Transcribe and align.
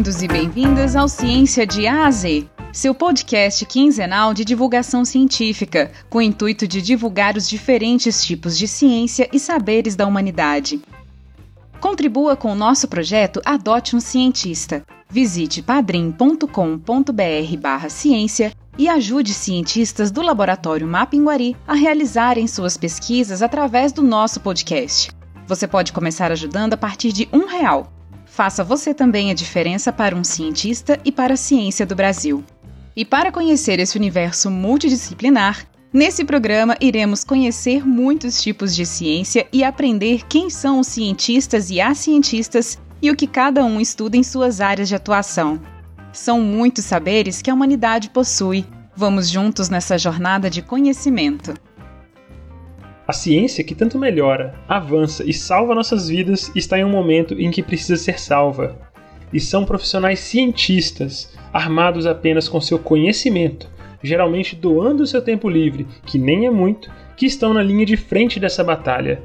Bem-vindos 0.00 0.22
e 0.22 0.28
bem-vindas 0.28 0.96
ao 0.96 1.06
Ciência 1.06 1.66
de 1.66 1.86
A 1.86 2.06
a 2.06 2.10
Z, 2.10 2.48
seu 2.72 2.94
podcast 2.94 3.66
quinzenal 3.66 4.32
de 4.32 4.46
divulgação 4.46 5.04
científica, 5.04 5.92
com 6.08 6.16
o 6.16 6.22
intuito 6.22 6.66
de 6.66 6.80
divulgar 6.80 7.36
os 7.36 7.46
diferentes 7.46 8.24
tipos 8.24 8.56
de 8.56 8.66
ciência 8.66 9.28
e 9.30 9.38
saberes 9.38 9.94
da 9.94 10.06
humanidade. 10.06 10.80
Contribua 11.82 12.34
com 12.34 12.50
o 12.50 12.54
nosso 12.54 12.88
projeto 12.88 13.42
Adote 13.44 13.94
um 13.94 14.00
Cientista. 14.00 14.82
Visite 15.06 15.60
padrim.com.br 15.60 16.46
barra 17.60 17.90
ciência 17.90 18.54
e 18.78 18.88
ajude 18.88 19.34
cientistas 19.34 20.10
do 20.10 20.22
Laboratório 20.22 20.88
Mapinguari 20.88 21.54
a 21.68 21.74
realizarem 21.74 22.46
suas 22.46 22.78
pesquisas 22.78 23.42
através 23.42 23.92
do 23.92 24.00
nosso 24.00 24.40
podcast. 24.40 25.10
Você 25.46 25.68
pode 25.68 25.92
começar 25.92 26.32
ajudando 26.32 26.72
a 26.72 26.78
partir 26.78 27.12
de 27.12 27.28
um 27.30 27.44
real. 27.44 27.99
Faça 28.40 28.64
você 28.64 28.94
também 28.94 29.30
a 29.30 29.34
diferença 29.34 29.92
para 29.92 30.16
um 30.16 30.24
cientista 30.24 30.98
e 31.04 31.12
para 31.12 31.34
a 31.34 31.36
ciência 31.36 31.84
do 31.84 31.94
Brasil. 31.94 32.42
E 32.96 33.04
para 33.04 33.30
conhecer 33.30 33.78
esse 33.78 33.98
universo 33.98 34.50
multidisciplinar, 34.50 35.66
nesse 35.92 36.24
programa 36.24 36.74
iremos 36.80 37.22
conhecer 37.22 37.86
muitos 37.86 38.42
tipos 38.42 38.74
de 38.74 38.86
ciência 38.86 39.46
e 39.52 39.62
aprender 39.62 40.22
quem 40.26 40.48
são 40.48 40.80
os 40.80 40.86
cientistas 40.86 41.68
e 41.68 41.82
as 41.82 41.98
cientistas 41.98 42.78
e 43.02 43.10
o 43.10 43.14
que 43.14 43.26
cada 43.26 43.62
um 43.62 43.78
estuda 43.78 44.16
em 44.16 44.22
suas 44.22 44.62
áreas 44.62 44.88
de 44.88 44.94
atuação. 44.94 45.60
São 46.10 46.40
muitos 46.40 46.86
saberes 46.86 47.42
que 47.42 47.50
a 47.50 47.54
humanidade 47.54 48.08
possui. 48.08 48.64
Vamos 48.96 49.28
juntos 49.28 49.68
nessa 49.68 49.98
jornada 49.98 50.48
de 50.48 50.62
conhecimento. 50.62 51.52
A 53.10 53.12
ciência 53.12 53.64
que 53.64 53.74
tanto 53.74 53.98
melhora, 53.98 54.54
avança 54.68 55.28
e 55.28 55.32
salva 55.32 55.74
nossas 55.74 56.08
vidas 56.08 56.52
está 56.54 56.78
em 56.78 56.84
um 56.84 56.88
momento 56.88 57.34
em 57.34 57.50
que 57.50 57.60
precisa 57.60 57.96
ser 57.96 58.20
salva. 58.20 58.78
E 59.32 59.40
são 59.40 59.64
profissionais 59.64 60.20
cientistas, 60.20 61.36
armados 61.52 62.06
apenas 62.06 62.48
com 62.48 62.60
seu 62.60 62.78
conhecimento, 62.78 63.68
geralmente 64.00 64.54
doando 64.54 65.04
seu 65.08 65.20
tempo 65.20 65.48
livre, 65.48 65.88
que 66.06 66.20
nem 66.20 66.46
é 66.46 66.50
muito, 66.50 66.88
que 67.16 67.26
estão 67.26 67.52
na 67.52 67.64
linha 67.64 67.84
de 67.84 67.96
frente 67.96 68.38
dessa 68.38 68.62
batalha. 68.62 69.20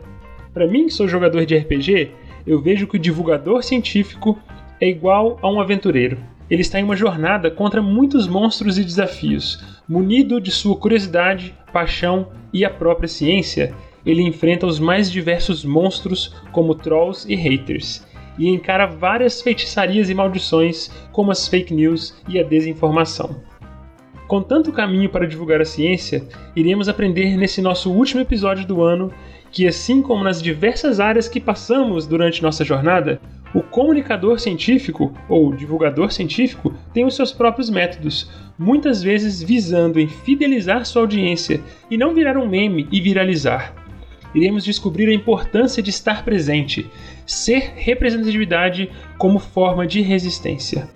Para 0.52 0.66
mim, 0.66 0.88
que 0.88 0.94
sou 0.94 1.08
jogador 1.08 1.46
de 1.46 1.56
RPG, 1.56 2.10
eu 2.48 2.60
vejo 2.60 2.88
que 2.88 2.96
o 2.96 3.00
divulgador 3.00 3.62
científico 3.62 4.36
é 4.82 4.90
igual 4.90 5.38
a 5.44 5.48
um 5.48 5.62
aventureiro. 5.62 6.18
Ele 6.50 6.62
está 6.62 6.80
em 6.80 6.84
uma 6.84 6.96
jornada 6.96 7.52
contra 7.52 7.84
muitos 7.84 8.28
monstros 8.28 8.80
e 8.80 8.84
desafios, 8.84 9.64
munido 9.88 10.42
de 10.42 10.52
sua 10.52 10.76
curiosidade, 10.76 11.56
paixão 11.72 12.30
e 12.52 12.66
a 12.66 12.70
própria 12.70 13.08
ciência, 13.08 13.74
ele 14.06 14.22
enfrenta 14.22 14.66
os 14.66 14.80
mais 14.80 15.12
diversos 15.12 15.66
monstros, 15.66 16.36
como 16.52 16.76
trolls 16.76 17.26
e 17.32 17.36
haters, 17.36 18.06
e 18.38 18.48
encara 18.50 18.86
várias 18.86 19.42
feitiçarias 19.42 20.10
e 20.10 20.14
maldições, 20.14 20.92
como 21.12 21.32
as 21.32 21.48
fake 21.48 21.74
news 21.74 22.16
e 22.28 22.40
a 22.40 22.44
desinformação. 22.44 23.42
Com 24.28 24.42
tanto 24.42 24.72
caminho 24.72 25.10
para 25.10 25.28
divulgar 25.28 25.62
a 25.62 25.66
ciência, 25.66 26.28
iremos 26.56 26.90
aprender 26.90 27.38
nesse 27.38 27.62
nosso 27.62 27.92
último 27.92 28.22
episódio 28.22 28.66
do 28.66 28.82
ano 28.82 29.12
que, 29.56 29.66
assim 29.66 30.02
como 30.02 30.22
nas 30.22 30.42
diversas 30.42 31.00
áreas 31.00 31.30
que 31.30 31.40
passamos 31.40 32.06
durante 32.06 32.44
nossa 32.44 32.66
jornada, 32.66 33.22
o 33.54 33.62
comunicador 33.62 34.38
científico 34.38 35.14
ou 35.30 35.56
divulgador 35.56 36.12
científico 36.12 36.74
tem 36.94 37.06
os 37.06 37.16
seus 37.16 37.32
próprios 37.32 37.70
métodos, 37.70 38.30
muitas 38.60 39.02
vezes 39.02 39.42
visando 39.42 39.98
em 39.98 40.10
fidelizar 40.10 40.86
sua 40.86 41.04
audiência 41.04 41.62
e 41.90 41.98
não 41.98 42.14
virar 42.14 42.38
um 42.38 42.46
meme 42.46 42.86
e 42.92 43.00
viralizar. 43.00 43.74
Iremos 44.36 44.66
descobrir 44.66 45.08
a 45.08 45.14
importância 45.14 45.82
de 45.82 45.90
estar 45.90 46.26
presente, 46.26 46.92
ser 47.26 47.72
representatividade 47.78 48.90
como 49.18 49.40
forma 49.40 49.88
de 49.88 50.02
resistência. 50.02 50.90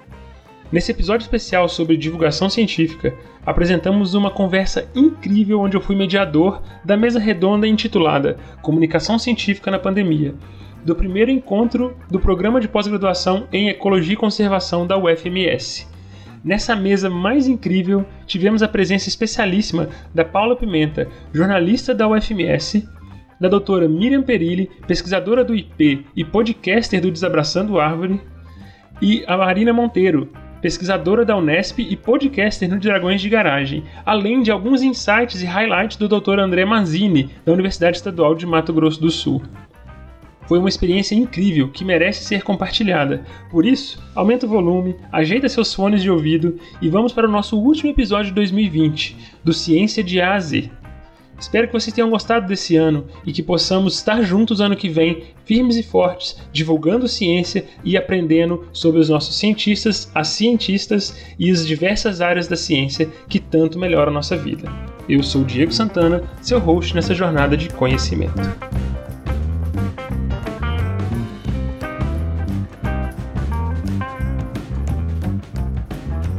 Nesse 0.71 0.91
episódio 0.91 1.23
especial 1.23 1.67
sobre 1.67 1.97
divulgação 1.97 2.47
científica, 2.47 3.15
apresentamos 3.43 4.13
uma 4.13 4.29
conversa 4.29 4.87
incrível 4.93 5.59
onde 5.61 5.75
eu 5.75 5.81
fui 5.81 5.95
mediador 5.95 6.61
da 6.85 6.95
mesa 6.95 7.19
redonda 7.19 7.67
intitulada 7.67 8.37
Comunicação 8.61 9.17
Científica 9.17 9.71
na 9.71 9.79
Pandemia, 9.79 10.35
do 10.85 10.95
primeiro 10.95 11.31
encontro 11.31 11.97
do 12.07 12.19
programa 12.19 12.61
de 12.61 12.67
pós-graduação 12.67 13.47
em 13.51 13.67
Ecologia 13.67 14.13
e 14.13 14.17
Conservação 14.17 14.85
da 14.85 14.95
UFMS. 14.95 15.87
Nessa 16.43 16.75
mesa 16.75 17.09
mais 17.09 17.47
incrível, 17.47 18.05
tivemos 18.27 18.61
a 18.61 18.67
presença 18.67 19.09
especialíssima 19.09 19.89
da 20.13 20.23
Paula 20.23 20.55
Pimenta, 20.55 21.07
jornalista 21.33 21.95
da 21.95 22.07
UFMS, 22.07 22.87
da 23.41 23.49
doutora 23.49 23.89
Miriam 23.89 24.21
Perilli, 24.21 24.69
pesquisadora 24.85 25.43
do 25.43 25.55
IP 25.55 26.05
e 26.15 26.23
podcaster 26.23 27.01
do 27.01 27.09
Desabraçando 27.09 27.79
Árvore, 27.79 28.21
e 29.01 29.23
a 29.27 29.35
Marina 29.35 29.73
Monteiro, 29.73 30.29
pesquisadora 30.61 31.25
da 31.25 31.37
Unesp 31.37 31.79
e 31.79 31.95
podcaster 31.95 32.69
no 32.69 32.79
Dragões 32.79 33.21
de 33.21 33.29
Garagem, 33.29 33.83
além 34.05 34.41
de 34.41 34.51
alguns 34.51 34.81
insights 34.81 35.41
e 35.41 35.45
highlights 35.45 35.97
do 35.97 36.07
Dr. 36.07 36.39
André 36.39 36.65
Manzini, 36.65 37.29
da 37.45 37.53
Universidade 37.53 37.97
Estadual 37.97 38.35
de 38.35 38.45
Mato 38.45 38.73
Grosso 38.73 38.99
do 38.99 39.09
Sul. 39.09 39.41
Foi 40.47 40.57
uma 40.57 40.67
experiência 40.67 41.13
incrível 41.13 41.69
que 41.69 41.85
merece 41.85 42.23
ser 42.23 42.41
compartilhada. 42.41 43.23
Por 43.51 43.67
isso, 43.67 44.01
aumenta 44.15 44.47
o 44.47 44.49
volume, 44.49 44.95
ajeita 45.11 45.47
seus 45.47 45.71
fones 45.71 46.01
de 46.01 46.09
ouvido 46.09 46.59
e 46.81 46.89
vamos 46.89 47.13
para 47.13 47.27
o 47.27 47.31
nosso 47.31 47.55
último 47.55 47.91
episódio 47.91 48.29
de 48.29 48.33
2020, 48.33 49.15
do 49.43 49.53
Ciência 49.53 50.03
de 50.03 50.19
A 50.19 50.33
a 50.33 50.39
Z. 50.39 50.71
Espero 51.39 51.67
que 51.67 51.73
vocês 51.73 51.93
tenham 51.93 52.09
gostado 52.09 52.47
desse 52.47 52.75
ano 52.75 53.05
e 53.25 53.31
que 53.31 53.41
possamos 53.41 53.95
estar 53.95 54.21
juntos 54.21 54.59
ano 54.59 54.75
que 54.75 54.89
vem, 54.89 55.23
firmes 55.45 55.77
e 55.77 55.83
fortes, 55.83 56.37
divulgando 56.51 57.07
ciência 57.07 57.65
e 57.83 57.95
aprendendo 57.95 58.67
sobre 58.73 58.99
os 58.99 59.09
nossos 59.09 59.37
cientistas, 59.37 60.11
as 60.13 60.27
cientistas 60.27 61.15
e 61.39 61.49
as 61.49 61.65
diversas 61.65 62.19
áreas 62.19 62.47
da 62.47 62.57
ciência 62.57 63.09
que 63.27 63.39
tanto 63.39 63.79
melhoram 63.79 64.11
a 64.11 64.15
nossa 64.15 64.35
vida. 64.35 64.69
Eu 65.07 65.23
sou 65.23 65.43
Diego 65.43 65.71
Santana, 65.71 66.23
seu 66.41 66.59
host 66.59 66.93
nessa 66.93 67.15
jornada 67.15 67.55
de 67.55 67.69
conhecimento. 67.69 68.39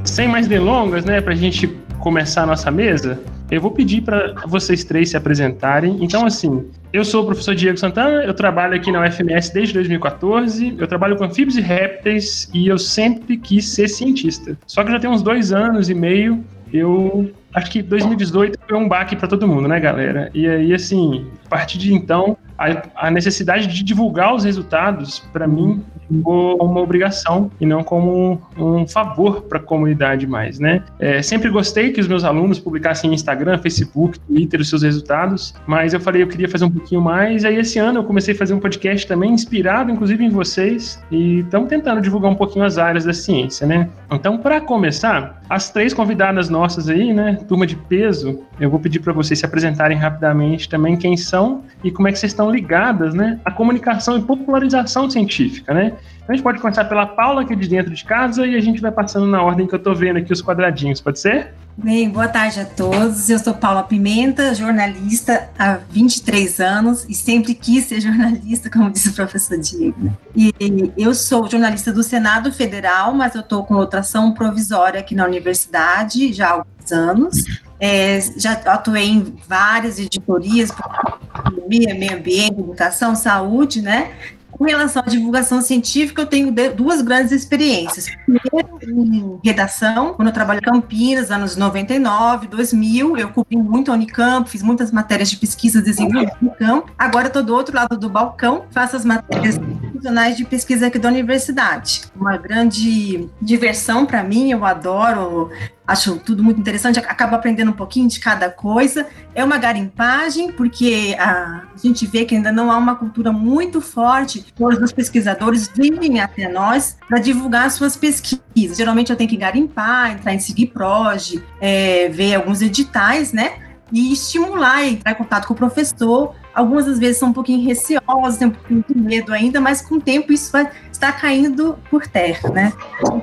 sem 0.04 0.28
mais 0.28 0.46
delongas, 0.46 1.02
né, 1.02 1.18
para 1.22 1.32
a 1.32 1.36
gente 1.36 1.66
começar 1.98 2.42
a 2.42 2.46
nossa 2.46 2.70
mesa, 2.70 3.18
eu 3.50 3.60
vou 3.60 3.70
pedir 3.70 4.02
para 4.02 4.34
vocês 4.46 4.84
três 4.84 5.10
se 5.10 5.16
apresentarem. 5.16 5.98
Então, 6.00 6.24
assim, 6.24 6.66
eu 6.92 7.04
sou 7.04 7.22
o 7.22 7.26
professor 7.26 7.54
Diego 7.54 7.78
Santana, 7.78 8.24
eu 8.24 8.34
trabalho 8.34 8.74
aqui 8.74 8.92
na 8.92 9.04
UFMS 9.04 9.52
desde 9.52 9.74
2014, 9.74 10.76
eu 10.78 10.86
trabalho 10.86 11.16
com 11.16 11.24
anfíbios 11.24 11.56
e 11.56 11.60
répteis 11.60 12.48
e 12.54 12.68
eu 12.68 12.78
sempre 12.78 13.36
quis 13.36 13.68
ser 13.68 13.88
cientista. 13.88 14.56
Só 14.66 14.84
que 14.84 14.90
já 14.90 15.00
tem 15.00 15.10
uns 15.10 15.22
dois 15.22 15.52
anos 15.52 15.90
e 15.90 15.94
meio, 15.94 16.44
eu 16.72 17.30
acho 17.52 17.70
que 17.70 17.82
2018 17.82 18.58
foi 18.68 18.78
um 18.78 18.88
baque 18.88 19.16
para 19.16 19.26
todo 19.26 19.46
mundo, 19.46 19.66
né, 19.66 19.80
galera? 19.80 20.30
E 20.32 20.48
aí, 20.48 20.72
assim, 20.72 21.26
a 21.46 21.48
partir 21.48 21.78
de 21.78 21.92
então, 21.92 22.36
a, 22.56 23.06
a 23.08 23.10
necessidade 23.10 23.66
de 23.66 23.82
divulgar 23.82 24.34
os 24.34 24.44
resultados, 24.44 25.18
para 25.32 25.48
mim, 25.48 25.82
ficou 26.10 26.56
uma 26.62 26.80
obrigação 26.80 27.50
e 27.60 27.66
não 27.66 27.82
como 27.82 28.40
um, 28.56 28.86
favor 28.86 29.42
para 29.42 29.58
a 29.58 29.62
comunidade 29.62 30.26
mais, 30.26 30.58
né? 30.58 30.82
É, 30.98 31.22
sempre 31.22 31.48
gostei 31.50 31.92
que 31.92 32.00
os 32.00 32.08
meus 32.08 32.24
alunos 32.24 32.58
publicassem 32.58 33.08
no 33.08 33.14
Instagram, 33.14 33.58
Facebook, 33.58 34.18
Twitter 34.20 34.60
os 34.60 34.68
seus 34.68 34.82
resultados, 34.82 35.54
mas 35.66 35.94
eu 35.94 36.00
falei 36.00 36.22
eu 36.22 36.28
queria 36.28 36.48
fazer 36.48 36.64
um 36.64 36.70
pouquinho 36.70 37.00
mais. 37.00 37.44
Aí 37.44 37.56
esse 37.56 37.78
ano 37.78 38.00
eu 38.00 38.04
comecei 38.04 38.34
a 38.34 38.36
fazer 38.36 38.54
um 38.54 38.60
podcast 38.60 39.06
também 39.06 39.32
inspirado, 39.32 39.90
inclusive 39.90 40.24
em 40.24 40.30
vocês, 40.30 41.02
e 41.10 41.40
estamos 41.40 41.68
tentando 41.68 42.00
divulgar 42.00 42.30
um 42.30 42.36
pouquinho 42.36 42.64
as 42.64 42.78
áreas 42.78 43.04
da 43.04 43.12
ciência, 43.12 43.66
né? 43.66 43.88
Então, 44.10 44.38
para 44.38 44.60
começar, 44.60 45.39
as 45.50 45.68
três 45.68 45.92
convidadas 45.92 46.48
nossas 46.48 46.88
aí, 46.88 47.12
né, 47.12 47.36
turma 47.48 47.66
de 47.66 47.74
peso, 47.74 48.44
eu 48.60 48.70
vou 48.70 48.78
pedir 48.78 49.00
para 49.00 49.12
vocês 49.12 49.40
se 49.40 49.44
apresentarem 49.44 49.98
rapidamente 49.98 50.68
também 50.68 50.96
quem 50.96 51.16
são 51.16 51.64
e 51.82 51.90
como 51.90 52.06
é 52.06 52.12
que 52.12 52.20
vocês 52.20 52.30
estão 52.30 52.48
ligadas, 52.48 53.14
né, 53.14 53.40
à 53.44 53.50
comunicação 53.50 54.16
e 54.16 54.22
popularização 54.22 55.10
científica, 55.10 55.74
né? 55.74 55.94
A 56.30 56.32
gente 56.32 56.44
pode 56.44 56.60
começar 56.60 56.84
pela 56.84 57.06
Paula, 57.06 57.42
aqui 57.42 57.56
de 57.56 57.66
dentro 57.66 57.92
de 57.92 58.04
casa, 58.04 58.46
e 58.46 58.54
a 58.54 58.60
gente 58.60 58.80
vai 58.80 58.92
passando 58.92 59.26
na 59.26 59.42
ordem 59.42 59.66
que 59.66 59.74
eu 59.74 59.78
estou 59.78 59.96
vendo 59.96 60.18
aqui 60.18 60.32
os 60.32 60.40
quadradinhos, 60.40 61.00
pode 61.00 61.18
ser? 61.18 61.52
Bem, 61.76 62.08
boa 62.08 62.28
tarde 62.28 62.60
a 62.60 62.64
todos. 62.64 63.28
Eu 63.28 63.36
sou 63.40 63.52
Paula 63.52 63.82
Pimenta, 63.82 64.54
jornalista 64.54 65.50
há 65.58 65.80
23 65.90 66.60
anos 66.60 67.04
e 67.08 67.14
sempre 67.14 67.52
quis 67.52 67.86
ser 67.86 67.98
jornalista, 68.00 68.70
como 68.70 68.92
disse 68.92 69.08
o 69.08 69.12
professor 69.12 69.58
Diego. 69.58 70.16
E 70.36 70.54
eu 70.96 71.12
sou 71.14 71.50
jornalista 71.50 71.92
do 71.92 72.04
Senado 72.04 72.52
Federal, 72.52 73.12
mas 73.12 73.34
eu 73.34 73.40
estou 73.40 73.64
com 73.64 73.74
outra 73.74 73.98
ação 73.98 74.32
provisória 74.32 75.00
aqui 75.00 75.16
na 75.16 75.24
universidade 75.24 76.32
já 76.32 76.46
há 76.46 76.52
alguns 76.52 76.92
anos. 76.92 77.44
É, 77.80 78.20
já 78.36 78.52
atuei 78.52 79.08
em 79.08 79.34
várias 79.48 79.98
editorias, 79.98 80.70
economia, 80.70 81.92
meio 81.92 82.14
ambiente, 82.14 82.60
educação, 82.60 83.16
saúde, 83.16 83.82
né? 83.82 84.12
Com 84.60 84.66
relação 84.66 85.02
à 85.02 85.06
divulgação 85.06 85.62
científica, 85.62 86.20
eu 86.20 86.26
tenho 86.26 86.54
duas 86.76 87.00
grandes 87.00 87.32
experiências. 87.32 88.08
Primeiro, 88.26 88.78
em 88.82 89.40
redação, 89.42 90.12
quando 90.12 90.28
eu 90.28 90.34
trabalhei 90.34 90.60
em 90.60 90.70
Campinas, 90.70 91.30
anos 91.30 91.56
99, 91.56 92.46
2000, 92.46 93.16
eu 93.16 93.30
cobri 93.30 93.56
muito 93.56 93.90
a 93.90 93.94
Unicamp, 93.94 94.50
fiz 94.50 94.62
muitas 94.62 94.92
matérias 94.92 95.30
de 95.30 95.38
pesquisa 95.38 95.80
desenvolvimento 95.80 96.36
no 96.42 96.50
campo. 96.50 96.92
Agora 96.98 97.28
estou 97.28 97.42
do 97.42 97.54
outro 97.54 97.74
lado 97.74 97.96
do 97.96 98.10
balcão, 98.10 98.66
faço 98.70 98.96
as 98.96 99.04
matérias 99.06 99.56
profissionais 100.00 100.36
de 100.36 100.44
pesquisa 100.44 100.86
aqui 100.86 100.98
da 100.98 101.08
universidade. 101.08 102.02
Uma 102.16 102.36
grande 102.38 103.28
diversão 103.40 104.06
para 104.06 104.24
mim, 104.24 104.50
eu 104.50 104.64
adoro, 104.64 105.50
acho 105.86 106.18
tudo 106.18 106.42
muito 106.42 106.58
interessante, 106.58 106.98
acabo 106.98 107.36
aprendendo 107.36 107.70
um 107.70 107.74
pouquinho 107.74 108.08
de 108.08 108.18
cada 108.18 108.50
coisa. 108.50 109.06
É 109.34 109.44
uma 109.44 109.58
garimpagem, 109.58 110.52
porque 110.52 111.14
a, 111.18 111.64
gente 111.82 112.06
vê 112.06 112.24
que 112.24 112.34
ainda 112.34 112.50
não 112.50 112.72
há 112.72 112.78
uma 112.78 112.96
cultura 112.96 113.30
muito 113.30 113.80
forte, 113.80 114.44
todos 114.56 114.80
os 114.80 114.92
pesquisadores 114.92 115.70
vêm 115.74 116.20
até 116.20 116.48
nós 116.48 116.96
para 117.06 117.18
divulgar 117.18 117.70
suas 117.70 117.96
pesquisas. 117.96 118.76
Geralmente 118.76 119.10
eu 119.10 119.16
tenho 119.16 119.28
que 119.28 119.36
garimpar, 119.36 120.12
entrar 120.12 120.32
em 120.32 120.38
SIGPROG, 120.38 121.42
é, 121.60 122.08
ver 122.08 122.34
alguns 122.34 122.62
editais, 122.62 123.32
né? 123.32 123.52
E 123.92 124.12
estimular, 124.12 124.84
entrar 124.86 125.12
em 125.12 125.14
contato 125.16 125.46
com 125.46 125.52
o 125.52 125.56
professor 125.56 126.34
Algumas 126.54 126.86
das 126.86 126.98
vezes 126.98 127.18
são 127.18 127.30
um 127.30 127.32
pouquinho 127.32 127.66
receosas, 127.66 128.38
tem 128.38 128.48
um 128.48 128.52
pouquinho 128.52 128.84
de 128.88 128.98
medo 128.98 129.32
ainda, 129.32 129.60
mas 129.60 129.80
com 129.82 129.96
o 129.96 130.00
tempo 130.00 130.32
isso 130.32 130.50
vai 130.52 130.70
estar 130.90 131.12
caindo 131.12 131.78
por 131.90 132.06
terra, 132.06 132.50
né? 132.50 132.72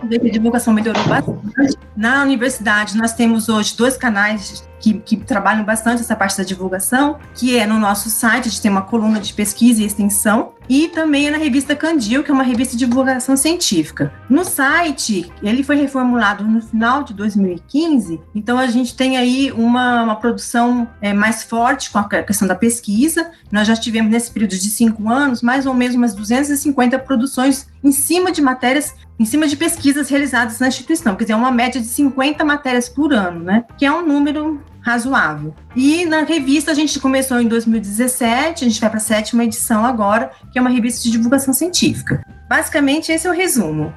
Que 0.10 0.16
a 0.16 0.32
divulgação 0.32 0.74
melhorou 0.74 1.04
bastante. 1.08 1.78
Na 1.96 2.24
universidade, 2.24 2.98
nós 2.98 3.14
temos 3.14 3.50
hoje 3.50 3.76
dois 3.76 3.98
canais 3.98 4.68
que, 4.80 4.94
que, 5.00 5.18
trabalham 5.18 5.64
bastante 5.64 6.02
essa 6.02 6.16
parte 6.16 6.38
da 6.38 6.44
divulgação, 6.44 7.18
que 7.34 7.58
é 7.58 7.66
no 7.66 7.80
nosso 7.80 8.10
site, 8.10 8.48
a 8.48 8.50
gente 8.50 8.62
tem 8.62 8.72
uma 8.72 8.84
coluna 8.84 9.20
de 9.20 9.34
pesquisa 9.34 9.82
e 9.82 9.86
extensão, 9.86 10.54
e 10.70 10.90
também 10.90 11.28
é 11.28 11.32
na 11.32 11.38
revista 11.38 11.76
Candil, 11.76 12.24
que 12.24 12.30
é 12.30 12.34
uma 12.34 12.44
revista 12.44 12.76
de 12.76 12.86
divulgação 12.86 13.38
científica. 13.38 14.14
No 14.30 14.44
site, 14.44 15.32
ele 15.42 15.64
foi 15.64 15.78
reformulado 15.78 16.44
no 16.44 16.62
final 16.62 17.04
de 17.04 17.14
2015, 17.14 18.20
então 18.36 18.58
a 18.58 18.68
gente 18.68 18.96
tem 18.96 19.18
aí 19.18 19.52
uma, 19.52 20.04
uma 20.04 20.16
produção 20.16 20.88
é, 21.02 21.14
mais 21.14 21.44
forte 21.44 21.90
com 21.90 22.00
a 22.00 22.24
questão 22.24 22.48
da 22.48 22.56
pesquisa. 22.56 23.17
Nós 23.52 23.68
já 23.68 23.76
tivemos, 23.76 24.12
nesse 24.12 24.32
período 24.32 24.52
de 24.52 24.70
cinco 24.70 25.10
anos, 25.10 25.42
mais 25.42 25.66
ou 25.66 25.74
menos 25.74 25.96
umas 25.96 26.14
250 26.14 27.00
produções 27.00 27.68
em 27.84 27.92
cima 27.92 28.32
de 28.32 28.42
matérias 28.42 28.94
em 29.20 29.26
cima 29.26 29.48
de 29.48 29.56
pesquisas 29.56 30.10
realizadas 30.10 30.60
na 30.60 30.68
instituição, 30.68 31.16
quer 31.16 31.24
dizer, 31.24 31.34
é 31.34 31.36
uma 31.36 31.52
média 31.52 31.82
de 31.82 31.88
50 31.88 32.46
matérias 32.46 32.88
por 32.88 33.12
ano, 33.12 33.44
né? 33.44 33.66
Que 33.78 33.86
é 33.86 33.92
um 33.92 34.06
número 34.06 34.62
razoável. 34.80 35.54
E 35.76 36.06
na 36.06 36.22
revista 36.22 36.72
a 36.72 36.74
gente 36.74 37.00
começou 37.00 37.42
em 37.42 37.48
2017, 37.48 38.64
a 38.64 38.68
gente 38.68 38.80
vai 38.80 38.90
para 38.90 38.98
a 38.98 39.02
sétima 39.02 39.44
edição 39.44 39.86
agora, 39.86 40.32
que 40.52 40.60
é 40.60 40.62
uma 40.62 40.70
revista 40.70 41.04
de 41.04 41.12
divulgação 41.12 41.54
científica. 41.54 42.24
Basicamente, 42.48 43.12
esse 43.12 43.28
é 43.28 43.30
o 43.30 43.34
resumo. 43.34 43.94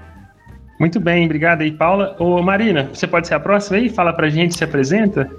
Muito 0.81 0.99
bem, 0.99 1.26
obrigado 1.26 1.61
aí, 1.61 1.70
Paula. 1.70 2.17
Ô, 2.19 2.43
Marina, 2.43 2.88
você 2.93 3.06
pode 3.06 3.28
ser 3.28 3.34
a 3.34 3.40
próxima 3.40 3.76
aí? 3.76 3.90
Fala 3.90 4.14
pra 4.14 4.31
gente, 4.31 4.56
se 4.56 4.64
apresenta. 4.64 5.31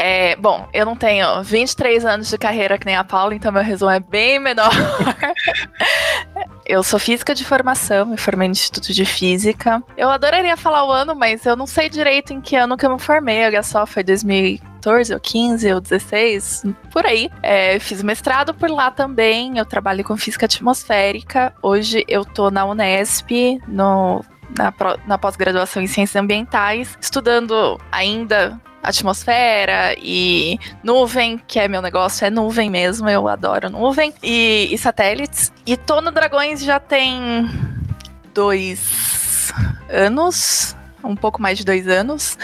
É, 0.00 0.36
bom, 0.36 0.68
eu 0.72 0.86
não 0.86 0.94
tenho 0.94 1.42
23 1.42 2.04
anos 2.04 2.30
de 2.30 2.38
carreira 2.38 2.78
que 2.78 2.86
nem 2.86 2.94
a 2.94 3.02
Paula, 3.02 3.34
então 3.34 3.50
meu 3.50 3.64
resumo 3.64 3.90
é 3.90 3.98
bem 3.98 4.38
menor. 4.38 4.70
eu 6.64 6.84
sou 6.84 7.00
física 7.00 7.34
de 7.34 7.44
formação, 7.44 8.06
me 8.06 8.16
formei 8.16 8.46
no 8.46 8.52
Instituto 8.52 8.94
de 8.94 9.04
Física. 9.04 9.82
Eu 9.96 10.08
adoraria 10.08 10.56
falar 10.56 10.84
o 10.84 10.92
ano, 10.92 11.16
mas 11.16 11.44
eu 11.44 11.56
não 11.56 11.66
sei 11.66 11.88
direito 11.88 12.32
em 12.32 12.40
que 12.40 12.54
ano 12.54 12.76
que 12.76 12.86
eu 12.86 12.92
me 12.92 13.00
formei. 13.00 13.44
Olha 13.44 13.60
só, 13.64 13.84
foi 13.86 14.04
2014 14.04 15.12
ou 15.12 15.18
15 15.18 15.74
ou 15.74 15.80
16, 15.80 16.62
por 16.92 17.04
aí. 17.04 17.28
É, 17.42 17.80
fiz 17.80 18.00
mestrado 18.00 18.54
por 18.54 18.70
lá 18.70 18.92
também. 18.92 19.58
Eu 19.58 19.66
trabalho 19.66 20.04
com 20.04 20.16
física 20.16 20.46
atmosférica. 20.46 21.52
Hoje 21.60 22.04
eu 22.06 22.24
tô 22.24 22.52
na 22.52 22.64
Unesp, 22.64 23.32
no 23.66 24.24
na, 24.56 24.72
na 25.06 25.18
pós-graduação 25.18 25.82
em 25.82 25.86
ciências 25.86 26.16
ambientais, 26.22 26.96
estudando 27.00 27.78
ainda 27.90 28.58
atmosfera 28.88 29.94
e 29.98 30.58
nuvem, 30.82 31.38
que 31.46 31.58
é 31.58 31.68
meu 31.68 31.82
negócio, 31.82 32.24
é 32.26 32.30
nuvem 32.30 32.70
mesmo, 32.70 33.08
eu 33.08 33.28
adoro 33.28 33.68
nuvem, 33.68 34.14
e, 34.22 34.68
e 34.72 34.78
satélites. 34.78 35.52
E 35.66 35.76
tô 35.76 36.00
no 36.00 36.10
Dragões 36.10 36.62
já 36.62 36.80
tem 36.80 37.48
dois 38.32 39.52
anos, 39.90 40.74
um 41.04 41.14
pouco 41.14 41.40
mais 41.40 41.58
de 41.58 41.64
dois 41.64 41.86
anos. 41.86 42.38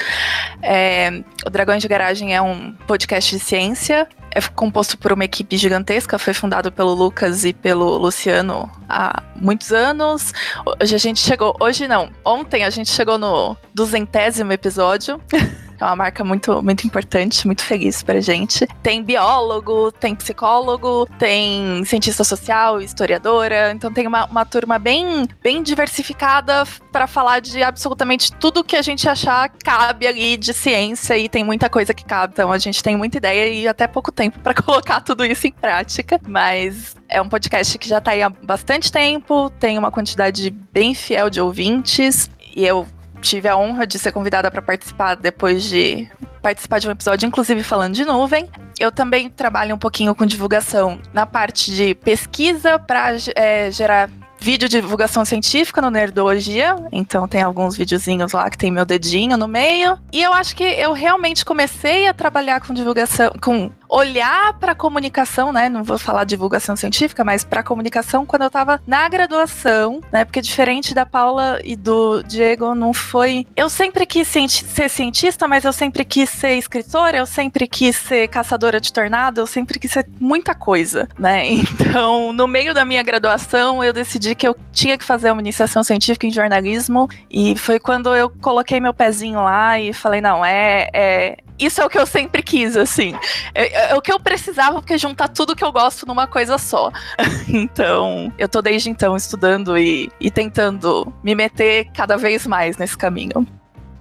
É, 0.63 1.23
o 1.47 1.51
Dragões 1.51 1.83
de 1.83 1.89
Garagem 1.89 2.35
é 2.35 2.43
um 2.43 2.73
podcast 2.87 3.37
de 3.37 3.43
ciência. 3.43 4.07
É 4.31 4.41
composto 4.41 4.99
por 4.99 5.13
uma 5.13 5.25
equipe 5.25 5.57
gigantesca, 5.57 6.19
foi 6.19 6.35
fundado 6.35 6.73
pelo 6.73 6.93
Lucas 6.93 7.45
e 7.45 7.53
pelo 7.53 7.97
Luciano 7.97 8.69
há 8.89 9.23
muitos 9.37 9.73
anos. 9.73 10.33
Hoje 10.81 10.95
a 10.95 10.99
gente 10.99 11.21
chegou, 11.21 11.57
hoje 11.61 11.87
não, 11.87 12.11
ontem 12.25 12.65
a 12.65 12.71
gente 12.71 12.91
chegou 12.91 13.17
no 13.17 13.57
duzentésimo 13.73 14.53
episódio. 14.53 15.21
É 15.85 15.89
uma 15.89 15.97
marca 15.97 16.25
muito, 16.25 16.63
muito 16.63 16.87
importante, 16.87 17.45
muito 17.47 17.63
feliz 17.63 18.03
pra 18.03 18.19
gente. 18.19 18.67
Tem 18.83 19.03
biólogo, 19.03 19.93
tem 19.93 20.15
psicólogo, 20.15 21.07
tem 21.19 21.85
cientista 21.85 22.25
social, 22.25 22.81
historiadora. 22.81 23.71
Então 23.73 23.93
tem 23.93 24.07
uma, 24.07 24.25
uma 24.25 24.47
turma 24.47 24.79
bem, 24.79 25.29
bem 25.43 25.63
diversificada 25.63 26.65
para 26.91 27.07
falar 27.07 27.41
de 27.41 27.63
absolutamente 27.63 28.33
tudo 28.33 28.65
que 28.65 28.77
a 28.77 28.81
gente 28.81 29.07
achar 29.07 29.51
cabe 29.63 30.07
ali 30.07 30.39
de 30.39 30.55
ciência 30.55 31.19
e 31.19 31.29
tem 31.29 31.45
muita 31.45 31.69
coisa 31.69 31.93
que 31.93 32.05
cabe. 32.05 32.33
Então 32.33 32.51
a 32.51 32.57
gente 32.57 32.83
tem 32.83 32.97
muita 32.97 33.19
ideia 33.19 33.53
e 33.53 33.69
até 33.69 33.87
pouco 33.87 34.11
tempo 34.11 34.41
para 34.41 34.55
colocar 34.63 35.03
tudo 35.03 35.23
isso 35.23 35.47
em 35.47 35.53
prática. 35.53 36.19
Mas 36.27 36.97
é 37.11 37.21
um 37.21 37.29
podcast 37.29 37.77
que 37.79 37.87
já 37.87 38.01
tá 38.01 38.13
aí 38.13 38.23
há 38.23 38.31
bastante 38.31 38.91
tempo, 38.91 39.51
tem 39.61 39.77
uma 39.77 39.91
quantidade 39.91 40.49
bem 40.51 40.95
fiel 40.95 41.29
de 41.29 41.43
ouvintes. 41.43 42.31
E 42.57 42.65
eu 42.65 42.87
tive 43.25 43.49
a 43.49 43.57
honra 43.57 43.87
de 43.87 43.99
ser 43.99 44.13
convidada 44.13 44.51
para 44.51 44.63
participar 44.63 45.17
depois 45.17 45.65
de 45.65 46.09
participar 46.43 46.79
de 46.79 46.87
um 46.87 46.91
episódio, 46.91 47.27
inclusive 47.27 47.63
falando 47.63 47.95
de 47.95 48.05
nuvem. 48.05 48.49
Eu 48.79 48.93
também 48.93 49.31
trabalho 49.31 49.75
um 49.75 49.79
pouquinho 49.79 50.15
com 50.15 50.27
divulgação 50.27 51.01
na 51.13 51.25
parte 51.25 51.75
de 51.75 51.95
pesquisa 51.95 52.79
para 52.79 53.17
é, 53.35 53.71
gerar 53.71 54.11
vídeo 54.39 54.69
de 54.69 54.79
divulgação 54.79 55.25
científica 55.25 55.81
no 55.81 55.91
Nerdologia, 55.91 56.77
então 56.93 57.27
tem 57.27 57.41
alguns 57.41 57.79
videozinhos 57.79 58.33
lá 58.33 58.51
que 58.51 58.59
tem 58.59 58.71
meu 58.71 58.85
dedinho 58.85 59.39
no 59.39 59.49
meio. 59.49 59.99
E 60.13 60.23
eu 60.23 60.35
acho 60.35 60.55
que 60.55 60.65
eu 60.65 60.93
realmente 60.93 61.47
comecei 61.47 62.07
a 62.07 62.13
trabalhar 62.13 62.61
com 62.61 62.75
divulgação, 62.75 63.33
com 63.41 63.71
olhar 63.95 64.55
para 64.55 64.75
comunicação, 64.75 65.53
né? 65.53 65.69
Não 65.69 65.85
vou 65.85 65.99
falar 65.99 66.25
divulgação 66.25 66.75
científica, 66.75 67.23
mas 67.23 67.45
para 67.45 67.63
comunicação 67.63 68.27
quando 68.27 68.43
eu 68.43 68.49
estava 68.49 68.83
na 68.85 69.09
graduação, 69.09 70.01
né? 70.11 70.25
Porque 70.25 70.41
diferente 70.41 70.93
da 70.93 71.07
Paula 71.07 71.61
e 71.63 71.77
do 71.77 72.21
Diego, 72.25 72.75
não 72.75 72.93
foi. 72.93 73.47
Eu 73.55 73.71
sempre 73.71 74.05
quis 74.05 74.27
ser 74.27 74.91
cientista, 74.91 75.47
mas 75.47 75.65
eu 75.65 75.73
sempre 75.73 76.05
quis 76.05 76.29
ser 76.29 76.57
escritora, 76.57 77.19
eu 77.19 77.27
sempre 77.27 77.69
quis 77.69 77.95
ser 77.95 78.27
caçadora 78.27 78.81
de 78.81 78.93
tornado, 78.93 79.41
eu 79.41 79.47
sempre 79.47 79.79
quis 79.79 79.93
ser 79.93 80.09
muita 80.19 80.55
coisa, 80.55 81.09
né? 81.19 81.45
Então, 81.85 82.33
no 82.33 82.49
meio 82.49 82.73
da 82.75 82.85
minha 82.85 83.03
graduação, 83.03 83.85
eu 83.85 83.93
decidi 83.93 84.35
que 84.35 84.49
eu 84.49 84.57
tinha 84.73 84.97
que 84.99 85.05
fazer 85.05 85.31
uma 85.31 85.41
iniciação 85.41 85.85
científica 85.85 86.27
em 86.27 86.31
jornalismo 86.31 87.09
e 87.31 87.57
foi 87.57 87.79
quando 87.79 88.15
eu 88.17 88.31
coloquei 88.41 88.81
meu 88.81 88.93
pezinho 88.93 89.43
lá 89.43 89.79
e 89.79 89.93
falei, 89.93 90.21
não, 90.21 90.45
é, 90.45 90.89
é 90.93 91.37
isso 91.59 91.81
é 91.81 91.85
o 91.85 91.89
que 91.89 91.99
eu 91.99 92.07
sempre 92.07 92.43
quis, 92.43 92.77
assim. 92.77 93.15
É, 93.55 93.91
é, 93.91 93.95
o 93.95 94.01
que 94.01 94.13
eu 94.13 94.19
precisava, 94.19 94.81
porque 94.81 94.99
juntar 94.99 95.29
tudo 95.29 95.55
que 95.55 95.65
eu 95.65 95.73
gosto 95.73 96.07
numa 96.07 96.27
coisa 96.27 96.59
só. 96.59 96.91
então, 97.49 98.33
eu 98.39 98.49
tô 98.49 98.61
desde 98.61 98.91
então 98.91 99.17
estudando 99.17 99.79
e, 99.79 100.11
e 100.21 100.31
tentando 100.31 101.13
me 101.23 101.35
meter 101.35 101.89
cada 101.95 102.17
vez 102.17 102.47
mais 102.47 102.77
nesse 102.77 102.97
caminho. 102.97 103.47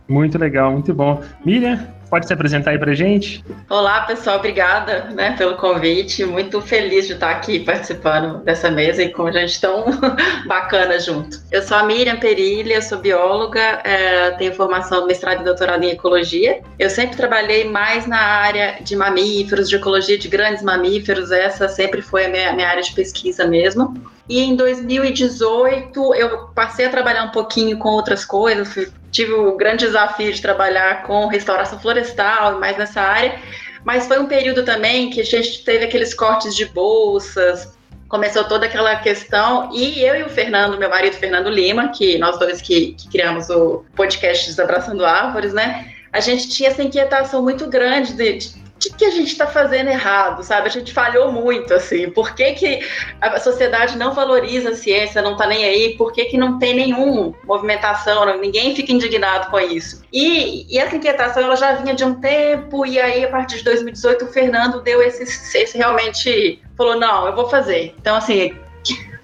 Muito 0.08 0.38
legal, 0.38 0.72
muito 0.72 0.94
bom. 0.94 1.22
Miriam, 1.46 1.88
pode 2.14 2.28
se 2.28 2.34
apresentar 2.34 2.70
aí 2.70 2.78
pra 2.78 2.94
gente? 2.94 3.44
Olá, 3.68 4.02
pessoal, 4.02 4.38
obrigada 4.38 5.06
né, 5.16 5.36
pelo 5.36 5.56
convite. 5.56 6.24
Muito 6.24 6.62
feliz 6.62 7.08
de 7.08 7.14
estar 7.14 7.32
aqui 7.32 7.60
participando 7.60 8.44
dessa 8.44 8.70
mesa 8.70 9.02
e 9.02 9.10
com 9.10 9.32
gente 9.32 9.60
tão 9.60 9.86
bacana 10.46 11.00
junto. 11.00 11.42
Eu 11.52 11.64
sou 11.64 11.76
a 11.76 11.82
Miriam 11.82 12.18
Perilha, 12.18 12.84
sou 12.84 13.00
bióloga, 13.00 13.82
é, 13.84 14.30
tenho 14.38 14.54
formação 14.54 15.08
mestrado 15.08 15.42
e 15.42 15.44
doutorado 15.44 15.84
em 15.84 15.90
ecologia. 15.90 16.62
Eu 16.78 16.92
sempre 16.92 17.18
trabalhei 17.18 17.68
mais 17.68 18.06
na 18.06 18.20
área 18.20 18.78
de 18.80 18.96
mamíferos, 18.96 19.68
de 19.68 19.78
ecologia 19.78 20.16
de 20.16 20.28
grandes 20.28 20.62
mamíferos, 20.62 21.32
essa 21.32 21.68
sempre 21.68 22.04
foi 22.04 22.26
a 22.26 22.30
minha, 22.30 22.54
minha 22.54 22.70
área 22.70 22.84
de 22.84 22.94
pesquisa 22.94 23.48
mesmo. 23.48 24.13
E 24.28 24.40
em 24.40 24.56
2018 24.56 26.16
eu 26.16 26.48
passei 26.50 26.86
a 26.86 26.90
trabalhar 26.90 27.24
um 27.26 27.32
pouquinho 27.32 27.78
com 27.78 27.90
outras 27.90 28.24
coisas, 28.24 28.92
tive 29.12 29.34
o 29.34 29.58
grande 29.58 29.86
desafio 29.86 30.32
de 30.32 30.42
trabalhar 30.42 31.04
com 31.04 31.28
restauração 31.28 31.78
florestal, 31.80 32.60
mais 32.60 32.78
nessa 32.78 33.02
área, 33.02 33.38
mas 33.84 34.08
foi 34.08 34.20
um 34.20 34.26
período 34.26 34.64
também 34.64 35.10
que 35.10 35.20
a 35.20 35.26
gente 35.26 35.64
teve 35.66 35.86
aqueles 35.86 36.14
cortes 36.14 36.56
de 36.56 36.66
bolsas, 36.66 37.78
começou 38.08 38.44
toda 38.46 38.66
aquela 38.66 38.96
questão, 38.98 39.70
e 39.74 40.00
eu 40.02 40.16
e 40.16 40.24
o 40.24 40.30
Fernando, 40.30 40.78
meu 40.78 40.90
marido 40.90 41.16
Fernando 41.16 41.50
Lima, 41.50 41.90
que 41.90 42.18
nós 42.18 42.38
dois 42.40 42.62
que, 42.62 42.94
que 42.94 43.10
criamos 43.10 43.50
o 43.50 43.84
podcast 43.96 44.46
Desabraçando 44.46 45.04
Árvores, 45.04 45.52
né? 45.52 45.92
A 46.12 46.20
gente 46.20 46.48
tinha 46.48 46.70
essa 46.70 46.84
inquietação 46.84 47.42
muito 47.42 47.68
grande 47.68 48.14
de, 48.14 48.38
de 48.38 48.63
que, 48.80 48.94
que 48.94 49.06
a 49.06 49.12
gente 49.12 49.32
está 49.32 49.48
fazendo 49.48 49.90
errado, 49.90 50.44
sabe? 50.44 50.68
A 50.68 50.72
gente 50.72 50.94
falhou 50.94 51.32
muito, 51.32 51.74
assim. 51.74 52.10
Por 52.10 52.36
que, 52.36 52.54
que 52.54 52.80
a 53.22 53.40
sociedade 53.40 53.98
não 53.98 54.14
valoriza 54.14 54.70
a 54.70 54.76
ciência, 54.76 55.22
não 55.22 55.34
está 55.34 55.48
nem 55.48 55.64
aí? 55.64 55.96
Por 55.98 56.12
que, 56.12 56.26
que 56.26 56.38
não 56.38 56.60
tem 56.60 56.74
nenhuma 56.74 57.34
movimentação? 57.46 58.26
Ninguém 58.40 58.76
fica 58.76 58.92
indignado 58.92 59.50
com 59.50 59.60
isso. 59.60 60.04
E, 60.12 60.66
e, 60.74 60.78
essa 60.78 60.96
inquietação 60.96 61.44
ela 61.44 61.56
já 61.56 61.74
vinha 61.74 61.96
de 61.96 62.04
um 62.04 62.16
tempo, 62.16 62.86
e 62.86 63.00
aí, 63.00 63.24
a 63.26 63.30
partir 63.30 63.58
de 63.58 63.64
2018, 63.64 64.26
o 64.26 64.28
Fernando 64.28 64.82
deu 64.82 65.02
esse, 65.02 65.24
esse 65.24 65.78
realmente 65.78 66.62
falou: 66.78 67.00
não, 67.00 67.28
eu 67.28 67.36
vou 67.36 67.50
fazer. 67.50 67.96
Então, 68.00 68.16
assim, 68.16 68.56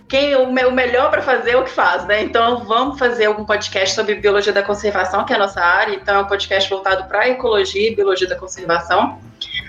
quem 0.10 0.36
o, 0.36 0.44
o 0.46 0.72
melhor 0.72 1.12
para 1.12 1.22
fazer 1.22 1.52
é 1.52 1.58
o 1.58 1.64
que 1.64 1.70
faz, 1.70 2.04
né? 2.06 2.24
Então 2.24 2.66
vamos 2.66 2.98
fazer 2.98 3.26
algum 3.26 3.46
podcast 3.46 3.94
sobre 3.94 4.16
biologia 4.16 4.52
da 4.52 4.64
conservação, 4.64 5.24
que 5.24 5.32
é 5.32 5.36
a 5.36 5.40
nossa 5.40 5.62
área. 5.62 5.94
Então 5.94 6.16
é 6.16 6.20
um 6.20 6.26
podcast 6.26 6.68
voltado 6.68 7.08
para 7.08 7.30
ecologia 7.30 7.92
e 7.92 7.96
biologia 7.96 8.28
da 8.28 8.36
conservação. 8.36 9.20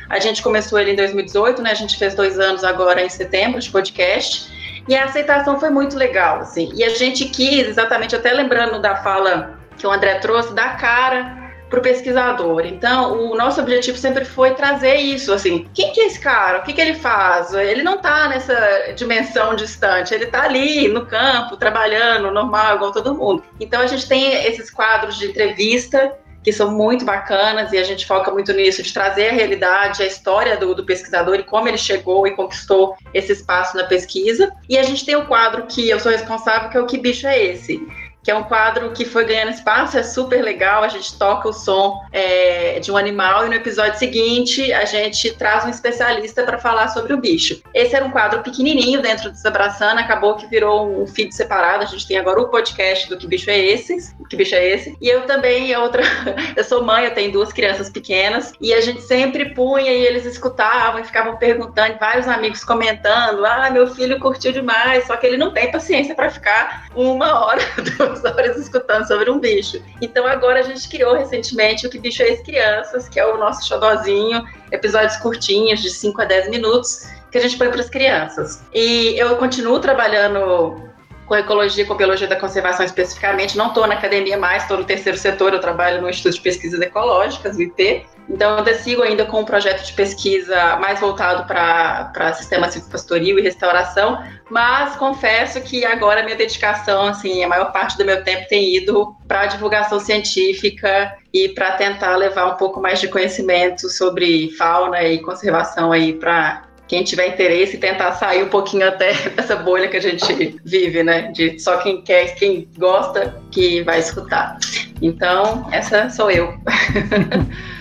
A 0.08 0.18
gente 0.18 0.42
começou 0.42 0.78
ele 0.78 0.92
em 0.92 0.96
2018, 0.96 1.60
né? 1.60 1.70
A 1.72 1.74
gente 1.74 1.98
fez 1.98 2.14
dois 2.14 2.40
anos 2.40 2.64
agora 2.64 3.04
em 3.04 3.08
setembro 3.10 3.60
de 3.60 3.70
podcast. 3.70 4.50
E 4.88 4.96
a 4.96 5.04
aceitação 5.04 5.60
foi 5.60 5.68
muito 5.68 5.96
legal, 5.96 6.40
assim. 6.40 6.72
E 6.74 6.82
a 6.82 6.88
gente 6.88 7.26
quis, 7.26 7.68
exatamente, 7.68 8.16
até 8.16 8.32
lembrando 8.32 8.80
da 8.80 8.96
fala 8.96 9.60
que 9.76 9.86
o 9.86 9.92
André 9.92 10.14
trouxe, 10.16 10.54
da 10.54 10.70
cara 10.70 11.39
para 11.70 11.78
o 11.78 11.82
pesquisador. 11.82 12.66
Então, 12.66 13.30
o 13.30 13.36
nosso 13.36 13.60
objetivo 13.60 13.96
sempre 13.96 14.24
foi 14.24 14.54
trazer 14.54 14.96
isso, 14.96 15.32
assim, 15.32 15.68
quem 15.72 15.92
que 15.92 16.00
é 16.00 16.06
esse 16.06 16.18
cara? 16.18 16.58
O 16.58 16.62
que, 16.62 16.72
que 16.72 16.80
ele 16.80 16.94
faz? 16.94 17.54
Ele 17.54 17.82
não 17.82 17.94
está 17.94 18.28
nessa 18.28 18.92
dimensão 18.96 19.54
distante, 19.54 20.12
ele 20.12 20.24
está 20.24 20.42
ali 20.42 20.88
no 20.88 21.06
campo, 21.06 21.56
trabalhando, 21.56 22.30
normal, 22.32 22.76
igual 22.76 22.92
todo 22.92 23.14
mundo. 23.14 23.44
Então, 23.60 23.80
a 23.80 23.86
gente 23.86 24.08
tem 24.08 24.34
esses 24.44 24.70
quadros 24.70 25.16
de 25.16 25.26
entrevista 25.26 26.12
que 26.42 26.52
são 26.52 26.70
muito 26.70 27.04
bacanas 27.04 27.70
e 27.72 27.78
a 27.78 27.84
gente 27.84 28.06
foca 28.06 28.30
muito 28.30 28.52
nisso, 28.52 28.82
de 28.82 28.92
trazer 28.92 29.28
a 29.28 29.32
realidade, 29.32 30.02
a 30.02 30.06
história 30.06 30.56
do, 30.56 30.74
do, 30.74 30.84
pesquisador 30.84 31.34
e 31.36 31.42
como 31.42 31.68
ele 31.68 31.76
chegou 31.76 32.26
e 32.26 32.34
conquistou 32.34 32.96
esse 33.12 33.32
espaço 33.32 33.76
na 33.76 33.84
pesquisa. 33.84 34.50
E 34.68 34.78
a 34.78 34.82
gente 34.82 35.04
tem 35.04 35.16
o 35.16 35.26
quadro 35.26 35.66
que 35.66 35.88
eu 35.88 36.00
sou 36.00 36.10
responsável, 36.10 36.70
que 36.70 36.76
é 36.76 36.80
o 36.80 36.86
Que 36.86 36.98
Bicho 36.98 37.26
é 37.26 37.44
Esse? 37.44 37.86
Que 38.22 38.30
é 38.30 38.34
um 38.34 38.42
quadro 38.44 38.90
que 38.92 39.04
foi 39.04 39.24
ganhando 39.24 39.50
espaço, 39.50 39.98
é 39.98 40.02
super 40.02 40.42
legal. 40.42 40.82
A 40.82 40.88
gente 40.88 41.18
toca 41.18 41.48
o 41.48 41.52
som 41.52 42.00
é, 42.12 42.78
de 42.80 42.92
um 42.92 42.96
animal 42.96 43.46
e 43.46 43.48
no 43.48 43.54
episódio 43.54 43.98
seguinte 43.98 44.72
a 44.72 44.84
gente 44.84 45.32
traz 45.32 45.64
um 45.64 45.68
especialista 45.70 46.42
para 46.42 46.58
falar 46.58 46.88
sobre 46.88 47.12
o 47.12 47.16
bicho. 47.16 47.62
Esse 47.74 47.96
era 47.96 48.04
um 48.04 48.10
quadro 48.10 48.42
pequenininho 48.42 49.00
dentro 49.00 49.30
do 49.30 49.32
Desabraçando, 49.32 50.00
acabou 50.00 50.36
que 50.36 50.46
virou 50.46 51.02
um 51.02 51.06
feed 51.06 51.34
separado. 51.34 51.82
A 51.82 51.86
gente 51.86 52.06
tem 52.06 52.18
agora 52.18 52.40
o 52.40 52.48
podcast 52.48 53.08
do 53.08 53.16
Que 53.16 53.26
Bicho 53.26 53.50
é 53.50 53.58
Esse? 53.58 54.14
Que 54.28 54.36
Bicho 54.36 54.54
é 54.54 54.68
Esse? 54.68 54.96
E 55.00 55.08
eu 55.08 55.22
também, 55.22 55.74
outra, 55.76 56.02
eu 56.56 56.64
sou 56.64 56.84
mãe, 56.84 57.04
eu 57.04 57.14
tenho 57.14 57.32
duas 57.32 57.52
crianças 57.52 57.88
pequenas 57.88 58.52
e 58.60 58.74
a 58.74 58.80
gente 58.80 59.00
sempre 59.02 59.54
punha 59.54 59.90
e 59.90 60.06
eles 60.06 60.24
escutavam 60.24 61.00
e 61.00 61.04
ficavam 61.04 61.36
perguntando, 61.36 61.98
vários 61.98 62.28
amigos 62.28 62.64
comentando: 62.64 63.44
ah, 63.44 63.70
meu 63.70 63.86
filho 63.94 64.18
curtiu 64.20 64.52
demais, 64.52 65.06
só 65.06 65.16
que 65.16 65.26
ele 65.26 65.36
não 65.36 65.52
tem 65.52 65.70
paciência 65.70 66.14
para 66.14 66.30
ficar 66.30 66.86
uma 66.94 67.44
hora 67.44 67.60
duas 68.10 68.24
horas 68.24 68.56
escutando 68.56 69.06
sobre 69.06 69.30
um 69.30 69.38
bicho. 69.38 69.82
Então 70.00 70.26
agora 70.26 70.60
a 70.60 70.62
gente 70.62 70.88
criou 70.88 71.14
recentemente 71.14 71.86
o 71.86 71.90
Que 71.90 71.98
Bicho 71.98 72.22
é 72.22 72.28
Esse 72.30 72.42
Crianças, 72.42 73.08
que 73.08 73.20
é 73.20 73.26
o 73.26 73.36
nosso 73.38 73.66
xodozinho, 73.66 74.44
episódios 74.72 75.16
curtinhos, 75.18 75.80
de 75.80 75.90
5 75.90 76.20
a 76.20 76.24
10 76.24 76.50
minutos, 76.50 77.08
que 77.30 77.38
a 77.38 77.40
gente 77.40 77.56
põe 77.56 77.68
para 77.70 77.80
as 77.80 77.88
crianças. 77.88 78.62
E 78.72 79.14
eu 79.18 79.36
continuo 79.36 79.78
trabalhando 79.78 80.89
com 81.30 81.36
ecologia, 81.36 81.86
com 81.86 81.94
biologia 81.94 82.26
da 82.26 82.34
conservação 82.34 82.84
especificamente. 82.84 83.56
Não 83.56 83.68
estou 83.68 83.86
na 83.86 83.94
academia 83.94 84.36
mais, 84.36 84.64
estou 84.64 84.78
no 84.78 84.84
terceiro 84.84 85.16
setor, 85.16 85.52
eu 85.52 85.60
trabalho 85.60 86.02
no 86.02 86.10
Instituto 86.10 86.34
de 86.34 86.40
Pesquisas 86.40 86.80
Ecológicas, 86.80 87.56
o 87.56 87.62
IP. 87.62 88.04
Então, 88.28 88.58
eu 88.58 88.74
sigo 88.74 89.02
ainda 89.02 89.24
com 89.24 89.40
um 89.40 89.44
projeto 89.44 89.86
de 89.86 89.92
pesquisa 89.92 90.76
mais 90.78 90.98
voltado 90.98 91.46
para 91.46 92.32
sistema 92.32 92.68
silvopastoril 92.68 93.38
e 93.38 93.42
restauração, 93.42 94.20
mas 94.50 94.96
confesso 94.96 95.60
que 95.60 95.84
agora 95.84 96.24
minha 96.24 96.34
dedicação, 96.34 97.06
assim, 97.06 97.44
a 97.44 97.48
maior 97.48 97.70
parte 97.70 97.96
do 97.96 98.04
meu 98.04 98.24
tempo 98.24 98.48
tem 98.48 98.74
ido 98.74 99.14
para 99.28 99.42
a 99.42 99.46
divulgação 99.46 100.00
científica 100.00 101.16
e 101.32 101.50
para 101.50 101.72
tentar 101.72 102.16
levar 102.16 102.46
um 102.46 102.56
pouco 102.56 102.80
mais 102.80 102.98
de 102.98 103.06
conhecimento 103.06 103.88
sobre 103.88 104.50
fauna 104.58 105.00
e 105.04 105.20
conservação 105.20 105.92
aí 105.92 106.12
para 106.12 106.62
quem 106.90 107.04
tiver 107.04 107.28
interesse, 107.28 107.78
tentar 107.78 108.14
sair 108.14 108.42
um 108.42 108.48
pouquinho 108.48 108.88
até 108.88 109.12
dessa 109.30 109.54
bolha 109.54 109.86
que 109.86 109.96
a 109.96 110.00
gente 110.00 110.60
vive, 110.64 111.04
né? 111.04 111.30
De 111.30 111.56
só 111.60 111.76
quem 111.76 112.02
quer, 112.02 112.34
quem 112.34 112.68
gosta, 112.76 113.40
que 113.52 113.80
vai 113.82 114.00
escutar. 114.00 114.58
Então, 115.00 115.68
essa 115.70 116.10
sou 116.10 116.28
eu. 116.32 116.52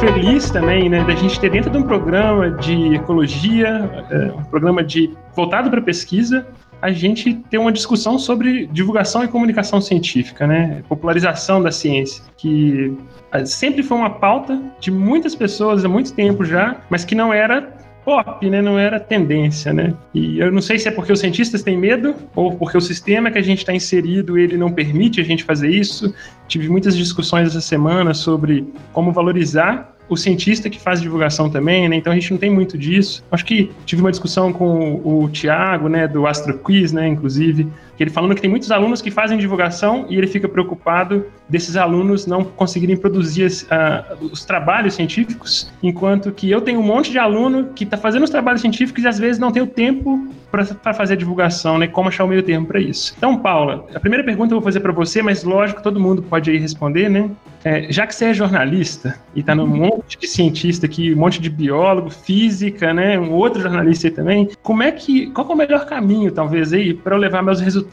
Feliz 0.00 0.50
também, 0.50 0.88
né, 0.88 1.04
da 1.04 1.14
gente 1.14 1.38
ter 1.38 1.50
dentro 1.50 1.70
de 1.70 1.76
um 1.76 1.82
programa 1.82 2.50
de 2.50 2.94
ecologia, 2.94 3.68
é, 4.10 4.32
um 4.32 4.44
programa 4.44 4.82
de 4.82 5.14
voltado 5.36 5.68
para 5.70 5.82
pesquisa, 5.82 6.46
a 6.80 6.90
gente 6.90 7.34
ter 7.50 7.58
uma 7.58 7.72
discussão 7.72 8.18
sobre 8.18 8.66
divulgação 8.66 9.24
e 9.24 9.28
comunicação 9.28 9.80
científica, 9.80 10.46
né? 10.46 10.82
Popularização 10.88 11.62
da 11.62 11.70
ciência, 11.70 12.22
que 12.36 12.96
ah, 13.30 13.44
sempre 13.44 13.82
foi 13.82 13.96
uma 13.96 14.10
pauta 14.10 14.60
de 14.80 14.90
muitas 14.90 15.34
pessoas 15.34 15.84
há 15.84 15.88
muito 15.88 16.12
tempo 16.12 16.44
já, 16.44 16.76
mas 16.88 17.04
que 17.04 17.14
não 17.14 17.32
era 17.32 17.76
pop, 18.04 18.48
né? 18.48 18.62
Não 18.62 18.78
era 18.78 18.98
tendência, 18.98 19.72
né? 19.72 19.94
E 20.14 20.38
eu 20.38 20.50
não 20.50 20.62
sei 20.62 20.78
se 20.78 20.88
é 20.88 20.90
porque 20.90 21.12
os 21.12 21.20
cientistas 21.20 21.62
têm 21.62 21.76
medo 21.76 22.14
ou 22.34 22.56
porque 22.56 22.76
o 22.76 22.80
sistema 22.80 23.30
que 23.30 23.38
a 23.38 23.42
gente 23.42 23.58
está 23.58 23.74
inserido 23.74 24.38
ele 24.38 24.56
não 24.56 24.72
permite 24.72 25.20
a 25.20 25.24
gente 25.24 25.44
fazer 25.44 25.68
isso. 25.68 26.14
Tive 26.48 26.68
muitas 26.68 26.96
discussões 26.96 27.48
essa 27.48 27.60
semana 27.60 28.14
sobre 28.14 28.66
como 28.92 29.12
valorizar 29.12 29.94
o 30.10 30.16
cientista 30.16 30.68
que 30.68 30.80
faz 30.80 31.00
divulgação 31.00 31.48
também, 31.48 31.88
né? 31.88 31.94
Então 31.94 32.12
a 32.12 32.16
gente 32.16 32.32
não 32.32 32.38
tem 32.38 32.50
muito 32.50 32.76
disso. 32.76 33.24
Acho 33.30 33.44
que 33.44 33.70
tive 33.86 34.02
uma 34.02 34.10
discussão 34.10 34.52
com 34.52 34.94
o, 34.96 35.22
o 35.22 35.28
Tiago, 35.30 35.88
né, 35.88 36.08
do 36.08 36.26
Astro 36.26 36.58
Quiz, 36.58 36.90
né, 36.90 37.06
inclusive, 37.06 37.68
que 38.00 38.04
ele 38.04 38.10
falando 38.10 38.34
que 38.34 38.40
tem 38.40 38.48
muitos 38.48 38.70
alunos 38.70 39.02
que 39.02 39.10
fazem 39.10 39.36
divulgação 39.36 40.06
e 40.08 40.16
ele 40.16 40.26
fica 40.26 40.48
preocupado 40.48 41.26
desses 41.46 41.76
alunos 41.76 42.26
não 42.26 42.42
conseguirem 42.42 42.96
produzir 42.96 43.46
uh, 43.46 44.24
os 44.24 44.42
trabalhos 44.42 44.94
científicos, 44.94 45.70
enquanto 45.82 46.32
que 46.32 46.50
eu 46.50 46.62
tenho 46.62 46.80
um 46.80 46.82
monte 46.82 47.10
de 47.10 47.18
aluno 47.18 47.74
que 47.74 47.84
está 47.84 47.98
fazendo 47.98 48.22
os 48.22 48.30
trabalhos 48.30 48.62
científicos 48.62 49.04
e 49.04 49.06
às 49.06 49.18
vezes 49.18 49.38
não 49.38 49.52
tem 49.52 49.62
o 49.62 49.66
tempo 49.66 50.26
para 50.50 50.94
fazer 50.94 51.12
a 51.12 51.16
divulgação, 51.16 51.78
né? 51.78 51.86
Como 51.86 52.08
achar 52.08 52.24
o 52.24 52.28
meio 52.28 52.42
termo 52.42 52.66
para 52.66 52.80
isso. 52.80 53.14
Então, 53.16 53.36
Paula, 53.36 53.86
a 53.94 54.00
primeira 54.00 54.24
pergunta 54.24 54.52
eu 54.52 54.58
vou 54.58 54.64
fazer 54.64 54.80
para 54.80 54.92
você, 54.92 55.22
mas 55.22 55.44
lógico, 55.44 55.82
todo 55.82 56.00
mundo 56.00 56.22
pode 56.22 56.50
aí 56.50 56.58
responder, 56.58 57.08
né? 57.08 57.30
É, 57.62 57.92
já 57.92 58.06
que 58.06 58.14
você 58.14 58.26
é 58.26 58.34
jornalista 58.34 59.14
e 59.34 59.40
está 59.40 59.54
num 59.54 59.64
uhum. 59.64 59.76
monte 59.76 60.18
de 60.18 60.26
cientista 60.26 60.86
aqui, 60.86 61.14
um 61.14 61.18
monte 61.18 61.40
de 61.40 61.50
biólogo, 61.50 62.10
física, 62.10 62.92
né? 62.92 63.18
Um 63.18 63.32
outro 63.32 63.60
jornalista 63.60 64.08
aí 64.08 64.10
também, 64.10 64.48
como 64.62 64.82
é 64.82 64.90
que, 64.90 65.30
qual 65.30 65.48
é 65.50 65.52
o 65.52 65.56
melhor 65.56 65.86
caminho, 65.86 66.32
talvez, 66.32 66.72
aí, 66.72 66.94
para 66.94 67.14
eu 67.14 67.20
levar 67.20 67.42
meus 67.42 67.60
resultados 67.60 67.89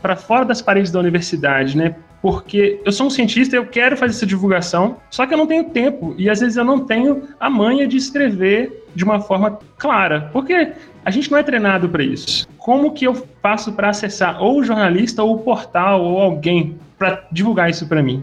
para 0.00 0.16
fora 0.16 0.44
das 0.44 0.60
paredes 0.60 0.90
da 0.90 0.98
universidade, 0.98 1.76
né? 1.76 1.94
Porque 2.20 2.80
eu 2.84 2.92
sou 2.92 3.08
um 3.08 3.10
cientista, 3.10 3.56
eu 3.56 3.66
quero 3.66 3.96
fazer 3.96 4.14
essa 4.14 4.26
divulgação, 4.26 4.96
só 5.10 5.26
que 5.26 5.34
eu 5.34 5.38
não 5.38 5.46
tenho 5.46 5.64
tempo 5.64 6.14
e 6.16 6.30
às 6.30 6.40
vezes 6.40 6.56
eu 6.56 6.64
não 6.64 6.80
tenho 6.80 7.28
a 7.38 7.50
manha 7.50 7.86
de 7.86 7.96
escrever 7.96 8.86
de 8.94 9.02
uma 9.02 9.20
forma 9.20 9.58
clara. 9.76 10.30
Porque 10.32 10.72
a 11.04 11.10
gente 11.10 11.30
não 11.30 11.38
é 11.38 11.42
treinado 11.42 11.88
para 11.88 12.02
isso. 12.02 12.46
Como 12.58 12.92
que 12.92 13.04
eu 13.04 13.26
faço 13.42 13.72
para 13.72 13.88
acessar 13.88 14.40
ou 14.40 14.60
o 14.60 14.64
jornalista, 14.64 15.22
ou 15.22 15.34
o 15.34 15.38
portal, 15.38 16.00
ou 16.02 16.20
alguém 16.20 16.78
para 16.96 17.24
divulgar 17.32 17.68
isso 17.68 17.86
para 17.88 18.02
mim? 18.02 18.22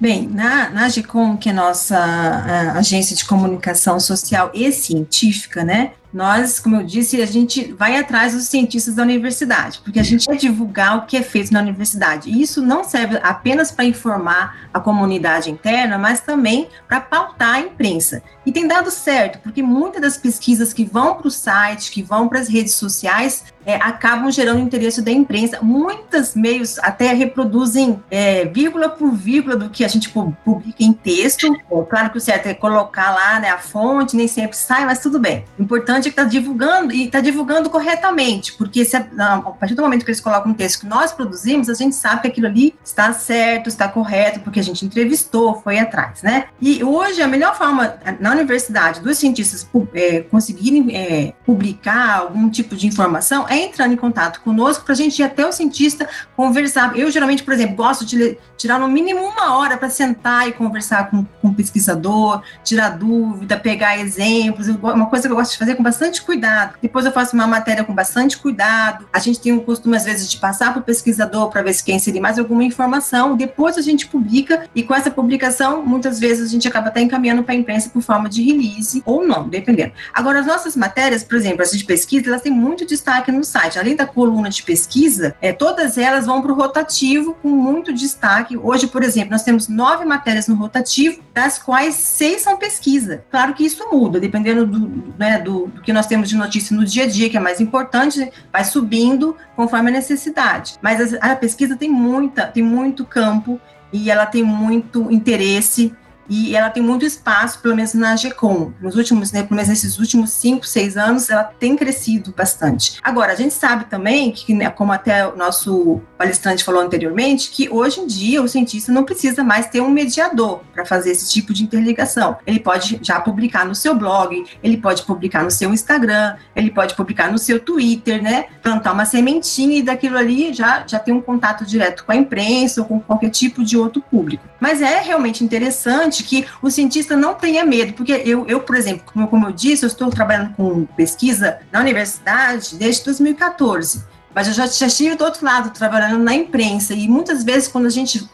Bem, 0.00 0.26
na, 0.26 0.70
na 0.70 0.86
AGCOM, 0.86 1.36
que 1.36 1.50
é 1.50 1.52
nossa 1.52 2.74
agência 2.74 3.14
de 3.14 3.22
comunicação 3.26 4.00
social 4.00 4.50
e 4.54 4.72
científica, 4.72 5.62
né, 5.62 5.92
nós, 6.12 6.58
como 6.58 6.76
eu 6.76 6.84
disse, 6.84 7.22
a 7.22 7.26
gente 7.26 7.72
vai 7.72 7.96
atrás 7.96 8.34
dos 8.34 8.44
cientistas 8.44 8.94
da 8.94 9.02
universidade, 9.02 9.80
porque 9.84 10.00
a 10.00 10.02
gente 10.02 10.26
quer 10.26 10.36
divulgar 10.36 10.98
o 10.98 11.06
que 11.06 11.16
é 11.16 11.22
feito 11.22 11.52
na 11.52 11.60
universidade. 11.60 12.28
E 12.28 12.42
isso 12.42 12.60
não 12.62 12.82
serve 12.82 13.18
apenas 13.22 13.70
para 13.70 13.84
informar 13.84 14.68
a 14.74 14.80
comunidade 14.80 15.50
interna, 15.50 15.96
mas 15.98 16.20
também 16.20 16.68
para 16.88 17.00
pautar 17.00 17.54
a 17.54 17.60
imprensa. 17.60 18.22
E 18.44 18.50
tem 18.50 18.66
dado 18.66 18.90
certo, 18.90 19.38
porque 19.40 19.62
muitas 19.62 20.00
das 20.00 20.16
pesquisas 20.16 20.72
que 20.72 20.84
vão 20.84 21.14
para 21.14 21.28
o 21.28 21.30
site, 21.30 21.90
que 21.90 22.02
vão 22.02 22.28
para 22.28 22.40
as 22.40 22.48
redes 22.48 22.74
sociais, 22.74 23.44
é, 23.64 23.76
acabam 23.76 24.30
gerando 24.30 24.60
interesse 24.60 25.02
da 25.02 25.10
imprensa. 25.10 25.58
Muitos 25.62 26.34
meios 26.34 26.78
até 26.78 27.12
reproduzem 27.12 28.02
é, 28.10 28.44
vírgula 28.46 28.88
por 28.88 29.12
vírgula 29.12 29.56
do 29.56 29.70
que 29.70 29.84
a 29.84 29.88
gente 29.88 30.08
publica 30.08 30.82
em 30.82 30.92
texto. 30.92 31.54
Claro 31.88 32.10
que 32.10 32.18
o 32.18 32.20
certo 32.20 32.46
é 32.46 32.54
colocar 32.54 33.10
lá 33.10 33.40
né, 33.40 33.50
a 33.50 33.58
fonte, 33.58 34.16
nem 34.16 34.28
sempre 34.28 34.56
sai, 34.56 34.84
mas 34.84 35.00
tudo 35.00 35.18
bem. 35.18 35.44
O 35.58 35.62
importante 35.62 36.08
é 36.08 36.10
que 36.10 36.20
está 36.20 36.24
divulgando 36.24 36.92
e 36.92 37.06
está 37.06 37.20
divulgando 37.20 37.68
corretamente, 37.70 38.52
porque 38.54 38.84
se, 38.84 38.96
a, 38.96 39.04
a 39.18 39.40
partir 39.52 39.74
do 39.74 39.82
momento 39.82 40.04
que 40.04 40.10
eles 40.10 40.20
colocam 40.20 40.52
um 40.52 40.54
texto 40.54 40.80
que 40.80 40.86
nós 40.86 41.12
produzimos, 41.12 41.68
a 41.68 41.74
gente 41.74 41.94
sabe 41.94 42.22
que 42.22 42.28
aquilo 42.28 42.46
ali 42.46 42.74
está 42.84 43.12
certo, 43.12 43.68
está 43.68 43.88
correto, 43.88 44.40
porque 44.40 44.60
a 44.60 44.62
gente 44.62 44.84
entrevistou, 44.84 45.60
foi 45.60 45.78
atrás, 45.78 46.22
né? 46.22 46.46
E 46.60 46.82
hoje 46.82 47.22
a 47.22 47.28
melhor 47.28 47.56
forma 47.56 47.94
na 48.18 48.32
universidade 48.32 49.00
dos 49.00 49.18
cientistas 49.18 49.68
é, 49.94 50.20
conseguirem 50.20 50.94
é, 50.94 51.32
publicar 51.44 52.18
algum 52.20 52.48
tipo 52.48 52.76
de 52.76 52.86
informação 52.86 53.46
é 53.50 53.64
entrando 53.64 53.92
em 53.92 53.96
contato 53.96 54.40
conosco 54.40 54.84
para 54.84 54.92
a 54.92 54.96
gente 54.96 55.18
ir 55.18 55.24
até 55.24 55.44
o 55.44 55.50
cientista 55.50 56.08
conversar. 56.36 56.96
Eu, 56.96 57.10
geralmente, 57.10 57.42
por 57.42 57.52
exemplo, 57.52 57.74
gosto 57.74 58.06
de 58.06 58.38
tirar 58.56 58.78
no 58.78 58.86
mínimo 58.86 59.20
uma 59.24 59.56
hora 59.56 59.76
para 59.76 59.90
sentar 59.90 60.48
e 60.48 60.52
conversar 60.52 61.10
com, 61.10 61.24
com 61.42 61.48
o 61.48 61.54
pesquisador, 61.54 62.42
tirar 62.62 62.90
dúvida, 62.90 63.56
pegar 63.56 63.98
exemplos, 63.98 64.68
uma 64.68 65.06
coisa 65.06 65.26
que 65.26 65.32
eu 65.32 65.36
gosto 65.36 65.52
de 65.52 65.58
fazer 65.58 65.74
com 65.74 65.82
bastante 65.82 66.22
cuidado. 66.22 66.76
Depois 66.80 67.04
eu 67.04 67.10
faço 67.10 67.34
uma 67.34 67.46
matéria 67.46 67.82
com 67.82 67.92
bastante 67.92 68.38
cuidado. 68.38 69.06
A 69.12 69.18
gente 69.18 69.40
tem 69.40 69.52
o 69.52 69.62
costume, 69.62 69.96
às 69.96 70.04
vezes, 70.04 70.30
de 70.30 70.36
passar 70.36 70.72
para 70.72 70.80
o 70.80 70.84
pesquisador 70.84 71.50
para 71.50 71.62
ver 71.62 71.72
se 71.72 71.82
quer 71.82 71.92
inserir 71.92 72.20
mais 72.20 72.38
alguma 72.38 72.62
informação. 72.62 73.36
Depois 73.36 73.76
a 73.76 73.82
gente 73.82 74.06
publica 74.06 74.64
e 74.74 74.84
com 74.84 74.94
essa 74.94 75.10
publicação, 75.10 75.84
muitas 75.84 76.20
vezes 76.20 76.48
a 76.48 76.50
gente 76.50 76.68
acaba 76.68 76.88
até 76.88 77.00
encaminhando 77.00 77.42
para 77.42 77.54
a 77.54 77.56
imprensa 77.56 77.90
por 77.90 78.02
forma 78.02 78.28
de 78.28 78.42
release 78.42 79.02
ou 79.04 79.26
não, 79.26 79.48
dependendo. 79.48 79.92
Agora, 80.14 80.38
as 80.38 80.46
nossas 80.46 80.76
matérias, 80.76 81.24
por 81.24 81.36
exemplo, 81.36 81.62
as 81.62 81.70
de 81.70 81.84
pesquisa, 81.84 82.28
elas 82.28 82.42
têm 82.42 82.52
muito 82.52 82.86
destaque 82.86 83.32
no 83.32 83.39
site. 83.44 83.78
Além 83.78 83.96
da 83.96 84.06
coluna 84.06 84.48
de 84.48 84.62
pesquisa, 84.62 85.34
é, 85.40 85.52
todas 85.52 85.98
elas 85.98 86.26
vão 86.26 86.42
para 86.42 86.52
o 86.52 86.54
rotativo 86.54 87.34
com 87.42 87.48
muito 87.48 87.92
destaque. 87.92 88.56
Hoje, 88.56 88.86
por 88.86 89.02
exemplo, 89.02 89.30
nós 89.30 89.42
temos 89.42 89.68
nove 89.68 90.04
matérias 90.04 90.48
no 90.48 90.54
rotativo, 90.54 91.22
das 91.32 91.58
quais 91.58 91.94
seis 91.94 92.42
são 92.42 92.56
pesquisa. 92.56 93.24
Claro 93.30 93.54
que 93.54 93.64
isso 93.64 93.88
muda, 93.90 94.20
dependendo 94.20 94.66
do, 94.66 95.14
né, 95.18 95.38
do, 95.38 95.66
do 95.66 95.80
que 95.80 95.92
nós 95.92 96.06
temos 96.06 96.28
de 96.28 96.36
notícia 96.36 96.76
no 96.76 96.84
dia 96.84 97.04
a 97.04 97.06
dia, 97.06 97.28
que 97.28 97.36
é 97.36 97.40
mais 97.40 97.60
importante, 97.60 98.30
vai 98.52 98.64
subindo 98.64 99.36
conforme 99.56 99.90
a 99.90 99.92
necessidade. 99.92 100.74
Mas 100.82 101.14
a, 101.14 101.32
a 101.32 101.36
pesquisa 101.36 101.76
tem 101.76 101.90
muita, 101.90 102.46
tem 102.46 102.62
muito 102.62 103.04
campo 103.04 103.60
e 103.92 104.10
ela 104.10 104.26
tem 104.26 104.42
muito 104.42 105.10
interesse 105.10 105.92
e 106.30 106.54
ela 106.54 106.70
tem 106.70 106.80
muito 106.80 107.04
espaço, 107.04 107.58
pelo 107.58 107.74
menos 107.74 107.92
na 107.92 108.14
GECOM. 108.14 108.72
Nos 108.80 108.94
últimos, 108.94 109.32
né, 109.32 109.42
pelo 109.42 109.56
menos 109.56 109.68
nesses 109.68 109.98
últimos 109.98 110.30
cinco, 110.30 110.64
seis 110.64 110.96
anos, 110.96 111.28
ela 111.28 111.42
tem 111.42 111.76
crescido 111.76 112.32
bastante. 112.34 113.00
Agora, 113.02 113.32
a 113.32 113.34
gente 113.34 113.52
sabe 113.52 113.86
também 113.86 114.30
que, 114.30 114.54
né, 114.54 114.70
como 114.70 114.92
até 114.92 115.26
o 115.26 115.36
nosso 115.36 116.00
palestrante 116.20 116.62
falou 116.62 116.82
anteriormente, 116.82 117.48
que 117.48 117.70
hoje 117.70 117.98
em 117.98 118.06
dia 118.06 118.42
o 118.42 118.46
cientista 118.46 118.92
não 118.92 119.04
precisa 119.04 119.42
mais 119.42 119.68
ter 119.68 119.80
um 119.80 119.88
mediador 119.88 120.60
para 120.70 120.84
fazer 120.84 121.12
esse 121.12 121.30
tipo 121.32 121.54
de 121.54 121.62
interligação. 121.62 122.36
Ele 122.46 122.60
pode 122.60 123.00
já 123.00 123.18
publicar 123.18 123.64
no 123.64 123.74
seu 123.74 123.94
blog, 123.94 124.44
ele 124.62 124.76
pode 124.76 125.02
publicar 125.04 125.42
no 125.42 125.50
seu 125.50 125.72
Instagram, 125.72 126.36
ele 126.54 126.70
pode 126.70 126.94
publicar 126.94 127.32
no 127.32 127.38
seu 127.38 127.58
Twitter, 127.58 128.22
né? 128.22 128.48
Plantar 128.62 128.92
uma 128.92 129.06
sementinha 129.06 129.78
e 129.78 129.82
daquilo 129.82 130.18
ali 130.18 130.52
já, 130.52 130.84
já 130.86 130.98
tem 130.98 131.14
um 131.14 131.22
contato 131.22 131.64
direto 131.64 132.04
com 132.04 132.12
a 132.12 132.16
imprensa 132.16 132.82
ou 132.82 132.86
com 132.86 133.00
qualquer 133.00 133.30
tipo 133.30 133.64
de 133.64 133.78
outro 133.78 134.02
público. 134.02 134.44
Mas 134.60 134.82
é 134.82 135.00
realmente 135.00 135.42
interessante 135.42 136.22
que 136.22 136.46
o 136.60 136.70
cientista 136.70 137.16
não 137.16 137.32
tenha 137.32 137.64
medo, 137.64 137.94
porque 137.94 138.12
eu, 138.12 138.46
eu 138.46 138.60
por 138.60 138.76
exemplo, 138.76 139.04
como, 139.10 139.26
como 139.26 139.46
eu 139.46 139.52
disse, 139.52 139.86
eu 139.86 139.88
estou 139.88 140.10
trabalhando 140.10 140.52
com 140.54 140.84
pesquisa 140.84 141.60
na 141.72 141.80
universidade 141.80 142.76
desde 142.76 143.06
2014. 143.06 144.19
Mas 144.34 144.48
eu 144.48 144.54
já, 144.54 144.66
já 144.66 144.86
estive 144.86 145.16
do 145.16 145.24
outro 145.24 145.44
lado, 145.44 145.70
trabalhando 145.70 146.22
na 146.22 146.34
imprensa, 146.34 146.94
e 146.94 147.08
muitas 147.08 147.42
vezes, 147.44 147.68
quando 147.68 147.86
a 147.86 147.90
gente 147.90 148.28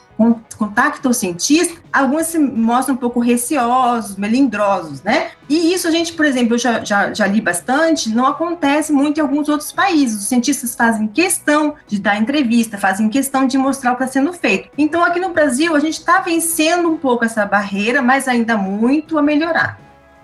contacta 0.57 1.09
o 1.09 1.13
cientista, 1.13 1.79
alguns 1.93 2.27
se 2.27 2.39
mostram 2.39 2.95
um 2.95 2.99
pouco 2.99 3.21
receosos, 3.21 4.17
melindrosos, 4.17 5.03
né? 5.03 5.33
E 5.49 5.75
isso 5.75 5.87
a 5.87 5.91
gente, 5.91 6.15
por 6.15 6.25
exemplo, 6.25 6.55
eu 6.55 6.59
já, 6.59 6.83
já, 6.83 7.13
já, 7.13 7.27
li 7.27 7.41
bastante, 7.41 8.09
não 8.09 8.25
acontece 8.25 8.93
muito 8.93 9.19
em 9.19 9.21
alguns 9.21 9.49
outros 9.49 9.73
países. 9.73 10.23
Os 10.23 10.27
cientistas 10.27 10.75
fazem 10.75 11.07
questão 11.07 11.75
de 11.87 12.01
dar 12.01 12.17
entrevista, 12.17 12.79
fazem 12.79 13.11
questão 13.11 13.47
de 13.47 13.59
mostrar 13.59 13.93
o 13.93 13.97
que 13.97 14.05
está 14.05 14.13
sendo 14.15 14.33
feito. 14.33 14.71
Então, 14.79 15.05
aqui 15.05 15.21
no 15.21 15.31
Brasil, 15.31 15.77
a 15.77 15.81
gente 15.81 15.99
está 15.99 16.21
vencendo 16.21 16.89
um 16.89 16.97
pouco 16.97 17.25
essa 17.25 17.45
barreira, 17.45 18.01
mas 18.01 18.27
ainda 18.27 18.57
muito 18.57 19.19
a 19.19 19.23
melhorar. 19.23 19.79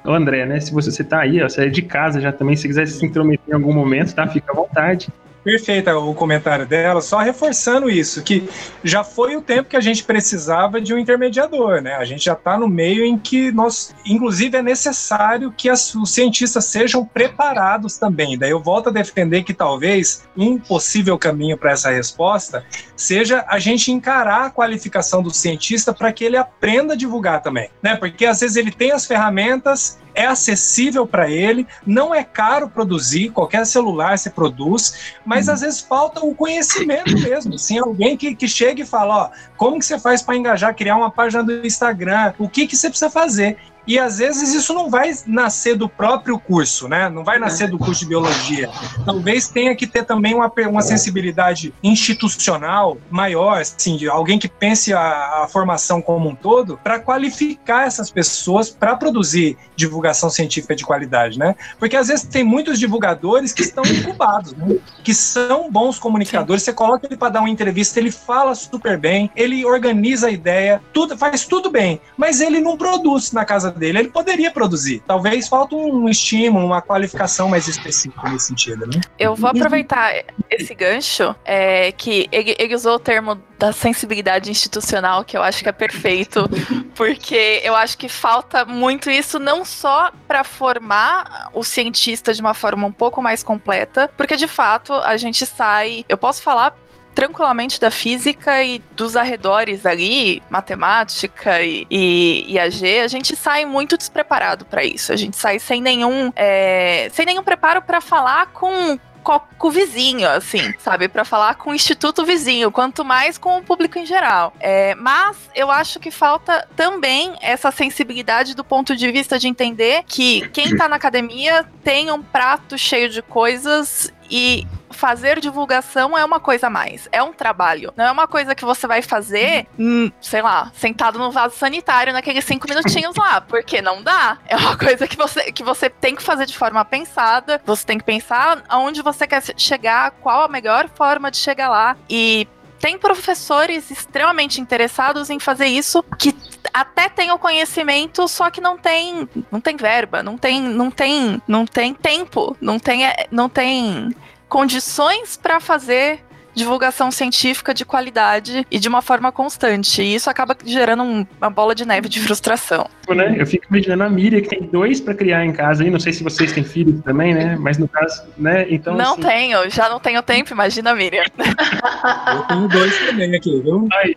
Ô 0.05 0.12
André, 0.12 0.47
né? 0.47 0.59
Se 0.59 0.73
você 0.73 1.02
está 1.02 1.21
aí, 1.21 1.41
ó, 1.43 1.49
você 1.49 1.67
é 1.67 1.69
de 1.69 1.83
casa 1.83 2.21
já 2.21 2.33
também, 2.33 2.57
se 2.57 2.67
quiser 2.67 2.88
se 2.88 3.05
intrometer 3.05 3.50
em 3.50 3.55
algum 3.55 3.73
momento, 3.73 4.14
tá? 4.14 4.26
Fica 4.26 4.52
à 4.52 4.57
vontade. 4.57 5.09
Perfeito 5.45 5.91
o 5.91 6.15
comentário 6.15 6.65
dela, 6.65 7.01
só 7.01 7.19
reforçando 7.19 7.91
isso, 7.91 8.23
que 8.23 8.49
já 8.85 9.03
foi 9.03 9.35
o 9.35 9.43
tempo 9.43 9.69
que 9.69 9.77
a 9.77 9.81
gente 9.81 10.05
precisava 10.05 10.81
de 10.81 10.95
um 10.95 10.99
intermediador, 10.99 11.83
né? 11.83 11.95
A 11.97 12.05
gente 12.05 12.25
já 12.25 12.35
está 12.35 12.57
no 12.57 12.69
meio 12.69 13.05
em 13.05 13.19
que 13.19 13.51
nós, 13.51 13.93
inclusive, 14.07 14.57
é 14.57 14.63
necessário 14.63 15.53
que 15.57 15.69
as, 15.69 15.95
os 15.97 16.11
cientistas 16.11 16.67
sejam 16.67 17.05
preparados 17.05 17.99
também. 17.99 18.39
Daí 18.39 18.51
eu 18.51 18.63
volto 18.63 18.89
a 18.89 18.93
defender 18.93 19.43
que 19.43 19.53
talvez 19.53 20.29
um 20.37 20.59
possível 20.59 21.19
caminho 21.19 21.59
para 21.59 21.73
essa 21.73 21.91
resposta 21.91 22.65
seja 22.97 23.45
a 23.49 23.59
gente 23.59 23.91
encarar 23.91 24.47
a 24.47 24.51
qualificação 24.51 25.23
do 25.23 25.31
cientista 25.31 25.93
para 25.93 26.13
que 26.13 26.25
ele 26.25 26.37
aprenda 26.37 26.95
a 26.95 26.97
divulgar 26.97 27.43
também, 27.43 27.69
né? 27.83 27.97
Porque 27.97 28.27
às 28.27 28.40
vezes 28.40 28.57
ele 28.57 28.71
tem 28.71 28.93
as 28.93 29.07
ferramentas, 29.07 29.99
é 30.14 30.27
acessível 30.27 31.07
para 31.07 31.31
ele, 31.31 31.66
não 31.87 32.14
é 32.14 32.23
caro 32.23 32.69
produzir, 32.69 33.31
qualquer 33.31 33.64
celular 33.66 34.19
se 34.19 34.31
produz, 34.31 35.16
às 35.49 35.61
vezes 35.61 35.81
falta 35.81 36.25
o 36.25 36.35
conhecimento 36.35 37.12
mesmo. 37.18 37.59
Sim, 37.59 37.79
alguém 37.79 38.16
que, 38.16 38.35
que 38.35 38.49
chega 38.49 38.83
e 38.83 38.87
fala: 38.87 39.25
ó, 39.25 39.31
como 39.57 39.79
que 39.79 39.85
você 39.85 39.99
faz 39.99 40.23
para 40.23 40.37
engajar, 40.37 40.75
criar 40.75 40.97
uma 40.97 41.11
página 41.11 41.42
do 41.42 41.66
Instagram, 41.66 42.35
o 42.38 42.49
que, 42.49 42.66
que 42.66 42.77
você 42.77 42.88
precisa 42.88 43.11
fazer? 43.11 43.57
E 43.87 43.99
às 43.99 44.18
vezes 44.18 44.55
isso 44.55 44.73
não 44.73 44.88
vai 44.88 45.12
nascer 45.27 45.77
do 45.77 45.88
próprio 45.88 46.38
curso, 46.38 46.88
né? 46.88 47.09
Não 47.09 47.25
vai 47.25 47.38
nascer 47.38 47.68
do 47.68 47.79
curso 47.79 48.01
de 48.01 48.07
biologia. 48.07 48.71
Talvez 49.05 49.49
tenha 49.49 49.75
que 49.75 49.87
ter 49.87 50.05
também 50.05 50.35
uma, 50.35 50.51
uma 50.68 50.83
sensibilidade 50.83 51.75
institucional 51.83 52.97
maior, 53.11 53.61
assim, 53.61 53.97
de 53.97 54.09
alguém 54.09 54.38
que 54.38 54.49
pense 54.49 54.92
a, 54.92 55.42
a 55.42 55.49
formação 55.49 56.01
como 56.01 56.29
um 56.29 56.35
todo, 56.35 56.79
para 56.83 57.01
qualificar 57.01 57.87
essas 57.87 58.11
pessoas 58.11 58.71
para 58.71 58.97
produzir 58.97 59.57
divulgação 59.75 60.31
científica 60.31 60.77
de 60.77 60.85
qualidade, 60.85 61.38
né? 61.38 61.57
Porque 61.79 61.97
às 61.97 62.09
vezes 62.09 62.25
tem 62.25 62.45
muitos 62.45 62.79
divulgadores 62.79 63.53
que 63.53 63.62
estão 63.62 63.85
incubados, 63.85 64.53
né? 64.53 64.77
que 65.03 65.14
são 65.14 65.71
bons 65.71 65.99
comunicadores. 65.99 66.62
Você 66.62 66.73
coloca 66.73 67.07
ele 67.07 67.16
para 67.16 67.31
dar 67.31 67.40
uma 67.40 67.51
entrevista, 67.51 67.99
ele 67.99 68.11
fala 68.11 68.55
super 68.55 68.99
bem, 68.99 69.31
ele 69.35 69.64
organiza 69.64 70.29
a 70.29 70.31
ideia, 70.31 70.81
tudo 70.92 71.16
faz 71.16 71.45
tudo 71.47 71.71
bem, 71.71 72.01
mas 72.16 72.40
ele 72.40 72.61
não 72.61 72.77
produz 72.77 73.33
na 73.33 73.45
casa 73.45 73.72
dele, 73.79 73.99
ele 73.99 74.09
poderia 74.09 74.51
produzir. 74.51 75.03
Talvez 75.07 75.49
falta 75.49 75.75
um 75.75 76.09
estímulo, 76.09 76.67
uma 76.67 76.83
qualificação 76.83 77.49
mais 77.49 77.69
específica 77.69 78.29
nesse 78.29 78.47
sentido, 78.47 78.87
né? 78.87 79.01
Eu 79.19 79.35
vou 79.35 79.51
aproveitar 79.51 80.25
esse 80.51 80.75
gancho, 80.75 81.35
é, 81.45 81.93
que 81.93 82.29
ele, 82.31 82.55
ele 82.59 82.75
usou 82.75 82.97
o 82.97 82.99
termo 82.99 83.41
da 83.59 83.73
sensibilidade 83.73 84.51
institucional, 84.51 85.25
que 85.25 85.37
eu 85.37 85.43
acho 85.43 85.63
que 85.63 85.69
é 85.69 85.73
perfeito, 85.73 86.49
porque 86.95 87.61
eu 87.63 87.77
acho 87.77 87.97
que 87.97 88.09
falta 88.09 88.65
muito 88.65 89.11
isso, 89.11 89.39
não 89.39 89.65
só 89.65 90.11
para 90.27 90.43
formar 90.43 91.51
o 91.55 91.63
cientista 91.63 92.35
de 92.35 92.41
uma 92.41 92.55
forma 92.55 92.87
um 92.87 92.93
pouco 92.93 93.23
mais 93.23 93.43
completa, 93.43 94.11
porque 94.17 94.37
de 94.37 94.49
fato 94.49 94.93
a 94.93 95.17
gente 95.17 95.47
sai. 95.47 96.05
Eu 96.09 96.19
posso 96.19 96.43
falar 96.43 96.77
tranquilamente 97.14 97.81
da 97.81 97.90
física 97.90 98.62
e 98.62 98.81
dos 98.92 99.16
arredores 99.16 99.85
ali, 99.87 100.42
matemática 100.51 101.62
e, 101.62 101.87
e, 101.90 102.44
e 102.48 102.59
AG, 102.59 103.01
a 103.01 103.09
gente 103.09 103.37
sai 103.37 103.64
muito 103.64 103.96
despreparado 103.96 104.64
para 104.64 104.85
isso. 104.85 105.12
A 105.12 105.16
gente 105.16 105.37
sai 105.37 105.59
sem 105.59 105.81
nenhum, 105.81 106.33
é, 106.35 107.09
sem 107.12 107.27
nenhum 107.27 107.42
preparo 107.42 107.83
para 107.83 108.01
falar 108.01 108.46
com 108.46 108.98
com 109.22 109.68
o 109.68 109.70
vizinho, 109.70 110.29
assim, 110.29 110.75
sabe? 110.79 111.09
Para 111.09 111.25
falar 111.25 111.55
com 111.55 111.70
o 111.70 111.75
instituto 111.75 112.25
vizinho, 112.25 112.72
quanto 112.72 113.05
mais 113.05 113.38
com 113.38 113.59
o 113.59 113.62
público 113.62 113.98
em 113.98 114.05
geral. 114.05 114.53
É, 114.59 114.94
mas 114.96 115.37
eu 115.55 115.70
acho 115.70 116.01
que 116.01 116.11
falta 116.11 116.66
também 116.75 117.35
essa 117.40 117.70
sensibilidade 117.70 118.55
do 118.55 118.64
ponto 118.64 118.96
de 118.96 119.11
vista 119.12 119.38
de 119.38 119.46
entender 119.46 120.03
que 120.07 120.48
quem 120.48 120.77
tá 120.77 120.88
na 120.88 120.96
academia 120.96 121.64
tem 121.85 122.11
um 122.11 122.22
prato 122.22 122.77
cheio 122.77 123.09
de 123.09 123.22
coisas 123.22 124.12
e 124.33 124.66
fazer 124.88 125.38
divulgação 125.40 126.16
é 126.16 126.25
uma 126.25 126.40
coisa 126.40 126.68
a 126.68 126.71
mais. 126.71 127.07
É 127.12 127.23
um 127.23 127.35
trabalho. 127.35 127.92
Não 127.95 128.07
é 128.07 128.11
uma 128.11 128.27
coisa 128.27 128.55
que 128.55 128.64
você 128.64 128.87
vai 128.87 129.03
fazer, 129.03 129.66
hum, 129.79 130.11
sei 130.23 130.40
lá, 130.40 130.73
sentado 130.75 131.18
no 131.18 131.31
vaso 131.31 131.55
sanitário 131.55 132.14
naqueles 132.14 132.42
cinco 132.45 132.66
minutinhos 132.66 133.14
lá. 133.14 133.42
Porque 133.42 133.83
não 133.83 134.03
dá. 134.03 134.38
É 134.49 134.57
uma 134.57 134.77
coisa 134.79 135.07
que 135.07 135.16
você, 135.16 135.53
que 135.53 135.62
você 135.62 135.90
tem 135.90 136.16
que 136.16 136.23
fazer 136.23 136.47
de 136.47 136.57
forma 136.57 136.83
pensada. 136.83 137.61
Você 137.66 137.85
tem 137.85 137.99
que 137.99 138.05
pensar 138.05 138.62
aonde 138.68 139.03
você 139.03 139.27
quer 139.27 139.42
chegar, 139.57 140.12
qual 140.12 140.45
a 140.45 140.49
melhor 140.49 140.88
forma 140.88 141.31
de 141.31 141.37
chegar 141.37 141.68
lá. 141.68 141.95
E 142.09 142.49
tem 142.83 142.99
professores 142.99 143.92
extremamente 143.92 144.61
interessados 144.61 145.31
em 145.31 145.38
fazer 145.38 145.66
isso 145.66 146.03
que 146.18 146.35
até 146.75 147.09
tem 147.09 147.31
o 147.31 147.38
conhecimento, 147.38 148.27
só 148.27 148.51
que 148.51 148.61
não 148.61 148.77
tem, 148.77 149.29
não 149.53 149.61
tem 149.61 149.77
verba, 149.77 150.21
não 150.21 150.37
tem, 150.37 150.61
não 150.61 150.90
tem, 150.90 151.40
não 151.47 151.64
tem 151.64 151.95
tempo, 151.95 152.57
não 152.61 152.81
tem, 152.81 153.05
não 153.31 153.49
tem 153.49 154.12
condições 154.49 155.37
para 155.37 155.61
fazer 155.61 156.25
divulgação 156.55 157.12
científica 157.12 157.73
de 157.73 157.85
qualidade 157.85 158.66
e 158.68 158.81
de 158.81 158.88
uma 158.88 159.01
forma 159.01 159.31
constante. 159.31 160.03
E 160.03 160.16
isso 160.16 160.29
acaba 160.29 160.57
gerando 160.64 161.05
uma 161.40 161.51
bola 161.51 161.77
de 161.77 161.87
neve 161.87 162.09
de 162.09 162.21
frustração. 162.21 162.90
Né? 163.09 163.35
Eu 163.37 163.47
fico 163.47 163.67
imaginando 163.71 164.05
a 164.05 164.09
Miriam 164.09 164.41
que 164.41 164.49
tem 164.49 164.62
dois 164.62 165.01
para 165.01 165.15
criar 165.15 165.45
em 165.45 165.53
casa 165.53 165.83
aí. 165.83 165.91
Não 165.91 166.01
sei 166.01 166.12
se 166.12 166.23
vocês 166.23 166.53
têm 166.53 166.65
filhos 166.65 167.01
também, 167.03 167.35
né? 167.35 167.57
Mas 167.59 167.79
no 167.79 167.88
caso, 167.88 168.23
né? 168.37 168.67
Então. 168.69 168.97
Não 168.97 169.12
assim... 169.12 169.23
tenho, 169.23 169.71
já 169.71 169.88
não 169.88 170.01
tenho 170.01 170.23
tempo, 170.23 170.53
imagina 170.53 170.91
a 170.91 170.95
Miriam. 170.95 171.23
Eu 171.23 172.43
tenho 172.43 172.69
dois 172.69 172.99
também 173.07 173.35
aqui, 173.35 173.61
viu? 173.61 173.88
É. 173.93 174.12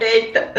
Eita. 0.04 0.52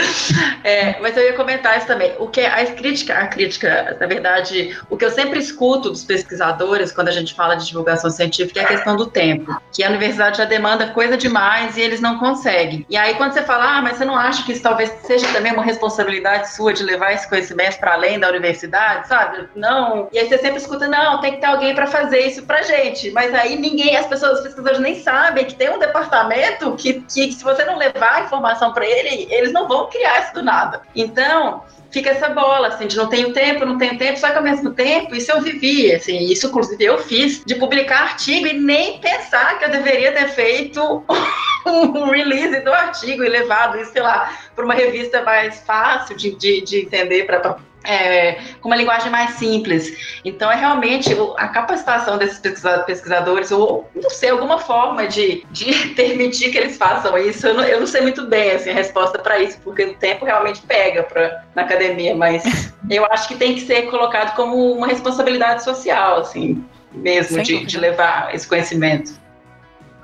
É, 0.64 1.00
mas 1.02 1.16
eu 1.18 1.24
ia 1.24 1.34
comentar 1.34 1.78
isso 1.78 1.88
também. 1.88 2.14
O 2.20 2.28
que 2.28 2.42
a 2.42 2.66
crítica, 2.68 3.16
a 3.16 3.28
crítica, 3.28 3.98
na 4.00 4.08
verdade, 4.08 4.78
o 4.90 4.98
que 4.98 5.06
eu 5.06 5.12
sempre 5.12 5.40
escuto 5.40 5.90
dos 5.90 6.04
pesquisadores 6.04 6.92
quando 6.92 7.08
a 7.08 7.12
gente 7.12 7.34
fala 7.34 7.56
de 7.56 7.68
divulgação 7.68 8.10
científica 8.10 8.62
é 8.62 8.64
a 8.64 8.68
questão 8.68 8.96
do 8.96 9.06
tempo, 9.06 9.56
que 9.72 9.84
a 9.84 9.90
universidade 9.90 10.38
já 10.38 10.46
demanda 10.46 10.88
coisa 10.88 11.18
demais 11.18 11.78
e 11.78 11.82
eles 11.82 12.02
não 12.02 12.18
conseguem. 12.20 12.86
E 12.90 12.98
aí 12.98 13.16
quando 13.16 13.34
você 13.34 13.44
fala, 13.44 13.78
ah, 13.78 13.82
mas 13.82 13.98
você 13.98 14.06
não 14.06 14.16
acha 14.16 14.44
que 14.44 14.52
isso 14.52 14.62
talvez 14.62 14.92
seja 15.04 15.28
também 15.34 15.54
uma 15.54 15.64
responsabilidade 15.64 16.52
sua 16.60 16.74
de 16.74 16.84
levar 16.84 17.14
esse 17.14 17.28
conhecimento 17.30 17.80
para 17.80 17.94
além 17.94 18.20
da 18.20 18.28
universidade, 18.28 19.08
sabe? 19.08 19.48
Não. 19.56 20.10
E 20.12 20.20
aí 20.20 20.28
você 20.28 20.38
sempre 20.38 20.58
escuta, 20.58 20.90
não, 20.90 21.22
tem 21.22 21.32
que 21.32 21.38
ter 21.40 21.48
alguém 21.48 21.74
para 21.74 21.88
fazer 21.88 22.20
isso 22.20 22.44
pra 22.44 22.62
gente. 22.62 23.12
Mas 23.12 23.34
aí 23.34 23.58
ninguém, 23.58 23.96
as 23.96 24.06
pessoas, 24.06 24.34
os 24.34 24.42
pesquisadores 24.42 24.80
nem 24.80 25.02
sabem 25.02 25.46
que 25.46 25.56
tem 25.56 25.70
um 25.70 25.80
departamento 25.80 26.76
que, 26.76 27.02
que 27.02 27.32
se 27.32 27.44
você 27.44 27.64
não 27.64 27.78
levar 27.78 28.16
a 28.16 28.22
informação 28.22 28.74
para 28.74 28.86
ele, 28.86 29.28
eles 29.32 29.54
não 29.54 29.68
vão 29.68 29.88
criar 29.90 30.20
isso 30.20 30.34
do 30.34 30.44
nada. 30.44 30.82
Então, 30.94 31.64
fica 31.92 32.12
essa 32.12 32.30
bola, 32.30 32.68
assim, 32.68 32.88
de 32.88 32.96
não 32.96 33.08
tenho 33.08 33.34
tempo, 33.34 33.66
não 33.66 33.78
tenho 33.78 33.98
tempo, 33.98 34.20
só 34.20 34.30
que 34.30 34.38
ao 34.38 34.44
mesmo 34.44 34.72
tempo, 34.72 35.16
isso 35.16 35.32
eu 35.32 35.42
vivi, 35.42 35.92
assim, 35.92 36.18
isso 36.26 36.48
inclusive 36.48 36.84
eu 36.84 36.98
fiz, 37.00 37.44
de 37.46 37.56
publicar 37.56 38.02
artigo 38.02 38.48
e 38.48 38.54
nem 38.54 39.00
pensar 39.00 39.58
que 39.58 39.66
eu 39.66 39.72
deveria 39.72 40.12
ter 40.12 40.30
feito 40.30 41.04
um 41.66 42.10
release 42.10 42.60
do 42.62 42.74
artigo 42.74 43.24
e 43.24 43.30
levado 43.30 43.80
isso, 43.80 43.92
sei 43.92 44.02
lá, 44.02 44.38
para 44.56 44.66
uma 44.66 44.74
revista 44.74 45.22
mais 45.24 45.62
fácil 45.62 46.16
de, 46.16 46.36
de, 46.36 46.62
de 46.62 46.82
entender 46.82 47.26
para 47.26 47.58
é, 47.84 48.40
com 48.62 48.70
uma 48.70 48.76
linguagem 48.76 49.10
mais 49.10 49.32
simples. 49.36 50.20
Então, 50.24 50.52
é 50.52 50.56
realmente 50.56 51.16
a 51.38 51.48
capacitação 51.48 52.18
desses 52.18 52.40
pesquisadores, 52.86 53.52
ou 53.52 53.90
não 53.96 54.10
sei, 54.10 54.30
alguma 54.30 54.60
forma 54.60 55.08
de, 55.08 55.46
de 55.52 55.72
permitir 55.96 56.52
que 56.52 56.58
eles 56.58 56.78
façam 56.78 57.18
isso. 57.18 57.48
Eu 57.48 57.54
não, 57.56 57.64
eu 57.64 57.80
não 57.80 57.88
sei 57.88 58.02
muito 58.02 58.26
bem 58.28 58.52
assim, 58.52 58.70
a 58.70 58.74
resposta 58.74 59.20
para 59.20 59.40
isso, 59.40 59.60
porque 59.64 59.84
o 59.84 59.94
tempo 59.96 60.26
realmente 60.26 60.62
pega 60.62 61.04
pra, 61.04 61.44
na 61.56 61.64
academia, 61.64 62.16
mas 62.16 62.44
eu 62.90 63.06
acho 63.06 63.28
que 63.28 63.36
tem 63.36 63.56
que 63.56 63.62
ser 63.62 63.84
colocado 63.84 64.36
como 64.36 64.74
uma 64.74 64.88
responsabilidade 64.88 65.64
social, 65.64 66.20
assim, 66.20 66.64
mesmo, 66.92 67.42
de, 67.42 67.66
de 67.66 67.78
levar 67.78 68.34
esse 68.34 68.48
conhecimento. 68.48 69.20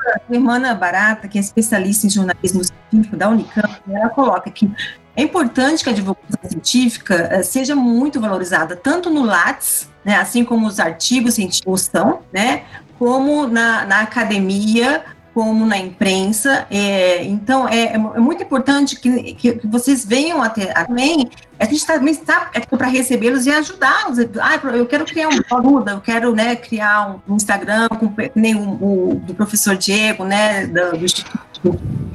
A 0.05 0.33
irmã 0.33 0.61
Barata, 0.75 1.27
que 1.27 1.37
é 1.37 1.41
especialista 1.41 2.05
em 2.05 2.09
jornalismo 2.11 2.61
científico 2.63 3.17
da 3.17 3.27
Unicamp, 3.29 3.81
ela 3.89 4.09
coloca 4.09 4.51
que 4.51 4.69
é 5.15 5.21
importante 5.21 5.83
que 5.83 5.89
a 5.89 5.93
divulgação 5.93 6.49
científica 6.49 7.39
uh, 7.39 7.43
seja 7.43 7.75
muito 7.75 8.19
valorizada, 8.19 8.75
tanto 8.75 9.09
no 9.09 9.23
Lattes, 9.23 9.89
né, 10.03 10.17
assim 10.17 10.43
como 10.43 10.67
os 10.67 10.79
artigos 10.79 11.35
científicos 11.35 11.81
são, 11.81 12.19
né, 12.33 12.63
como 12.99 13.47
na, 13.47 13.85
na 13.85 14.01
academia, 14.01 15.03
como 15.35 15.65
na 15.65 15.77
imprensa. 15.77 16.65
É, 16.71 17.21
então, 17.25 17.67
é, 17.67 17.95
é, 17.95 17.97
muito 17.97 18.41
importante 18.41 18.95
que, 18.95 19.33
que, 19.33 19.59
vocês 19.67 20.05
venham 20.05 20.41
até 20.41 20.67
também. 20.67 21.29
A 21.59 21.65
gente 21.65 21.85
também 21.85 22.13
está 22.13 22.51
para 22.69 22.87
recebê-los 22.87 23.45
e 23.45 23.51
ajudá-los. 23.51 24.17
Ah, 24.41 24.55
eu 24.73 24.85
quero 24.85 25.03
criar 25.03 25.27
um 25.27 25.41
blog, 25.41 25.89
eu 25.91 25.99
quero 25.99 26.33
né, 26.33 26.55
criar 26.55 27.17
um 27.27 27.35
Instagram, 27.35 27.89
com, 27.89 28.13
nem 28.33 28.55
o, 28.55 29.11
o 29.11 29.15
do 29.15 29.35
professor 29.35 29.75
Diego, 29.75 30.23
né, 30.23 30.67
do, 30.67 30.97
do 30.99 31.05
Instituto 31.05 31.54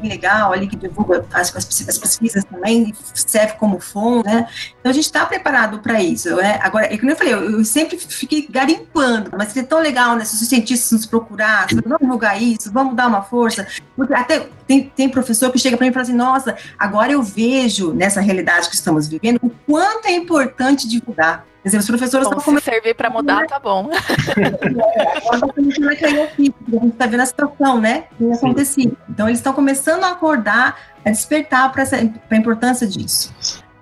legal 0.03 0.53
ali 0.53 0.67
que 0.67 0.77
divulga 0.77 1.25
as, 1.33 1.55
as, 1.55 1.99
pesquisas 1.99 2.45
também, 2.45 2.95
serve 3.15 3.55
como 3.55 3.79
fonte, 3.81 4.27
né? 4.27 4.49
Então 4.79 4.91
a 4.91 4.95
gente 4.95 5.05
está 5.05 5.27
preparado 5.27 5.79
para 5.81 6.03
isso, 6.03 6.35
né? 6.37 6.59
Agora, 6.63 6.93
é 6.93 6.97
como 6.97 7.11
eu 7.11 7.17
falei, 7.17 7.35
eu, 7.35 7.59
eu, 7.59 7.65
sempre 7.65 7.99
fiquei 7.99 8.47
garimpando, 8.49 9.31
mas 9.37 9.57
é 9.57 9.63
tão 9.63 9.81
legal, 9.81 10.17
né? 10.17 10.25
Se 10.25 10.43
os 10.43 10.49
cientistas 10.49 10.93
nos 10.93 11.07
procurar, 11.07 11.67
vamos 11.85 12.01
divulgar 12.01 12.41
isso, 12.41 12.73
vamos 12.73 12.95
dar 12.95 13.09
uma 13.09 13.23
força. 13.23 13.67
Até 14.15 14.49
tem, 14.67 14.91
tem 14.95 15.09
professor 15.09 15.51
que 15.51 15.59
chega 15.59 15.77
para 15.77 15.85
mim 15.85 15.91
e 15.91 15.95
fala 15.95 16.03
assim: 16.03 16.15
nossa, 16.15 16.57
agora 16.79 17.13
eu 17.13 17.23
vejo 17.23 17.93
nessa 17.93 18.21
realidade 18.21 18.69
que 18.69 18.75
estamos 18.75 19.09
vivendo 19.09 19.39
o 19.43 19.51
quanto 19.51 20.07
é 20.07 20.13
importante 20.13 20.89
divulgar. 20.89 21.50
Quer 21.63 21.69
dizer, 21.69 21.79
os 21.79 21.87
professores 21.87 22.29
bom, 22.29 22.39
estão 22.39 22.59
se 22.59 22.65
servir 22.65 22.95
para 22.95 23.11
mudar, 23.11 23.47
tá 23.47 23.59
bom. 23.59 23.91
É, 26.01 26.07
a 26.07 26.27
gente 26.39 26.55
está 26.93 27.07
vendo 27.07 27.21
a 27.21 27.27
situação, 27.27 27.81
né? 27.81 28.03
Que 28.03 28.17
tem 28.17 28.33
acontecido. 28.33 28.97
Então, 29.09 29.29
eles 29.29 29.39
estão 29.39 29.53
começando 29.53 30.05
a 30.05 30.13
acordar, 30.13 30.79
a 31.05 31.11
despertar 31.11 31.71
para 31.73 31.85
a 32.31 32.37
importância 32.37 32.87
disso 32.87 33.33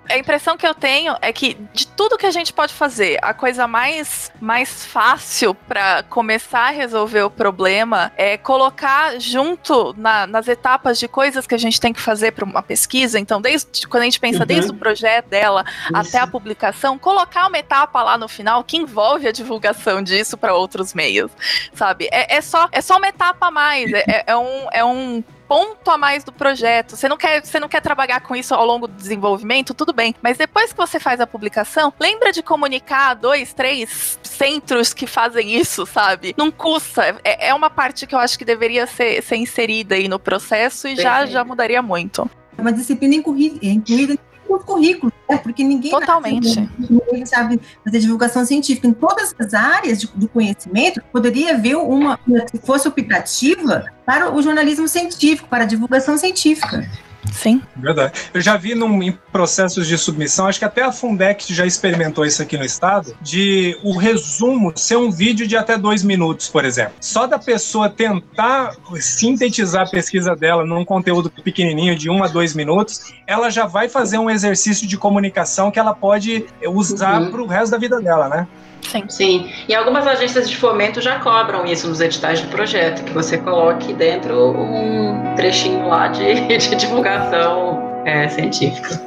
a 0.09 0.17
impressão 0.17 0.57
que 0.57 0.67
eu 0.67 0.73
tenho 0.73 1.15
é 1.21 1.31
que 1.31 1.55
de 1.73 1.87
tudo 1.87 2.17
que 2.17 2.25
a 2.25 2.31
gente 2.31 2.51
pode 2.51 2.73
fazer, 2.73 3.19
a 3.21 3.33
coisa 3.33 3.67
mais, 3.67 4.31
mais 4.41 4.85
fácil 4.85 5.53
para 5.53 6.03
começar 6.03 6.67
a 6.67 6.71
resolver 6.71 7.23
o 7.23 7.29
problema 7.29 8.11
é 8.17 8.37
colocar 8.37 9.19
junto 9.19 9.93
na, 9.97 10.25
nas 10.25 10.47
etapas 10.47 10.97
de 10.99 11.07
coisas 11.07 11.45
que 11.45 11.53
a 11.53 11.57
gente 11.57 11.79
tem 11.79 11.93
que 11.93 12.01
fazer 12.01 12.31
para 12.31 12.43
uma 12.43 12.63
pesquisa. 12.63 13.19
Então, 13.19 13.39
desde 13.39 13.87
quando 13.87 14.01
a 14.01 14.05
gente 14.05 14.19
pensa 14.19 14.39
uhum. 14.39 14.45
desde 14.45 14.71
o 14.71 14.75
projeto 14.75 15.27
dela 15.27 15.63
Isso. 15.67 15.91
até 15.93 16.17
a 16.17 16.27
publicação, 16.27 16.97
colocar 16.97 17.47
uma 17.47 17.59
etapa 17.59 18.01
lá 18.01 18.17
no 18.17 18.27
final 18.27 18.63
que 18.63 18.77
envolve 18.77 19.27
a 19.27 19.31
divulgação 19.31 20.01
disso 20.01 20.37
para 20.37 20.55
outros 20.55 20.93
meios, 20.93 21.31
sabe? 21.73 22.09
É, 22.11 22.37
é, 22.37 22.41
só, 22.41 22.67
é 22.71 22.81
só 22.81 22.97
uma 22.97 23.07
etapa 23.07 23.47
a 23.47 23.51
mais. 23.51 23.91
É, 23.93 24.03
é, 24.07 24.23
é 24.27 24.37
um, 24.37 24.67
é 24.71 24.83
um 24.83 25.23
ponto 25.49 25.89
a 25.89 25.97
mais 25.97 26.23
do 26.23 26.31
projeto. 26.31 26.95
Você 26.95 27.09
não 27.09 27.17
quer, 27.17 27.43
você 27.43 27.59
não 27.59 27.67
quer 27.67 27.81
trabalhar 27.81 28.21
com 28.21 28.35
isso 28.35 28.53
ao 28.53 28.63
longo 28.63 28.87
do 28.87 28.93
desenvolvimento, 28.93 29.73
tudo 29.73 29.91
bem. 29.91 30.13
Mas 30.21 30.37
depois 30.37 30.71
que 30.71 30.77
você 30.77 30.99
faz 30.99 31.19
a 31.19 31.25
publicação, 31.25 31.91
lembra 31.99 32.31
de 32.31 32.43
comunicar 32.43 33.15
dois, 33.15 33.51
três 33.51 34.19
centros 34.21 34.93
que 34.93 35.07
fazem 35.07 35.55
isso, 35.55 35.87
sabe? 35.87 36.35
Não 36.37 36.51
custa. 36.51 37.19
É, 37.23 37.47
é 37.49 37.53
uma 37.53 37.71
parte 37.71 38.05
que 38.05 38.13
eu 38.13 38.19
acho 38.19 38.37
que 38.37 38.45
deveria 38.45 38.85
ser, 38.85 39.23
ser 39.23 39.37
inserida 39.37 39.95
aí 39.95 40.07
no 40.07 40.19
processo 40.19 40.87
e 40.87 40.95
já, 40.95 41.25
já 41.25 41.43
mudaria 41.43 41.81
muito. 41.81 42.29
É 42.55 42.61
uma 42.61 42.71
disciplina 42.71 43.15
incluída 43.15 44.15
no 44.49 44.59
currículo, 44.59 45.11
né? 45.29 45.37
porque 45.37 45.63
ninguém 45.63 45.91
Totalmente. 45.91 46.69
ninguém 46.77 47.25
sabe 47.25 47.59
fazer 47.83 47.99
divulgação 47.99 48.45
científica. 48.45 48.87
Em 48.87 48.93
todas 48.93 49.35
as 49.39 49.53
áreas 49.53 49.99
de, 50.01 50.07
do 50.07 50.27
conhecimento, 50.27 51.01
poderia 51.11 51.55
haver 51.55 51.75
uma, 51.75 52.19
se 52.51 52.59
fosse 52.59 52.87
optativa 52.87 53.85
para 54.05 54.33
o 54.33 54.41
jornalismo 54.41 54.87
científico, 54.87 55.47
para 55.47 55.63
a 55.63 55.67
divulgação 55.67 56.17
científica. 56.17 56.89
Sim. 57.31 57.61
Verdade. 57.75 58.13
Eu 58.33 58.41
já 58.41 58.55
vi 58.57 58.73
num, 58.75 59.01
em 59.03 59.11
processos 59.31 59.87
de 59.87 59.97
submissão, 59.97 60.47
acho 60.47 60.59
que 60.59 60.65
até 60.65 60.83
a 60.83 60.91
Fundex 60.91 61.47
já 61.47 61.65
experimentou 61.65 62.25
isso 62.25 62.41
aqui 62.41 62.57
no 62.57 62.65
estado, 62.65 63.15
de 63.21 63.77
o 63.83 63.97
resumo 63.97 64.71
ser 64.75 64.97
um 64.97 65.11
vídeo 65.11 65.47
de 65.47 65.57
até 65.57 65.77
dois 65.77 66.03
minutos, 66.03 66.47
por 66.47 66.65
exemplo. 66.65 66.93
Só 67.01 67.27
da 67.27 67.37
pessoa 67.37 67.89
tentar 67.89 68.75
sintetizar 68.99 69.87
a 69.87 69.89
pesquisa 69.89 70.35
dela 70.35 70.65
num 70.65 70.85
conteúdo 70.85 71.29
pequenininho 71.29 71.95
de 71.95 72.09
um 72.09 72.23
a 72.23 72.27
dois 72.27 72.53
minutos, 72.53 73.13
ela 73.27 73.49
já 73.49 73.65
vai 73.65 73.89
fazer 73.89 74.17
um 74.17 74.29
exercício 74.29 74.87
de 74.87 74.97
comunicação 74.97 75.71
que 75.71 75.79
ela 75.79 75.93
pode 75.93 76.45
usar 76.65 77.21
uhum. 77.21 77.31
para 77.31 77.41
o 77.41 77.47
resto 77.47 77.71
da 77.71 77.77
vida 77.77 78.01
dela, 78.01 78.29
né? 78.29 78.47
Sim. 78.83 79.03
Sim. 79.07 79.51
E 79.67 79.75
algumas 79.75 80.07
agências 80.07 80.49
de 80.49 80.57
fomento 80.57 81.01
já 81.01 81.19
cobram 81.19 81.65
isso 81.65 81.87
nos 81.87 82.01
editais 82.01 82.39
de 82.39 82.47
projeto, 82.47 83.03
que 83.03 83.11
você 83.11 83.37
coloque 83.37 83.93
dentro 83.93 84.51
um 84.51 85.35
trechinho 85.35 85.87
lá 85.87 86.07
de, 86.07 86.47
de 86.57 86.75
divulgação 86.75 88.01
é, 88.05 88.27
científica. 88.27 88.99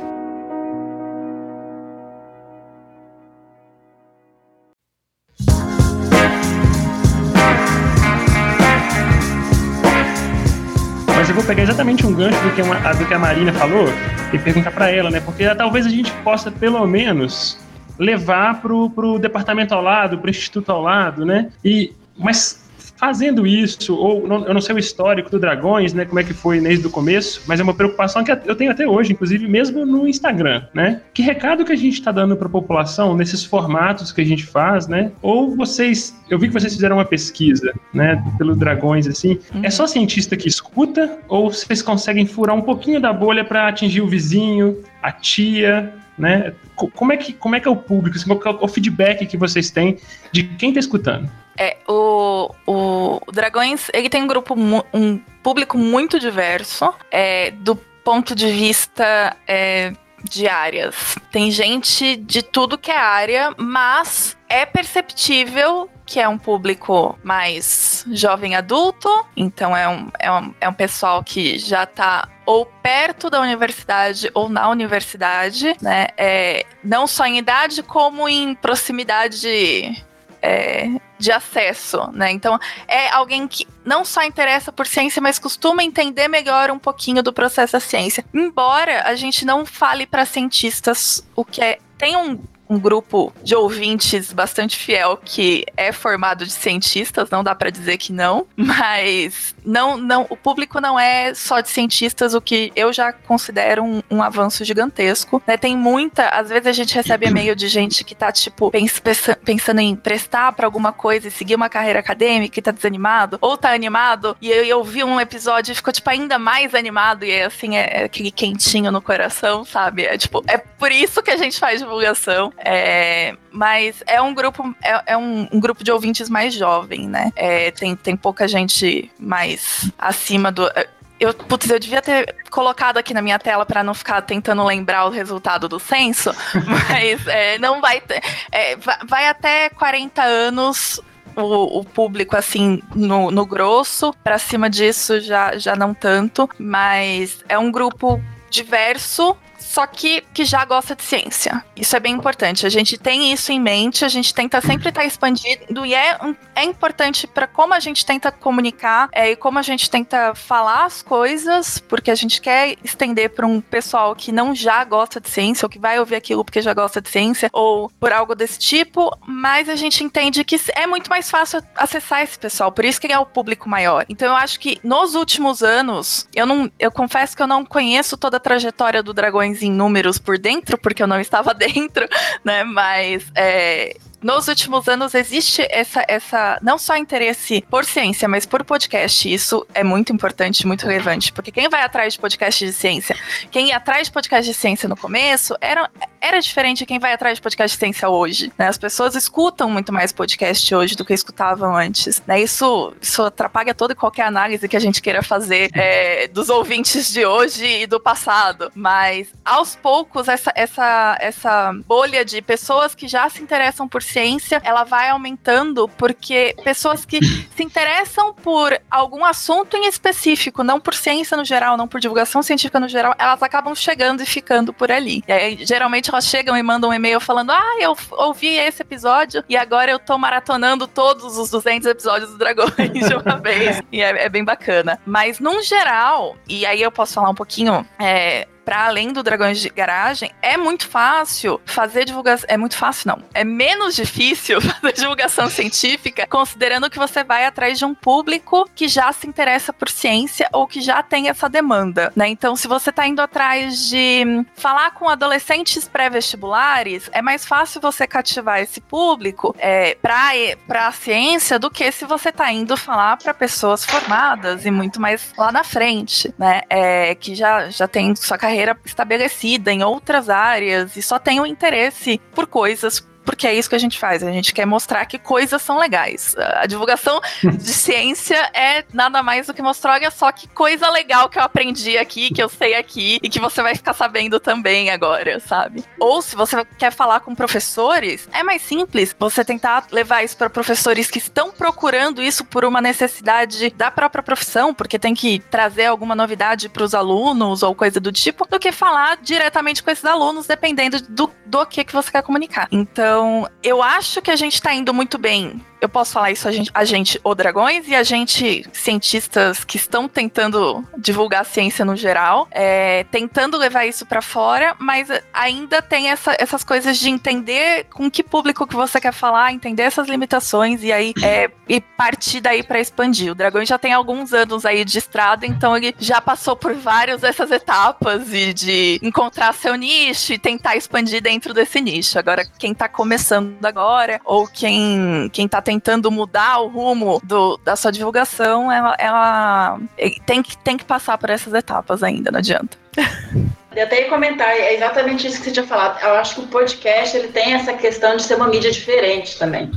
Mas 11.17 11.29
eu 11.29 11.35
vou 11.35 11.45
pegar 11.45 11.63
exatamente 11.63 12.07
um 12.07 12.15
gancho 12.15 12.41
do 12.43 12.51
que, 12.55 12.63
uma, 12.63 12.75
do 12.95 13.07
que 13.07 13.15
a 13.15 13.19
Marina 13.19 13.53
falou 13.53 13.87
e 14.33 14.39
perguntar 14.39 14.71
para 14.73 14.91
ela, 14.91 15.11
né? 15.11 15.21
Porque 15.21 15.45
talvez 15.55 15.87
a 15.87 15.89
gente 15.89 16.11
possa, 16.25 16.51
pelo 16.51 16.87
menos, 16.87 17.59
levar 17.99 18.61
para 18.61 18.73
o 18.73 19.19
departamento 19.19 19.75
ao 19.75 19.83
lado, 19.83 20.19
para 20.19 20.29
o 20.29 20.31
instituto 20.31 20.71
ao 20.71 20.83
lado, 20.83 21.25
né? 21.25 21.51
E, 21.65 21.93
mas 22.19 22.63
fazendo 23.03 23.45
isso, 23.45 23.97
ou 23.97 24.29
não, 24.29 24.47
eu 24.47 24.55
não 24.55 24.61
sei 24.61 24.77
o 24.77 24.79
histórico 24.79 25.29
do 25.29 25.37
Dragões, 25.37 25.93
né, 25.93 26.05
como 26.05 26.21
é 26.21 26.23
que 26.23 26.33
foi 26.33 26.61
desde 26.61 26.87
o 26.87 26.91
começo, 26.91 27.43
mas 27.49 27.59
é 27.59 27.63
uma 27.65 27.75
preocupação 27.75 28.23
que 28.23 28.31
eu 28.31 28.55
tenho 28.55 28.71
até 28.71 28.87
hoje, 28.87 29.13
inclusive 29.13 29.49
mesmo 29.49 29.85
no 29.85 30.07
Instagram, 30.07 30.63
né? 30.73 31.01
Que 31.13 31.21
recado 31.21 31.65
que 31.65 31.73
a 31.73 31.77
gente 31.77 31.95
está 31.95 32.13
dando 32.13 32.37
para 32.37 32.47
a 32.47 32.51
população 32.51 33.17
nesses 33.17 33.45
formatos 33.45 34.13
que 34.13 34.21
a 34.21 34.25
gente 34.25 34.47
faz, 34.47 34.87
né? 34.87 35.11
Ou 35.21 35.57
vocês, 35.57 36.17
eu 36.31 36.39
vi 36.39 36.47
que 36.47 36.55
vocês 36.55 36.73
fizeram 36.73 36.99
uma 36.99 37.05
pesquisa, 37.05 37.73
né, 37.93 38.23
pelo 38.39 38.55
Dragões 38.55 39.09
assim, 39.09 39.37
é 39.65 39.71
só 39.71 39.85
cientista 39.89 40.37
que 40.37 40.47
escuta 40.47 41.19
ou 41.27 41.53
vocês 41.53 41.83
conseguem 41.83 42.25
furar 42.25 42.55
um 42.55 42.63
pouquinho 42.63 43.01
da 43.01 43.13
bolha 43.13 43.45
para 43.45 43.67
atingir 43.67 44.01
o 44.01 44.07
vizinho, 44.07 44.79
a 45.03 45.11
tia, 45.11 45.93
né? 46.23 46.55
Como 46.77 47.13
é 47.13 47.17
que, 47.17 47.33
como 47.33 47.57
é, 47.57 47.61
que 47.61 47.67
é 47.67 47.71
o 47.71 47.77
público? 47.77 48.17
Assim, 48.17 48.33
qual 48.39 48.55
é 48.55 48.65
o 48.65 48.69
feedback 48.69 49.27
que 49.27 49.37
vocês 49.37 49.73
têm 49.73 49.99
de 50.31 50.45
quem 50.45 50.69
está 50.69 50.79
escutando? 50.79 51.29
É, 51.59 51.77
o, 51.89 52.55
o 52.65 53.21
Dragões, 53.33 53.89
ele 53.93 54.09
tem 54.09 54.23
um 54.23 54.29
grupo, 54.29 54.55
um 54.95 55.19
público 55.43 55.77
muito 55.77 56.21
diverso, 56.21 56.95
é, 57.11 57.51
do 57.51 57.75
ponto 57.75 58.37
de 58.37 58.47
vista 58.53 59.37
é, 59.49 59.93
de 60.23 60.47
áreas. 60.47 61.17
Tem 61.33 61.51
gente 61.51 62.17
de 62.17 62.41
tudo 62.41 62.79
que 62.79 62.93
é 62.93 62.97
área, 62.97 63.53
mas 63.59 64.37
é 64.49 64.65
perceptível 64.65 65.91
que 66.13 66.21
é 66.21 66.29
um 66.29 66.37
público 66.37 67.19
mais 67.25 68.05
jovem 68.13 68.55
adulto, 68.55 69.09
então 69.35 69.75
é 69.75 69.89
um, 69.89 70.11
é 70.19 70.31
um, 70.31 70.55
é 70.61 70.69
um 70.69 70.75
pessoal 70.75 71.25
que 71.25 71.59
já 71.59 71.85
está 71.85 72.29
ou 72.45 72.67
perto 72.67 73.31
da 73.31 73.41
universidade 73.41 74.31
ou 74.35 74.51
na 74.51 74.69
universidade, 74.69 75.75
né? 75.81 76.09
É, 76.19 76.67
não 76.85 77.07
só 77.07 77.25
em 77.25 77.39
idade, 77.39 77.83
como 77.83 78.29
em 78.29 78.55
proximidade 78.55 80.05
é, 80.43 80.91
de 81.19 81.33
acesso, 81.33 82.11
né? 82.13 82.31
Então, 82.31 82.59
é 82.87 83.09
alguém 83.09 83.49
que 83.49 83.67
não 83.83 84.05
só 84.05 84.23
interessa 84.23 84.71
por 84.71 84.87
ciência, 84.87 85.23
mas 85.23 85.39
costuma 85.39 85.83
entender 85.83 86.29
melhor 86.29 86.71
um 86.71 86.79
pouquinho 86.79 87.23
do 87.23 87.33
processo 87.33 87.73
da 87.73 87.81
ciência. 87.81 88.23
Embora 88.35 89.05
a 89.05 89.15
gente 89.15 89.47
não 89.47 89.65
fale 89.65 90.07
para 90.07 90.27
cientistas 90.27 91.27
o 91.35 91.43
que 91.43 91.63
é. 91.63 91.79
Tem 91.97 92.15
um 92.17 92.39
um 92.73 92.79
grupo 92.79 93.33
de 93.43 93.55
ouvintes 93.55 94.33
bastante 94.33 94.79
fiel 94.79 95.21
que 95.23 95.65
é 95.77 95.93
formado 95.93 96.47
de 96.47 96.53
cientistas, 96.53 97.29
não 97.29 97.45
dá 97.45 97.55
para 97.55 97.69
dizer 97.69 97.99
que 97.99 98.13
não, 98.13 98.47
mas 98.57 99.55
não, 99.63 99.99
não, 99.99 100.27
o 100.31 100.37
público 100.37 100.81
não 100.81 100.99
é 100.99 101.35
só 101.35 101.61
de 101.61 101.69
cientistas, 101.69 102.33
o 102.35 102.41
que 102.41 102.73
eu 102.75 102.91
já 102.93 103.13
considero 103.13 103.85
um, 103.85 104.03
um 104.11 104.23
avanço 104.23 104.65
gigantesco. 104.65 105.43
Né? 105.47 105.57
Tem 105.59 105.77
muita, 105.77 106.29
às 106.29 106.49
vezes 106.49 106.67
a 106.67 106.73
gente 106.73 106.95
recebe 106.95 107.27
e-mail 107.27 107.55
de 107.55 107.69
gente 107.69 108.05
que 108.05 108.15
tá 108.15 108.33
tipo 108.33 108.71
pens, 108.71 109.01
pensando 109.45 109.81
em 109.81 109.95
prestar 109.95 110.53
para 110.53 110.67
alguma 110.67 110.93
coisa 110.93 111.29
e 111.29 111.31
seguir 111.31 111.55
uma 111.55 111.69
carreira 111.69 111.99
acadêmica 111.99 112.59
e 112.59 112.63
tá 112.63 112.71
desanimado, 112.71 113.37
ou 113.41 113.57
tá 113.57 113.73
animado, 113.73 114.35
e 114.41 114.51
eu, 114.51 114.65
eu 114.65 114.83
vi 114.83 115.05
um 115.05 115.21
episódio 115.21 115.73
e 115.73 115.75
ficou 115.75 115.93
tipo 115.93 116.09
ainda 116.09 116.39
mais 116.39 116.75
animado 116.75 117.25
e 117.25 117.31
é 117.31 117.45
assim 117.45 117.77
é, 117.77 118.01
é 118.01 118.05
aquele 118.05 118.31
quentinho 118.31 118.91
no 118.91 119.03
coração, 119.03 119.65
sabe? 119.65 120.05
É 120.05 120.17
tipo, 120.17 120.43
é 120.47 120.57
por 120.57 120.91
isso 120.91 121.23
que 121.23 121.31
a 121.31 121.37
gente 121.37 121.59
faz 121.59 121.81
divulgação. 121.81 122.53
É, 122.65 123.35
mas 123.51 124.03
é 124.07 124.23
um 124.23 124.33
grupo, 124.33 124.75
é, 124.83 125.03
é 125.13 125.17
um, 125.17 125.49
um, 125.53 125.59
grupo 125.59 125.83
de 125.83 125.91
ouvintes 125.91 126.29
mais 126.29 126.55
jovem, 126.55 127.09
né? 127.09 127.33
É, 127.35 127.73
tem, 127.73 127.97
tem 127.97 128.17
pouca 128.17 128.47
gente 128.47 129.11
mais 129.19 129.91
acima 129.99 130.53
do. 130.53 130.71
Eu, 131.19 131.35
putz, 131.35 131.69
eu 131.69 131.79
devia 131.79 132.01
ter 132.01 132.35
colocado 132.51 132.99
aqui 132.99 133.13
na 133.13 133.23
minha 133.23 133.39
tela 133.39 133.67
para 133.67 133.83
não 133.83 133.95
ficar 133.95 134.23
tentando 134.23 134.65
lembrar 134.65 135.07
o 135.07 135.11
resultado 135.11 135.69
do 135.69 135.79
censo, 135.79 136.33
mas 136.67 137.27
é, 137.27 137.59
não 137.59 137.81
vai 137.81 138.01
ter. 138.01 138.23
É, 138.51 138.77
vai 139.07 139.29
até 139.29 139.69
40 139.71 140.23
anos 140.23 141.01
o, 141.37 141.81
o, 141.81 141.85
público, 141.85 142.37
assim, 142.37 142.81
no, 142.95 143.31
no 143.31 143.45
grosso. 143.45 144.15
Para 144.23 144.39
cima 144.39 144.71
disso, 144.71 145.21
já, 145.21 145.57
já 145.59 145.75
não 145.75 145.95
tanto. 145.95 146.49
Mas 146.59 147.45
é 147.49 147.59
um 147.59 147.71
grupo 147.71 148.23
diverso 148.51 149.37
só 149.63 149.87
que 149.87 150.23
que 150.35 150.45
já 150.45 150.65
gosta 150.65 150.95
de 150.95 151.03
ciência. 151.03 151.65
Isso 151.77 151.97
é 151.97 152.01
bem 152.01 152.15
importante. 152.15 152.67
A 152.67 152.71
gente 152.71 152.99
tem 152.99 153.33
isso 153.33 153.53
em 153.53 153.61
mente, 153.61 154.05
a 154.05 154.09
gente 154.09 154.35
tenta 154.35 154.61
sempre 154.61 154.89
estar 154.89 155.03
tá 155.03 155.07
expandindo 155.07 155.87
e 155.87 155.95
é, 155.95 156.19
é 156.55 156.65
importante 156.65 157.27
para 157.27 157.47
como 157.47 157.75
a 157.75 157.81
gente 157.81 158.05
tenta 158.05 158.31
comunicar 158.31 159.09
é, 159.13 159.31
e 159.31 159.37
como 159.37 159.59
a 159.59 159.63
gente 159.63 159.91
tenta 159.91 160.35
falar 160.35 160.85
as 160.85 161.03
coisas, 161.03 161.79
porque 161.79 162.11
a 162.11 162.15
gente 162.15 162.41
quer 162.41 162.77
estender 162.83 163.31
para 163.31 163.47
um 163.47 163.61
pessoal 163.61 164.15
que 164.15 164.33
não 164.33 164.55
já 164.55 164.83
gosta 164.85 165.21
de 165.21 165.29
ciência 165.29 165.67
ou 165.67 165.71
que 165.71 165.79
vai 165.79 165.99
ouvir 165.99 166.17
aquilo 166.17 166.45
porque 166.45 166.61
já 166.61 166.75
gosta 166.75 167.01
de 167.01 167.09
ciência 167.09 167.49
ou 167.53 167.91
por 168.01 168.13
algo 168.13 168.35
desse 168.35 168.59
tipo, 168.59 169.17
mas 169.27 169.69
a 169.69 169.77
gente 169.77 170.03
entende 170.03 170.45
que 170.45 170.61
é 170.75 170.87
muito 170.87 171.09
mais 171.09 171.31
fácil 171.31 171.63
acessar 171.77 172.23
esse 172.23 172.39
pessoal, 172.39 172.73
por 172.73 172.85
isso 172.85 173.01
que 173.01 173.13
é 173.13 173.19
o 173.19 173.27
público 173.27 173.69
maior. 173.69 174.05
Então 174.09 174.29
eu 174.29 174.37
acho 174.37 174.59
que 174.59 174.79
nos 174.83 175.15
últimos 175.15 175.63
anos, 175.63 176.29
eu 176.35 176.47
não, 176.47 176.71
eu 176.79 176.91
confesso 176.91 177.37
que 177.37 177.43
eu 177.43 177.47
não 177.47 177.65
conheço 177.65 178.17
toda 178.17 178.37
a 178.37 178.41
trajetória 178.41 179.03
do 179.03 179.13
Dragões 179.13 179.52
em 179.61 179.71
números 179.71 180.19
por 180.19 180.39
dentro, 180.39 180.79
porque 180.79 181.03
eu 181.03 181.07
não 181.07 181.21
estava 181.21 181.53
dentro, 181.55 182.09
né? 182.45 182.63
Mas 182.65 183.25
é, 183.35 183.97
nos 184.23 184.47
últimos 184.47 184.87
anos 184.89 185.15
existe 185.15 185.67
essa, 185.69 186.05
essa 186.07 186.59
não 186.63 186.79
só 186.79 186.97
interesse 186.97 187.65
por 187.69 187.85
ciência, 187.85 188.29
mas 188.29 188.47
por 188.47 188.65
podcast. 188.65 189.33
Isso 189.33 189.67
é 189.75 189.83
muito 189.83 190.13
importante, 190.13 190.67
muito 190.67 190.87
relevante, 190.87 191.33
porque 191.33 191.51
quem 191.51 191.69
vai 191.69 191.83
atrás 191.83 192.13
de 192.13 192.21
podcast 192.21 192.65
de 192.65 192.73
ciência, 192.73 193.17
quem 193.51 193.69
ia 193.69 193.77
atrás 193.77 194.07
de 194.07 194.13
podcast 194.13 194.49
de 194.49 194.57
ciência 194.57 194.89
no 194.89 194.97
começo, 194.97 195.57
era, 195.61 195.91
era 196.23 196.41
diferente 196.41 196.87
quem 196.87 197.01
vai 197.01 197.13
atrás 197.13 197.37
de 197.37 197.43
podcast 197.43 197.77
de 197.77 197.81
ciência 197.81 198.09
hoje. 198.09 198.53
Né? 198.57 198.69
As 198.69 198.79
pessoas 198.79 199.17
escutam 199.17 199.69
muito 199.69 199.93
mais 199.93 200.13
podcast 200.13 200.73
hoje 200.73 200.95
do 200.95 201.05
que 201.05 201.13
escutavam 201.13 201.77
antes. 201.77 202.23
Né? 202.27 202.41
Isso, 202.41 202.95
isso 203.03 203.23
atrapalha 203.23 203.75
toda 203.75 203.93
e 203.93 203.97
qualquer 203.97 204.23
análise 204.23 204.69
que 204.69 204.77
a 204.77 204.81
gente 204.81 205.03
queira 205.03 205.23
fazer 205.23 205.71
é, 205.75 206.29
dos 206.29 206.49
ouvintes 206.49 207.13
de 207.13 207.27
hoje 207.27 207.67
e 207.67 207.87
do 207.89 207.99
passado. 207.99 208.71
Mas 208.73 209.29
aos 209.45 209.75
poucos, 209.75 210.29
essa, 210.29 210.53
essa, 210.55 211.19
essa 211.21 211.73
bolha 211.87 212.25
de 212.25 212.41
pessoas 212.41 212.95
que 212.95 213.09
já 213.09 213.29
se 213.29 213.43
interessam 213.43 213.89
por 213.89 214.03
ciência, 214.03 214.63
ela 214.65 214.85
vai 214.85 215.09
aumentando 215.09 215.89
porque 215.89 216.55
pessoas 216.63 217.05
que 217.05 217.19
se 217.57 217.65
interessam 217.65 218.33
por 218.33 218.79
algum 218.89 219.25
assunto 219.25 219.77
em 219.77 219.89
específico, 219.89 220.63
não 220.63 220.79
por 220.79 220.95
ciência 220.95 221.37
no 221.37 221.45
geral, 221.45 221.77
não 221.77 221.89
por 221.89 222.01
divulgação 222.01 222.43
científica 222.43 222.79
no 222.79 222.89
geral, 222.89 223.15
elas 223.19 223.43
acabam 223.43 223.75
chegando 223.75 224.23
e 224.23 224.27
ficando 224.27 224.73
por 224.73 224.93
ali. 224.93 225.25
E 225.27 225.33
aí, 225.33 225.67
geralmente 225.67 226.12
elas 226.15 226.25
chegam 226.27 226.57
e 226.57 226.63
mandam 226.63 226.91
um 226.91 226.95
e-mail 226.95 227.21
falando: 227.21 227.51
"Ah, 227.51 227.77
eu 227.81 227.97
ouvi 228.13 228.59
esse 228.59 228.83
episódio 228.83 229.43
e 229.49 229.57
agora 229.57 229.91
eu 229.91 229.99
tô 229.99 230.17
maratonando 230.19 230.87
todos 230.87 231.37
os 231.39 231.51
200 231.51 231.87
episódios 231.89 232.31
do 232.31 232.39
Dragões 232.39 232.93
de 232.93 233.15
uma 233.15 233.37
vez". 233.41 233.81
E 233.91 234.01
é, 234.01 234.25
é, 234.25 234.29
bem 234.29 234.45
bacana. 234.45 234.99
Mas, 235.07 235.39
num 235.41 235.63
geral, 235.63 236.37
e 236.49 236.65
aí 236.67 236.83
eu 236.83 236.91
posso 236.91 237.15
falar 237.15 237.31
um 237.31 237.35
pouquinho 237.35 237.87
é, 237.99 238.47
para 238.65 238.87
além 238.87 239.13
do 239.13 239.23
Dragões 239.23 239.61
de 239.61 239.69
Garagem, 239.69 240.33
é 240.41 240.57
muito 240.57 240.89
fácil 240.89 241.61
fazer 241.65 242.05
divulgação. 242.05 242.47
É 242.49 242.57
muito 242.57 242.77
fácil, 242.77 243.09
não. 243.09 243.23
É 243.35 243.45
menos 243.45 243.95
difícil 243.95 244.61
fazer 244.63 244.93
divulgação 244.93 245.51
científica, 245.51 246.27
considerando 246.27 246.89
que 246.89 246.99
você 246.99 247.25
vai 247.25 247.45
atrás 247.45 247.79
de 247.79 247.85
um 247.85 247.95
público 247.95 248.69
que 248.75 248.89
já 248.89 249.13
se 249.13 249.27
interessa 249.27 249.73
por 249.73 249.89
ciência 249.89 250.49
ou 250.53 250.67
que 250.67 250.81
já 250.81 251.03
tem 251.03 251.29
essa 251.29 251.49
demanda, 251.49 252.13
né? 252.15 252.29
Então, 252.29 252.57
se 252.57 252.69
você 252.69 252.91
está 252.91 253.07
indo 253.07 253.21
atrás 253.21 253.89
de 253.89 254.45
falar 254.55 254.93
com 254.93 255.09
adolescentes 255.09 255.89
pré-vestibulares, 255.89 257.09
é 257.13 257.21
mais 257.21 257.45
fácil 257.45 257.81
você 257.81 258.07
cativar 258.07 258.61
esse 258.61 258.81
público 258.81 259.55
é, 259.59 259.97
para 260.01 260.89
a 260.89 260.93
ciência 260.93 261.59
do 261.59 261.71
que 261.71 261.91
se 261.91 262.05
você 262.05 262.29
está 262.29 262.51
indo 262.53 262.77
falar 262.77 263.17
para 263.17 263.35
pessoas 263.35 263.85
formadas 263.85 264.65
e 264.65 264.71
muito 264.71 265.01
mais 265.01 265.33
lá 265.37 265.51
na 265.51 265.65
frente, 265.65 266.33
né? 266.39 266.63
É, 266.69 267.15
que 267.15 267.35
já, 267.35 267.69
já 267.69 267.89
tem 267.89 268.15
sua 268.15 268.39
carreira 268.39 268.52
carreira 268.53 268.79
estabelecida 268.85 269.73
em 269.73 269.83
outras 269.83 270.29
áreas 270.29 270.95
e 270.97 271.03
só 271.03 271.19
tem 271.19 271.41
um 271.41 271.47
interesse 271.47 272.21
por 272.35 272.47
coisas 272.47 273.01
porque 273.25 273.47
é 273.47 273.55
isso 273.55 273.69
que 273.69 273.75
a 273.75 273.79
gente 273.79 273.99
faz. 273.99 274.23
A 274.23 274.31
gente 274.31 274.53
quer 274.53 274.67
mostrar 274.67 275.05
que 275.07 275.19
coisas 275.19 275.61
são 275.63 275.79
legais. 275.79 276.35
A 276.57 276.67
divulgação 276.67 277.21
de 277.43 277.73
ciência 277.73 278.51
é 278.55 278.85
nada 278.93 279.23
mais 279.23 279.47
do 279.47 279.55
que 279.55 279.63
mostrar, 279.63 279.95
olha 279.95 280.11
só 280.11 280.31
que 280.33 280.47
coisa 280.49 280.91
legal 280.91 281.29
que 281.29 281.39
eu 281.39 281.43
aprendi 281.43 281.97
aqui, 281.99 282.33
que 282.33 282.43
eu 282.43 282.49
sei 282.49 282.75
aqui 282.75 283.19
e 283.23 283.29
que 283.29 283.41
você 283.41 283.63
vai 283.63 283.75
ficar 283.75 283.95
sabendo 283.95 284.39
também 284.41 284.91
agora, 284.91 285.41
sabe? 285.41 285.85
Ou 285.99 286.23
se 286.23 286.37
você 286.37 286.65
quer 286.79 286.93
falar 286.93 287.21
com 287.21 287.35
professores, 287.35 288.29
é 288.33 288.43
mais 288.43 288.63
simples 288.63 289.15
você 289.19 289.45
tentar 289.45 289.87
levar 289.91 290.23
isso 290.23 290.37
para 290.37 290.51
professores 290.51 291.11
que 291.11 291.19
estão 291.19 291.51
procurando 291.51 292.23
isso 292.23 292.45
por 292.45 292.65
uma 292.65 292.81
necessidade 292.81 293.71
da 293.71 293.91
própria 293.91 294.23
profissão, 294.23 294.75
porque 294.75 294.99
tem 294.99 295.15
que 295.15 295.39
trazer 295.51 295.87
alguma 295.87 296.15
novidade 296.15 296.69
para 296.69 296.83
os 296.85 296.95
alunos 296.95 297.63
ou 297.63 297.75
coisa 297.75 298.01
do 298.01 298.13
tipo, 298.13 298.47
do 298.47 298.59
que 298.59 298.73
falar 298.73 299.19
diretamente 299.23 299.83
com 299.83 299.91
esses 299.91 300.05
alunos, 300.05 300.47
dependendo 300.47 301.01
do, 301.03 301.31
do 301.47 301.67
que, 301.67 301.85
que 301.85 301.93
você 301.93 302.11
quer 302.11 302.23
comunicar. 302.23 302.69
Então, 302.71 303.12
então, 303.13 303.47
eu 303.63 303.83
acho 303.83 304.23
que 304.23 304.31
a 304.31 304.37
gente 304.37 304.55
está 304.55 304.73
indo 304.73 304.95
muito 304.95 305.19
bem 305.19 305.61
eu 305.83 305.89
posso 305.89 306.13
falar 306.13 306.31
isso 306.31 306.47
a 306.47 306.53
gente, 306.53 306.71
a 306.73 306.85
gente, 306.85 307.21
Dragões, 307.35 307.89
e 307.89 307.95
a 307.95 308.05
gente, 308.05 308.65
cientistas 308.73 309.65
que 309.65 309.77
estão 309.77 310.07
tentando 310.07 310.87
divulgar 310.97 311.41
a 311.41 311.45
ciência 311.45 311.85
no 311.85 311.97
geral, 311.97 312.47
é, 312.53 313.05
tentando 313.11 313.59
levar 313.59 313.85
isso 313.85 314.07
para 314.07 314.23
fora, 314.23 314.77
mas 314.79 315.09
ainda 315.33 315.83
tem 315.83 316.09
essa, 316.09 316.37
essas 316.39 316.63
coisas 316.63 316.99
de 316.99 317.11
entender 317.11 317.87
com 317.93 318.09
que 318.09 318.23
público 318.23 318.65
que 318.65 318.77
você 318.77 319.01
quer 319.01 319.13
falar, 319.13 319.53
entender 319.53 319.83
essas 319.83 320.07
limitações 320.07 320.85
e 320.85 320.93
aí 320.93 321.13
é, 321.21 321.51
e 321.69 321.81
partir 321.81 322.41
daí 322.41 322.63
para 322.63 322.79
expandir. 322.79 323.33
O 323.33 323.35
Dragões 323.35 323.69
já 323.69 323.77
tem 323.77 323.93
alguns 323.93 324.33
anos 324.33 324.65
aí 324.65 324.85
de 324.85 324.99
estrada, 324.99 325.45
então 325.45 325.77
ele 325.77 325.93
já 325.99 326.21
passou 326.21 326.55
por 326.55 326.75
várias 326.75 327.23
dessas 327.23 327.51
etapas 327.51 328.33
e 328.33 328.53
de 328.53 329.01
encontrar 329.03 329.53
seu 329.53 329.75
nicho 329.75 330.33
e 330.33 330.39
tentar 330.39 330.77
expandir 330.77 331.21
dentro 331.21 331.53
desse 331.53 331.81
nicho. 331.81 332.21
Agora, 332.21 332.47
quem 332.57 332.73
tá 332.73 332.89
começando 332.89 333.65
agora, 333.65 334.21
ou 334.25 334.47
quem, 334.47 335.29
quem 335.33 335.49
tá 335.49 335.61
tentando 335.61 335.72
tentando 335.73 336.11
mudar 336.11 336.59
o 336.59 336.69
rumo 336.69 337.21
do, 337.25 337.57
da 337.65 337.77
sua 337.77 337.91
divulgação, 337.91 338.71
ela, 338.71 338.95
ela 338.99 339.81
tem, 340.27 340.43
que, 340.43 340.57
tem 340.59 340.77
que 340.77 340.85
passar 340.85 341.17
por 341.17 341.31
essas 341.31 341.55
etapas 341.55 342.03
ainda, 342.03 342.31
não 342.31 342.39
adianta. 342.39 342.77
Eu 343.75 343.85
até 343.85 344.03
ia 344.03 344.09
comentar, 344.11 344.51
é 344.51 344.75
exatamente 344.75 345.27
isso 345.27 345.39
que 345.39 345.45
você 345.45 345.53
tinha 345.53 345.67
falado. 345.67 345.99
Eu 346.03 346.13
acho 346.17 346.35
que 346.35 346.41
o 346.43 346.47
podcast 346.49 347.17
ele 347.17 347.29
tem 347.29 347.55
essa 347.55 347.73
questão 347.73 348.19
de 348.19 348.23
ser 348.23 348.35
uma 348.35 348.47
mídia 348.47 348.71
diferente 348.71 349.39
também. 349.39 349.71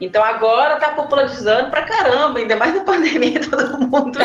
Então 0.00 0.22
agora 0.22 0.74
está 0.74 0.90
popularizando 0.90 1.68
pra 1.68 1.82
caramba, 1.82 2.38
ainda 2.38 2.54
mais 2.54 2.72
na 2.72 2.84
pandemia, 2.84 3.40
todo 3.40 3.76
mundo 3.76 4.20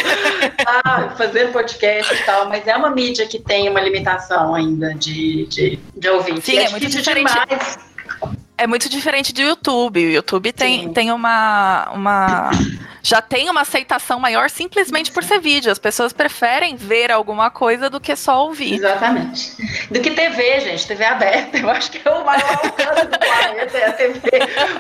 tá 0.64 1.16
fazendo 1.18 1.52
podcast 1.52 2.14
e 2.14 2.24
tal, 2.24 2.48
mas 2.48 2.68
é 2.68 2.78
uma 2.78 2.92
mídia 2.92 3.26
que 3.26 3.40
tem 3.40 3.68
uma 3.68 3.82
limitação 3.82 4.54
ainda 4.54 4.94
de, 4.94 5.48
de, 5.48 5.80
de 5.98 6.10
ouvinte. 6.10 6.42
Sim, 6.42 6.60
é, 6.60 6.66
é 6.66 6.70
muito 6.70 6.88
diferente. 6.88 7.34
Demais. 7.34 7.95
É 8.58 8.66
muito 8.66 8.88
diferente 8.88 9.34
do 9.34 9.42
YouTube. 9.42 10.06
O 10.06 10.12
YouTube 10.12 10.54
tem, 10.54 10.92
tem 10.94 11.12
uma, 11.12 11.90
uma 11.94 12.52
já 13.04 13.22
tem 13.22 13.50
uma 13.50 13.62
aceitação 13.62 14.20
maior 14.20 14.50
simplesmente 14.50 15.12
por 15.12 15.24
ser 15.24 15.40
vídeo. 15.40 15.72
As 15.72 15.78
pessoas 15.78 16.14
preferem 16.14 16.76
ver 16.76 17.12
alguma 17.12 17.52
coisa 17.52 17.90
do 17.90 18.00
que 18.00 18.16
só 18.16 18.46
ouvir. 18.46 18.76
Exatamente. 18.76 19.58
Do 19.92 20.00
que 20.00 20.12
TV, 20.12 20.62
gente, 20.62 20.88
TV 20.88 21.04
aberta. 21.04 21.58
Eu 21.58 21.70
acho 21.70 21.92
que 21.92 22.08
é 22.08 22.12
o 22.12 22.26
maior 22.26 22.60
alcance 22.64 23.06
do 23.08 23.20
planeta 23.20 23.78
é 23.78 23.86
a 23.88 23.94
TV. 23.94 24.22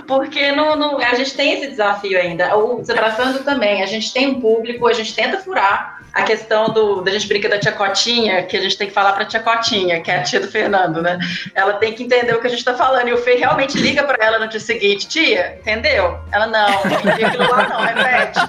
Porque 0.07 0.51
não, 0.53 0.75
não, 0.77 0.97
a 0.99 1.13
gente 1.15 1.35
tem 1.35 1.53
esse 1.53 1.67
desafio 1.67 2.17
ainda. 2.17 2.55
O 2.57 2.81
Tratando 2.83 3.43
também. 3.43 3.83
A 3.83 3.88
gente 3.88 4.13
tem 4.13 4.27
um 4.27 4.39
público, 4.39 4.88
a 4.88 4.93
gente 4.93 5.13
tenta 5.13 5.38
furar 5.39 6.05
a 6.15 6.23
questão 6.23 6.69
do. 6.69 7.01
Da 7.01 7.12
gente 7.12 7.28
brinca 7.28 7.49
da 7.49 7.60
tia 7.60 7.73
Cotinha, 7.73 8.41
que 8.43 8.56
a 8.56 8.62
gente 8.62 8.78
tem 8.78 8.88
que 8.88 8.93
falar 8.93 9.12
pra 9.12 9.25
tia 9.25 9.41
Cotinha, 9.41 9.99
que 9.99 10.10
é 10.10 10.15
a 10.15 10.23
tia 10.23 10.39
do 10.39 10.47
Fernando, 10.47 11.01
né? 11.01 11.19
Ela 11.54 11.73
tem 11.73 11.91
que 11.91 12.04
entender 12.04 12.34
o 12.34 12.39
que 12.39 12.47
a 12.47 12.49
gente 12.49 12.63
tá 12.63 12.73
falando. 12.73 13.10
E 13.10 13.13
o 13.13 13.17
Fê 13.17 13.36
realmente 13.36 13.78
liga 13.78 14.01
pra 14.01 14.25
ela 14.25 14.39
no 14.39 14.47
dia 14.47 14.62
seguinte, 14.62 15.10
tia, 15.10 15.60
entendeu? 15.60 16.17
Ela 16.32 16.47
não, 16.47 16.80
aquilo 16.80 17.51
lá, 17.51 17.67
não, 17.67 17.82
repete. 17.82 18.39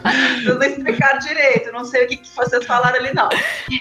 Não 0.45 0.63
explicaram 0.63 1.19
direito, 1.19 1.73
não 1.73 1.85
sei 1.85 2.05
o 2.05 2.09
que, 2.09 2.19
que 2.19 2.29
vocês 2.37 2.65
falaram 2.65 3.01
ali, 3.01 3.13
não. 3.13 3.29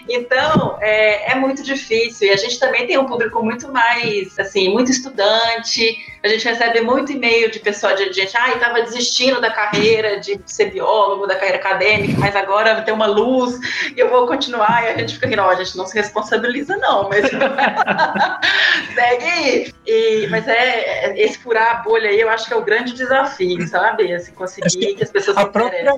Então, 0.10 0.80
é, 0.82 1.34
é 1.34 1.36
muito 1.36 1.62
difícil. 1.62 2.28
E 2.28 2.32
a 2.32 2.38
gente 2.38 2.60
também 2.60 2.88
tem 2.88 2.98
um 2.98 3.06
público 3.06 3.44
muito 3.44 3.72
mais, 3.72 4.38
assim, 4.40 4.68
muito 4.70 4.90
estudante. 4.90 5.96
A 6.24 6.28
gente 6.28 6.44
recebe 6.44 6.82
muito 6.82 7.12
e-mail 7.12 7.52
de 7.52 7.60
pessoa 7.60 7.94
de 7.94 8.12
gente, 8.12 8.36
ah, 8.36 8.50
estava 8.50 8.82
desistindo 8.82 9.40
da 9.40 9.52
carreira 9.52 10.20
de 10.20 10.42
ser 10.48 10.72
biólogo, 10.72 11.28
da 11.28 11.36
carreira 11.36 11.58
acadêmica, 11.58 12.20
mas 12.20 12.36
agora 12.36 12.82
tem 12.82 12.92
uma 12.92 13.06
luz 13.06 13.60
eu 13.96 14.10
vou 14.10 14.28
continuar. 14.28 14.84
E 14.84 14.88
a 14.90 14.98
gente 14.98 15.16
fica, 15.20 15.36
não, 15.36 15.50
a 15.50 15.56
gente 15.56 15.78
não 15.78 15.86
se 15.86 15.96
responsabiliza, 15.96 16.78
não, 16.78 17.10
mas 17.10 17.30
segue 18.94 19.26
aí. 19.26 19.74
E, 19.86 20.28
mas 20.30 20.48
é, 20.48 20.54
é, 20.54 21.24
esse 21.24 21.38
furar 21.38 21.72
a 21.72 21.84
bolha 21.84 22.10
aí, 22.10 22.20
eu 22.20 22.30
acho 22.30 22.48
que 22.48 22.54
é 22.54 22.58
o 22.58 22.64
grande 22.64 22.94
desafio, 22.94 23.68
sabe? 23.68 24.14
Assim, 24.14 24.32
conseguir 24.32 24.70
que, 24.70 24.96
que, 24.96 25.04
as 25.04 25.12
pessoas 25.12 25.38
a 25.38 25.46
própria, 25.46 25.96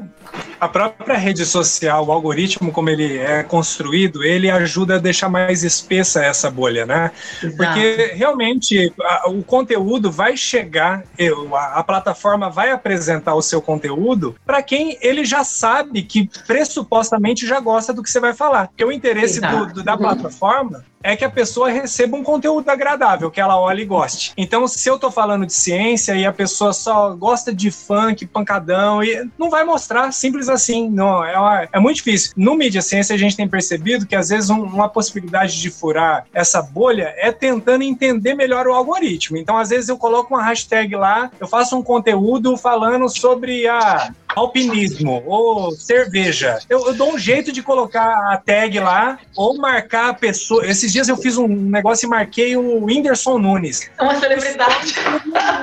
a 0.60 0.68
própria 0.68 1.18
rede 1.18 1.46
social, 1.46 2.06
o 2.06 2.12
algoritmo, 2.12 2.72
como 2.72 2.90
ele 2.90 3.18
é 3.18 3.44
construído, 3.44 4.24
ele 4.24 4.50
ajuda 4.50 4.96
a 4.96 5.00
deixar 5.00 5.30
mais 5.30 5.64
espessa 5.64 6.24
essa 6.24 6.52
bolha, 6.52 6.86
né? 6.86 7.12
Exato. 7.42 7.58
Porque 7.58 8.14
realmente 8.14 8.94
a, 9.02 9.30
o 9.30 9.44
conteúdo 9.44 10.12
vai 10.12 10.36
chegar, 10.36 11.04
eu, 11.18 11.56
a, 11.56 11.76
a 11.76 11.84
plataforma 11.84 12.50
vai 12.50 12.72
apresentar 12.72 13.36
o 13.36 13.42
seu 13.42 13.62
conteúdo 13.62 14.36
para 14.46 14.62
quem 14.62 14.98
ele 15.02 15.24
já 15.24 15.44
sabe 15.44 16.02
que 16.02 16.30
pressupostamente 16.46 17.46
já 17.46 17.60
gosta 17.68 17.92
do 17.92 18.02
que 18.02 18.10
você 18.10 18.22
vai 18.22 18.34
falar. 18.34 18.70
Porque 18.70 18.86
o 18.86 18.94
interesse 18.94 19.42
do, 19.42 19.66
do, 19.74 19.84
da 19.84 19.98
plataforma 19.98 20.86
é 21.04 21.18
que 21.18 21.26
a 21.26 21.30
pessoa 21.30 21.70
receba 21.70 22.16
um 22.16 22.24
conteúdo 22.24 22.70
agradável, 22.70 23.30
que 23.30 23.42
ela 23.42 23.60
olhe 23.60 23.84
e 23.84 23.86
goste. 23.86 24.34
Então, 24.38 24.66
se 24.68 24.90
eu 24.90 24.98
tô 24.98 25.12
falando 25.12 25.46
de 25.46 25.54
ciência 25.54 26.16
e 26.16 26.26
a 26.26 26.32
pessoa 26.32 26.72
só 26.72 27.14
gosta 27.14 27.54
de 27.54 27.70
funk, 27.70 28.26
pancadão, 28.26 29.04
e 29.04 29.30
não 29.38 29.50
vai 29.50 29.66
mostrar, 29.66 30.12
simples 30.14 30.48
assim. 30.48 30.90
Não, 30.90 31.24
é, 31.24 31.68
é 31.74 31.80
muito 31.80 31.98
difícil. 31.98 32.32
No 32.38 32.56
mídia 32.56 32.82
ciência, 32.82 33.14
a 33.14 33.18
gente 33.18 33.36
tem 33.36 33.48
percebido 33.48 34.06
que 34.06 34.16
às 34.16 34.30
vezes 34.30 34.50
um, 34.50 34.62
uma 34.62 34.88
possibilidade 34.88 35.62
de 35.62 35.70
furar 35.70 36.26
essa 36.34 36.62
bolha 36.62 37.14
é 37.18 37.32
tentando 37.34 37.84
entender 37.84 38.34
melhor 38.34 38.66
o 38.66 38.74
algoritmo. 38.74 39.38
Então, 39.38 39.58
às 39.58 39.70
vezes, 39.70 39.90
eu 39.90 39.98
coloco 39.98 40.34
uma 40.34 40.44
hashtag 40.44 40.96
lá, 40.96 41.30
eu 41.40 41.48
faço 41.48 41.78
um 41.78 41.84
conteúdo 41.84 42.56
falando 42.56 43.10
sobre 43.10 43.68
a 43.68 44.12
alpinismo 44.38 45.24
ou 45.26 45.72
cerveja. 45.72 46.60
Eu, 46.70 46.88
eu, 46.88 46.94
dou 46.94 47.14
um 47.14 47.18
jeito 47.18 47.52
de 47.52 47.57
colocar 47.62 48.34
a 48.34 48.38
tag 48.38 48.80
lá 48.80 49.18
ou 49.36 49.58
marcar 49.58 50.10
a 50.10 50.14
pessoa. 50.14 50.66
Esses 50.66 50.92
dias 50.92 51.08
eu 51.08 51.18
fiz 51.18 51.38
um 51.38 51.48
negócio 51.48 52.06
e 52.06 52.10
marquei 52.10 52.56
o 52.56 52.86
Whindersson 52.86 53.38
Nunes. 53.38 53.90
Uma 54.00 54.16
celebridade. 54.16 54.96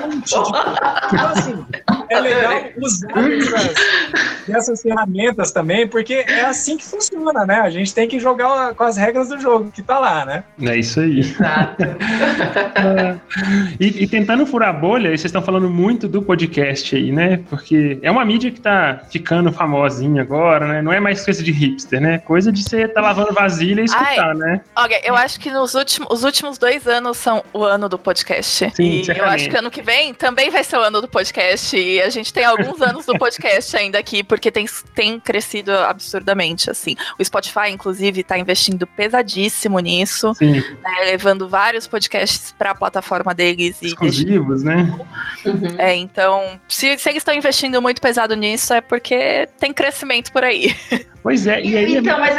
Então, 0.04 1.28
assim, 1.28 1.66
é 2.08 2.20
legal 2.20 2.64
usar 2.76 3.10
essas, 3.18 3.74
essas 4.48 4.82
ferramentas 4.82 5.52
também, 5.52 5.86
porque 5.86 6.14
é 6.14 6.44
assim 6.44 6.76
que 6.76 6.84
funciona, 6.84 7.44
né? 7.44 7.60
A 7.60 7.70
gente 7.70 7.94
tem 7.94 8.08
que 8.08 8.18
jogar 8.18 8.74
com 8.74 8.84
as 8.84 8.96
regras 8.96 9.28
do 9.28 9.38
jogo 9.38 9.70
que 9.70 9.82
tá 9.82 9.98
lá, 9.98 10.24
né? 10.24 10.44
É 10.62 10.76
isso 10.76 11.00
aí. 11.00 11.20
Exato. 11.20 11.82
e, 13.80 14.04
e, 14.04 14.08
tentando 14.08 14.46
furar 14.46 14.70
a 14.70 14.72
bolha, 14.72 15.10
vocês 15.10 15.24
estão 15.24 15.42
falando 15.42 15.68
muito 15.68 16.08
do 16.08 16.22
podcast 16.22 16.94
aí, 16.94 17.12
né? 17.12 17.40
Porque 17.48 17.98
é 18.02 18.10
uma 18.10 18.24
mídia 18.24 18.50
que 18.50 18.60
tá 18.60 19.00
ficando 19.10 19.52
famosinha 19.52 20.22
agora, 20.22 20.66
né? 20.66 20.82
Não 20.82 20.92
é 20.92 21.00
mais 21.00 21.24
coisa 21.24 21.42
de 21.42 21.52
hipster, 21.52 22.00
né? 22.00 22.18
Coisa 22.18 22.52
de 22.52 22.62
você 22.62 22.88
tá 22.88 23.00
lavando 23.00 23.32
vasilha 23.32 23.80
e 23.80 23.84
escutar, 23.84 24.28
Ai, 24.28 24.34
né? 24.34 24.60
Olha, 24.76 25.00
eu 25.04 25.14
acho 25.14 25.38
que 25.40 25.50
nos 25.50 25.74
últimos, 25.74 26.08
os 26.10 26.24
últimos 26.24 26.58
dois 26.58 26.86
anos 26.86 27.16
são 27.16 27.44
o 27.52 27.64
ano 27.64 27.88
do 27.88 27.98
podcast. 27.98 28.70
Sim, 28.74 29.02
e 29.02 29.06
eu 29.08 29.24
acho 29.24 29.48
que 29.48 29.56
ano 29.56 29.70
que 29.70 29.82
vem 29.82 30.14
também 30.14 30.50
vai 30.50 30.64
ser 30.64 30.76
o 30.76 30.80
ano 30.80 31.00
do 31.00 31.08
podcast. 31.08 31.76
E 31.76 31.93
a 32.00 32.08
gente 32.08 32.32
tem 32.32 32.44
alguns 32.44 32.80
anos 32.82 33.06
do 33.06 33.16
podcast 33.16 33.76
ainda 33.76 33.98
aqui, 33.98 34.24
porque 34.24 34.50
tem, 34.50 34.66
tem 34.94 35.20
crescido 35.20 35.72
absurdamente, 35.72 36.70
assim. 36.70 36.96
O 37.18 37.24
Spotify, 37.24 37.70
inclusive, 37.70 38.24
tá 38.24 38.38
investindo 38.38 38.86
pesadíssimo 38.86 39.78
nisso, 39.78 40.32
né, 40.40 41.04
levando 41.04 41.48
vários 41.48 41.86
podcasts 41.86 42.52
para 42.56 42.70
a 42.72 42.74
plataforma 42.74 43.34
deles. 43.34 43.80
Exclusivos, 43.80 44.62
e 44.62 44.64
né? 44.64 44.98
Uhum. 45.44 45.76
É, 45.78 45.94
então, 45.94 46.60
se, 46.68 46.98
se 46.98 47.08
eles 47.08 47.20
estão 47.20 47.34
investindo 47.34 47.80
muito 47.80 48.00
pesado 48.00 48.34
nisso, 48.34 48.64
isso 48.64 48.72
é 48.72 48.80
porque 48.80 49.46
tem 49.60 49.72
crescimento 49.72 50.32
por 50.32 50.42
aí. 50.42 50.74
Pois 51.24 51.46
é, 51.46 51.58
e 51.62 51.74
aí. 51.74 51.96
Então, 51.96 52.20
mas. 52.20 52.36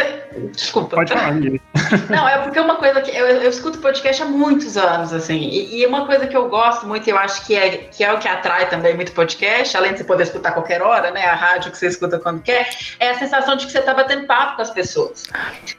Desculpa. 0.51 0.97
Pode 0.97 1.11
falar, 1.11 1.33
Não, 2.07 2.29
é 2.29 2.37
porque 2.43 2.59
uma 2.59 2.75
coisa 2.75 3.01
que. 3.01 3.09
Eu, 3.09 3.25
eu 3.25 3.49
escuto 3.49 3.79
podcast 3.79 4.21
há 4.21 4.25
muitos 4.27 4.77
anos, 4.77 5.11
assim. 5.11 5.39
E, 5.39 5.81
e, 5.81 5.85
uma 5.87 6.05
coisa 6.05 6.27
que 6.27 6.37
eu 6.37 6.47
gosto 6.49 6.85
muito, 6.85 7.07
e 7.07 7.09
eu 7.09 7.17
acho 7.17 7.47
que 7.47 7.55
é, 7.55 7.69
que 7.77 8.03
é 8.03 8.13
o 8.13 8.19
que 8.19 8.27
atrai 8.27 8.69
também 8.69 8.93
muito 8.93 9.11
podcast, 9.13 9.75
além 9.75 9.93
de 9.93 9.97
você 9.97 10.03
poder 10.03 10.23
escutar 10.23 10.49
a 10.49 10.51
qualquer 10.51 10.83
hora, 10.83 11.09
né? 11.09 11.25
A 11.25 11.33
rádio 11.33 11.71
que 11.71 11.79
você 11.79 11.87
escuta 11.87 12.19
quando 12.19 12.43
quer, 12.43 12.69
é 12.99 13.09
a 13.09 13.17
sensação 13.17 13.55
de 13.55 13.65
que 13.65 13.71
você 13.71 13.79
está 13.79 13.91
batendo 13.91 14.27
papo 14.27 14.57
com 14.57 14.61
as 14.61 14.69
pessoas. 14.69 15.23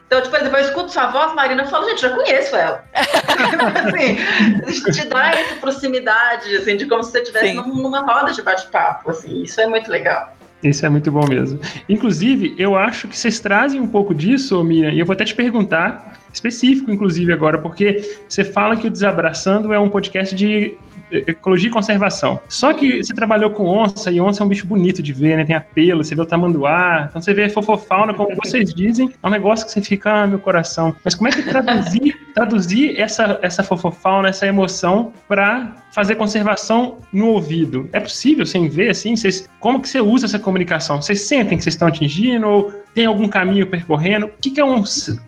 Então, 0.08 0.20
tipo, 0.20 0.34
eu 0.34 0.56
escuto 0.56 0.90
sua 0.90 1.06
voz, 1.06 1.32
Marina, 1.32 1.62
eu 1.62 1.68
falo, 1.68 1.88
gente, 1.88 2.02
já 2.02 2.10
conheço 2.10 2.56
ela. 2.56 2.84
assim, 3.86 4.90
te 4.90 5.06
dá 5.06 5.30
essa 5.30 5.54
proximidade, 5.60 6.56
assim, 6.56 6.76
de 6.76 6.86
como 6.86 7.04
se 7.04 7.12
você 7.12 7.20
estivesse 7.20 7.54
numa 7.54 8.00
roda 8.00 8.32
de 8.32 8.42
bate-papo, 8.42 9.12
assim. 9.12 9.42
Isso 9.42 9.60
é 9.60 9.66
muito 9.68 9.88
legal. 9.88 10.35
Isso 10.62 10.84
é 10.84 10.88
muito 10.88 11.12
bom 11.12 11.26
mesmo. 11.28 11.60
Inclusive, 11.88 12.54
eu 12.58 12.76
acho 12.76 13.08
que 13.08 13.16
vocês 13.16 13.38
trazem 13.38 13.80
um 13.80 13.86
pouco 13.86 14.14
disso, 14.14 14.62
Miriam, 14.64 14.90
e 14.90 14.98
eu 14.98 15.06
vou 15.06 15.12
até 15.12 15.24
te 15.24 15.34
perguntar, 15.34 16.18
específico, 16.36 16.90
inclusive, 16.90 17.32
agora, 17.32 17.58
porque 17.58 18.18
você 18.28 18.44
fala 18.44 18.76
que 18.76 18.86
o 18.86 18.90
Desabraçando 18.90 19.72
é 19.72 19.78
um 19.78 19.88
podcast 19.88 20.34
de 20.34 20.76
ecologia 21.10 21.68
e 21.68 21.72
conservação. 21.72 22.40
Só 22.48 22.72
que 22.72 23.02
você 23.02 23.14
trabalhou 23.14 23.50
com 23.50 23.64
onça, 23.66 24.10
e 24.10 24.20
onça 24.20 24.42
é 24.42 24.46
um 24.46 24.48
bicho 24.48 24.66
bonito 24.66 25.02
de 25.02 25.12
ver, 25.12 25.36
né? 25.36 25.44
Tem 25.44 25.54
apelo, 25.54 26.02
você 26.02 26.14
vê 26.14 26.22
o 26.22 26.26
tamanduá, 26.26 27.06
então 27.08 27.22
você 27.22 27.32
vê 27.32 27.48
fofofauna, 27.48 28.14
como 28.14 28.34
vocês 28.36 28.74
dizem, 28.74 29.12
é 29.22 29.26
um 29.26 29.30
negócio 29.30 29.66
que 29.66 29.72
você 29.72 29.80
fica, 29.80 30.22
ah, 30.22 30.26
meu 30.26 30.38
coração. 30.38 30.94
Mas 31.04 31.14
como 31.14 31.28
é 31.28 31.32
que 31.32 31.42
traduzir, 31.42 32.16
traduzir 32.34 33.00
essa, 33.00 33.38
essa 33.42 33.62
fofofauna, 33.62 34.28
essa 34.28 34.46
emoção 34.46 35.12
para 35.28 35.76
fazer 35.92 36.16
conservação 36.16 36.98
no 37.12 37.28
ouvido? 37.28 37.88
É 37.92 38.00
possível 38.00 38.44
sem 38.44 38.68
ver, 38.68 38.90
assim? 38.90 39.16
Vocês, 39.16 39.48
como 39.60 39.80
que 39.80 39.88
você 39.88 40.00
usa 40.00 40.26
essa 40.26 40.38
comunicação? 40.38 41.00
Vocês 41.00 41.20
sentem 41.22 41.56
que 41.56 41.64
vocês 41.64 41.74
estão 41.74 41.88
atingindo 41.88 42.46
ou 42.46 42.72
tem 42.94 43.06
algum 43.06 43.28
caminho 43.28 43.66
percorrendo? 43.66 44.26
O 44.26 44.30
que, 44.40 44.50
que 44.50 44.60
é 44.60 44.64
um 44.64 44.82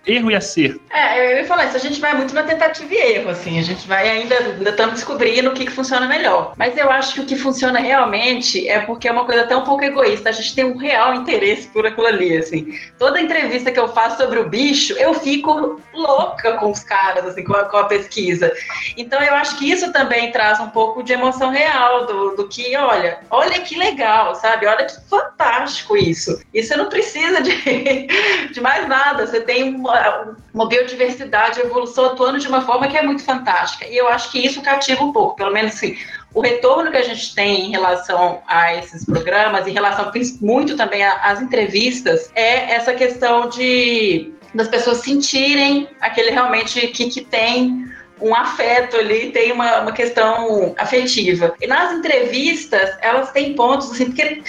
erro 0.07 0.31
e 0.31 0.35
acerto? 0.35 0.81
É, 0.99 1.33
eu 1.33 1.39
ia 1.39 1.45
falar 1.45 1.67
isso, 1.67 1.77
a 1.77 1.81
gente 1.81 2.01
vai 2.01 2.15
muito 2.15 2.35
na 2.35 2.43
tentativa 2.43 2.93
e 2.93 2.97
erro, 2.97 3.31
assim, 3.31 3.59
a 3.59 3.63
gente 3.63 3.87
vai 3.87 4.09
ainda, 4.09 4.37
ainda 4.37 4.71
estamos 4.71 4.95
descobrindo 4.95 5.51
o 5.51 5.53
que, 5.53 5.67
que 5.67 5.73
funciona 5.73 6.07
melhor. 6.07 6.55
Mas 6.57 6.77
eu 6.77 6.91
acho 6.91 7.15
que 7.15 7.21
o 7.21 7.27
que 7.27 7.37
funciona 7.37 7.79
realmente 7.79 8.69
é 8.69 8.81
porque 8.81 9.07
é 9.07 9.13
uma 9.13 9.25
coisa 9.25 9.43
até 9.43 9.57
um 9.57 9.63
pouco 9.63 9.85
egoísta, 9.85 10.29
a 10.29 10.33
gente 10.33 10.55
tem 10.55 10.65
um 10.65 10.77
real 10.77 11.15
interesse 11.15 11.69
por 11.69 11.87
aquilo 11.87 12.07
ali, 12.07 12.37
assim. 12.37 12.77
Toda 12.99 13.21
entrevista 13.21 13.71
que 13.71 13.79
eu 13.79 13.89
faço 13.89 14.17
sobre 14.17 14.41
o 14.41 14.49
bicho, 14.49 14.95
eu 14.95 15.15
fico 15.15 15.81
louca 15.95 16.55
com 16.55 16.71
os 16.71 16.83
caras, 16.83 17.25
assim, 17.27 17.45
com 17.45 17.55
a, 17.55 17.65
com 17.65 17.77
a 17.77 17.85
pesquisa. 17.85 18.53
Então 18.97 19.23
eu 19.23 19.35
acho 19.35 19.57
que 19.59 19.71
isso 19.71 19.93
também 19.93 20.33
traz 20.33 20.59
um 20.59 20.71
pouco 20.71 21.03
de 21.03 21.13
emoção 21.13 21.51
real 21.51 22.07
do, 22.07 22.37
do 22.37 22.49
que, 22.49 22.77
olha, 22.77 23.21
olha 23.31 23.61
que 23.61 23.77
legal, 23.77 24.35
sabe? 24.35 24.67
Olha 24.67 24.85
que 24.85 25.01
fantástico 25.09 25.97
isso. 25.97 26.41
E 26.53 26.63
você 26.63 26.77
não 26.77 26.89
precisa 26.89 27.41
de 27.41 27.49
de 28.53 28.61
mais 28.61 28.89
nada. 28.89 29.27
Você 29.27 29.41
tem 29.41 29.75
uma, 29.75 30.37
uma 30.53 30.69
biodiversidade, 30.89 31.61
evolução 31.61 32.07
atuando 32.07 32.39
de 32.39 32.49
uma 32.49 32.63
forma 32.63 32.89
que 32.89 32.97
é 32.97 33.03
muito 33.03 33.23
fantástica. 33.23 33.87
E 33.87 33.97
eu 33.97 34.09
acho 34.09 34.31
que 34.31 34.45
isso 34.45 34.63
cativa 34.63 35.03
um 35.05 35.13
pouco, 35.13 35.37
pelo 35.37 35.53
menos 35.53 35.75
assim, 35.75 35.97
o 36.35 36.41
retorno 36.41 36.91
que 36.91 36.97
a 36.97 37.03
gente 37.03 37.35
tem 37.35 37.67
em 37.67 37.71
relação 37.71 38.41
a 38.47 38.75
esses 38.75 39.05
programas, 39.05 39.67
em 39.67 39.73
relação 39.73 40.11
muito 40.41 40.77
também 40.77 41.03
às 41.03 41.41
entrevistas, 41.41 42.31
é 42.35 42.73
essa 42.75 42.95
questão 42.95 43.49
de 43.49 44.33
das 44.55 44.69
pessoas 44.69 44.99
sentirem 44.99 45.89
aquele 46.01 46.31
realmente 46.31 46.89
que, 46.89 47.11
que 47.11 47.21
tem 47.21 47.87
um 48.21 48.35
afeto 48.35 48.97
ali, 48.97 49.31
tem 49.31 49.53
uma, 49.53 49.83
uma 49.83 49.93
questão 49.93 50.75
afetiva. 50.79 51.55
E 51.61 51.67
nas 51.67 51.93
entrevistas, 51.93 52.97
elas 53.01 53.31
têm 53.31 53.55
pontos, 53.55 53.93
assim, 53.93 54.07
porque 54.07 54.43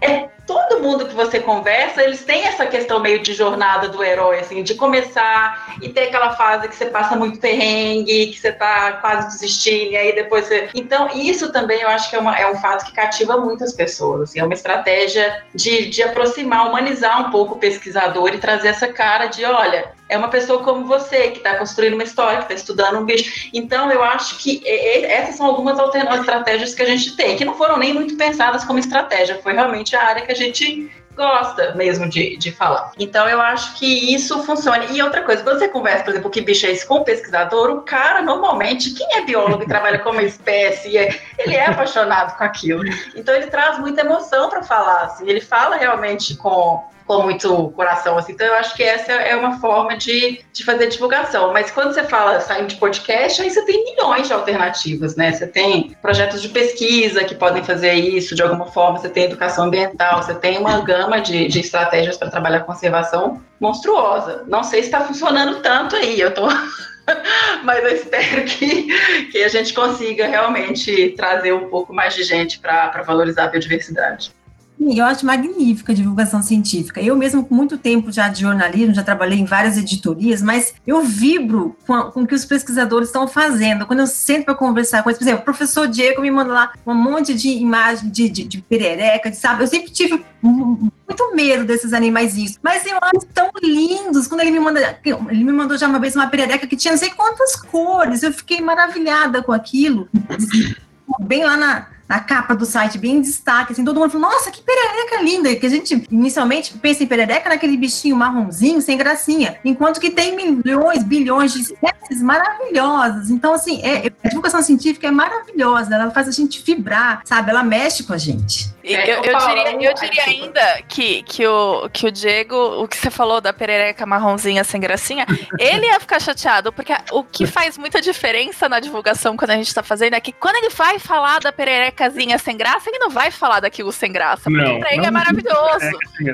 é 0.00 0.28
todo 0.46 0.82
mundo 0.82 1.06
que 1.06 1.14
você 1.14 1.40
conversa, 1.40 2.02
eles 2.02 2.24
têm 2.24 2.44
essa 2.44 2.66
questão 2.66 3.00
meio 3.00 3.20
de 3.20 3.32
jornada 3.32 3.88
do 3.88 4.02
herói, 4.02 4.40
assim, 4.40 4.62
de 4.62 4.74
começar 4.74 5.76
e 5.80 5.88
ter 5.88 6.04
aquela 6.04 6.36
fase 6.36 6.68
que 6.68 6.76
você 6.76 6.86
passa 6.86 7.16
muito 7.16 7.38
perrengue, 7.38 8.28
que 8.28 8.38
você 8.38 8.52
tá 8.52 8.92
quase 9.00 9.28
desistindo, 9.28 9.92
e 9.92 9.96
aí 9.96 10.14
depois 10.14 10.46
você. 10.46 10.68
Então, 10.74 11.08
isso 11.14 11.52
também 11.52 11.80
eu 11.80 11.88
acho 11.88 12.10
que 12.10 12.16
é, 12.16 12.18
uma, 12.18 12.36
é 12.36 12.50
um 12.50 12.56
fato 12.56 12.84
que 12.86 12.92
cativa 12.92 13.36
muitas 13.36 13.72
pessoas. 13.72 14.22
Assim, 14.22 14.40
é 14.40 14.44
uma 14.44 14.54
estratégia 14.54 15.42
de, 15.54 15.86
de 15.86 16.02
aproximar, 16.02 16.68
humanizar 16.68 17.26
um 17.26 17.30
pouco 17.30 17.54
o 17.54 17.58
pesquisador 17.58 18.34
e 18.34 18.38
trazer 18.38 18.68
essa 18.68 18.88
cara 18.88 19.26
de, 19.26 19.44
olha, 19.44 19.92
é 20.08 20.18
uma 20.18 20.28
pessoa 20.28 20.62
como 20.62 20.86
você, 20.86 21.30
que 21.30 21.38
está 21.38 21.56
construindo 21.56 21.94
uma 21.94 22.02
história, 22.02 22.38
que 22.38 22.44
está 22.44 22.54
estudando 22.54 22.98
um 22.98 23.04
bicho. 23.04 23.48
Então, 23.52 23.90
eu 23.90 24.02
acho 24.02 24.38
que 24.38 24.62
essas 24.66 25.36
são 25.36 25.46
algumas 25.46 25.78
estratégias 25.78 26.74
que 26.74 26.82
a 26.82 26.86
gente 26.86 27.16
tem, 27.16 27.36
que 27.36 27.44
não 27.44 27.54
foram 27.54 27.78
nem 27.78 27.94
muito 27.94 28.16
pensadas 28.16 28.64
como 28.64 28.78
estratégia, 28.78 29.40
foi 29.42 29.54
realmente 29.54 29.96
a 29.96 30.02
área 30.02 30.24
que 30.24 30.32
a 30.32 30.33
gente 30.34 30.90
gosta 31.16 31.74
mesmo 31.74 32.08
de, 32.08 32.36
de 32.36 32.50
falar. 32.50 32.92
Então 32.98 33.28
eu 33.28 33.40
acho 33.40 33.76
que 33.76 34.14
isso 34.14 34.42
funciona. 34.42 34.84
E 34.86 35.02
outra 35.02 35.22
coisa, 35.22 35.42
quando 35.42 35.58
você 35.58 35.68
conversa, 35.68 36.04
por 36.04 36.10
exemplo, 36.10 36.30
que 36.30 36.40
bicho 36.40 36.66
é 36.66 36.72
esse 36.72 36.86
com 36.86 36.96
o 36.96 37.04
pesquisador, 37.04 37.70
o 37.70 37.82
cara 37.82 38.20
normalmente, 38.22 38.90
quem 38.94 39.06
é 39.16 39.22
biólogo 39.22 39.62
e 39.62 39.66
trabalha 39.66 39.98
com 40.00 40.10
uma 40.10 40.22
espécie, 40.22 40.96
é, 40.98 41.18
ele 41.38 41.54
é 41.54 41.66
apaixonado 41.66 42.36
com 42.36 42.44
aquilo. 42.44 42.82
Então 43.14 43.34
ele 43.34 43.46
traz 43.46 43.78
muita 43.78 44.00
emoção 44.00 44.48
para 44.48 44.62
falar, 44.62 45.04
assim, 45.04 45.28
ele 45.28 45.40
fala 45.40 45.76
realmente 45.76 46.36
com 46.36 46.84
com 47.06 47.22
muito 47.22 47.70
coração, 47.70 48.16
assim. 48.16 48.32
Então, 48.32 48.46
eu 48.46 48.54
acho 48.54 48.74
que 48.74 48.82
essa 48.82 49.12
é 49.12 49.36
uma 49.36 49.58
forma 49.58 49.96
de, 49.96 50.40
de 50.52 50.64
fazer 50.64 50.88
divulgação. 50.88 51.52
Mas 51.52 51.70
quando 51.70 51.92
você 51.92 52.04
fala 52.04 52.40
saindo 52.40 52.68
de 52.68 52.76
podcast, 52.76 53.40
aí 53.42 53.50
você 53.50 53.64
tem 53.64 53.84
milhões 53.84 54.26
de 54.26 54.32
alternativas, 54.32 55.16
né? 55.16 55.32
Você 55.32 55.46
tem 55.46 55.96
projetos 56.00 56.40
de 56.40 56.48
pesquisa 56.48 57.24
que 57.24 57.34
podem 57.34 57.62
fazer 57.62 57.92
isso 57.94 58.34
de 58.34 58.42
alguma 58.42 58.66
forma, 58.66 58.98
você 58.98 59.08
tem 59.08 59.24
educação 59.24 59.66
ambiental, 59.66 60.22
você 60.22 60.34
tem 60.34 60.58
uma 60.58 60.80
gama 60.80 61.20
de, 61.20 61.46
de 61.48 61.60
estratégias 61.60 62.16
para 62.16 62.30
trabalhar 62.30 62.60
conservação 62.60 63.42
monstruosa. 63.60 64.44
Não 64.46 64.62
sei 64.62 64.80
se 64.80 64.88
está 64.88 65.00
funcionando 65.02 65.60
tanto 65.60 65.96
aí, 65.96 66.20
eu 66.20 66.32
tô. 66.32 66.46
Mas 67.64 67.84
eu 67.84 67.90
espero 67.90 68.44
que, 68.44 69.28
que 69.30 69.42
a 69.42 69.48
gente 69.48 69.74
consiga 69.74 70.26
realmente 70.26 71.10
trazer 71.10 71.52
um 71.52 71.68
pouco 71.68 71.92
mais 71.92 72.14
de 72.14 72.22
gente 72.22 72.58
para 72.58 73.02
valorizar 73.02 73.44
a 73.44 73.48
biodiversidade. 73.48 74.32
Eu 74.80 75.04
acho 75.04 75.24
magnífica 75.24 75.92
a 75.92 75.94
divulgação 75.94 76.42
científica. 76.42 77.00
Eu 77.00 77.16
mesmo, 77.16 77.44
com 77.44 77.54
muito 77.54 77.78
tempo 77.78 78.10
já 78.10 78.28
de 78.28 78.40
jornalismo, 78.40 78.94
já 78.94 79.02
trabalhei 79.02 79.38
em 79.38 79.44
várias 79.44 79.78
editorias, 79.78 80.42
mas 80.42 80.74
eu 80.86 81.02
vibro 81.02 81.76
com, 81.86 81.94
a, 81.94 82.10
com 82.10 82.22
o 82.22 82.26
que 82.26 82.34
os 82.34 82.44
pesquisadores 82.44 83.08
estão 83.08 83.26
fazendo. 83.28 83.86
Quando 83.86 84.00
eu 84.00 84.06
sento 84.06 84.44
para 84.44 84.54
conversar 84.54 85.02
com 85.02 85.10
eles, 85.10 85.18
por 85.18 85.24
exemplo, 85.24 85.42
o 85.42 85.44
professor 85.44 85.86
Diego 85.86 86.20
me 86.20 86.30
manda 86.30 86.52
lá 86.52 86.72
um 86.86 86.94
monte 86.94 87.34
de 87.34 87.48
imagem 87.50 88.10
de, 88.10 88.28
de, 88.28 88.44
de 88.44 88.62
perereca, 88.62 89.30
de, 89.30 89.36
sabe? 89.36 89.62
Eu 89.62 89.68
sempre 89.68 89.90
tive 89.90 90.24
muito 90.42 91.34
medo 91.34 91.64
desses 91.64 91.92
animaizinhos, 91.92 92.58
mas 92.62 92.84
eu 92.84 92.98
acho 93.00 93.26
tão 93.32 93.50
lindos. 93.62 94.26
Quando 94.26 94.40
ele 94.40 94.50
me 94.50 94.60
manda, 94.60 94.98
ele 95.04 95.44
me 95.44 95.52
mandou 95.52 95.78
já 95.78 95.86
uma 95.86 96.00
vez 96.00 96.16
uma 96.16 96.26
perereca 96.26 96.66
que 96.66 96.76
tinha 96.76 96.92
não 96.92 96.98
sei 96.98 97.10
quantas 97.10 97.56
cores, 97.56 98.22
eu 98.22 98.32
fiquei 98.32 98.60
maravilhada 98.60 99.42
com 99.42 99.52
aquilo. 99.52 100.08
Bem 101.20 101.44
lá 101.44 101.56
na, 101.56 101.86
na 102.08 102.20
capa 102.20 102.54
do 102.54 102.66
site, 102.66 102.98
bem 102.98 103.16
em 103.16 103.20
destaque, 103.20 103.72
assim, 103.72 103.84
todo 103.84 103.98
mundo 103.98 104.10
falou, 104.10 104.30
nossa, 104.30 104.50
que 104.50 104.62
perereca 104.62 105.22
linda, 105.22 105.54
que 105.56 105.66
a 105.66 105.70
gente 105.70 106.06
inicialmente 106.10 106.74
pensa 106.78 107.02
em 107.02 107.06
perereca 107.06 107.48
naquele 107.48 107.76
bichinho 107.76 108.16
marronzinho, 108.16 108.82
sem 108.82 108.96
gracinha, 108.96 109.56
enquanto 109.64 110.00
que 110.00 110.10
tem 110.10 110.36
milhões, 110.36 111.02
bilhões 111.02 111.52
de 111.52 111.62
espécies 111.62 112.20
maravilhosas, 112.22 113.30
então, 113.30 113.54
assim, 113.54 113.80
é, 113.82 114.12
a 114.22 114.28
divulgação 114.28 114.62
científica 114.62 115.06
é 115.06 115.10
maravilhosa, 115.10 115.94
ela 115.94 116.10
faz 116.10 116.28
a 116.28 116.32
gente 116.32 116.62
vibrar, 116.62 117.22
sabe, 117.24 117.50
ela 117.50 117.62
mexe 117.62 118.02
com 118.02 118.12
a 118.12 118.18
gente. 118.18 118.73
É, 118.84 119.10
eu, 119.10 119.24
eu, 119.24 119.38
diria, 119.38 119.90
eu 119.90 119.94
diria 119.94 120.24
ainda 120.24 120.82
que, 120.86 121.22
que, 121.22 121.46
o, 121.46 121.88
que 121.90 122.06
o 122.06 122.12
Diego, 122.12 122.54
o 122.54 122.86
que 122.86 122.96
você 122.96 123.10
falou 123.10 123.40
da 123.40 123.52
perereca 123.52 124.04
marronzinha 124.04 124.62
sem 124.62 124.80
gracinha, 124.80 125.26
ele 125.58 125.86
ia 125.86 125.98
ficar 125.98 126.20
chateado, 126.20 126.72
porque 126.72 126.92
o 127.10 127.24
que 127.24 127.46
faz 127.46 127.78
muita 127.78 128.00
diferença 128.00 128.68
na 128.68 128.80
divulgação 128.80 129.36
quando 129.36 129.50
a 129.50 129.56
gente 129.56 129.74
tá 129.74 129.82
fazendo 129.82 130.14
é 130.14 130.20
que 130.20 130.32
quando 130.32 130.56
ele 130.56 130.68
vai 130.68 130.98
falar 130.98 131.40
da 131.40 131.50
perereca 131.50 132.04
casinha 132.04 132.38
sem 132.38 132.56
graça, 132.56 132.90
ele 132.90 132.98
não 132.98 133.10
vai 133.10 133.30
falar 133.30 133.60
daquilo 133.60 133.90
sem 133.90 134.12
graça. 134.12 134.42
Porque 134.44 134.56
não, 134.56 134.78
pra 134.78 134.92
ele 134.92 135.06
é 135.06 135.10
maravilhoso. 135.10 135.90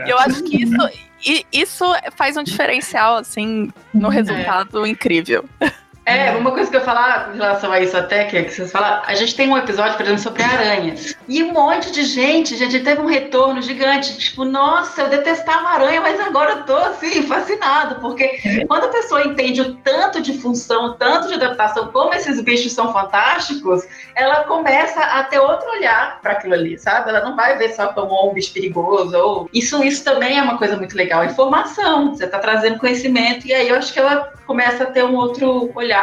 Eu 0.06 0.18
acho 0.18 0.42
que 0.42 0.62
isso, 0.62 1.46
isso 1.52 1.84
faz 2.16 2.36
um 2.36 2.42
diferencial, 2.42 3.16
assim, 3.16 3.70
no 3.94 4.10
é. 4.10 4.14
resultado 4.14 4.84
é. 4.84 4.88
incrível. 4.88 5.44
É, 6.10 6.36
uma 6.36 6.50
coisa 6.50 6.70
que 6.70 6.76
eu 6.76 6.80
falar 6.80 7.30
em 7.34 7.36
relação 7.38 7.70
a 7.70 7.80
isso 7.80 7.96
até, 7.96 8.24
que, 8.24 8.42
que 8.42 8.50
vocês 8.50 8.72
falaram, 8.72 9.02
a 9.06 9.14
gente 9.14 9.34
tem 9.34 9.48
um 9.48 9.56
episódio, 9.56 9.96
por 9.96 10.02
exemplo, 10.02 10.22
sobre 10.22 10.42
aranhas. 10.42 11.14
E 11.28 11.42
um 11.42 11.52
monte 11.52 11.92
de 11.92 12.02
gente, 12.04 12.56
gente, 12.56 12.80
teve 12.80 13.00
um 13.00 13.06
retorno 13.06 13.62
gigante, 13.62 14.16
tipo, 14.18 14.44
nossa, 14.44 15.02
eu 15.02 15.08
detestava 15.08 15.68
aranha, 15.68 16.00
mas 16.00 16.18
agora 16.18 16.52
eu 16.52 16.62
tô, 16.64 16.76
assim, 16.76 17.22
fascinado, 17.22 18.00
porque 18.00 18.64
quando 18.66 18.84
a 18.84 18.88
pessoa 18.88 19.24
entende 19.24 19.60
o 19.60 19.74
tanto 19.76 20.20
de 20.20 20.38
função, 20.38 20.96
tanto 20.98 21.28
de 21.28 21.34
adaptação, 21.34 21.88
como 21.88 22.12
esses 22.14 22.40
bichos 22.40 22.72
são 22.72 22.92
fantásticos, 22.92 23.84
ela 24.14 24.44
começa 24.44 25.00
a 25.00 25.22
ter 25.24 25.38
outro 25.38 25.70
olhar 25.70 26.20
para 26.20 26.32
aquilo 26.32 26.54
ali, 26.54 26.78
sabe? 26.78 27.10
Ela 27.10 27.20
não 27.20 27.36
vai 27.36 27.56
ver 27.56 27.72
só 27.74 27.88
como 27.88 28.30
um 28.30 28.34
bicho 28.34 28.52
perigoso, 28.52 29.16
ou... 29.16 29.48
Isso, 29.52 29.82
isso 29.84 30.02
também 30.04 30.38
é 30.38 30.42
uma 30.42 30.58
coisa 30.58 30.76
muito 30.76 30.96
legal, 30.96 31.24
informação, 31.24 32.14
você 32.14 32.26
tá 32.26 32.38
trazendo 32.38 32.78
conhecimento, 32.78 33.46
e 33.46 33.54
aí 33.54 33.68
eu 33.68 33.76
acho 33.76 33.92
que 33.92 34.00
ela 34.00 34.32
começa 34.46 34.82
a 34.82 34.86
ter 34.86 35.04
um 35.04 35.14
outro 35.14 35.70
olhar. 35.76 35.99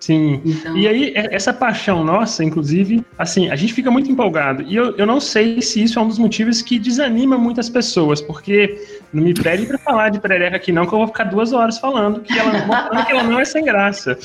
Sim. 0.00 0.40
Então... 0.44 0.76
E 0.76 0.88
aí, 0.88 1.12
é, 1.14 1.34
essa 1.34 1.52
paixão 1.52 2.02
nossa, 2.02 2.42
inclusive, 2.42 3.04
assim, 3.18 3.50
a 3.50 3.56
gente 3.56 3.74
fica 3.74 3.90
muito 3.90 4.10
empolgado. 4.10 4.62
E 4.62 4.74
eu, 4.74 4.96
eu 4.96 5.06
não 5.06 5.20
sei 5.20 5.60
se 5.60 5.82
isso 5.82 5.98
é 5.98 6.02
um 6.02 6.08
dos 6.08 6.18
motivos 6.18 6.62
que 6.62 6.78
desanima 6.78 7.36
muitas 7.36 7.68
pessoas, 7.68 8.20
porque 8.22 8.82
não 9.12 9.22
me 9.22 9.34
pede 9.34 9.66
para 9.66 9.76
falar 9.76 10.08
de 10.08 10.18
perereca 10.18 10.56
aqui, 10.56 10.72
não, 10.72 10.86
que 10.86 10.94
eu 10.94 10.98
vou 10.98 11.06
ficar 11.06 11.24
duas 11.24 11.52
horas 11.52 11.78
falando 11.78 12.20
que 12.20 12.36
ela, 12.36 12.64
mostrando 12.64 13.06
que 13.06 13.12
ela 13.12 13.22
não 13.24 13.38
é 13.38 13.44
sem 13.44 13.62
graça. 13.62 14.18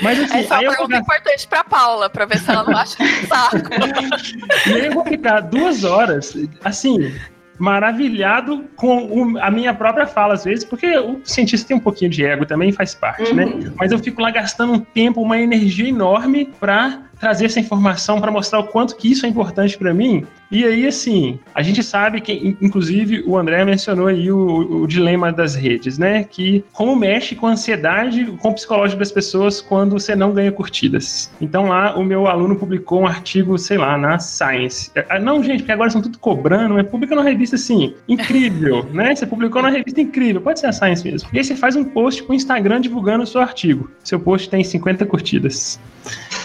Mas 0.00 0.18
assim. 0.18 0.38
Essa 0.38 0.54
é 0.54 0.58
uma 0.60 0.70
pergunta 0.70 0.88
vou... 0.88 0.98
importante 0.98 1.46
para 1.46 1.64
Paula, 1.64 2.08
para 2.08 2.24
ver 2.24 2.38
se 2.38 2.50
ela 2.50 2.64
não 2.64 2.76
acha 2.76 2.96
que 2.96 3.26
saco. 3.26 3.56
e 4.66 4.72
aí 4.72 4.86
eu 4.86 4.92
vou 4.92 5.04
ficar 5.04 5.40
duas 5.40 5.84
horas, 5.84 6.34
assim, 6.64 7.12
maravilhado 7.58 8.64
com 8.76 9.04
o, 9.06 9.38
a 9.38 9.50
minha 9.50 9.74
própria 9.74 10.06
fala, 10.06 10.34
às 10.34 10.44
vezes, 10.44 10.64
porque 10.64 10.96
o 10.98 11.20
cientista 11.24 11.68
tem 11.68 11.76
um 11.76 11.80
pouquinho 11.80 12.10
de 12.10 12.24
ego 12.24 12.46
também, 12.46 12.72
faz 12.72 12.94
parte, 12.94 13.34
né? 13.34 13.44
uhum. 13.44 13.58
né? 13.58 13.72
Mas 13.76 13.90
eu 13.90 13.98
fico 13.98 14.22
lá 14.22 14.30
gastando 14.30 14.72
um 14.72 14.78
tempo, 14.78 15.20
uma 15.20 15.38
energia 15.38 15.88
enorme 15.88 16.46
para 16.60 17.07
trazer 17.18 17.46
essa 17.46 17.60
informação 17.60 18.20
para 18.20 18.30
mostrar 18.30 18.60
o 18.60 18.64
quanto 18.64 18.96
que 18.96 19.10
isso 19.10 19.26
é 19.26 19.28
importante 19.28 19.76
para 19.76 19.92
mim. 19.92 20.26
E 20.50 20.64
aí, 20.64 20.86
assim, 20.86 21.38
a 21.54 21.62
gente 21.62 21.82
sabe 21.82 22.22
que, 22.22 22.56
inclusive, 22.60 23.22
o 23.26 23.36
André 23.36 23.64
mencionou 23.66 24.06
aí 24.06 24.32
o, 24.32 24.82
o, 24.82 24.86
dilema 24.86 25.30
das 25.30 25.54
redes, 25.54 25.98
né? 25.98 26.24
Que 26.24 26.64
como 26.72 26.96
mexe 26.96 27.34
com 27.34 27.46
a 27.46 27.50
ansiedade, 27.50 28.24
com 28.40 28.48
o 28.48 28.54
psicológico 28.54 28.98
das 28.98 29.12
pessoas 29.12 29.60
quando 29.60 29.92
você 29.92 30.16
não 30.16 30.32
ganha 30.32 30.50
curtidas. 30.50 31.30
Então 31.38 31.66
lá, 31.66 31.94
o 31.98 32.02
meu 32.02 32.26
aluno 32.26 32.56
publicou 32.56 33.02
um 33.02 33.06
artigo, 33.06 33.58
sei 33.58 33.76
lá, 33.76 33.98
na 33.98 34.18
Science. 34.18 34.90
Ah, 35.10 35.18
não, 35.18 35.42
gente, 35.42 35.58
porque 35.58 35.72
agora 35.72 35.90
são 35.90 36.00
tudo 36.00 36.18
cobrando, 36.18 36.74
mas 36.74 36.88
publica 36.88 37.14
numa 37.14 37.28
revista, 37.28 37.56
assim, 37.56 37.94
incrível, 38.08 38.86
né? 38.92 39.14
Você 39.14 39.26
publicou 39.26 39.60
numa 39.60 39.72
revista 39.72 40.00
incrível, 40.00 40.40
pode 40.40 40.60
ser 40.60 40.68
a 40.68 40.72
Science 40.72 41.04
mesmo. 41.04 41.28
E 41.30 41.38
aí 41.38 41.44
você 41.44 41.54
faz 41.54 41.76
um 41.76 41.84
post 41.84 42.22
com 42.22 42.32
o 42.32 42.36
Instagram 42.36 42.80
divulgando 42.80 43.22
o 43.22 43.26
seu 43.26 43.42
artigo. 43.42 43.90
Seu 44.02 44.18
post 44.18 44.48
tem 44.48 44.64
50 44.64 45.04
curtidas. 45.04 45.78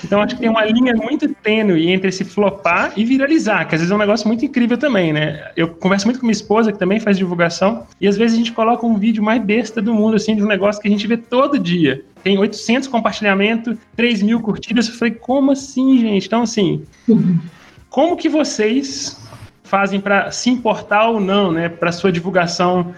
Então 0.04 0.22
acho 0.22 0.36
que 0.36 0.42
tem 0.42 0.50
uma 0.50 0.66
linha 0.66 0.94
muito 0.96 1.34
tênue 1.36 1.90
entre 1.90 2.10
esse 2.10 2.26
flopar 2.26 2.92
e 2.96 3.06
viralizar, 3.06 3.66
que 3.66 3.76
às 3.76 3.82
vezes 3.82 3.92
é 3.92 3.96
um 3.96 4.00
negócio 4.00 4.28
muito 4.28 4.44
incrível 4.44 4.78
também, 4.78 5.14
né? 5.14 5.52
Eu 5.56 5.70
converso 5.70 6.06
muito 6.06 6.20
com 6.20 6.26
minha 6.26 6.34
esposa, 6.34 6.72
que 6.72 6.80
também 6.80 7.00
faz 7.00 7.18
divulgação, 7.18 7.88
e 8.02 8.08
às 8.08 8.18
vezes 8.18 8.36
a 8.36 8.38
gente 8.38 8.52
coloca 8.52 8.86
um 8.86 8.98
vídeo 8.98 9.24
mais 9.24 9.42
besta 9.42 9.82
do 9.82 9.94
mundo, 9.94 10.16
assim, 10.16 10.36
de 10.36 10.44
um 10.44 10.48
negócio 10.48 10.82
que 10.82 10.88
a 10.88 10.92
gente 10.92 11.08
vê 11.08 11.16
todo 11.16 11.58
dia. 11.58 12.04
Tem 12.24 12.38
800 12.38 12.88
compartilhamentos, 12.88 13.78
3 13.96 14.22
mil 14.22 14.40
curtidas. 14.40 14.88
Eu 14.88 14.96
falei, 14.96 15.14
como 15.14 15.52
assim, 15.52 16.00
gente? 16.00 16.28
Então, 16.28 16.42
assim, 16.44 16.84
como 17.90 18.18
que 18.18 18.30
vocês 18.30 19.20
fazem 19.64 20.00
para 20.00 20.32
se 20.32 20.50
importar 20.50 21.10
ou 21.10 21.20
não, 21.20 21.52
né? 21.52 21.70
Para 21.70 21.92
sua 21.92 22.12
divulgação 22.12 22.94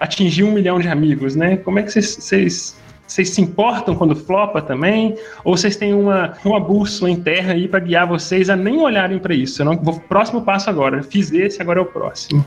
atingir 0.00 0.44
um 0.44 0.52
milhão 0.52 0.78
de 0.78 0.88
amigos, 0.88 1.36
né? 1.36 1.56
Como 1.56 1.78
é 1.78 1.82
que 1.82 1.92
vocês 1.92 2.76
vocês 3.06 3.30
se 3.30 3.40
importam 3.40 3.94
quando 3.94 4.16
flopa 4.16 4.62
também? 4.62 5.16
Ou 5.44 5.56
vocês 5.56 5.76
têm 5.76 5.94
uma, 5.94 6.34
uma 6.44 6.60
bússola 6.60 7.10
interna 7.10 7.52
aí 7.52 7.68
para 7.68 7.80
guiar 7.80 8.06
vocês 8.06 8.48
a 8.48 8.56
nem 8.56 8.78
olharem 8.78 9.18
para 9.18 9.34
isso? 9.34 9.62
Eu 9.62 9.66
não 9.66 9.76
vou 9.76 10.00
próximo 10.00 10.42
passo 10.42 10.70
agora. 10.70 11.02
Fiz 11.02 11.32
esse, 11.32 11.60
agora 11.60 11.78
é 11.78 11.82
o 11.82 11.86
próximo 11.86 12.44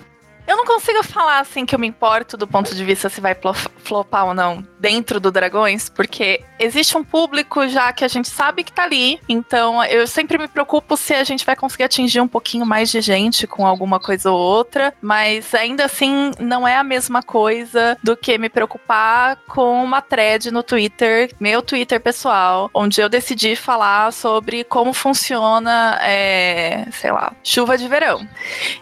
consigo 0.78 1.02
falar 1.02 1.40
assim 1.40 1.66
que 1.66 1.74
eu 1.74 1.80
me 1.80 1.88
importo 1.88 2.38
do 2.38 2.48
ponto 2.48 2.76
de 2.76 2.86
vista 2.86 3.10
se 3.10 3.20
vai 3.20 3.36
flopar 3.80 4.28
ou 4.28 4.34
não 4.34 4.66
dentro 4.80 5.20
do 5.20 5.32
Dragões, 5.32 5.90
porque 5.90 6.44
existe 6.60 6.96
um 6.96 7.04
público 7.04 7.68
já 7.68 7.92
que 7.92 8.06
a 8.06 8.08
gente 8.08 8.30
sabe 8.30 8.64
que 8.64 8.72
tá 8.72 8.84
ali. 8.84 9.20
Então 9.28 9.84
eu 9.86 10.06
sempre 10.06 10.38
me 10.38 10.48
preocupo 10.48 10.96
se 10.96 11.14
a 11.14 11.24
gente 11.24 11.46
vai 11.46 11.56
conseguir 11.56 11.86
atingir 11.86 12.22
um 12.22 12.28
pouquinho 12.28 12.66
mais 12.66 12.92
de 12.92 13.02
gente 13.02 13.48
com 13.48 13.66
alguma 13.66 14.00
coisa 14.00 14.30
ou 14.30 14.38
outra, 14.38 14.94
mas 15.02 15.56
ainda 15.56 15.86
assim 15.86 16.32
não 16.40 16.68
é 16.68 16.76
a 16.76 16.84
mesma 16.84 17.24
coisa 17.24 17.98
do 18.04 18.16
que 18.16 18.38
me 18.38 18.50
preocupar 18.50 19.38
com 19.48 19.84
uma 19.84 20.02
thread 20.02 20.52
no 20.52 20.62
Twitter, 20.62 21.34
meu 21.40 21.62
Twitter 21.62 22.00
pessoal, 22.00 22.70
onde 22.74 23.02
eu 23.02 23.10
decidi 23.10 23.56
falar 23.56 24.14
sobre 24.14 24.64
como 24.64 24.94
funciona, 24.94 25.98
é, 26.02 26.86
sei 26.92 27.12
lá, 27.12 27.34
chuva 27.44 27.78
de 27.78 27.88
verão. 27.88 28.28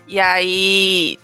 E 0.08 0.20
aí 0.20 1.18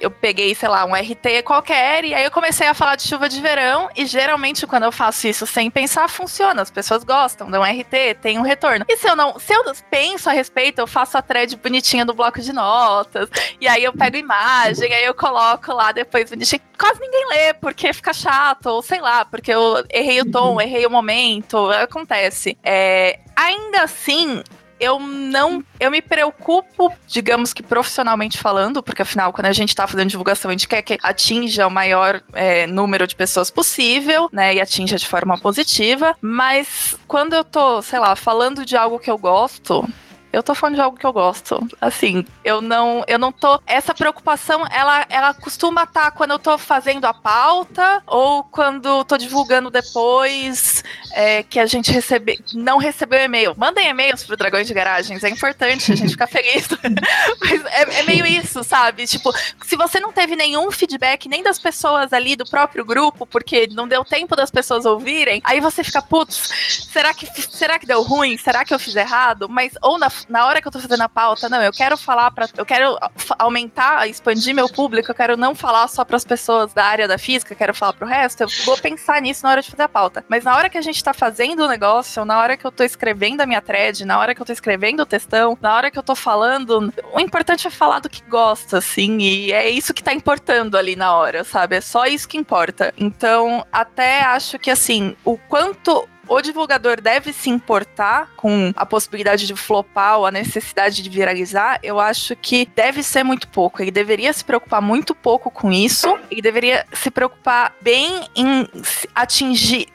eu 0.00 0.10
peguei, 0.10 0.54
sei 0.54 0.68
lá, 0.68 0.84
um 0.84 0.94
RT 0.94 1.42
qualquer, 1.44 2.04
e 2.04 2.14
aí 2.14 2.24
eu 2.24 2.30
comecei 2.30 2.66
a 2.66 2.74
falar 2.74 2.96
de 2.96 3.06
chuva 3.06 3.28
de 3.28 3.40
verão, 3.40 3.88
e 3.96 4.06
geralmente 4.06 4.66
quando 4.66 4.84
eu 4.84 4.92
faço 4.92 5.28
isso 5.28 5.46
sem 5.46 5.70
pensar, 5.70 6.08
funciona. 6.08 6.62
As 6.62 6.70
pessoas 6.70 7.04
gostam, 7.04 7.50
dão 7.50 7.62
um 7.62 7.64
RT, 7.64 8.18
tem 8.20 8.38
um 8.38 8.42
retorno. 8.42 8.84
E 8.88 8.96
se 8.96 9.08
eu 9.08 9.14
não, 9.14 9.38
se 9.38 9.52
eu 9.52 9.62
penso 9.90 10.28
a 10.28 10.32
respeito, 10.32 10.80
eu 10.80 10.86
faço 10.86 11.16
a 11.18 11.22
thread 11.22 11.56
bonitinha 11.56 12.04
do 12.04 12.14
bloco 12.14 12.40
de 12.40 12.52
notas, 12.52 13.28
e 13.60 13.68
aí 13.68 13.84
eu 13.84 13.92
pego 13.92 14.16
imagem, 14.16 14.92
aí 14.92 15.04
eu 15.04 15.14
coloco 15.14 15.72
lá 15.72 15.92
depois 15.92 16.30
bonitinho. 16.30 16.62
Quase 16.78 16.98
ninguém 16.98 17.28
lê, 17.28 17.54
porque 17.54 17.92
fica 17.92 18.12
chato, 18.12 18.66
ou 18.66 18.82
sei 18.82 19.00
lá, 19.00 19.24
porque 19.24 19.52
eu 19.52 19.84
errei 19.90 20.20
o 20.20 20.30
tom, 20.30 20.54
uhum. 20.54 20.60
errei 20.60 20.86
o 20.86 20.90
momento, 20.90 21.70
acontece. 21.70 22.56
É, 22.62 23.18
ainda 23.36 23.82
assim, 23.82 24.42
eu 24.80 24.98
não. 24.98 25.62
Eu 25.78 25.90
me 25.90 26.00
preocupo, 26.00 26.92
digamos 27.06 27.52
que 27.52 27.62
profissionalmente 27.62 28.38
falando, 28.38 28.82
porque 28.82 29.02
afinal, 29.02 29.32
quando 29.32 29.46
a 29.46 29.52
gente 29.52 29.74
tá 29.74 29.86
fazendo 29.86 30.08
divulgação, 30.08 30.48
a 30.50 30.52
gente 30.52 30.66
quer 30.66 30.82
que 30.82 30.98
atinja 31.02 31.66
o 31.66 31.70
maior 31.70 32.22
é, 32.32 32.66
número 32.66 33.06
de 33.06 33.14
pessoas 33.14 33.50
possível, 33.50 34.28
né? 34.32 34.54
E 34.54 34.60
atinja 34.60 34.96
de 34.96 35.06
forma 35.06 35.38
positiva. 35.38 36.16
Mas 36.20 36.96
quando 37.06 37.34
eu 37.34 37.44
tô, 37.44 37.82
sei 37.82 37.98
lá, 37.98 38.16
falando 38.16 38.64
de 38.64 38.76
algo 38.76 38.98
que 38.98 39.10
eu 39.10 39.18
gosto, 39.18 39.86
eu 40.32 40.42
tô 40.42 40.54
falando 40.54 40.76
de 40.76 40.80
algo 40.80 40.96
que 40.96 41.06
eu 41.06 41.12
gosto. 41.12 41.66
Assim, 41.80 42.24
eu 42.44 42.60
não, 42.60 43.04
eu 43.06 43.18
não 43.18 43.32
tô. 43.32 43.60
Essa 43.66 43.94
preocupação, 43.94 44.64
ela, 44.70 45.04
ela 45.08 45.34
costuma 45.34 45.82
estar 45.84 46.04
tá 46.04 46.10
quando 46.10 46.32
eu 46.32 46.38
tô 46.38 46.56
fazendo 46.56 47.04
a 47.04 47.14
pauta 47.14 48.02
ou 48.06 48.44
quando 48.44 49.04
tô 49.04 49.16
divulgando 49.16 49.70
depois 49.70 50.84
é, 51.12 51.42
que 51.42 51.58
a 51.58 51.66
gente 51.66 51.90
recebe, 51.90 52.38
não 52.54 52.78
recebeu 52.78 53.20
e-mail. 53.20 53.54
Mandem 53.56 53.88
e-mails 53.88 54.22
pro 54.22 54.36
Dragões 54.36 54.66
de 54.66 54.74
Garagens, 54.74 55.24
é 55.24 55.28
importante 55.28 55.92
a 55.92 55.96
gente 55.96 56.10
ficar 56.10 56.26
feliz. 56.28 56.68
Mas 57.40 57.64
é, 57.66 58.00
é, 58.00 58.02
meio 58.04 58.24
isso, 58.24 58.62
sabe? 58.62 59.06
Tipo, 59.06 59.32
se 59.64 59.76
você 59.76 59.98
não 59.98 60.12
teve 60.12 60.36
nenhum 60.36 60.70
feedback 60.70 61.28
nem 61.28 61.42
das 61.42 61.58
pessoas 61.58 62.12
ali 62.12 62.36
do 62.36 62.48
próprio 62.48 62.84
grupo, 62.84 63.26
porque 63.26 63.68
não 63.72 63.88
deu 63.88 64.04
tempo 64.04 64.36
das 64.36 64.50
pessoas 64.50 64.84
ouvirem, 64.84 65.40
aí 65.44 65.60
você 65.60 65.82
fica, 65.82 66.00
putz, 66.00 66.86
será 66.92 67.12
que, 67.12 67.26
será 67.50 67.78
que 67.78 67.86
deu 67.86 68.02
ruim? 68.02 68.36
Será 68.36 68.64
que 68.64 68.72
eu 68.72 68.78
fiz 68.78 68.94
errado? 68.94 69.48
Mas, 69.48 69.72
ou 69.82 69.98
na 69.98 70.10
na 70.28 70.46
hora 70.46 70.60
que 70.60 70.68
eu 70.68 70.72
tô 70.72 70.78
fazendo 70.78 71.02
a 71.02 71.08
pauta, 71.08 71.48
não, 71.48 71.62
eu 71.62 71.72
quero 71.72 71.96
falar 71.96 72.30
para, 72.30 72.48
eu 72.56 72.66
quero 72.66 72.98
aumentar, 73.38 74.08
expandir 74.08 74.54
meu 74.54 74.68
público, 74.68 75.10
eu 75.10 75.14
quero 75.14 75.36
não 75.36 75.54
falar 75.54 75.88
só 75.88 76.04
para 76.04 76.16
as 76.16 76.24
pessoas 76.24 76.72
da 76.72 76.84
área 76.84 77.08
da 77.08 77.18
física, 77.18 77.54
quero 77.54 77.74
falar 77.74 77.92
pro 77.92 78.06
resto, 78.06 78.42
eu 78.42 78.48
vou 78.64 78.76
pensar 78.76 79.20
nisso 79.20 79.44
na 79.44 79.50
hora 79.50 79.62
de 79.62 79.70
fazer 79.70 79.82
a 79.82 79.88
pauta. 79.88 80.24
Mas 80.28 80.44
na 80.44 80.56
hora 80.56 80.68
que 80.68 80.78
a 80.78 80.82
gente 80.82 81.02
tá 81.02 81.12
fazendo 81.12 81.64
o 81.64 81.68
negócio, 81.68 82.24
na 82.24 82.38
hora 82.38 82.56
que 82.56 82.64
eu 82.64 82.72
tô 82.72 82.82
escrevendo 82.82 83.40
a 83.40 83.46
minha 83.46 83.60
thread, 83.60 84.04
na 84.04 84.18
hora 84.18 84.34
que 84.34 84.42
eu 84.42 84.46
tô 84.46 84.52
escrevendo 84.52 85.00
o 85.00 85.06
textão, 85.06 85.56
na 85.60 85.74
hora 85.74 85.90
que 85.90 85.98
eu 85.98 86.02
tô 86.02 86.14
falando, 86.14 86.92
o 87.12 87.20
importante 87.20 87.66
é 87.66 87.70
falar 87.70 88.00
do 88.00 88.08
que 88.08 88.22
gosta, 88.28 88.78
assim, 88.78 89.18
e 89.18 89.52
é 89.52 89.68
isso 89.68 89.94
que 89.94 90.02
tá 90.02 90.12
importando 90.12 90.76
ali 90.76 90.96
na 90.96 91.14
hora, 91.14 91.44
sabe? 91.44 91.76
É 91.76 91.80
só 91.80 92.06
isso 92.06 92.28
que 92.28 92.36
importa. 92.36 92.92
Então, 92.96 93.64
até 93.72 94.22
acho 94.22 94.58
que 94.58 94.70
assim, 94.70 95.16
o 95.24 95.36
quanto 95.36 96.08
o 96.30 96.40
divulgador 96.40 97.00
deve 97.00 97.32
se 97.32 97.50
importar 97.50 98.30
com 98.36 98.72
a 98.76 98.86
possibilidade 98.86 99.48
de 99.48 99.56
flopar 99.56 100.16
ou 100.16 100.26
a 100.26 100.30
necessidade 100.30 101.02
de 101.02 101.10
viralizar, 101.10 101.80
eu 101.82 101.98
acho 101.98 102.36
que 102.36 102.68
deve 102.72 103.02
ser 103.02 103.24
muito 103.24 103.48
pouco. 103.48 103.82
Ele 103.82 103.90
deveria 103.90 104.32
se 104.32 104.44
preocupar 104.44 104.80
muito 104.80 105.12
pouco 105.12 105.50
com 105.50 105.72
isso. 105.72 106.16
Ele 106.30 106.40
deveria 106.40 106.86
se 106.92 107.10
preocupar 107.10 107.74
bem 107.82 108.28
em 108.36 108.68
atingir 109.12 109.88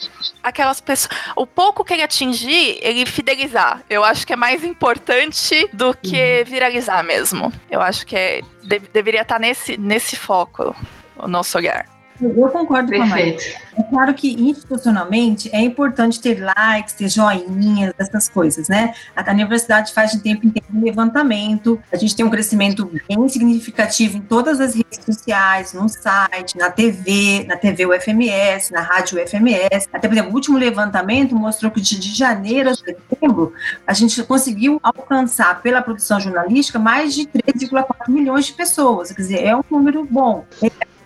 aquelas 0.43 0.81
pessoas. 0.81 1.17
O 1.37 1.47
pouco 1.47 1.85
que 1.85 1.93
ele 1.93 2.03
atingir, 2.03 2.79
ele 2.81 3.05
fidelizar. 3.05 3.81
Eu 3.89 4.03
acho 4.03 4.27
que 4.27 4.33
é 4.33 4.35
mais 4.35 4.61
importante 4.61 5.69
do 5.71 5.95
que 5.95 6.39
uhum. 6.39 6.45
viralizar 6.45 7.01
mesmo. 7.01 7.53
Eu 7.71 7.79
acho 7.79 8.05
que 8.05 8.15
é, 8.15 8.41
de, 8.61 8.79
deveria 8.79 9.21
estar 9.21 9.39
nesse, 9.39 9.77
nesse 9.77 10.17
foco 10.17 10.75
o 11.15 11.29
nosso 11.29 11.57
olhar. 11.57 11.94
Eu 12.21 12.49
concordo 12.49 12.89
Perfeito. 12.89 12.97
com 12.97 13.03
a 13.03 13.07
Maria. 13.07 13.37
É 13.77 13.83
claro 13.83 14.13
que 14.13 14.33
institucionalmente 14.41 15.49
é 15.53 15.59
importante 15.59 16.21
ter 16.21 16.39
likes, 16.39 16.93
ter 16.93 17.09
joinhas, 17.09 17.93
essas 17.97 18.29
coisas, 18.29 18.69
né? 18.69 18.93
A 19.15 19.31
universidade 19.31 19.93
faz 19.93 20.11
de 20.11 20.19
tempo 20.19 20.45
em 20.45 20.49
tempo 20.49 20.67
um 20.73 20.83
levantamento, 20.83 21.79
a 21.91 21.97
gente 21.97 22.15
tem 22.15 22.25
um 22.25 22.29
crescimento 22.29 22.89
bem 23.07 23.27
significativo 23.27 24.17
em 24.17 24.21
todas 24.21 24.61
as 24.61 24.75
redes 24.75 24.99
sociais, 25.03 25.73
no 25.73 25.89
site, 25.89 26.57
na 26.57 26.69
TV, 26.69 27.45
na 27.47 27.57
TV 27.57 27.85
UFMS, 27.85 28.71
na 28.71 28.81
rádio 28.81 29.21
UFMS. 29.21 29.89
Até, 29.91 30.07
por 30.07 30.13
exemplo, 30.13 30.31
o 30.31 30.35
último 30.35 30.57
levantamento 30.57 31.35
mostrou 31.35 31.69
que 31.71 31.81
de 31.81 32.15
janeiro 32.15 32.69
a 32.69 32.75
setembro 32.75 33.53
a 33.85 33.93
gente 33.93 34.23
conseguiu 34.23 34.79
alcançar 34.81 35.61
pela 35.61 35.81
produção 35.81 36.19
jornalística 36.19 36.79
mais 36.79 37.13
de 37.13 37.25
3,4 37.25 38.09
milhões 38.09 38.45
de 38.45 38.53
pessoas. 38.53 39.11
Quer 39.11 39.21
dizer, 39.21 39.43
é 39.43 39.55
um 39.55 39.63
número 39.69 40.07
bom. 40.09 40.45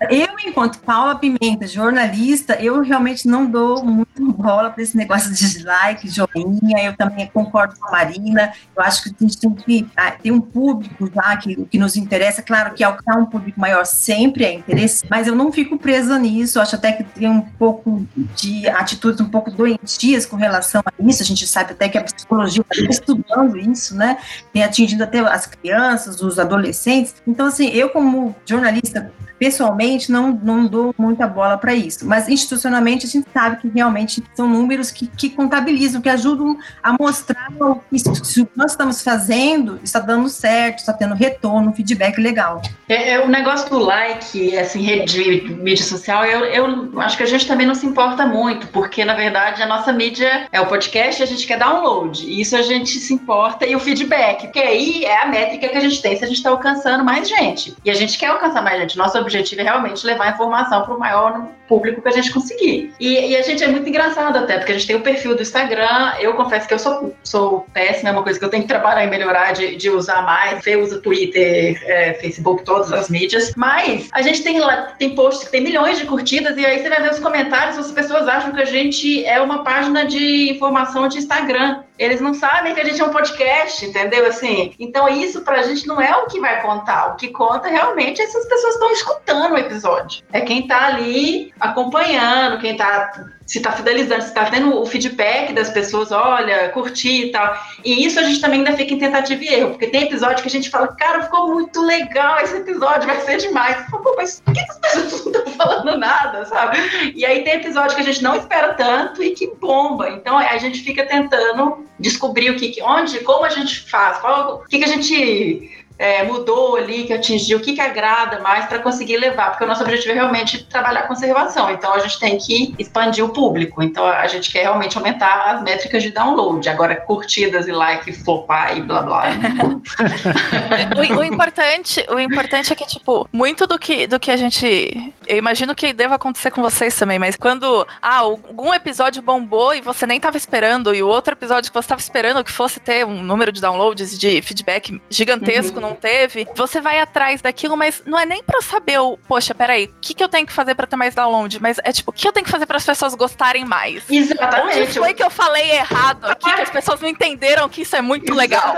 Eu, 0.10 0.28
enquanto 0.46 0.80
Paula 0.80 1.16
Pimenta, 1.16 1.68
jornalista, 1.68 2.56
eu 2.56 2.82
realmente 2.82 3.28
não 3.28 3.46
dou 3.46 3.84
muito 3.84 4.32
bola 4.32 4.70
para 4.70 4.82
esse 4.82 4.96
negócio 4.96 5.34
de 5.34 5.64
like, 5.64 6.08
joinha. 6.08 6.84
Eu 6.84 6.96
também 6.96 7.28
concordo 7.28 7.76
com 7.78 7.88
a 7.88 7.92
Marina. 7.92 8.54
Eu 8.76 8.82
acho 8.82 9.04
que 9.04 9.10
a 9.10 9.24
gente 9.24 9.38
tem 9.38 9.54
que 9.54 9.88
ah, 9.98 10.12
ter 10.12 10.32
um 10.32 10.40
público 10.40 11.12
já 11.14 11.36
que, 11.36 11.66
que 11.66 11.78
nos 11.78 11.98
interessa. 11.98 12.42
Claro 12.42 12.74
que 12.74 12.84
alcançar 12.84 13.20
um 13.20 13.26
público 13.26 13.60
maior 13.60 13.86
sempre 13.86 14.46
é 14.46 14.54
interesse, 14.54 15.06
mas 15.10 15.28
eu 15.28 15.36
não 15.36 15.52
fico 15.52 15.78
presa 15.78 16.18
nisso. 16.18 16.58
Eu 16.58 16.62
acho 16.62 16.76
até 16.76 16.94
que 16.94 17.04
tem 17.04 17.28
um 17.30 17.42
pouco 17.42 18.08
de 18.36 18.70
atitudes 18.70 19.20
um 19.20 19.30
pouco 19.30 19.52
doentias 19.52 20.26
com 20.26 20.38
relação 20.38 20.82
a 20.86 20.94
isso. 21.04 21.22
A 21.22 21.26
gente 21.26 21.46
sabe 21.46 21.74
até 21.74 21.90
que 21.90 21.98
a 21.98 22.04
psicologia 22.04 22.64
está 22.72 22.90
estudando 22.90 23.58
isso, 23.58 23.96
né? 23.96 24.18
Tem 24.54 24.64
atingido 24.64 25.04
até 25.04 25.20
as 25.20 25.46
crianças, 25.46 26.22
os 26.22 26.40
adolescentes. 26.40 27.16
Então, 27.28 27.48
assim, 27.48 27.68
eu 27.70 27.90
como 27.90 28.34
jornalista 28.46 29.12
pessoalmente 29.38 29.89
não, 30.12 30.32
não 30.32 30.66
dou 30.66 30.94
muita 30.98 31.28
bola 31.28 31.58
para 31.58 31.74
isso, 31.74 32.06
mas 32.06 32.28
institucionalmente 32.28 33.06
a 33.06 33.10
gente 33.10 33.28
sabe 33.34 33.58
que 33.58 33.70
realmente 33.70 34.24
são 34.34 34.48
números 34.48 34.92
que, 34.92 35.08
que 35.08 35.30
contabilizam, 35.30 36.02
que 36.02 36.10
ajudam 36.10 36.58
a 36.82 36.94
mostrar 36.94 37.48
que, 37.50 38.48
nós 38.56 38.72
estamos 38.72 39.02
fazendo 39.02 39.80
está 39.84 40.00
dando 40.00 40.30
certo, 40.30 40.80
está 40.80 40.94
tendo 40.94 41.16
retorno, 41.16 41.74
feedback 41.74 42.20
legal. 42.20 42.62
É, 42.88 43.14
é, 43.14 43.20
o 43.20 43.28
negócio 43.28 43.70
do 43.70 43.80
like, 43.80 44.58
assim, 44.58 44.82
rede 44.82 45.42
de 45.42 45.54
mídia 45.54 45.86
social, 45.86 46.26
eu, 46.26 46.46
eu 46.46 47.00
acho 47.02 47.18
que 47.18 47.24
a 47.24 47.26
gente 47.26 47.48
também 47.48 47.68
não 47.68 47.76
se 47.76 47.86
importa 47.86 48.26
muito, 48.26 48.68
porque 48.68 49.04
na 49.06 49.14
verdade 49.14 49.62
a 49.62 49.68
nossa 49.68 49.92
mídia 49.92 50.48
é 50.52 50.62
o 50.62 50.68
podcast, 50.68 51.22
a 51.22 51.26
gente 51.26 51.46
quer 51.46 51.60
download, 51.60 52.26
e 52.26 52.42
isso 52.42 52.56
a 52.56 52.62
gente 52.62 53.00
se 53.00 53.14
importa, 53.14 53.66
e 53.66 53.76
o 53.76 53.80
feedback, 53.80 54.44
porque 54.44 54.60
aí 54.60 55.06
é 55.06 55.24
a 55.24 55.28
métrica 55.28 55.68
que 55.68 55.78
a 55.78 55.82
gente 55.82 56.02
tem 56.02 56.16
se 56.16 56.24
a 56.24 56.28
gente 56.28 56.38
está 56.38 56.50
alcançando 56.50 57.04
mais 57.04 57.28
gente. 57.28 57.76
E 57.84 57.90
a 57.90 57.94
gente 57.94 58.18
quer 58.18 58.28
alcançar 58.28 58.62
mais 58.62 58.80
gente. 58.80 58.98
Nosso 58.98 59.18
objetivo 59.18 59.62
é 59.62 59.64
realmente 59.64 59.79
levar 60.06 60.26
a 60.26 60.30
informação 60.32 60.84
para 60.84 60.94
o 60.94 61.00
maior 61.00 61.48
público 61.70 62.02
que 62.02 62.10
a 62.10 62.12
gente 62.12 62.34
conseguir. 62.34 62.92
E, 63.00 63.32
e, 63.32 63.38
a 63.38 63.44
gente 63.44 63.64
é 63.64 63.68
muito 63.68 63.88
engraçado 63.88 64.36
até, 64.38 64.58
porque 64.58 64.72
a 64.72 64.76
gente 64.76 64.88
tem 64.88 64.96
o 64.96 65.02
perfil 65.02 65.36
do 65.36 65.42
Instagram. 65.44 66.14
Eu 66.20 66.34
confesso 66.34 66.68
que 66.68 66.74
eu 66.74 66.80
sou, 66.80 67.16
sou 67.24 67.66
péssima, 67.72 68.10
é 68.10 68.12
uma 68.12 68.24
coisa 68.24 68.40
que 68.40 68.44
eu 68.44 68.50
tenho 68.50 68.64
que 68.64 68.68
trabalhar 68.68 69.06
em 69.06 69.10
melhorar, 69.10 69.54
de, 69.54 69.76
de 69.76 69.90
usar 69.90 70.24
mais. 70.24 70.64
Você 70.64 70.76
usa 70.76 71.00
Twitter, 71.00 71.82
é, 71.86 72.16
Facebook, 72.16 72.64
todas 72.64 72.92
as 72.92 73.10
mídias. 73.10 73.54
Mas 73.56 74.10
a 74.12 74.22
gente 74.24 74.42
tem 74.42 74.60
lá, 74.60 74.94
tem 74.98 75.14
posts 75.14 75.46
que 75.46 75.52
tem 75.52 75.62
milhões 75.62 76.00
de 76.00 76.06
curtidas, 76.06 76.58
e 76.58 76.66
aí 76.66 76.82
você 76.82 76.90
vai 76.90 77.02
ver 77.02 77.12
os 77.12 77.20
comentários, 77.20 77.78
as 77.78 77.92
pessoas 77.92 78.28
acham 78.28 78.52
que 78.52 78.62
a 78.62 78.66
gente 78.66 79.24
é 79.26 79.40
uma 79.40 79.64
página 79.64 80.06
de 80.06 80.50
informação 80.50 81.08
de 81.08 81.20
Instagram. 81.20 81.84
Eles 81.98 82.22
não 82.22 82.34
sabem 82.34 82.74
que 82.74 82.80
a 82.80 82.86
gente 82.86 83.02
é 83.02 83.04
um 83.04 83.12
podcast, 83.12 83.86
entendeu? 83.86 84.26
Assim, 84.26 84.74
então 84.80 85.08
isso 85.10 85.42
pra 85.42 85.62
gente 85.64 85.86
não 85.86 86.00
é 86.00 86.16
o 86.16 86.28
que 86.28 86.40
vai 86.40 86.62
contar. 86.62 87.12
O 87.12 87.16
que 87.18 87.28
conta 87.28 87.68
realmente 87.68 88.22
é 88.22 88.26
se 88.28 88.38
as 88.38 88.46
pessoas 88.46 88.76
estão 88.76 88.92
escutando 88.92 89.54
o 89.54 89.58
episódio. 89.58 90.24
É 90.32 90.40
quem 90.40 90.66
tá 90.66 90.88
ali 90.88 91.54
acompanhando, 91.60 92.60
quem 92.60 92.76
tá 92.76 93.12
se 93.50 93.58
está 93.58 93.72
fidelizando, 93.72 94.22
se 94.22 94.28
está 94.28 94.46
tendo 94.46 94.80
o 94.80 94.86
feedback 94.86 95.54
das 95.54 95.72
pessoas, 95.72 96.12
olha, 96.12 96.70
curti 96.70 97.26
e 97.26 97.32
tal. 97.32 97.58
E 97.84 98.06
isso 98.06 98.20
a 98.20 98.24
gente 98.24 98.40
também 98.40 98.60
ainda 98.60 98.78
fica 98.78 98.94
em 98.94 99.00
tentativa 99.00 99.44
e 99.44 99.48
erro, 99.48 99.70
porque 99.72 99.88
tem 99.88 100.04
episódio 100.04 100.44
que 100.44 100.48
a 100.48 100.52
gente 100.52 100.70
fala, 100.70 100.90
cara, 100.90 101.24
ficou 101.24 101.48
muito 101.48 101.82
legal 101.82 102.40
esse 102.42 102.58
episódio, 102.58 103.08
vai 103.08 103.20
ser 103.22 103.38
demais. 103.38 103.90
Pô, 103.90 104.14
mas 104.16 104.40
por 104.42 104.54
que 104.54 104.60
as 104.60 104.78
pessoas 104.78 105.26
não 105.26 105.32
estão 105.32 105.54
falando 105.54 105.98
nada, 105.98 106.46
sabe? 106.46 106.78
E 107.16 107.26
aí 107.26 107.44
tem 107.44 107.56
episódio 107.56 107.96
que 107.96 108.04
a 108.04 108.06
gente 108.06 108.22
não 108.22 108.36
espera 108.36 108.76
tanto 108.76 109.24
e 109.24 109.32
que 109.32 109.48
bomba. 109.56 110.10
Então 110.10 110.38
a 110.38 110.58
gente 110.60 110.84
fica 110.84 111.04
tentando 111.04 111.88
descobrir 112.00 112.52
o 112.52 112.56
que, 112.56 112.80
onde, 112.84 113.20
como 113.22 113.46
a 113.46 113.50
gente 113.50 113.90
faz, 113.90 114.20
qual, 114.20 114.62
o 114.64 114.68
que, 114.68 114.78
que 114.78 114.86
a 114.86 114.88
gente 114.88 115.88
é, 116.00 116.24
mudou 116.24 116.78
ali, 116.78 117.04
que 117.04 117.12
atingiu, 117.12 117.58
o 117.58 117.62
que, 117.62 117.74
que 117.74 117.82
agrada 117.82 118.40
mais 118.40 118.66
para 118.68 118.80
conseguir 118.80 119.18
levar, 119.18 119.50
porque 119.50 119.66
o 119.66 119.68
nosso 119.68 119.84
objetivo 119.84 120.12
é 120.12 120.16
realmente 120.16 120.64
trabalhar 120.64 121.04
conservação, 121.04 121.70
então 121.70 121.94
a 121.94 122.00
gente 122.00 122.18
tem 122.18 122.38
que 122.38 122.74
expandir 122.80 123.24
o 123.24 123.30
público, 123.30 123.84
então 123.84 124.06
a 124.06 124.26
gente 124.28 124.50
quer 124.50 124.62
realmente 124.62 124.98
aumentar 124.98 125.56
as 125.56 125.62
métricas 125.62 126.02
de 126.02 126.12
download, 126.12 126.68
agora 126.70 126.96
curtidas 126.96 127.68
e 127.68 127.74
like, 127.74 128.14
flopar 128.14 128.78
e 128.78 128.82
blá 128.82 129.02
blá. 129.02 129.26
o, 130.96 131.20
o, 131.20 131.24
importante, 131.24 132.06
o 132.10 132.18
importante 132.18 132.72
é 132.72 132.76
que, 132.78 132.86
tipo, 132.86 133.28
muito 133.34 133.68
do 133.68 133.78
que, 133.78 134.08
do 134.08 134.18
que 134.18 134.32
a 134.32 134.38
gente. 134.38 135.14
Eu 135.30 135.38
imagino 135.38 135.76
que 135.76 135.94
deva 135.94 136.16
acontecer 136.16 136.50
com 136.50 136.60
vocês 136.60 136.96
também, 136.96 137.20
mas 137.20 137.36
quando 137.36 137.88
ah, 138.02 138.18
algum 138.18 138.74
episódio 138.74 139.22
bombou 139.22 139.76
e 139.76 139.80
você 139.80 140.08
nem 140.08 140.20
tava 140.20 140.38
esperando, 140.38 140.94
e 140.94 141.04
o 141.04 141.08
outro 141.08 141.34
episódio 141.34 141.72
que 141.72 141.78
você 141.80 141.88
tava 141.88 142.02
esperando 142.02 142.44
que 142.44 142.52
fosse 142.52 142.80
ter 142.80 143.06
um 143.06 143.22
número 143.22 143.52
de 143.52 143.62
downloads 143.62 144.18
de 144.18 144.42
feedback 144.42 145.00
gigantesco, 145.08 145.76
uhum. 145.76 145.90
não 145.90 145.94
teve, 145.94 146.48
você 146.56 146.82
vai 146.82 147.00
atrás 147.00 147.44
daquilo, 147.44 147.78
mas 147.78 148.02
não 148.08 148.18
é 148.18 148.26
nem 148.26 148.42
pra 148.42 148.60
saber 148.64 148.98
o, 149.00 149.18
poxa, 149.28 149.54
peraí, 149.54 149.86
o 149.86 150.00
que, 150.02 150.16
que 150.16 150.24
eu 150.24 150.28
tenho 150.28 150.48
que 150.48 150.52
fazer 150.52 150.74
para 150.74 150.88
ter 150.88 150.96
mais 150.96 151.14
download? 151.14 151.62
Mas 151.62 151.78
é 151.84 151.92
tipo, 151.92 152.10
o 152.10 152.14
que 152.14 152.28
eu 152.28 152.32
tenho 152.32 152.44
que 152.44 152.52
fazer 152.52 152.66
para 152.66 152.78
as 152.78 152.86
pessoas 152.86 153.14
gostarem 153.14 153.64
mais? 153.64 154.10
Exatamente. 154.10 154.80
Onde 154.80 154.94
foi 154.94 155.14
que 155.14 155.22
eu 155.22 155.30
falei 155.30 155.70
errado 155.74 156.26
aqui, 156.26 156.52
que 156.52 156.62
as 156.62 156.72
pessoas 156.72 157.00
não 157.02 157.08
entenderam 157.08 157.70
que 157.70 157.84
isso 157.84 157.96
é 157.96 158.02
muito 158.02 158.34
legal? 158.34 158.74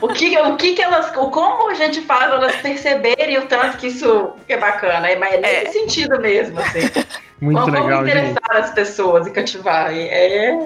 o 0.00 0.06
que, 0.06 0.38
o 0.38 0.56
que, 0.56 0.74
que 0.74 0.82
elas. 0.82 1.10
Como 1.10 1.68
a 1.68 1.74
gente 1.74 2.00
faz 2.02 2.30
elas 2.30 2.54
perceberem 2.56 3.38
o 3.38 3.46
tanto 3.46 3.76
que 3.76 3.88
isso 3.88 4.34
é 4.48 4.56
bacana? 4.56 5.10
É, 5.10 5.16
mas 5.16 5.34
é 5.42 5.63
é. 5.64 5.72
sentido 5.72 6.20
mesmo, 6.20 6.58
assim. 6.58 6.80
Muito 7.40 7.60
Como 7.60 7.72
legal, 7.72 8.02
interessar 8.02 8.26
gente. 8.26 8.64
as 8.64 8.70
pessoas 8.70 9.26
e 9.26 9.30
cativar. 9.30 9.92
É... 9.92 10.56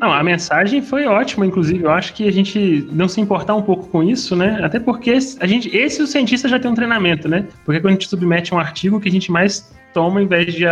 Não, 0.00 0.12
a 0.12 0.22
mensagem 0.22 0.82
foi 0.82 1.06
ótima, 1.06 1.46
inclusive. 1.46 1.82
Eu 1.82 1.90
acho 1.90 2.12
que 2.12 2.28
a 2.28 2.32
gente 2.32 2.86
não 2.92 3.08
se 3.08 3.20
importar 3.20 3.54
um 3.54 3.62
pouco 3.62 3.88
com 3.88 4.02
isso, 4.02 4.36
né? 4.36 4.60
Até 4.62 4.78
porque 4.78 5.18
a 5.40 5.46
gente, 5.46 5.74
esse 5.76 6.00
o 6.02 6.06
cientista 6.06 6.48
já 6.48 6.60
tem 6.60 6.70
um 6.70 6.74
treinamento, 6.74 7.28
né? 7.28 7.46
Porque 7.64 7.80
quando 7.80 7.88
a 7.88 7.92
gente 7.92 8.08
submete 8.08 8.54
um 8.54 8.58
artigo, 8.58 9.00
que 9.00 9.08
a 9.08 9.12
gente 9.12 9.32
mais 9.32 9.72
toma, 9.92 10.22
em 10.22 10.26
vez 10.26 10.54
de, 10.54 10.66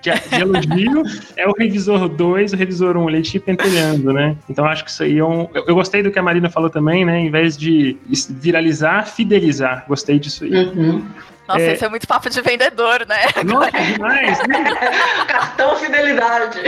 de, 0.00 0.10
de 0.10 0.40
elogio, 0.40 1.02
é 1.36 1.46
o 1.46 1.52
revisor 1.52 2.08
2, 2.08 2.52
o 2.54 2.56
revisor 2.56 2.96
1, 2.96 3.00
um, 3.00 3.10
ele 3.10 3.22
te 3.22 3.38
pentelhando, 3.38 4.12
né? 4.12 4.34
Então 4.48 4.64
acho 4.64 4.82
que 4.82 4.90
isso 4.90 5.02
aí 5.02 5.18
é 5.18 5.24
um. 5.24 5.48
Eu, 5.54 5.66
eu, 5.68 5.74
gostei 5.74 6.02
do 6.02 6.10
que 6.10 6.18
a 6.18 6.22
Marina 6.22 6.50
falou 6.50 6.70
também, 6.70 7.04
né? 7.04 7.20
Em 7.20 7.30
vez 7.30 7.56
de 7.56 7.96
viralizar, 8.30 9.06
fidelizar. 9.06 9.84
Gostei 9.86 10.18
disso 10.18 10.44
aí. 10.44 10.52
Uhum. 10.52 11.04
Nossa, 11.48 11.60
é... 11.60 11.72
esse 11.72 11.84
é 11.84 11.88
muito 11.88 12.06
papo 12.06 12.30
de 12.30 12.40
vendedor, 12.40 13.04
né? 13.06 13.16
Nossa, 13.44 13.70
demais, 13.70 14.38
né? 14.46 14.64
Cartão 15.26 15.76
fidelidade. 15.76 16.60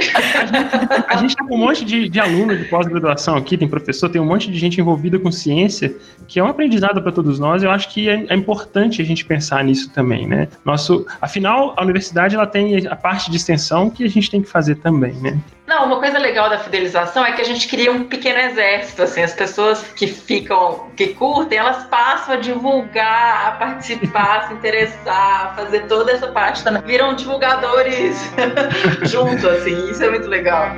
A 1.09 1.17
gente 1.17 1.37
tá 1.37 1.45
com 1.45 1.55
um 1.55 1.59
monte 1.59 1.85
de, 1.85 2.09
de 2.09 2.21
aluno 2.21 2.57
de 2.57 2.65
pós-graduação 2.65 3.37
aqui, 3.37 3.57
tem 3.57 3.69
professor, 3.69 4.09
tem 4.09 4.21
um 4.21 4.27
monte 4.27 4.51
de 4.51 4.59
gente 4.59 4.81
envolvida 4.81 5.19
com 5.19 5.31
ciência, 5.31 5.95
que 6.27 6.39
é 6.39 6.45
um 6.45 6.49
aprendizado 6.49 7.01
para 7.01 7.13
todos 7.13 7.39
nós. 7.39 7.63
Eu 7.63 7.71
acho 7.71 7.89
que 7.89 8.09
é, 8.09 8.27
é, 8.29 8.35
importante 8.35 9.01
a 9.01 9.05
gente 9.05 9.25
pensar 9.25 9.63
nisso 9.63 9.91
também, 9.91 10.27
né? 10.27 10.49
Nosso, 10.65 11.07
afinal, 11.21 11.75
a 11.77 11.83
universidade 11.83 12.35
ela 12.35 12.47
tem 12.47 12.87
a 12.87 12.97
parte 12.97 13.31
de 13.31 13.37
extensão 13.37 13.89
que 13.91 14.05
a 14.05 14.09
gente 14.09 14.31
tem 14.31 14.43
que 14.43 14.49
fazer 14.49 14.77
também, 14.77 15.15
né? 15.15 15.39
Não, 15.67 15.87
uma 15.87 15.99
coisa 15.99 16.19
legal 16.19 16.51
da 16.51 16.59
fidelização 16.59 17.25
é 17.25 17.33
que 17.33 17.41
a 17.41 17.45
gente 17.45 17.67
cria 17.69 17.91
um 17.91 18.05
pequeno 18.05 18.39
exército, 18.39 19.03
assim, 19.03 19.23
as 19.23 19.33
pessoas 19.33 19.83
que 19.83 20.07
ficam, 20.07 20.91
que 20.95 21.15
curtem, 21.15 21.57
elas 21.57 21.85
passam 21.85 22.35
a 22.35 22.37
divulgar, 22.37 23.47
a 23.47 23.51
participar, 23.53 24.41
a 24.41 24.43
se 24.49 24.53
interessar, 24.53 25.47
a 25.47 25.55
fazer 25.55 25.87
toda 25.87 26.13
essa 26.13 26.29
parte. 26.29 26.63
Viram 26.85 27.15
divulgadores 27.15 28.31
junto, 29.11 29.49
assim, 29.49 29.91
isso 29.91 30.05
é 30.05 30.11
muito 30.11 30.29
legal. 30.29 30.71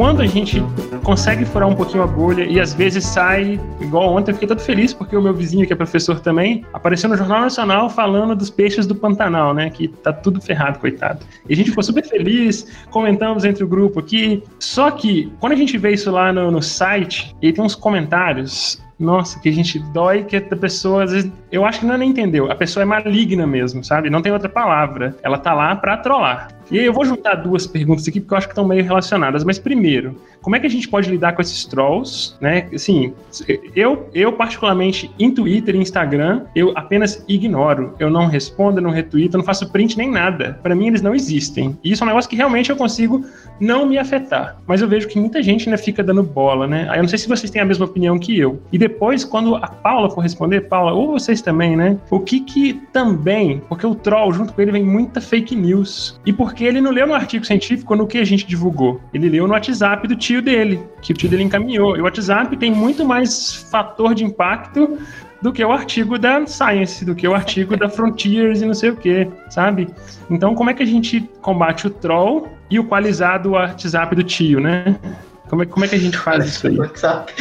quando 0.00 0.22
a 0.22 0.26
gente 0.26 0.62
consegue 1.02 1.44
furar 1.44 1.68
um 1.68 1.74
pouquinho 1.74 2.02
a 2.02 2.06
bolha 2.06 2.44
e 2.44 2.60
às 2.60 2.72
vezes 2.74 3.04
sai, 3.04 3.60
igual 3.80 4.14
ontem, 4.14 4.30
eu 4.30 4.34
fiquei 4.34 4.48
todo 4.48 4.60
feliz 4.60 4.92
porque 4.92 5.16
o 5.16 5.22
meu 5.22 5.34
vizinho, 5.34 5.66
que 5.66 5.72
é 5.72 5.76
professor 5.76 6.20
também, 6.20 6.64
apareceu 6.72 7.08
no 7.08 7.16
Jornal 7.16 7.40
Nacional 7.40 7.90
falando 7.90 8.34
dos 8.34 8.50
peixes 8.50 8.86
do 8.86 8.94
Pantanal, 8.94 9.54
né? 9.54 9.70
Que 9.70 9.88
tá 9.88 10.12
tudo 10.12 10.40
ferrado, 10.40 10.78
coitado. 10.78 11.24
E 11.48 11.52
a 11.52 11.56
gente 11.56 11.70
ficou 11.70 11.82
super 11.82 12.04
feliz, 12.06 12.66
comentamos 12.90 13.44
entre 13.44 13.64
o 13.64 13.68
grupo 13.68 14.00
aqui. 14.00 14.42
Só 14.58 14.90
que, 14.90 15.32
quando 15.40 15.52
a 15.52 15.56
gente 15.56 15.76
vê 15.78 15.92
isso 15.92 16.10
lá 16.10 16.32
no, 16.32 16.50
no 16.50 16.62
site, 16.62 17.34
e 17.40 17.52
tem 17.52 17.64
uns 17.64 17.74
comentários 17.74 18.80
nossa, 19.00 19.40
que 19.40 19.48
a 19.48 19.52
gente 19.52 19.78
dói 19.78 20.24
que 20.24 20.36
a 20.36 20.42
pessoa, 20.42 21.04
às 21.04 21.12
vezes, 21.12 21.32
eu 21.50 21.64
acho 21.64 21.80
que 21.80 21.86
não 21.86 21.94
é 21.94 21.98
nem 21.98 22.10
entendeu. 22.10 22.50
A 22.50 22.54
pessoa 22.54 22.82
é 22.82 22.84
maligna 22.84 23.46
mesmo, 23.46 23.82
sabe? 23.82 24.10
Não 24.10 24.20
tem 24.20 24.30
outra 24.30 24.48
palavra. 24.48 25.16
Ela 25.22 25.38
tá 25.38 25.54
lá 25.54 25.74
pra 25.74 25.96
trollar. 25.96 26.48
E 26.70 26.78
aí 26.78 26.84
eu 26.84 26.92
vou 26.92 27.04
juntar 27.04 27.34
duas 27.34 27.66
perguntas 27.66 28.06
aqui, 28.06 28.20
porque 28.20 28.32
eu 28.32 28.38
acho 28.38 28.46
que 28.46 28.52
estão 28.52 28.64
meio 28.64 28.84
relacionadas. 28.84 29.42
Mas 29.42 29.58
primeiro, 29.58 30.16
como 30.40 30.54
é 30.54 30.60
que 30.60 30.66
a 30.66 30.70
gente 30.70 30.88
pode 30.88 31.10
lidar 31.10 31.32
com 31.32 31.42
esses 31.42 31.64
trolls, 31.64 32.36
né? 32.40 32.68
Assim, 32.72 33.12
eu, 33.74 34.08
eu 34.14 34.32
particularmente, 34.32 35.10
em 35.18 35.32
Twitter 35.32 35.74
e 35.74 35.78
Instagram, 35.78 36.44
eu 36.54 36.72
apenas 36.76 37.24
ignoro. 37.26 37.94
Eu 37.98 38.08
não 38.08 38.26
respondo, 38.26 38.80
não 38.80 38.90
retuito, 38.90 39.36
não 39.36 39.44
faço 39.44 39.70
print 39.72 39.98
nem 39.98 40.08
nada. 40.08 40.60
Para 40.62 40.76
mim, 40.76 40.86
eles 40.86 41.02
não 41.02 41.12
existem. 41.12 41.76
E 41.82 41.90
isso 41.90 42.04
é 42.04 42.06
um 42.06 42.08
negócio 42.08 42.30
que 42.30 42.36
realmente 42.36 42.70
eu 42.70 42.76
consigo 42.76 43.24
não 43.58 43.84
me 43.84 43.98
afetar. 43.98 44.56
Mas 44.64 44.80
eu 44.80 44.86
vejo 44.86 45.08
que 45.08 45.18
muita 45.18 45.42
gente 45.42 45.68
ainda 45.68 45.76
fica 45.76 46.04
dando 46.04 46.22
bola, 46.22 46.68
né? 46.68 46.86
Aí 46.88 46.98
eu 46.98 47.02
não 47.02 47.08
sei 47.08 47.18
se 47.18 47.28
vocês 47.28 47.50
têm 47.50 47.60
a 47.60 47.64
mesma 47.64 47.84
opinião 47.84 48.16
que 48.16 48.38
eu. 48.38 48.62
E 48.72 48.78
depois, 48.90 49.24
quando 49.24 49.56
a 49.56 49.66
Paula 49.66 50.10
for 50.10 50.20
responder, 50.20 50.62
Paula, 50.62 50.92
ou 50.92 51.12
vocês 51.12 51.40
também, 51.40 51.76
né? 51.76 51.96
O 52.10 52.20
que 52.20 52.40
que 52.40 52.74
também, 52.92 53.62
porque 53.68 53.86
o 53.86 53.94
troll, 53.94 54.32
junto 54.32 54.52
com 54.52 54.60
ele, 54.60 54.72
vem 54.72 54.84
muita 54.84 55.20
fake 55.20 55.56
news. 55.56 56.20
E 56.26 56.32
por 56.32 56.50
porque 56.50 56.64
ele 56.64 56.80
não 56.80 56.90
leu 56.90 57.06
no 57.06 57.14
artigo 57.14 57.44
científico 57.44 57.94
no 57.94 58.08
que 58.08 58.18
a 58.18 58.24
gente 58.24 58.44
divulgou. 58.44 59.00
Ele 59.14 59.28
leu 59.28 59.46
no 59.46 59.52
WhatsApp 59.52 60.08
do 60.08 60.16
tio 60.16 60.42
dele, 60.42 60.82
que 61.00 61.12
o 61.12 61.14
tio 61.14 61.30
dele 61.30 61.44
encaminhou. 61.44 61.96
E 61.96 62.00
o 62.00 62.02
WhatsApp 62.02 62.56
tem 62.56 62.72
muito 62.72 63.06
mais 63.06 63.54
fator 63.70 64.16
de 64.16 64.24
impacto 64.24 64.98
do 65.40 65.52
que 65.52 65.64
o 65.64 65.70
artigo 65.70 66.18
da 66.18 66.44
Science, 66.46 67.04
do 67.04 67.14
que 67.14 67.28
o 67.28 67.32
artigo 67.32 67.76
da 67.76 67.88
Frontiers 67.88 68.62
e 68.62 68.66
não 68.66 68.74
sei 68.74 68.90
o 68.90 68.96
que, 68.96 69.28
sabe? 69.48 69.88
Então, 70.28 70.56
como 70.56 70.70
é 70.70 70.74
que 70.74 70.82
a 70.82 70.86
gente 70.86 71.20
combate 71.40 71.86
o 71.86 71.90
troll 71.90 72.48
e 72.68 72.80
o 72.80 72.84
qualizado 72.84 73.50
WhatsApp 73.50 74.16
do 74.16 74.24
tio, 74.24 74.58
né? 74.58 74.96
Como 75.50 75.64
é, 75.64 75.66
como 75.66 75.84
é 75.84 75.88
que 75.88 75.96
a 75.96 75.98
gente 75.98 76.16
faz 76.16 76.46
isso 76.46 76.68
aí? 76.68 76.78
WhatsApp. 76.78 77.34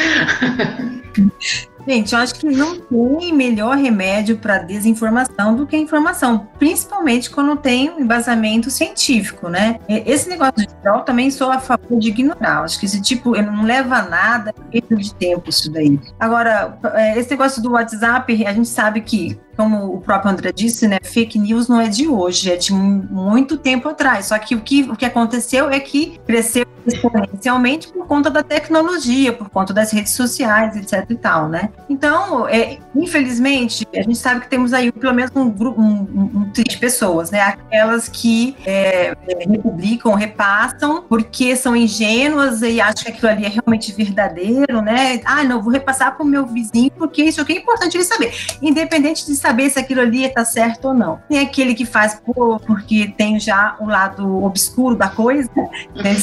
Gente, 1.87 2.13
eu 2.13 2.19
acho 2.19 2.35
que 2.35 2.45
não 2.45 2.79
tem 2.79 3.33
melhor 3.33 3.77
remédio 3.77 4.37
para 4.37 4.59
desinformação 4.59 5.55
do 5.55 5.65
que 5.65 5.75
a 5.75 5.79
informação, 5.79 6.47
principalmente 6.57 7.29
quando 7.29 7.55
tem 7.55 7.89
um 7.89 7.99
embasamento 7.99 8.69
científico, 8.69 9.47
né? 9.47 9.79
Esse 9.87 10.27
negócio 10.27 10.57
de 10.57 10.67
troll 10.81 11.01
também 11.01 11.31
sou 11.31 11.51
a 11.51 11.59
favor 11.59 11.99
de 11.99 12.09
ignorar. 12.09 12.63
Acho 12.63 12.79
que 12.79 12.85
esse 12.85 13.01
tipo 13.01 13.31
não 13.41 13.63
leva 13.63 13.95
a 13.97 14.01
nada, 14.03 14.53
é 14.71 14.81
perda 14.81 14.95
de 14.95 15.13
tempo 15.15 15.49
isso 15.49 15.71
daí. 15.71 15.99
Agora, 16.19 16.77
é, 16.93 17.17
esse 17.17 17.29
negócio 17.29 17.61
do 17.61 17.71
WhatsApp, 17.71 18.45
a 18.45 18.53
gente 18.53 18.69
sabe 18.69 19.01
que 19.01 19.39
como 19.59 19.93
o 19.93 19.99
próprio 19.99 20.31
André 20.31 20.53
disse, 20.53 20.87
né, 20.87 20.99
fake 21.03 21.37
news 21.37 21.67
não 21.67 21.81
é 21.81 21.89
de 21.89 22.07
hoje, 22.07 22.49
é 22.49 22.55
de 22.55 22.71
muito 22.71 23.57
tempo 23.57 23.89
atrás. 23.89 24.27
Só 24.27 24.39
que 24.39 24.55
o 24.55 24.61
que, 24.61 24.83
o 24.83 24.95
que 24.95 25.03
aconteceu 25.03 25.69
é 25.69 25.81
que 25.81 26.17
cresceu 26.25 26.65
exponencialmente 26.89 27.87
por 27.87 28.05
conta 28.05 28.29
da 28.29 28.43
tecnologia, 28.43 29.31
por 29.33 29.49
conta 29.49 29.73
das 29.73 29.91
redes 29.91 30.13
sociais, 30.13 30.75
etc 30.75 31.05
e 31.09 31.15
tal, 31.15 31.47
né? 31.47 31.69
Então, 31.89 32.47
é, 32.47 32.77
infelizmente, 32.95 33.87
a 33.93 34.01
gente 34.01 34.17
sabe 34.17 34.41
que 34.41 34.49
temos 34.49 34.73
aí 34.73 34.91
pelo 34.91 35.13
menos 35.13 35.31
um 35.35 35.49
grupo, 35.49 35.81
um, 35.81 36.45
um, 36.45 36.51
de 36.51 36.77
pessoas, 36.77 37.31
né? 37.31 37.41
Aquelas 37.41 38.07
que 38.07 38.55
é, 38.65 39.15
republicam, 39.47 40.13
repassam, 40.13 41.03
porque 41.07 41.55
são 41.55 41.75
ingênuas 41.75 42.61
e 42.61 42.81
acham 42.81 43.03
que 43.05 43.11
aquilo 43.11 43.31
ali 43.31 43.45
é 43.45 43.49
realmente 43.49 43.91
verdadeiro, 43.91 44.81
né? 44.81 45.21
Ah, 45.25 45.43
não, 45.43 45.61
vou 45.61 45.71
repassar 45.71 46.15
para 46.15 46.23
o 46.23 46.27
meu 46.27 46.45
vizinho 46.45 46.91
porque 46.91 47.23
isso 47.23 47.41
aqui 47.41 47.53
é 47.53 47.57
importante 47.57 47.97
ele 47.97 48.03
saber, 48.03 48.33
independente 48.61 49.25
de 49.25 49.35
saber 49.35 49.69
se 49.69 49.79
aquilo 49.79 50.01
ali 50.01 50.25
está 50.25 50.43
certo 50.43 50.89
ou 50.89 50.93
não. 50.93 51.19
Tem 51.29 51.39
aquele 51.39 51.73
que 51.73 51.85
faz 51.85 52.15
por, 52.15 52.59
porque 52.61 53.13
tem 53.17 53.39
já 53.39 53.75
o 53.79 53.85
lado 53.85 54.43
obscuro 54.43 54.95
da 54.95 55.07
coisa, 55.07 55.49
né? 55.55 56.15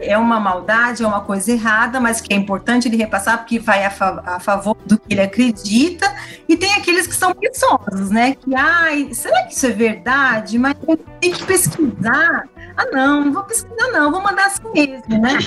É 0.00 0.16
uma 0.16 0.40
maldade, 0.40 1.02
é 1.02 1.06
uma 1.06 1.20
coisa 1.20 1.52
errada, 1.52 2.00
mas 2.00 2.20
que 2.20 2.32
é 2.32 2.36
importante 2.36 2.88
ele 2.88 2.96
repassar 2.96 3.38
porque 3.38 3.58
vai 3.58 3.84
a, 3.84 3.90
fa 3.90 4.22
a 4.24 4.40
favor 4.40 4.76
do 4.86 4.98
que 4.98 5.12
ele 5.12 5.20
acredita. 5.20 6.12
E 6.48 6.56
tem 6.56 6.74
aqueles 6.74 7.06
que 7.06 7.14
são 7.14 7.32
preguiçosos, 7.32 8.10
né? 8.10 8.34
Que, 8.34 8.54
ai, 8.54 9.08
será 9.12 9.44
que 9.44 9.54
isso 9.54 9.66
é 9.66 9.70
verdade? 9.70 10.58
Mas 10.58 10.74
tem 11.20 11.32
que 11.32 11.44
pesquisar. 11.44 12.44
Ah, 12.76 12.86
não, 12.92 13.24
não 13.24 13.32
vou 13.32 13.44
pesquisar, 13.44 13.90
não, 13.92 14.10
vou 14.10 14.20
mandar 14.20 14.46
assim 14.46 14.62
mesmo, 14.74 15.18
né? 15.20 15.38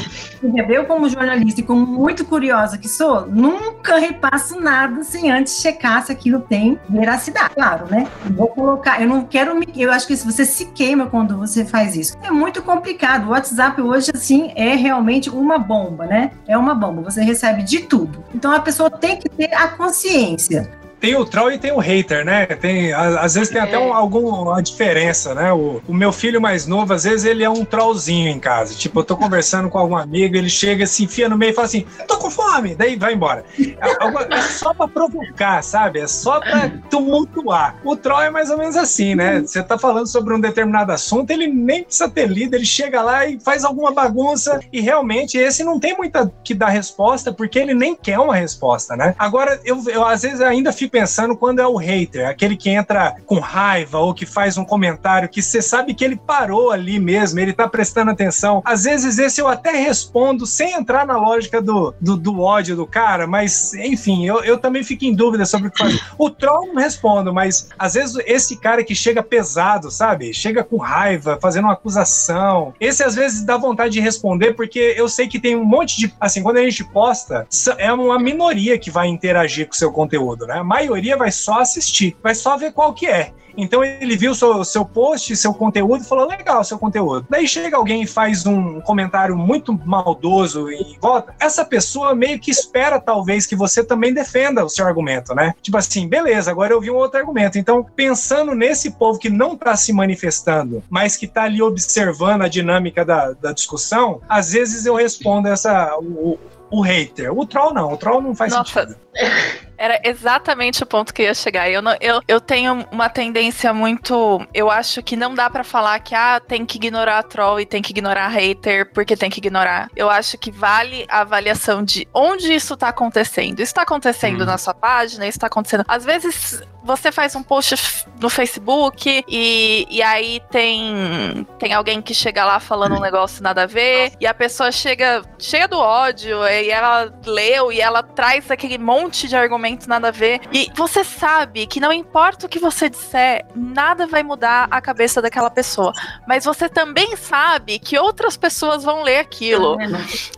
Eu, 0.69 0.85
como 0.85 1.09
jornalista 1.09 1.61
e 1.61 1.63
como 1.63 1.85
muito 1.85 2.25
curiosa 2.25 2.77
que 2.77 2.87
sou, 2.87 3.27
nunca 3.27 3.97
repasso 3.97 4.59
nada 4.59 5.03
sem 5.03 5.31
antes 5.31 5.59
checar 5.61 6.05
se 6.05 6.11
aquilo 6.11 6.39
tem 6.39 6.79
veracidade, 6.89 7.53
claro, 7.53 7.87
né? 7.89 8.07
Vou 8.31 8.47
colocar, 8.47 9.01
eu 9.01 9.07
não 9.07 9.25
quero 9.25 9.55
me. 9.55 9.67
Eu 9.75 9.91
acho 9.91 10.07
que 10.07 10.15
você 10.15 10.45
se 10.45 10.65
queima 10.67 11.07
quando 11.07 11.37
você 11.37 11.65
faz 11.65 11.95
isso. 11.95 12.17
É 12.21 12.31
muito 12.31 12.61
complicado. 12.61 13.27
O 13.27 13.29
WhatsApp 13.31 13.81
hoje, 13.81 14.11
assim, 14.13 14.51
é 14.55 14.75
realmente 14.75 15.29
uma 15.29 15.57
bomba, 15.57 16.05
né? 16.05 16.31
É 16.47 16.57
uma 16.57 16.73
bomba. 16.73 17.01
Você 17.01 17.21
recebe 17.21 17.63
de 17.63 17.79
tudo. 17.79 18.23
Então 18.33 18.51
a 18.51 18.59
pessoa 18.59 18.89
tem 18.89 19.17
que 19.17 19.29
ter 19.29 19.53
a 19.53 19.67
consciência 19.69 20.69
tem 20.99 21.15
o 21.15 21.25
troll 21.25 21.51
e 21.51 21.57
tem 21.57 21.71
o 21.71 21.79
hater, 21.79 22.25
né? 22.25 22.45
Tem, 22.45 22.93
às 22.93 23.35
vezes 23.35 23.49
tem 23.49 23.61
até 23.61 23.77
um, 23.77 23.93
alguma 23.93 24.61
diferença, 24.61 25.33
né? 25.33 25.53
O, 25.53 25.81
o, 25.87 25.93
meu 25.93 26.11
filho 26.11 26.41
mais 26.41 26.65
novo, 26.65 26.93
às 26.93 27.03
vezes 27.03 27.25
ele 27.25 27.43
é 27.43 27.49
um 27.49 27.63
trollzinho 27.63 28.27
em 28.27 28.39
casa. 28.39 28.73
Tipo, 28.73 28.99
eu 28.99 29.03
tô 29.03 29.15
conversando 29.15 29.69
com 29.69 29.77
algum 29.77 29.95
amigo, 29.95 30.35
ele 30.35 30.49
chega, 30.49 30.85
se 30.85 31.03
enfia 31.03 31.29
no 31.29 31.37
meio 31.37 31.51
e 31.51 31.53
fala 31.53 31.67
assim: 31.67 31.85
tô 32.07 32.17
com 32.17 32.29
fome, 32.29 32.75
daí 32.75 32.95
vai 32.95 33.13
embora. 33.13 33.45
É, 33.59 34.35
é 34.35 34.41
só 34.41 34.73
pra 34.73 34.87
provocar, 34.87 35.61
sabe? 35.63 35.99
É 35.99 36.07
só 36.07 36.39
pra 36.39 36.69
tumultuar. 36.89 37.75
O 37.83 37.95
troll 37.95 38.21
é 38.21 38.29
mais 38.29 38.49
ou 38.49 38.57
menos 38.57 38.75
assim, 38.75 39.15
né? 39.15 39.41
Você 39.41 39.61
tá 39.61 39.77
falando 39.77 40.07
sobre 40.07 40.33
um 40.33 40.39
determinado 40.39 40.91
assunto, 40.91 41.29
ele 41.31 41.47
nem 41.47 41.83
precisa 41.83 42.09
ter 42.09 42.27
lido, 42.27 42.55
ele 42.55 42.65
chega 42.65 43.01
lá 43.01 43.25
e 43.25 43.39
faz 43.39 43.63
alguma 43.63 43.91
bagunça 43.91 44.59
e 44.73 44.81
realmente 44.81 45.37
esse 45.37 45.63
não 45.63 45.79
tem 45.79 45.95
muita 45.95 46.31
que 46.43 46.53
dar 46.53 46.69
resposta 46.69 47.31
porque 47.31 47.59
ele 47.59 47.73
nem 47.73 47.95
quer 47.95 48.19
uma 48.19 48.35
resposta, 48.35 48.95
né? 48.95 49.15
Agora, 49.17 49.59
eu, 49.63 49.81
eu 49.87 50.05
às 50.05 50.23
vezes 50.23 50.41
ainda 50.41 50.73
fico 50.73 50.86
pensando 50.87 51.35
quando 51.35 51.59
é 51.59 51.67
o 51.67 51.75
hater, 51.75 52.27
aquele 52.27 52.55
que 52.55 52.69
entra 52.69 53.15
com 53.25 53.39
raiva 53.39 53.99
ou 53.99 54.13
que 54.13 54.25
faz 54.25 54.57
um 54.57 54.65
comentário 54.65 55.29
que 55.29 55.41
você 55.41 55.61
sabe 55.61 55.93
que 55.93 56.03
ele 56.03 56.15
parou 56.15 56.71
ali 56.71 56.99
mesmo, 56.99 57.39
ele 57.39 57.53
tá 57.53 57.67
prestando 57.67 58.11
atenção. 58.11 58.61
Às 58.65 58.83
vezes 58.83 59.17
esse 59.17 59.41
eu 59.41 59.47
até 59.47 59.71
respondo 59.71 60.45
sem 60.45 60.73
entrar 60.73 61.05
na 61.05 61.17
lógica 61.17 61.61
do, 61.61 61.93
do, 61.99 62.17
do 62.17 62.41
ódio 62.41 62.75
do 62.75 62.85
cara, 62.85 63.27
mas 63.27 63.73
enfim, 63.73 64.25
eu, 64.25 64.43
eu 64.43 64.57
também 64.57 64.83
fico 64.83 65.05
em 65.05 65.13
dúvida 65.13 65.45
sobre 65.45 65.67
o 65.67 65.71
que 65.71 65.77
fazer. 65.77 66.01
O 66.17 66.29
troll 66.29 66.67
não 66.67 66.75
respondo, 66.75 67.33
mas 67.33 67.69
às 67.77 67.93
vezes 67.93 68.15
esse 68.25 68.57
cara 68.57 68.83
que 68.83 68.95
chega 68.95 69.23
pesado, 69.23 69.91
sabe? 69.91 70.33
Chega 70.33 70.63
com 70.63 70.77
raiva, 70.77 71.37
fazendo 71.41 71.65
uma 71.65 71.73
acusação. 71.73 72.73
Esse 72.79 73.03
às 73.03 73.15
vezes 73.15 73.43
dá 73.43 73.57
vontade 73.57 73.93
de 73.93 73.99
responder 73.99 74.53
porque 74.53 74.93
eu 74.97 75.07
sei 75.07 75.27
que 75.27 75.39
tem 75.39 75.55
um 75.55 75.65
monte 75.65 75.97
de. 75.97 76.13
Assim, 76.19 76.41
quando 76.41 76.57
a 76.57 76.63
gente 76.63 76.83
posta, 76.83 77.47
é 77.77 77.91
uma 77.91 78.19
minoria 78.19 78.77
que 78.77 78.91
vai 78.91 79.07
interagir 79.07 79.67
com 79.67 79.73
o 79.73 79.77
seu 79.77 79.91
conteúdo, 79.91 80.45
né? 80.45 80.59
A 80.59 80.63
maioria 80.77 81.17
vai 81.17 81.31
só 81.31 81.59
assistir, 81.59 82.15
vai 82.21 82.35
só 82.35 82.57
ver 82.57 82.71
qual 82.71 82.93
que 82.93 83.07
é. 83.07 83.33
Então 83.59 83.83
ele 83.83 84.15
viu 84.15 84.35
seu, 84.35 84.63
seu 84.63 84.85
post, 84.85 85.35
seu 85.35 85.51
conteúdo 85.51 86.03
e 86.03 86.07
falou: 86.07 86.27
legal 86.27 86.63
seu 86.63 86.77
conteúdo. 86.77 87.25
Daí 87.27 87.47
chega 87.47 87.75
alguém 87.75 88.03
e 88.03 88.07
faz 88.07 88.45
um 88.45 88.79
comentário 88.81 89.35
muito 89.35 89.73
maldoso 89.83 90.71
e 90.71 90.95
volta. 91.01 91.33
Essa 91.39 91.65
pessoa 91.65 92.13
meio 92.13 92.39
que 92.39 92.51
espera, 92.51 92.99
talvez, 92.99 93.47
que 93.47 93.55
você 93.55 93.83
também 93.83 94.13
defenda 94.13 94.63
o 94.63 94.69
seu 94.69 94.85
argumento, 94.85 95.33
né? 95.33 95.55
Tipo 95.59 95.77
assim, 95.77 96.07
beleza, 96.07 96.51
agora 96.51 96.71
eu 96.71 96.79
vi 96.79 96.91
um 96.91 96.95
outro 96.95 97.19
argumento. 97.19 97.57
Então, 97.57 97.83
pensando 97.83 98.53
nesse 98.53 98.91
povo 98.91 99.17
que 99.17 99.29
não 99.29 99.53
está 99.53 99.75
se 99.75 99.91
manifestando, 99.91 100.83
mas 100.87 101.17
que 101.17 101.25
está 101.25 101.43
ali 101.43 101.59
observando 101.59 102.43
a 102.43 102.47
dinâmica 102.47 103.03
da, 103.03 103.31
da 103.31 103.51
discussão, 103.51 104.21
às 104.29 104.51
vezes 104.51 104.85
eu 104.85 104.93
respondo 104.93 105.47
essa. 105.47 105.97
O, 105.97 106.37
o 106.69 106.81
hater. 106.81 107.33
O 107.33 107.45
troll 107.45 107.73
não, 107.73 107.93
o 107.93 107.97
troll 107.97 108.21
não 108.21 108.35
faz 108.35 108.53
Nossa. 108.53 108.81
sentido. 108.81 108.99
Era 109.77 109.99
exatamente 110.03 110.81
o 110.81 110.85
ponto 110.85 111.13
que 111.13 111.21
eu 111.21 111.27
ia 111.27 111.33
chegar. 111.33 111.69
Eu, 111.69 111.81
não, 111.81 111.95
eu, 112.01 112.21
eu 112.27 112.41
tenho 112.41 112.85
uma 112.91 113.09
tendência 113.09 113.71
muito. 113.73 114.41
Eu 114.53 114.71
acho 114.71 115.03
que 115.03 115.15
não 115.15 115.35
dá 115.35 115.49
para 115.49 115.63
falar 115.63 115.99
que 115.99 116.15
ah, 116.15 116.39
tem 116.39 116.65
que 116.65 116.77
ignorar 116.77 117.23
troll 117.23 117.59
e 117.59 117.65
tem 117.65 117.81
que 117.81 117.91
ignorar 117.91 118.27
hater 118.29 118.91
porque 118.91 119.15
tem 119.15 119.29
que 119.29 119.39
ignorar. 119.39 119.89
Eu 119.95 120.09
acho 120.09 120.37
que 120.37 120.49
vale 120.51 121.05
a 121.09 121.21
avaliação 121.21 121.83
de 121.83 122.07
onde 122.13 122.51
isso 122.53 122.75
tá 122.75 122.89
acontecendo. 122.89 123.59
Isso 123.59 123.73
tá 123.73 123.83
acontecendo 123.83 124.41
hum. 124.41 124.45
na 124.45 124.57
sua 124.57 124.73
página, 124.73 125.27
isso 125.27 125.39
tá 125.39 125.47
acontecendo. 125.47 125.85
Às 125.87 126.03
vezes 126.03 126.63
você 126.83 127.11
faz 127.11 127.35
um 127.35 127.43
post 127.43 127.75
no 128.19 128.29
Facebook 128.29 129.23
e, 129.27 129.85
e 129.89 130.01
aí 130.01 130.41
tem, 130.49 131.45
tem 131.59 131.73
alguém 131.73 132.01
que 132.01 132.13
chega 132.13 132.45
lá 132.45 132.61
falando 132.61 132.95
um 132.95 133.01
negócio 133.01 133.43
nada 133.43 133.63
a 133.63 133.65
ver 133.65 134.13
e 134.21 134.25
a 134.25 134.33
pessoa 134.33 134.71
chega 134.71 135.21
cheia 135.37 135.67
do 135.67 135.77
ódio 135.77 136.47
e 136.47 136.69
ela 136.69 137.13
leu 137.25 137.73
e 137.73 137.81
ela 137.81 138.01
traz 138.01 138.49
aquele 138.49 138.77
monte 138.77 139.27
de 139.27 139.35
argumentos 139.35 139.66
nada 139.87 140.09
a 140.09 140.11
ver. 140.11 140.41
E 140.51 140.69
você 140.75 141.03
sabe 141.03 141.67
que 141.67 141.79
não 141.79 141.91
importa 141.91 142.45
o 142.45 142.49
que 142.49 142.59
você 142.59 142.89
disser, 142.89 143.45
nada 143.55 144.07
vai 144.07 144.23
mudar 144.23 144.67
a 144.71 144.79
cabeça 144.79 145.21
daquela 145.21 145.49
pessoa, 145.49 145.91
mas 146.27 146.45
você 146.45 146.69
também 146.69 147.15
sabe 147.15 147.79
que 147.79 147.97
outras 147.97 148.37
pessoas 148.37 148.83
vão 148.83 149.03
ler 149.03 149.19
aquilo. 149.19 149.77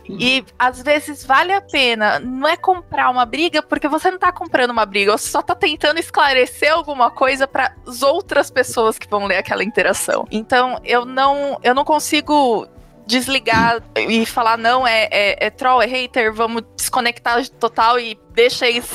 E 0.08 0.44
às 0.58 0.82
vezes 0.82 1.24
vale 1.24 1.52
a 1.52 1.60
pena, 1.60 2.18
não 2.18 2.48
é 2.48 2.56
comprar 2.56 3.10
uma 3.10 3.24
briga 3.24 3.62
porque 3.62 3.88
você 3.88 4.10
não 4.10 4.18
tá 4.18 4.32
comprando 4.32 4.70
uma 4.70 4.86
briga, 4.86 5.16
você 5.16 5.28
só 5.28 5.42
tá 5.42 5.54
tentando 5.54 5.98
esclarecer 5.98 6.72
alguma 6.72 7.10
coisa 7.10 7.46
para 7.46 7.74
as 7.86 8.02
outras 8.02 8.50
pessoas 8.50 8.98
que 8.98 9.08
vão 9.08 9.26
ler 9.26 9.38
aquela 9.38 9.62
interação. 9.62 10.26
Então, 10.30 10.80
eu 10.84 11.04
não, 11.04 11.58
eu 11.62 11.74
não 11.74 11.84
consigo 11.84 12.66
desligar 13.10 13.82
e 13.96 14.24
falar 14.24 14.56
não, 14.56 14.86
é, 14.86 15.08
é, 15.10 15.46
é, 15.46 15.50
troll, 15.50 15.82
é 15.82 15.86
hater, 15.86 16.32
vamos 16.32 16.62
desconectar 16.76 17.46
total 17.50 17.98
e 17.98 18.18
deixa 18.32 18.66
eles, 18.66 18.88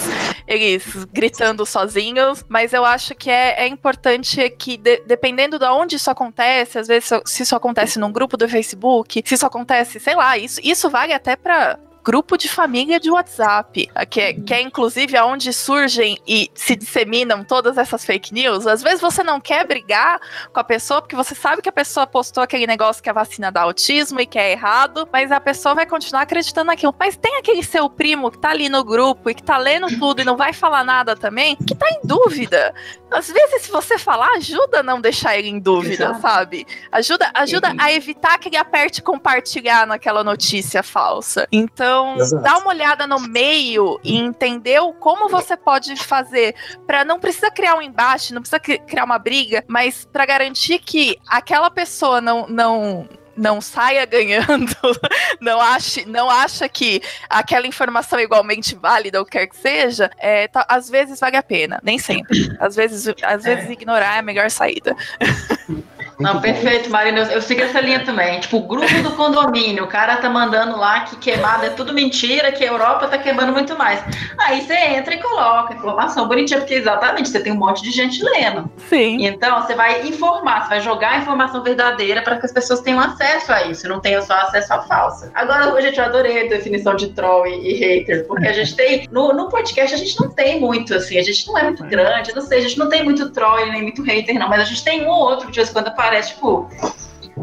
eles 0.48 1.06
gritando 1.12 1.66
sozinhos. 1.66 2.44
Mas 2.48 2.74
eu 2.74 2.86
acho 2.86 3.14
que 3.14 3.30
é, 3.30 3.64
é 3.64 3.68
importante 3.68 4.50
que, 4.52 4.78
de, 4.78 5.02
dependendo 5.06 5.60
de 5.60 5.66
onde 5.66 5.98
isso 5.98 6.10
acontece, 6.10 6.80
às 6.80 6.88
vezes 6.88 7.10
se 7.26 7.44
isso 7.44 7.56
acontece 7.56 8.00
num 8.00 8.12
grupo 8.12 8.38
do 8.38 8.48
Facebook, 8.48 9.22
se 9.26 9.36
isso 9.36 9.46
acontece, 9.46 10.00
sei 10.00 10.16
lá, 10.16 10.38
isso, 10.38 10.60
isso 10.64 10.90
vale 10.90 11.14
até 11.14 11.36
para 11.36 11.78
grupo 12.06 12.38
de 12.38 12.48
família 12.48 13.00
de 13.00 13.10
WhatsApp, 13.10 13.90
que 14.12 14.22
é, 14.22 14.34
que 14.34 14.54
é 14.54 14.62
inclusive 14.62 15.18
aonde 15.18 15.52
surgem 15.52 16.20
e 16.28 16.52
se 16.54 16.76
disseminam 16.76 17.44
todas 17.44 17.80
essas 17.80 18.06
fake 18.06 18.32
news. 18.32 18.68
Às 18.68 18.84
vezes 18.84 19.02
você 19.02 19.24
não 19.24 19.42
quer 19.42 19.66
brigar 19.66 20.22
com 20.54 20.60
a 20.60 20.64
pessoa 20.64 21.02
porque 21.02 21.16
você 21.16 21.34
sabe 21.34 21.64
que 21.64 21.70
a 21.70 21.72
pessoa 21.72 22.06
postou 22.06 22.44
aquele 22.44 22.68
negócio 22.68 23.02
que 23.02 23.10
a 23.10 23.14
vacina 23.14 23.52
dá 23.52 23.64
autismo 23.64 24.20
e 24.20 24.28
que 24.28 24.38
é 24.38 24.52
errado, 24.52 25.10
mas 25.12 25.32
a 25.32 25.40
pessoa 25.40 25.74
vai 25.74 25.88
continuar 25.88 26.22
acreditando 26.22 26.68
naquilo. 26.68 26.94
Mas 27.00 27.18
tem 27.18 27.38
aquele 27.38 27.64
seu 27.64 27.90
primo 27.90 28.30
que 28.30 28.38
tá 28.38 28.52
ali 28.52 28.70
no 28.70 28.84
grupo 28.84 29.32
e 29.32 29.34
que 29.34 29.42
tá 29.42 29.58
lendo 29.58 29.88
tudo 29.98 30.22
e 30.22 30.24
não 30.24 30.38
vai 30.38 30.54
falar 30.54 30.84
nada 30.84 31.16
também, 31.16 31.56
que 31.56 31.74
tá 31.74 31.90
em 31.90 32.02
dúvida. 32.04 32.72
Às 33.10 33.32
vezes, 33.32 33.64
se 33.64 33.72
você 33.72 33.98
falar, 33.98 34.30
ajuda 34.36 34.82
a 34.82 34.84
não 34.84 35.02
deixar 35.02 35.38
ele 35.40 35.48
em 35.48 35.60
dúvida, 35.60 36.06
Exato. 36.06 36.22
sabe? 36.22 36.68
Ajuda, 36.92 37.32
ajuda 37.34 37.74
a 37.80 37.92
evitar 37.92 38.38
que 38.38 38.50
ele 38.50 38.58
aperte 38.58 39.02
compartilhar 39.02 39.88
naquela 39.88 40.24
notícia 40.24 40.84
falsa. 40.84 41.48
Então, 41.52 41.95
Exato. 42.18 42.44
dá 42.44 42.58
uma 42.58 42.70
olhada 42.70 43.08
no 43.08 43.20
meio 43.20 44.00
e 44.04 44.18
entender 44.18 44.80
como 45.00 45.30
você 45.30 45.56
pode 45.56 45.96
fazer 45.96 46.56
para 46.86 47.04
não 47.06 47.20
precisa 47.20 47.52
criar 47.52 47.76
um 47.76 47.82
embate, 47.82 48.34
não 48.34 48.42
precisa 48.42 48.60
criar 48.60 49.04
uma 49.04 49.20
briga, 49.20 49.64
mas 49.68 50.06
para 50.12 50.26
garantir 50.26 50.80
que 50.80 51.18
aquela 51.28 51.70
pessoa 51.70 52.22
não, 52.22 52.48
não 52.48 53.08
não 53.36 53.60
saia 53.60 54.06
ganhando, 54.06 54.74
não 55.42 55.60
ache, 55.60 56.06
não 56.06 56.30
acha 56.30 56.70
que 56.70 57.02
aquela 57.30 57.68
informação 57.68 58.18
é 58.18 58.24
igualmente 58.24 58.76
válida 58.76 59.20
ou 59.20 59.26
quer 59.26 59.48
que 59.48 59.58
seja, 59.58 60.10
é, 60.18 60.48
tá, 60.48 60.66
às 60.70 60.90
vezes 60.90 61.20
vale 61.20 61.36
a 61.36 61.44
pena, 61.44 61.80
nem 61.84 62.00
sempre. 62.00 62.56
Às 62.60 62.76
vezes, 62.76 63.14
às 63.22 63.44
vezes 63.44 63.70
é. 63.70 63.72
ignorar 63.74 64.16
é 64.16 64.20
a 64.20 64.22
melhor 64.22 64.50
saída. 64.50 64.96
Não, 66.20 66.40
perfeito, 66.40 66.90
Marina. 66.90 67.20
Eu, 67.20 67.26
eu 67.26 67.42
sigo 67.42 67.62
essa 67.62 67.80
linha 67.80 68.04
também. 68.04 68.40
Tipo, 68.40 68.58
o 68.58 68.62
grupo 68.62 69.02
do 69.02 69.12
condomínio, 69.12 69.84
o 69.84 69.88
cara 69.88 70.18
tá 70.18 70.30
mandando 70.30 70.78
lá 70.78 71.02
que 71.02 71.16
queimada 71.18 71.68
é 71.68 71.70
tudo 71.70 71.94
mentira, 71.94 72.52
que 72.52 72.64
a 72.64 72.68
Europa 72.68 73.08
tá 73.08 73.18
queimando 73.18 73.52
muito 73.52 73.78
mais. 73.78 74.04
Aí 74.38 74.62
você 74.62 74.74
entra 74.74 75.14
e 75.14 75.22
coloca 75.22 75.74
informação 75.74 76.28
bonitinha, 76.28 76.60
porque 76.60 76.76
exatamente 76.76 77.30
você 77.30 77.40
tem 77.40 77.54
um 77.54 77.58
monte 77.58 77.82
de 77.82 77.92
gente 77.92 78.24
lendo. 78.24 78.70
Sim. 78.90 79.26
Então 79.26 79.62
você 79.62 79.76
vai 79.76 80.08
informar, 80.08 80.64
você 80.64 80.70
vai 80.70 80.82
jogar 80.82 81.12
a 81.12 81.18
informação 81.18 81.62
verdadeira 81.64 82.22
para 82.22 82.38
que 82.38 82.46
as 82.46 82.52
pessoas 82.52 82.82
tenham 82.82 83.00
acesso 83.00 83.52
a 83.52 83.64
isso, 83.66 83.88
não 83.88 84.00
tenham 84.00 84.22
só 84.22 84.34
acesso 84.34 84.74
à 84.74 84.82
falsa. 84.84 85.32
Agora, 85.34 85.82
gente, 85.82 85.98
eu 85.98 86.06
adorei 86.06 86.46
a 86.46 86.50
definição 86.50 86.96
de 86.96 87.10
troll 87.10 87.46
e, 87.48 87.72
e 87.72 87.74
hater, 87.74 88.26
porque 88.26 88.48
a 88.48 88.54
gente 88.54 88.76
tem. 88.76 89.08
No, 89.12 89.34
no 89.34 89.50
podcast 89.50 89.94
a 89.94 89.98
gente 89.98 90.20
não 90.20 90.30
tem 90.30 90.60
muito, 90.60 90.94
assim, 90.94 91.18
a 91.18 91.24
gente 91.24 91.48
não 91.48 91.58
é 91.58 91.64
muito 91.64 91.84
grande, 91.84 92.34
não 92.34 92.42
sei, 92.42 92.60
a 92.60 92.62
gente 92.62 92.78
não 92.78 92.90
tem 92.90 93.04
muito 93.04 93.30
troll 93.32 93.66
nem 93.72 93.82
muito 93.82 94.04
hater, 94.04 94.38
não, 94.38 94.50
mas 94.50 94.62
a 94.62 94.66
gente 94.66 94.84
tem 94.84 95.06
um 95.06 95.10
ou 95.10 95.20
outro 95.20 95.50
de 95.50 95.56
vez 95.56 95.70
em 95.70 95.74
quando 95.74 95.94
parece, 96.06 96.34
tipo, 96.36 96.70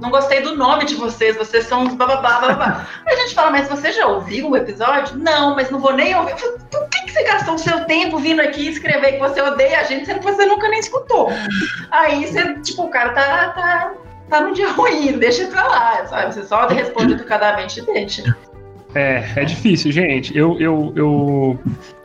não 0.00 0.10
gostei 0.10 0.40
do 0.40 0.54
nome 0.54 0.84
de 0.84 0.94
vocês, 0.94 1.36
vocês 1.36 1.64
são 1.64 1.96
bababá, 1.96 2.40
bababá. 2.40 2.86
Aí 3.04 3.14
a 3.14 3.18
gente 3.18 3.34
fala, 3.34 3.50
mas 3.50 3.68
você 3.68 3.92
já 3.92 4.06
ouviu 4.06 4.50
o 4.50 4.56
episódio? 4.56 5.18
Não, 5.18 5.56
mas 5.56 5.68
não 5.70 5.80
vou 5.80 5.92
nem 5.92 6.14
ouvir. 6.14 6.38
Falo, 6.38 6.58
Por 6.70 6.88
que, 6.88 7.06
que 7.06 7.12
você 7.12 7.24
gastou 7.24 7.54
o 7.54 7.58
seu 7.58 7.84
tempo 7.86 8.18
vindo 8.18 8.40
aqui 8.40 8.68
escrever 8.68 9.14
que 9.14 9.18
você 9.18 9.40
odeia 9.40 9.80
a 9.80 9.84
gente, 9.84 10.06
sendo 10.06 10.20
que 10.20 10.24
você 10.24 10.46
nunca 10.46 10.68
nem 10.68 10.78
escutou? 10.78 11.30
Aí 11.90 12.24
você, 12.26 12.54
tipo, 12.60 12.84
o 12.84 12.90
cara 12.90 13.10
tá, 13.10 13.48
tá, 13.48 13.92
tá 14.30 14.40
no 14.40 14.54
dia 14.54 14.70
ruim, 14.70 15.18
deixa 15.18 15.46
pra 15.48 15.66
lá, 15.66 16.06
sabe? 16.06 16.34
Você 16.34 16.44
só 16.44 16.68
responde 16.68 17.14
educadamente 17.14 17.80
e 17.80 17.82
deixa. 17.82 18.36
É, 18.94 19.24
é 19.36 19.44
difícil, 19.44 19.90
gente. 19.90 20.36
Eu, 20.36 20.58
eu, 20.60 20.92
eu, 20.94 21.58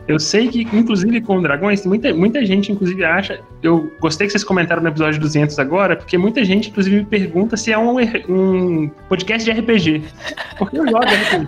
eu 0.08 0.18
sei 0.18 0.48
que, 0.48 0.62
inclusive, 0.62 1.20
com 1.20 1.40
dragões, 1.40 1.86
muita, 1.86 2.12
muita 2.12 2.44
gente, 2.44 2.72
inclusive, 2.72 3.04
acha. 3.04 3.40
Eu 3.62 3.92
gostei 4.00 4.26
que 4.26 4.32
vocês 4.32 4.44
comentaram 4.44 4.82
no 4.82 4.88
episódio 4.88 5.20
200 5.20 5.58
agora, 5.58 5.96
porque 5.96 6.16
muita 6.16 6.44
gente, 6.44 6.70
inclusive, 6.70 6.96
me 6.96 7.04
pergunta 7.04 7.56
se 7.56 7.72
é 7.72 7.78
um, 7.78 7.96
um 8.28 8.88
podcast 9.08 9.44
de 9.44 9.60
RPG. 9.60 10.02
Porque 10.58 10.78
eu 10.78 10.86
jogo 10.86 10.98
RPG. 10.98 11.46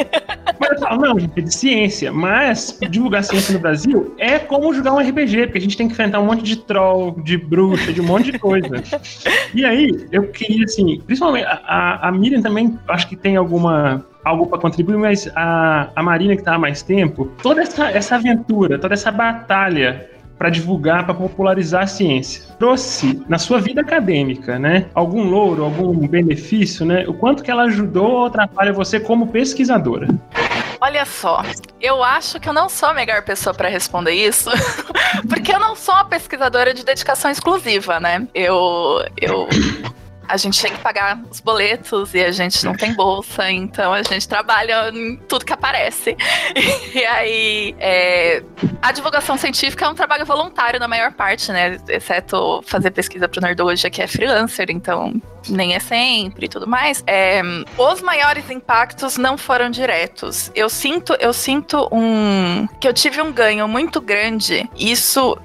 mas 0.58 0.70
eu 0.70 0.78
falo, 0.78 1.00
não, 1.00 1.18
gente, 1.18 1.38
é 1.38 1.42
de 1.42 1.54
ciência. 1.54 2.12
Mas 2.12 2.78
divulgar 2.90 3.22
ciência 3.22 3.52
no 3.52 3.60
Brasil 3.60 4.14
é 4.18 4.38
como 4.38 4.72
jogar 4.72 4.94
um 4.94 4.98
RPG, 4.98 5.46
porque 5.46 5.58
a 5.58 5.60
gente 5.60 5.76
tem 5.76 5.86
que 5.86 5.92
enfrentar 5.92 6.20
um 6.20 6.26
monte 6.26 6.42
de 6.42 6.56
troll, 6.56 7.20
de 7.22 7.36
bruxa, 7.36 7.92
de 7.92 8.00
um 8.00 8.04
monte 8.04 8.32
de 8.32 8.38
coisa. 8.38 8.82
E 9.54 9.64
aí, 9.64 10.06
eu 10.10 10.28
queria, 10.28 10.64
assim, 10.64 11.00
principalmente, 11.04 11.46
a, 11.46 12.08
a 12.08 12.12
Miriam 12.12 12.40
também, 12.40 12.78
acho 12.88 13.08
que 13.08 13.16
tem 13.16 13.36
alguma 13.36 14.04
algo 14.24 14.46
para 14.46 14.58
contribuir, 14.58 14.96
mas 14.96 15.30
a, 15.36 15.90
a 15.94 16.02
Marina, 16.02 16.34
que 16.34 16.40
está 16.40 16.54
há 16.54 16.58
mais 16.58 16.82
tempo, 16.82 17.30
toda 17.42 17.60
essa 17.60 17.74
essa, 17.74 17.90
essa 17.90 18.14
aventura, 18.16 18.78
toda 18.78 18.94
essa 18.94 19.10
batalha 19.10 20.08
para 20.38 20.50
divulgar, 20.50 21.04
para 21.04 21.14
popularizar 21.14 21.82
a 21.82 21.86
ciência. 21.86 22.44
Trouxe 22.58 23.22
na 23.28 23.38
sua 23.38 23.60
vida 23.60 23.80
acadêmica, 23.80 24.58
né, 24.58 24.86
algum 24.94 25.22
louro, 25.22 25.64
algum 25.64 26.06
benefício, 26.06 26.84
né? 26.84 27.04
O 27.06 27.14
quanto 27.14 27.42
que 27.42 27.50
ela 27.50 27.64
ajudou 27.64 28.10
ou 28.10 28.26
atrapalha 28.26 28.72
você 28.72 28.98
como 28.98 29.28
pesquisadora? 29.28 30.08
Olha 30.80 31.04
só, 31.06 31.42
eu 31.80 32.02
acho 32.02 32.38
que 32.38 32.48
eu 32.48 32.52
não 32.52 32.68
sou 32.68 32.90
a 32.90 32.94
melhor 32.94 33.22
pessoa 33.22 33.54
para 33.54 33.68
responder 33.68 34.12
isso, 34.12 34.50
porque 35.28 35.52
eu 35.52 35.58
não 35.58 35.74
sou 35.74 35.94
uma 35.94 36.04
pesquisadora 36.04 36.74
de 36.74 36.84
dedicação 36.84 37.30
exclusiva, 37.30 37.98
né? 37.98 38.28
Eu, 38.34 39.02
eu 39.20 39.48
a 40.28 40.36
gente 40.36 40.60
tem 40.60 40.72
que 40.72 40.80
pagar 40.80 41.20
os 41.30 41.40
boletos 41.40 42.14
e 42.14 42.24
a 42.24 42.30
gente 42.30 42.64
não 42.64 42.74
tem 42.74 42.94
bolsa, 42.94 43.50
então 43.50 43.92
a 43.92 44.02
gente 44.02 44.28
trabalha 44.28 44.90
em 44.90 45.16
tudo 45.28 45.44
que 45.44 45.52
aparece. 45.52 46.16
E 46.94 47.04
aí, 47.04 47.74
é, 47.80 48.42
a 48.80 48.92
divulgação 48.92 49.36
científica 49.36 49.84
é 49.84 49.88
um 49.88 49.94
trabalho 49.94 50.24
voluntário 50.24 50.78
na 50.78 50.86
maior 50.86 51.12
parte, 51.12 51.50
né? 51.50 51.76
Exceto 51.88 52.62
fazer 52.66 52.92
pesquisa 52.92 53.28
pro 53.28 53.40
Nerdologia, 53.40 53.90
que 53.90 54.00
é 54.00 54.06
freelancer, 54.06 54.66
então 54.70 55.20
nem 55.48 55.74
é 55.74 55.80
sempre 55.80 56.46
e 56.46 56.48
tudo 56.48 56.66
mais. 56.66 57.02
É, 57.06 57.42
os 57.76 58.00
maiores 58.00 58.48
impactos 58.50 59.16
não 59.16 59.36
foram 59.36 59.70
diretos. 59.70 60.50
Eu 60.54 60.68
sinto, 60.68 61.16
eu 61.20 61.32
sinto 61.32 61.88
um 61.92 62.66
que 62.80 62.88
eu 62.88 62.92
tive 62.92 63.20
um 63.20 63.32
ganho 63.32 63.66
muito 63.68 64.00
grande. 64.00 64.68
Isso, 64.76 65.36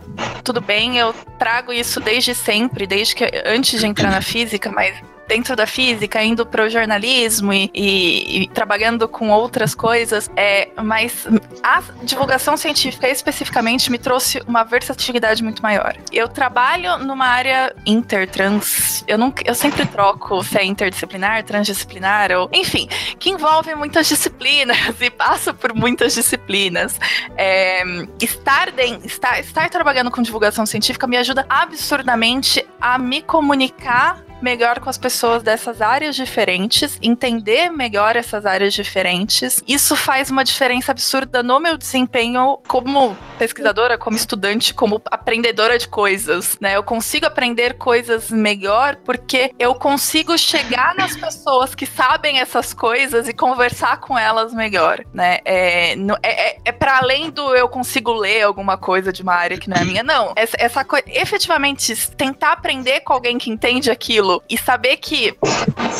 tudo 0.43 0.61
bem, 0.61 0.97
eu 0.97 1.13
trago 1.37 1.71
isso 1.71 1.99
desde 1.99 2.33
sempre, 2.33 2.85
desde 2.85 3.15
que 3.15 3.29
antes 3.45 3.79
de 3.79 3.87
entrar 3.87 4.11
na 4.11 4.21
física, 4.21 4.71
mas 4.71 5.01
dentro 5.29 5.55
da 5.55 5.67
física, 5.67 6.23
indo 6.23 6.43
para 6.43 6.65
o 6.65 6.69
jornalismo 6.69 7.53
e, 7.53 7.69
e, 7.71 8.41
e, 8.41 8.47
trabalhando 8.47 9.07
com 9.07 9.29
outras 9.29 9.75
coisas, 9.75 10.27
é, 10.35 10.69
mas 10.83 11.27
a 11.61 11.83
divulgação 12.01 12.57
científica 12.57 13.07
especificamente 13.07 13.91
me 13.91 13.99
trouxe 13.99 14.41
uma 14.47 14.63
versatilidade 14.63 15.43
muito 15.43 15.61
maior. 15.61 15.95
Eu 16.11 16.27
trabalho 16.27 16.97
numa 16.97 17.27
área 17.27 17.75
intertrans, 17.85 19.03
eu, 19.07 19.19
não, 19.19 19.31
eu 19.45 19.53
sempre 19.53 19.85
troco 19.85 20.43
se 20.43 20.57
é 20.57 20.65
interdisciplinar, 20.65 21.43
transdisciplinar, 21.43 22.31
ou 22.31 22.49
enfim, 22.51 22.89
que 23.19 23.29
envolve 23.29 23.75
muitas 23.75 24.07
disciplinas 24.07 24.79
e 24.99 25.11
passa 25.11 25.53
por 25.53 25.75
muitas 25.75 26.15
disciplinas. 26.15 26.99
É, 27.37 27.83
estar, 28.19 28.71
de, 28.71 29.05
estar, 29.05 29.39
estar 29.39 29.69
trabalhando 29.69 30.09
com 30.09 30.23
divulgação 30.23 30.65
científica 30.65 31.05
me 31.05 31.17
ajuda 31.17 31.45
absurdamente 31.47 32.65
a 32.81 32.97
me 32.97 33.21
comunicar 33.21 34.23
melhor 34.41 34.79
com 34.79 34.89
as 34.89 34.97
pessoas 34.97 35.43
dessas 35.43 35.81
áreas 35.81 36.15
diferentes, 36.15 36.97
entender 37.01 37.69
melhor 37.69 38.15
essas 38.15 38.45
áreas 38.45 38.73
diferentes. 38.73 39.61
Isso 39.67 39.95
faz 39.95 40.29
uma 40.29 40.43
diferença 40.43 40.91
absurda 40.91 41.43
no 41.43 41.59
meu 41.59 41.77
desempenho 41.77 42.59
como 42.67 43.17
pesquisadora, 43.37 43.97
como 43.97 44.17
estudante, 44.17 44.73
como 44.73 45.01
aprendedora 45.09 45.77
de 45.77 45.87
coisas, 45.87 46.57
né? 46.59 46.75
Eu 46.75 46.83
consigo 46.83 47.25
aprender 47.25 47.75
coisas 47.75 48.29
melhor 48.29 48.97
porque 48.97 49.53
eu 49.57 49.75
consigo 49.75 50.37
chegar 50.37 50.95
nas 50.95 51.15
pessoas 51.15 51.73
que 51.75 51.85
sabem 51.85 52.39
essas 52.39 52.73
coisas 52.73 53.27
e 53.27 53.33
conversar 53.33 53.99
com 53.99 54.17
elas 54.17 54.53
melhor, 54.53 55.03
né? 55.13 55.39
É, 55.45 55.93
é, 55.93 55.97
é, 56.23 56.57
é 56.65 56.71
para 56.71 56.97
além 56.97 57.29
do 57.29 57.55
eu 57.55 57.69
consigo 57.69 58.13
ler 58.13 58.43
alguma 58.43 58.77
coisa 58.77 59.11
de 59.11 59.21
uma 59.21 59.33
área 59.33 59.57
que 59.57 59.69
não 59.69 59.77
é 59.77 59.85
minha, 59.85 60.03
não. 60.03 60.33
Essa, 60.35 60.57
essa 60.59 60.85
coisa, 60.85 61.05
efetivamente, 61.07 61.95
tentar 62.11 62.53
aprender 62.53 63.01
com 63.01 63.13
alguém 63.13 63.37
que 63.37 63.49
entende 63.49 63.89
aquilo 63.89 64.28
aquilo 64.29 64.43
e 64.49 64.57
saber 64.57 64.97
que. 64.97 65.35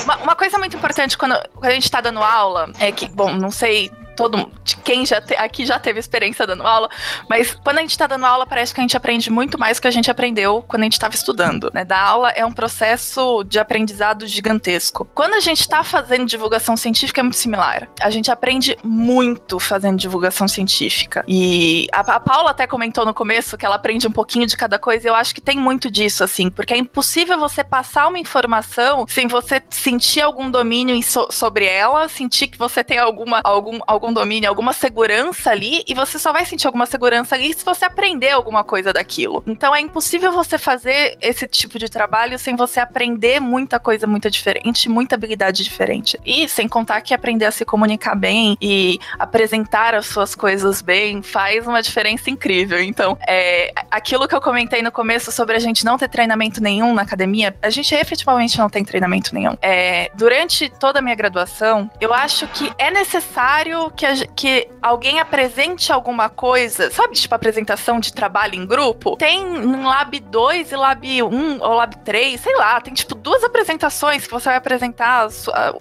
Uma, 0.04 0.18
uma 0.18 0.36
coisa 0.36 0.58
muito 0.58 0.78
importante 0.78 1.18
quando, 1.18 1.36
quando 1.54 1.66
a 1.66 1.74
gente 1.74 1.90
tá 1.90 2.00
dando 2.00 2.20
aula 2.20 2.72
é 2.80 2.92
que, 2.92 3.08
bom, 3.08 3.34
não 3.34 3.52
sei 3.52 3.92
todo 4.20 4.52
quem 4.84 5.06
já 5.06 5.22
te, 5.22 5.34
aqui 5.36 5.66
já 5.66 5.80
teve 5.80 5.98
experiência 5.98 6.46
dando 6.46 6.68
aula, 6.68 6.90
mas 7.30 7.56
quando 7.64 7.78
a 7.78 7.82
gente 7.82 7.92
está 7.92 8.06
dando 8.06 8.26
aula, 8.26 8.46
parece 8.46 8.74
que 8.74 8.82
a 8.82 8.84
gente 8.84 8.98
aprende 8.98 9.30
muito 9.30 9.58
mais 9.58 9.78
do 9.78 9.82
que 9.82 9.88
a 9.88 9.92
gente 9.92 10.12
aprendeu 10.12 10.62
quando 10.68 10.82
a 10.82 10.86
gente 10.86 10.94
estava 10.94 11.16
estudando. 11.16 11.72
Né? 11.74 11.86
Dar 11.86 12.02
aula 12.02 12.30
é 12.32 12.46
um 12.46 12.52
processo 12.52 13.46
de 13.46 13.58
aprendizado 13.58 14.28
gigantesco. 14.28 15.06
Quando 15.16 15.36
a 15.36 15.40
gente 15.40 15.62
está 15.62 15.86
fazendo 15.86 16.26
divulgação 16.26 16.76
científica, 16.76 17.22
é 17.22 17.24
muito 17.24 17.38
similar. 17.38 17.88
A 18.02 18.10
gente 18.10 18.30
aprende 18.30 18.78
muito 18.84 19.58
fazendo 19.58 19.98
divulgação 19.98 20.50
científica. 20.50 21.24
E 21.26 21.88
a, 21.94 22.02
a 22.02 22.20
Paula 22.20 22.52
até 22.52 22.68
comentou 22.68 23.06
no 23.06 23.14
começo 23.14 23.58
que 23.58 23.66
ela 23.66 23.76
aprende 23.76 24.06
um 24.06 24.12
pouquinho 24.12 24.46
de 24.46 24.58
cada 24.58 24.78
coisa, 24.78 25.08
e 25.08 25.10
eu 25.10 25.16
acho 25.16 25.34
que 25.34 25.40
tem 25.40 25.58
muito 25.58 25.90
disso, 25.90 26.26
assim, 26.26 26.50
porque 26.50 26.74
é 26.74 26.78
impossível 26.78 27.40
você 27.40 27.64
passar 27.64 28.08
uma 28.10 28.20
informação 28.20 29.06
sem 29.08 29.28
você 29.28 29.62
sentir 29.70 30.22
algum 30.22 30.52
domínio 30.52 31.02
so, 31.04 31.28
sobre 31.32 31.66
ela, 31.66 32.10
sentir 32.10 32.48
que 32.48 32.58
você 32.58 32.84
tem 32.84 32.98
alguma, 32.98 33.40
algum, 33.44 33.80
algum 33.88 34.09
algum 34.10 34.14
domínio, 34.14 34.49
alguma 34.49 34.74
segurança 34.74 35.51
ali, 35.51 35.84
e 35.88 35.93
você 35.93 36.20
só 36.20 36.34
vai 36.34 36.45
sentir 36.45 36.68
alguma 36.68 36.86
segurança 36.86 37.36
ali 37.36 37.53
se 37.53 37.64
você 37.64 37.86
aprender 37.86 38.32
alguma 38.32 38.64
coisa 38.64 38.91
daquilo. 38.91 39.43
Então 39.47 39.76
é 39.76 39.80
impossível 39.80 40.32
você 40.32 40.57
fazer 40.57 41.18
esse 41.22 41.47
tipo 41.47 41.78
de 41.78 41.89
trabalho 41.89 42.38
sem 42.38 42.55
você 42.55 42.80
aprender 42.80 43.39
muita 43.39 43.80
coisa 43.80 44.07
muito 44.07 44.30
diferente, 44.30 44.89
muita 44.89 45.16
habilidade 45.16 45.64
diferente. 45.64 46.20
E 46.26 46.47
sem 46.49 46.68
contar 46.68 47.01
que 47.01 47.14
aprender 47.14 47.45
a 47.45 47.51
se 47.51 47.64
comunicar 47.64 48.16
bem 48.16 48.57
e 48.62 48.99
apresentar 49.18 49.93
as 49.93 50.07
suas 50.07 50.36
coisas 50.36 50.82
bem 50.82 51.22
faz 51.22 51.68
uma 51.68 51.82
diferença 51.82 52.30
incrível. 52.30 52.82
Então, 52.82 53.18
é, 53.28 53.72
aquilo 53.91 54.28
que 54.28 54.36
eu 54.36 54.41
comentei 54.41 54.82
no 54.82 54.91
começo 54.91 55.32
sobre 55.32 55.55
a 55.55 55.60
gente 55.60 55.86
não 55.86 55.97
ter 55.97 56.10
treinamento 56.10 56.62
nenhum 56.62 56.93
na 56.93 57.03
academia, 57.03 57.55
a 57.62 57.70
gente 57.70 57.93
efetivamente 57.93 58.57
não 58.57 58.70
tem 58.70 58.84
treinamento 58.84 59.34
nenhum. 59.34 59.55
É, 59.62 60.10
durante 60.16 60.70
toda 60.70 60.99
a 60.99 61.01
minha 61.01 61.16
graduação, 61.16 61.89
eu 62.01 62.14
acho 62.14 62.47
que 62.47 62.72
é 62.78 62.89
necessário 62.89 63.91
que, 64.00 64.06
a, 64.06 64.16
que 64.28 64.70
alguém 64.82 65.20
apresente 65.20 65.91
alguma 65.91 66.30
coisa, 66.30 66.89
sabe, 66.89 67.16
tipo 67.16 67.36
apresentação 67.36 68.00
de 68.00 68.14
trabalho 68.14 68.56
em 68.56 68.66
grupo, 68.66 69.18
tem 69.18 69.43
no 69.45 69.84
Lab 69.84 70.18
2 70.18 70.72
e 70.72 70.76
Lab 70.78 71.24
1 71.24 71.62
ou 71.62 71.74
Lab 71.74 71.97
3, 72.06 72.39
sei 72.39 72.56
lá, 72.56 72.80
tem 72.80 72.93
tipo 72.93 73.14
duas 73.14 73.43
apresentações 73.43 74.26
que 74.26 74.32
você 74.32 74.45
vai 74.45 74.56
apresentar 74.56 75.28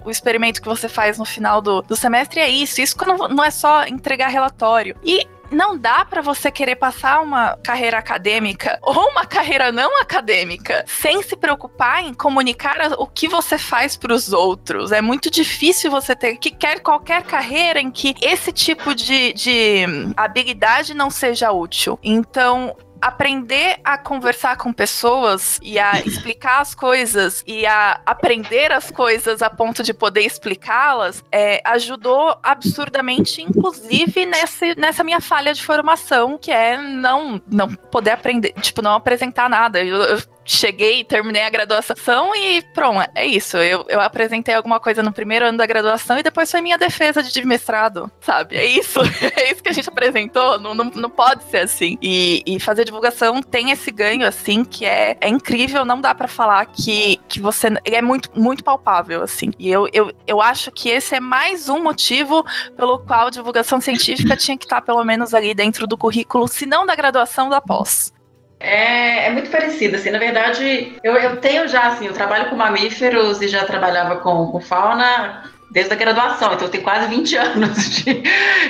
o 0.03 0.11
experimento 0.11 0.61
que 0.61 0.67
você 0.67 0.89
faz 0.89 1.17
no 1.17 1.23
final 1.23 1.61
do, 1.61 1.81
do 1.81 1.95
semestre, 1.95 2.41
é 2.41 2.49
isso. 2.49 2.81
Isso 2.81 2.97
não, 3.07 3.29
não 3.29 3.43
é 3.43 3.51
só 3.51 3.85
entregar 3.85 4.27
relatório. 4.27 4.97
E 5.01 5.25
não 5.51 5.77
dá 5.77 6.05
para 6.05 6.21
você 6.21 6.51
querer 6.51 6.75
passar 6.75 7.21
uma 7.21 7.57
carreira 7.63 7.97
acadêmica 7.97 8.79
ou 8.83 9.09
uma 9.09 9.25
carreira 9.25 9.71
não 9.71 10.01
acadêmica 10.01 10.83
sem 10.87 11.21
se 11.23 11.35
preocupar 11.35 12.03
em 12.03 12.13
comunicar 12.13 12.93
o 12.97 13.07
que 13.07 13.27
você 13.27 13.57
faz 13.57 13.95
para 13.95 14.13
os 14.13 14.31
outros. 14.31 14.91
É 14.91 15.01
muito 15.01 15.29
difícil 15.29 15.91
você 15.91 16.15
ter 16.15 16.37
que 16.37 16.51
quer 16.51 16.79
qualquer 16.79 17.23
carreira 17.23 17.79
em 17.79 17.91
que 17.91 18.15
esse 18.21 18.51
tipo 18.51 18.93
de, 18.93 19.33
de 19.33 19.85
habilidade 20.15 20.93
não 20.93 21.09
seja 21.09 21.51
útil. 21.51 21.99
Então, 22.03 22.75
aprender 23.01 23.79
a 23.83 23.97
conversar 23.97 24.57
com 24.57 24.71
pessoas 24.73 25.59
e 25.61 25.79
a 25.79 25.99
explicar 26.05 26.61
as 26.61 26.75
coisas 26.75 27.43
e 27.45 27.65
a 27.65 28.01
aprender 28.05 28.71
as 28.71 28.91
coisas 28.91 29.41
a 29.41 29.49
ponto 29.49 29.83
de 29.83 29.93
poder 29.93 30.21
explicá-las 30.21 31.23
é, 31.31 31.61
ajudou 31.65 32.37
absurdamente, 32.43 33.41
inclusive 33.41 34.25
nessa, 34.25 34.75
nessa 34.75 35.03
minha 35.03 35.21
falha 35.21 35.53
de 35.53 35.63
formação, 35.63 36.37
que 36.37 36.51
é 36.51 36.77
não, 36.77 37.41
não 37.49 37.69
poder 37.69 38.11
aprender, 38.11 38.53
tipo, 38.61 38.81
não 38.81 38.93
apresentar 38.93 39.49
nada. 39.49 39.83
Eu, 39.83 40.01
eu 40.03 40.19
cheguei, 40.49 41.03
terminei 41.03 41.43
a 41.43 41.49
graduação 41.49 42.35
e 42.35 42.61
pronto, 42.73 43.07
é 43.13 43.25
isso. 43.25 43.57
Eu, 43.57 43.85
eu 43.87 44.01
apresentei 44.01 44.55
alguma 44.55 44.79
coisa 44.79 45.03
no 45.03 45.13
primeiro 45.13 45.45
ano 45.45 45.59
da 45.59 45.65
graduação 45.65 46.17
e 46.17 46.23
depois 46.23 46.49
foi 46.49 46.59
minha 46.59 46.77
defesa 46.77 47.21
de 47.21 47.45
mestrado, 47.45 48.11
sabe? 48.19 48.57
É 48.57 48.65
isso. 48.65 48.99
É 49.39 49.51
isso 49.51 49.61
que 49.61 49.69
a 49.69 49.73
gente 49.73 49.87
apresentou. 49.87 50.59
Não, 50.59 50.73
não, 50.73 50.85
não 50.85 51.09
pode 51.09 51.43
ser 51.45 51.59
assim. 51.59 51.97
E, 52.01 52.41
e 52.45 52.59
fazer 52.59 52.83
divulgação 52.83 53.41
tem 53.41 53.71
esse 53.71 53.91
ganho, 53.91 54.25
assim, 54.25 54.65
que 54.65 54.85
é, 54.85 55.15
é 55.21 55.29
incrível. 55.29 55.85
Não 55.85 56.01
dá 56.01 56.15
para 56.15 56.27
falar 56.27 56.65
que, 56.65 57.17
que 57.27 57.39
você. 57.39 57.67
é 57.85 58.01
muito, 58.01 58.29
muito 58.35 58.63
palpável, 58.63 59.21
assim. 59.21 59.51
E 59.59 59.69
eu, 59.69 59.87
eu, 59.93 60.11
eu 60.25 60.41
acho 60.41 60.71
que 60.71 60.89
esse 60.89 61.15
é 61.15 61.19
mais 61.19 61.69
um 61.69 61.81
motivo 61.81 62.43
pelo 62.75 62.99
qual 62.99 63.29
divulgação 63.29 63.79
científica 63.79 64.35
tinha 64.35 64.57
que 64.57 64.65
estar, 64.65 64.81
pelo 64.81 65.03
menos, 65.03 65.33
ali 65.33 65.53
dentro 65.53 65.85
do 65.85 65.97
currículo, 65.97 66.47
se 66.47 66.65
não 66.65 66.85
da 66.85 66.95
graduação, 66.95 67.49
da 67.49 67.61
pós. 67.61 68.11
É, 68.59 69.27
é, 69.27 69.29
muito 69.29 69.49
parecido, 69.49 69.95
assim, 69.95 70.09
na 70.09 70.19
verdade, 70.19 70.97
eu, 71.01 71.15
eu 71.15 71.37
tenho 71.37 71.67
já, 71.67 71.87
assim, 71.87 72.07
eu 72.07 72.13
trabalho 72.13 72.49
com 72.49 72.55
mamíferos 72.55 73.41
e 73.41 73.47
já 73.47 73.63
trabalhava 73.63 74.17
com, 74.17 74.47
com 74.47 74.59
fauna 74.59 75.43
desde 75.71 75.93
a 75.93 75.95
graduação, 75.95 76.53
então 76.53 76.67
eu 76.67 76.71
tenho 76.71 76.83
quase 76.83 77.07
20 77.07 77.35
anos 77.37 77.89
de, 77.89 78.23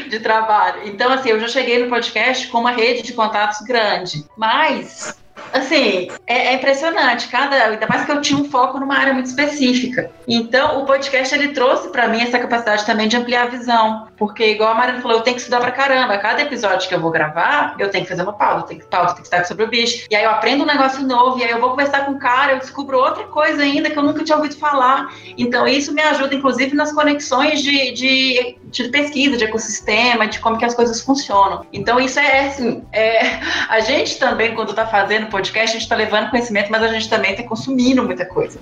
de 0.10 0.20
trabalho. 0.20 0.82
Então, 0.86 1.12
assim, 1.12 1.30
eu 1.30 1.40
já 1.40 1.48
cheguei 1.48 1.84
no 1.84 1.90
podcast 1.90 2.48
com 2.48 2.60
uma 2.60 2.72
rede 2.72 3.02
de 3.02 3.14
contatos 3.14 3.62
grande, 3.62 4.26
mas 4.38 5.18
Assim, 5.52 6.10
é, 6.28 6.48
é, 6.48 6.54
impressionante. 6.54 7.28
Cada, 7.28 7.56
ainda 7.56 7.88
mais 7.88 8.06
que 8.06 8.12
eu 8.12 8.22
tinha 8.22 8.40
um 8.40 8.50
foco 8.50 8.80
numa 8.80 8.96
área 8.96 9.14
muito 9.14 9.28
específica. 9.28 10.12
Então, 10.28 10.82
o 10.82 10.86
podcast 10.86 11.34
ele 11.34 11.50
trouxe 11.50 11.90
para 11.90 12.08
mim 12.08 12.22
essa 12.22 12.38
capacidade 12.38 12.86
também 12.86 13.08
de 13.08 13.18
ampliar 13.18 13.44
a 13.44 13.50
visão, 13.50 14.08
porque 14.20 14.52
igual 14.52 14.72
a 14.72 14.76
Marina 14.76 15.02
falou, 15.02 15.18
eu 15.18 15.24
tenho 15.24 15.36
que 15.36 15.42
estudar 15.42 15.62
pra 15.62 15.72
caramba. 15.72 16.18
Cada 16.18 16.42
episódio 16.42 16.88
que 16.88 16.94
eu 16.94 17.00
vou 17.00 17.10
gravar, 17.10 17.76
eu 17.80 17.90
tenho 17.90 18.04
que 18.04 18.10
fazer 18.10 18.22
uma 18.22 18.34
pauta, 18.34 18.68
tem 18.68 18.78
que 18.78 18.86
pauta, 18.86 19.14
tem 19.14 19.22
que 19.22 19.28
estar 19.28 19.46
sobre 19.46 19.64
o 19.64 19.68
bicho. 19.70 20.06
E 20.12 20.16
aí 20.16 20.26
eu 20.26 20.30
aprendo 20.30 20.64
um 20.64 20.68
negócio 20.68 21.02
novo, 21.08 21.40
e 21.40 21.44
aí 21.44 21.52
eu 21.52 21.60
vou 21.62 21.70
conversar 21.70 22.06
com 22.06 22.12
o 22.12 22.20
cara, 22.20 22.52
eu 22.52 22.60
descubro 22.60 23.00
outra 23.00 23.24
coisa 23.24 23.64
ainda 23.64 23.90
que 23.90 23.98
eu 23.98 24.04
nunca 24.04 24.24
tinha 24.24 24.36
ouvido 24.36 24.58
falar. 24.58 25.08
Então, 25.38 25.66
isso 25.66 25.94
me 25.94 26.02
ajuda, 26.02 26.36
inclusive, 26.36 26.76
nas 26.76 26.92
conexões 26.92 27.62
de, 27.62 27.94
de, 27.94 28.58
de 28.66 28.90
pesquisa, 28.90 29.38
de 29.38 29.46
ecossistema, 29.46 30.28
de 30.28 30.40
como 30.40 30.58
que 30.58 30.66
as 30.66 30.76
coisas 30.76 31.02
funcionam. 31.02 31.66
Então, 31.72 31.98
isso 31.98 32.20
é 32.20 32.48
assim, 32.48 32.84
é, 32.92 33.40
a 33.70 33.80
gente 33.80 34.20
também, 34.20 34.54
quando 34.54 34.72
está 34.72 34.86
fazendo 34.86 35.28
podcast, 35.28 35.70
a 35.70 35.74
gente 35.74 35.84
está 35.84 35.96
levando 35.96 36.30
conhecimento, 36.30 36.70
mas 36.70 36.84
a 36.84 36.90
gente 36.90 37.10
também 37.10 37.32
está 37.32 37.44
consumindo 37.44 38.04
muita 38.04 38.26
coisa. 38.26 38.60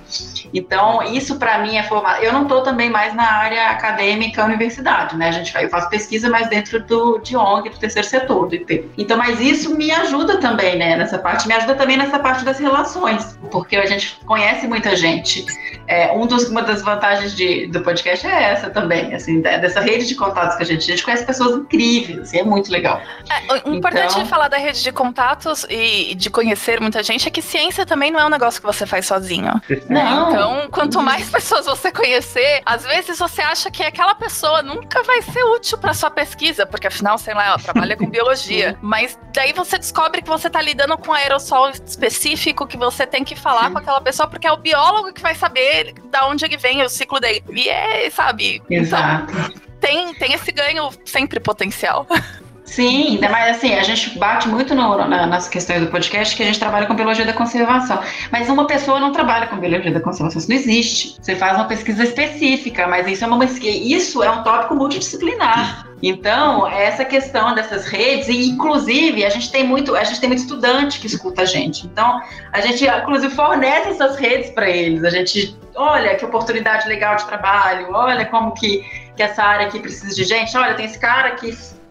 Então, 0.54 1.02
isso 1.02 1.40
para 1.40 1.58
mim 1.60 1.78
é 1.78 1.84
formar. 1.84 2.24
Eu 2.24 2.32
não 2.32 2.44
estou 2.44 2.62
também 2.62 2.90
mais 2.90 3.16
na 3.16 3.32
área 3.32 3.70
acadêmica, 3.70 4.46
universidade, 4.46 5.16
né? 5.18 5.30
A 5.30 5.32
gente, 5.32 5.47
eu 5.56 5.70
faço 5.70 5.90
pesquisa 5.90 6.30
mais 6.30 6.50
dentro 6.50 6.80
do 6.84 7.20
de 7.20 7.36
ONG, 7.36 7.70
do 7.70 7.78
terceiro 7.78 8.08
setor, 8.08 8.48
do 8.48 8.56
IP. 8.56 8.90
Então, 8.98 9.18
mas 9.18 9.40
isso 9.40 9.76
me 9.76 9.92
ajuda 9.92 10.38
também, 10.38 10.78
né? 10.78 10.96
Nessa 10.96 11.18
parte, 11.18 11.48
me 11.48 11.54
ajuda 11.54 11.76
também 11.76 11.98
nessa 11.98 12.20
parte 12.20 12.44
das 12.44 12.60
relações, 12.60 13.38
porque 13.52 13.76
a 13.76 13.86
gente 13.86 14.20
conhece 14.26 14.68
muita 14.68 14.96
gente. 14.96 15.46
É, 15.88 16.12
um 16.12 16.28
dos, 16.28 16.50
uma 16.50 16.62
das 16.62 16.82
vantagens 16.82 17.36
de, 17.36 17.68
do 17.68 17.82
podcast 17.82 18.26
é 18.28 18.52
essa 18.52 18.70
também, 18.70 19.14
assim, 19.14 19.42
dessa 19.42 19.80
rede 19.80 20.06
de 20.06 20.16
contatos 20.16 20.58
que 20.58 20.64
a 20.64 20.66
gente, 20.66 20.84
a 20.84 20.96
gente 20.96 21.04
conhece 21.04 21.26
pessoas 21.26 21.56
incríveis, 21.56 22.20
assim, 22.20 22.40
é 22.40 22.44
muito 22.44 22.72
legal. 22.72 23.02
É, 23.30 23.70
o 23.70 23.74
importante 23.74 24.12
então... 24.12 24.24
de 24.24 24.30
falar 24.30 24.48
da 24.48 24.58
rede 24.58 24.84
de 24.84 24.92
contatos 24.92 25.66
e 25.70 26.14
de 26.16 26.30
conhecer 26.30 26.82
muita 26.82 27.02
gente 27.02 27.28
é 27.28 27.32
que 27.32 27.42
ciência 27.42 27.86
também 27.86 28.12
não 28.12 28.20
é 28.20 28.26
um 28.26 28.30
negócio 28.30 28.60
que 28.60 28.68
você 28.68 28.86
faz 28.86 29.06
sozinho. 29.06 29.62
Não. 29.90 30.30
Então, 30.30 30.68
quanto 30.70 31.02
mais 31.02 31.30
pessoas 31.32 31.66
você 31.66 31.92
conhecer, 31.92 32.62
às 32.66 32.84
vezes 32.84 33.18
você 33.18 33.42
acha 33.42 33.72
que 33.72 33.84
aquela 33.84 34.14
pessoa 34.16 34.62
nunca 34.62 35.02
vai 35.04 35.22
ser 35.22 35.37
útil 35.44 35.78
para 35.78 35.94
sua 35.94 36.10
pesquisa, 36.10 36.66
porque 36.66 36.88
afinal, 36.88 37.18
sei 37.18 37.34
lá, 37.34 37.48
ela 37.48 37.60
trabalha 37.60 37.96
com 37.96 38.06
biologia. 38.10 38.78
Mas 38.82 39.18
daí 39.34 39.54
você 39.54 39.78
descobre 39.78 40.22
que 40.22 40.28
você 40.28 40.50
tá 40.50 40.62
lidando 40.62 40.98
com 40.98 41.12
um 41.12 41.14
aerossol 41.14 41.70
específico 41.70 42.68
que 42.68 42.78
você 42.78 43.06
tem 43.06 43.24
que 43.24 43.36
falar 43.36 43.66
Sim. 43.66 43.74
com 43.74 43.80
aquela 43.80 44.02
pessoa, 44.02 44.28
porque 44.28 44.48
é 44.48 44.52
o 44.52 44.58
biólogo 44.58 45.14
que 45.14 45.22
vai 45.22 45.36
saber 45.36 45.94
da 46.12 46.28
onde 46.28 46.46
ele 46.46 46.58
vem, 46.58 46.84
o 46.84 46.90
ciclo 46.90 47.20
dele. 47.20 47.44
E 47.52 47.70
é, 47.70 48.10
sabe? 48.10 48.62
Então, 48.70 48.78
Exato. 48.78 49.32
Então, 49.32 49.68
tem, 49.80 50.14
tem 50.16 50.34
esse 50.34 50.52
ganho 50.52 50.90
sempre 51.06 51.40
potencial. 51.40 52.08
Sim, 52.68 53.14
ainda 53.14 53.30
mais 53.30 53.56
assim, 53.56 53.74
a 53.74 53.82
gente 53.82 54.20
bate 54.20 54.48
muito 54.48 54.76
no, 54.76 54.98
na, 54.98 55.26
nas 55.26 55.48
questões 55.48 55.80
do 55.80 55.88
podcast 55.88 56.36
que 56.36 56.44
a 56.44 56.46
gente 56.46 56.60
trabalha 56.60 56.86
com 56.86 56.94
biologia 56.94 57.26
da 57.26 57.34
conservação. 57.34 58.00
Mas 58.30 58.50
uma 58.50 58.68
pessoa 58.68 59.00
não 59.00 59.12
trabalha 59.14 59.48
com 59.48 59.56
biologia 59.56 59.92
da 59.92 60.02
conservação, 60.02 60.38
isso 60.38 60.50
não 60.50 60.56
existe. 60.56 61.18
Você 61.20 61.36
faz 61.36 61.56
uma 61.56 61.66
pesquisa 61.66 62.04
específica, 62.04 62.86
mas 62.86 63.08
isso 63.08 63.24
é 63.24 63.28
uma 63.28 63.44
isso 63.46 64.22
é 64.22 64.30
um 64.30 64.44
tópico 64.44 64.76
multidisciplinar. 64.76 65.88
Então, 66.04 66.68
essa 66.68 67.04
questão 67.06 67.56
dessas 67.56 67.88
redes, 67.88 68.28
e 68.28 68.50
inclusive 68.50 69.26
a 69.26 69.30
gente 69.30 69.50
tem 69.50 69.64
muito, 69.64 69.96
a 69.96 70.04
gente 70.04 70.20
tem 70.20 70.30
muito 70.30 70.42
estudante 70.42 71.00
que 71.00 71.08
escuta 71.08 71.44
a 71.44 71.46
gente. 71.46 71.88
Então, 71.88 72.22
a 72.52 72.62
gente 72.62 72.86
inclusive 72.86 73.34
fornece 73.34 73.90
essas 73.90 74.18
redes 74.18 74.52
para 74.52 74.70
eles. 74.70 75.04
A 75.06 75.10
gente, 75.10 75.58
olha 75.74 76.16
que 76.16 76.26
oportunidade 76.26 76.88
legal 76.88 77.16
de 77.16 77.26
trabalho, 77.26 77.88
olha 77.94 78.26
como 78.26 78.52
que, 78.52 78.84
que 79.16 79.24
essa 79.24 79.42
área 79.42 79.68
aqui 79.68 79.80
precisa 79.80 80.14
de 80.14 80.26
gente, 80.26 80.56
olha, 80.56 80.76
tem 80.76 80.86
esse 80.86 81.00
cara 81.00 81.32
que 81.32 81.48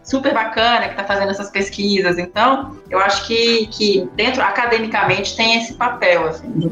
super 0.07 0.33
bacana 0.33 0.85
que 0.85 0.91
está 0.91 1.03
fazendo 1.03 1.31
essas 1.31 1.49
pesquisas. 1.49 2.17
Então, 2.17 2.77
eu 2.89 2.97
acho 2.99 3.27
que, 3.27 3.67
que 3.67 4.09
dentro, 4.15 4.41
academicamente, 4.41 5.35
tem 5.35 5.61
esse 5.61 5.73
papel, 5.73 6.27
assim, 6.27 6.71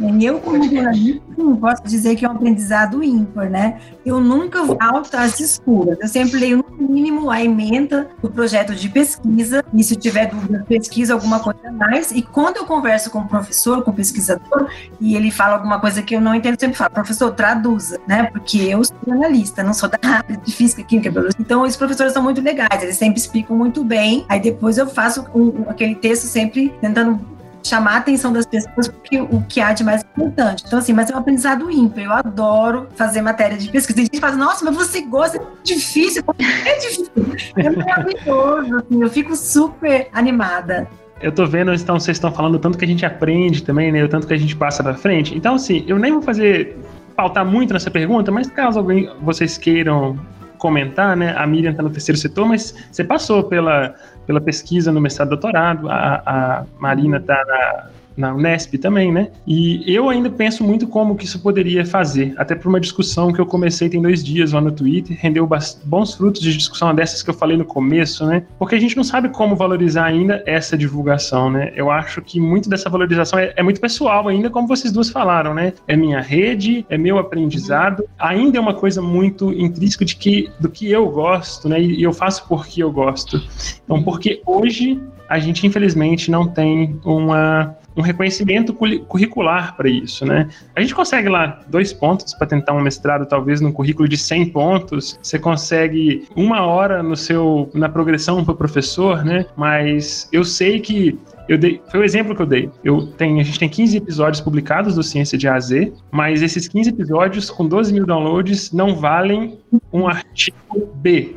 eu, 0.00 0.38
como 0.38 0.62
jornalista, 0.62 1.22
não 1.36 1.56
posso 1.56 1.82
dizer 1.82 2.14
que 2.14 2.24
é 2.24 2.28
um 2.28 2.32
aprendizado 2.32 3.02
ímpar, 3.02 3.50
né? 3.50 3.80
Eu 4.06 4.20
nunca 4.20 4.62
volto 4.62 5.14
às 5.14 5.40
escuras. 5.40 5.98
Eu 6.00 6.08
sempre 6.08 6.38
leio, 6.38 6.64
no 6.78 6.88
mínimo, 6.88 7.30
a 7.30 7.42
emenda 7.42 8.08
do 8.22 8.30
projeto 8.30 8.74
de 8.74 8.88
pesquisa. 8.88 9.64
E 9.74 9.82
se 9.82 9.96
tiver 9.96 10.26
dúvida, 10.26 10.64
pesquisa 10.68 11.14
alguma 11.14 11.40
coisa 11.40 11.60
a 11.68 11.72
mais. 11.72 12.12
E 12.12 12.22
quando 12.22 12.58
eu 12.58 12.64
converso 12.64 13.10
com 13.10 13.20
o 13.20 13.28
professor, 13.28 13.82
com 13.82 13.90
o 13.90 13.94
pesquisador, 13.94 14.70
e 15.00 15.16
ele 15.16 15.30
fala 15.30 15.54
alguma 15.54 15.80
coisa 15.80 16.00
que 16.00 16.14
eu 16.14 16.20
não 16.20 16.34
entendo, 16.34 16.54
eu 16.54 16.60
sempre 16.60 16.76
falo, 16.76 16.90
professor, 16.90 17.32
traduza, 17.32 17.98
né? 18.06 18.24
Porque 18.24 18.58
eu 18.58 18.84
sou 18.84 18.96
jornalista, 19.06 19.64
não 19.64 19.74
sou 19.74 19.88
da 19.88 19.98
área 20.02 20.36
de 20.36 20.52
física, 20.52 20.82
química, 20.84 21.10
biologia. 21.10 21.36
Então, 21.40 21.62
os 21.62 21.76
professores 21.76 22.12
são 22.12 22.22
muito 22.22 22.40
legais, 22.40 22.82
eles 22.82 22.96
sempre 22.96 23.18
explicam 23.18 23.56
muito 23.56 23.82
bem. 23.82 24.24
Aí 24.28 24.40
depois 24.40 24.78
eu 24.78 24.86
faço 24.86 25.26
um, 25.34 25.64
aquele 25.68 25.96
texto 25.96 26.24
sempre 26.24 26.72
tentando 26.80 27.20
chamar 27.62 27.94
a 27.94 27.96
atenção 27.98 28.32
das 28.32 28.46
pessoas 28.46 28.88
porque 28.88 29.20
o 29.20 29.42
que 29.48 29.60
há 29.60 29.72
de 29.72 29.84
mais 29.84 30.02
importante. 30.02 30.64
Então, 30.66 30.78
assim, 30.78 30.92
mas 30.92 31.10
é 31.10 31.14
um 31.14 31.18
aprendizado 31.18 31.70
ímpar. 31.70 32.02
Eu 32.02 32.12
adoro 32.12 32.88
fazer 32.94 33.22
matéria 33.22 33.56
de 33.56 33.68
pesquisa. 33.70 34.00
E 34.00 34.02
a 34.02 34.04
gente 34.04 34.20
fala, 34.20 34.36
nossa, 34.36 34.64
mas 34.64 34.76
você 34.76 35.02
gosta, 35.02 35.38
é 35.38 35.42
difícil. 35.62 36.22
É 36.38 36.78
difícil. 36.78 37.10
É 37.56 37.70
maravilhoso, 37.70 38.76
assim, 38.76 39.02
eu 39.02 39.10
fico 39.10 39.36
super 39.36 40.08
animada. 40.12 40.88
Eu 41.20 41.32
tô 41.32 41.46
vendo, 41.46 41.74
então, 41.74 41.98
vocês 41.98 42.16
estão 42.16 42.32
falando 42.32 42.58
tanto 42.58 42.78
que 42.78 42.84
a 42.84 42.88
gente 42.88 43.04
aprende 43.04 43.62
também, 43.62 43.90
né? 43.90 44.04
O 44.04 44.08
tanto 44.08 44.26
que 44.26 44.34
a 44.34 44.38
gente 44.38 44.54
passa 44.54 44.82
pra 44.82 44.94
frente. 44.94 45.36
Então, 45.36 45.56
assim, 45.56 45.84
eu 45.86 45.98
nem 45.98 46.12
vou 46.12 46.22
fazer 46.22 46.78
pautar 47.16 47.44
muito 47.44 47.72
nessa 47.72 47.90
pergunta, 47.90 48.30
mas 48.30 48.46
caso 48.48 48.78
alguém 48.78 49.10
vocês 49.20 49.58
queiram 49.58 50.16
comentar, 50.58 51.16
né? 51.16 51.34
A 51.36 51.46
Miriam 51.46 51.70
está 51.70 51.82
no 51.82 51.90
terceiro 51.90 52.18
setor, 52.18 52.46
mas 52.46 52.74
você 52.90 53.02
passou 53.02 53.44
pela, 53.44 53.94
pela 54.26 54.40
pesquisa 54.40 54.92
no 54.92 55.00
mestrado 55.00 55.30
doutorado, 55.30 55.88
a, 55.88 56.22
a 56.26 56.64
Marina 56.78 57.16
está 57.16 57.42
na 57.46 57.97
na 58.18 58.34
Unesp 58.34 58.74
também, 58.78 59.12
né? 59.12 59.28
E 59.46 59.82
eu 59.86 60.08
ainda 60.08 60.28
penso 60.28 60.64
muito 60.64 60.86
como 60.88 61.14
que 61.16 61.24
isso 61.24 61.40
poderia 61.40 61.86
fazer, 61.86 62.34
até 62.36 62.54
por 62.54 62.68
uma 62.68 62.80
discussão 62.80 63.32
que 63.32 63.40
eu 63.40 63.46
comecei 63.46 63.88
tem 63.88 64.02
dois 64.02 64.22
dias 64.24 64.52
lá 64.52 64.60
no 64.60 64.72
Twitter, 64.72 65.16
rendeu 65.18 65.48
bons 65.84 66.14
frutos 66.14 66.42
de 66.42 66.56
discussão 66.56 66.92
dessas 66.94 67.22
que 67.22 67.30
eu 67.30 67.34
falei 67.34 67.56
no 67.56 67.64
começo, 67.64 68.26
né? 68.26 68.42
Porque 68.58 68.74
a 68.74 68.80
gente 68.80 68.96
não 68.96 69.04
sabe 69.04 69.28
como 69.28 69.54
valorizar 69.54 70.04
ainda 70.04 70.42
essa 70.44 70.76
divulgação, 70.76 71.50
né? 71.50 71.72
Eu 71.76 71.90
acho 71.90 72.20
que 72.20 72.40
muito 72.40 72.68
dessa 72.68 72.90
valorização 72.90 73.38
é, 73.38 73.52
é 73.56 73.62
muito 73.62 73.80
pessoal 73.80 74.26
ainda, 74.26 74.50
como 74.50 74.66
vocês 74.66 74.92
duas 74.92 75.10
falaram, 75.10 75.54
né? 75.54 75.72
É 75.86 75.96
minha 75.96 76.20
rede, 76.20 76.84
é 76.88 76.98
meu 76.98 77.18
aprendizado, 77.18 78.04
ainda 78.18 78.58
é 78.58 78.60
uma 78.60 78.74
coisa 78.74 79.00
muito 79.00 79.52
intrínseca 79.52 80.04
de 80.04 80.16
que, 80.16 80.50
do 80.58 80.68
que 80.68 80.90
eu 80.90 81.08
gosto, 81.08 81.68
né? 81.68 81.80
E 81.80 82.02
eu 82.02 82.12
faço 82.12 82.46
porque 82.48 82.82
eu 82.82 82.90
gosto. 82.90 83.40
Então, 83.84 84.02
porque 84.02 84.42
hoje 84.44 85.00
a 85.28 85.38
gente 85.38 85.66
infelizmente 85.66 86.30
não 86.30 86.48
tem 86.48 86.98
uma 87.04 87.76
um 87.98 88.02
reconhecimento 88.02 88.72
curricular 88.72 89.76
para 89.76 89.88
isso, 89.88 90.24
né? 90.24 90.48
A 90.76 90.80
gente 90.80 90.94
consegue 90.94 91.28
lá 91.28 91.60
dois 91.66 91.92
pontos 91.92 92.32
para 92.32 92.46
tentar 92.46 92.72
um 92.72 92.80
mestrado, 92.80 93.26
talvez 93.26 93.60
num 93.60 93.72
currículo 93.72 94.08
de 94.08 94.16
100 94.16 94.50
pontos, 94.50 95.18
você 95.20 95.36
consegue 95.36 96.28
uma 96.36 96.64
hora 96.64 97.02
no 97.02 97.16
seu 97.16 97.68
na 97.74 97.88
progressão 97.88 98.44
para 98.44 98.54
professor, 98.54 99.24
né? 99.24 99.46
Mas 99.56 100.28
eu 100.32 100.44
sei 100.44 100.78
que 100.78 101.18
eu 101.48 101.58
dei, 101.58 101.80
foi 101.90 102.00
o 102.00 102.04
exemplo 102.04 102.34
que 102.34 102.42
eu 102.42 102.46
dei. 102.46 102.70
Eu 102.84 103.06
tenho, 103.06 103.40
a 103.40 103.42
gente 103.42 103.58
tem 103.58 103.68
15 103.68 103.96
episódios 103.96 104.40
publicados 104.40 104.94
do 104.94 105.02
Ciência 105.02 105.38
de 105.38 105.48
A 105.48 105.54
a 105.54 105.60
Z, 105.60 105.92
mas 106.10 106.42
esses 106.42 106.68
15 106.68 106.90
episódios 106.90 107.50
com 107.50 107.66
12 107.66 107.92
mil 107.92 108.06
downloads 108.06 108.72
não 108.72 108.94
valem 108.94 109.58
um 109.92 110.06
artigo 110.06 110.88
B 110.96 111.34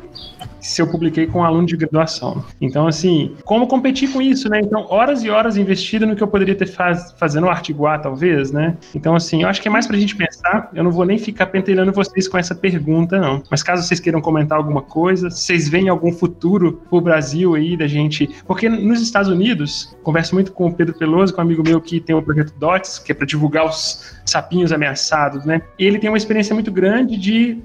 se 0.62 0.80
eu 0.80 0.86
publiquei 0.86 1.26
com 1.26 1.40
um 1.40 1.44
aluno 1.44 1.66
de 1.66 1.76
graduação. 1.76 2.44
Então, 2.60 2.86
assim, 2.86 3.34
como 3.44 3.66
competir 3.66 4.10
com 4.10 4.22
isso, 4.22 4.48
né? 4.48 4.60
Então, 4.62 4.86
horas 4.88 5.24
e 5.24 5.28
horas 5.28 5.56
investidas 5.56 6.08
no 6.08 6.14
que 6.14 6.22
eu 6.22 6.28
poderia 6.28 6.54
ter 6.54 6.66
faz, 6.66 7.12
fazendo 7.18 7.46
um 7.46 7.50
artigo 7.50 7.86
A, 7.86 7.98
talvez, 7.98 8.52
né? 8.52 8.76
Então, 8.94 9.16
assim, 9.16 9.42
eu 9.42 9.48
acho 9.48 9.60
que 9.60 9.68
é 9.68 9.70
mais 9.70 9.86
pra 9.86 9.96
gente 9.96 10.14
pensar. 10.14 10.70
Eu 10.72 10.84
não 10.84 10.92
vou 10.92 11.04
nem 11.04 11.18
ficar 11.18 11.46
pentelhando 11.46 11.92
vocês 11.92 12.28
com 12.28 12.38
essa 12.38 12.54
pergunta, 12.54 13.20
não. 13.20 13.42
Mas 13.50 13.62
caso 13.62 13.82
vocês 13.82 13.98
queiram 13.98 14.20
comentar 14.20 14.56
alguma 14.56 14.82
coisa, 14.82 15.28
vocês 15.28 15.68
veem 15.68 15.88
algum 15.88 16.12
futuro 16.12 16.80
pro 16.88 17.00
Brasil 17.00 17.54
aí 17.54 17.76
da 17.76 17.88
gente. 17.88 18.30
Porque 18.46 18.68
nos 18.68 19.02
Estados 19.02 19.28
Unidos, 19.28 19.94
converso 20.02 20.34
muito 20.34 20.52
com 20.52 20.66
o 20.66 20.74
Pedro 20.74 20.94
Peloso, 20.96 21.34
com 21.34 21.40
um 21.40 21.44
amigo 21.44 21.62
meu 21.62 21.80
que 21.80 22.00
tem 22.00 22.14
o 22.14 22.22
projeto 22.22 22.52
DOTS, 22.58 22.98
que 22.98 23.12
é 23.12 23.14
para 23.14 23.26
divulgar 23.26 23.66
os 23.66 24.14
sapinhos 24.24 24.72
ameaçados, 24.72 25.44
né? 25.44 25.62
E 25.78 25.86
ele 25.86 25.98
tem 25.98 26.10
uma 26.10 26.16
experiência 26.16 26.54
muito 26.54 26.70
grande 26.70 27.16
de 27.16 27.58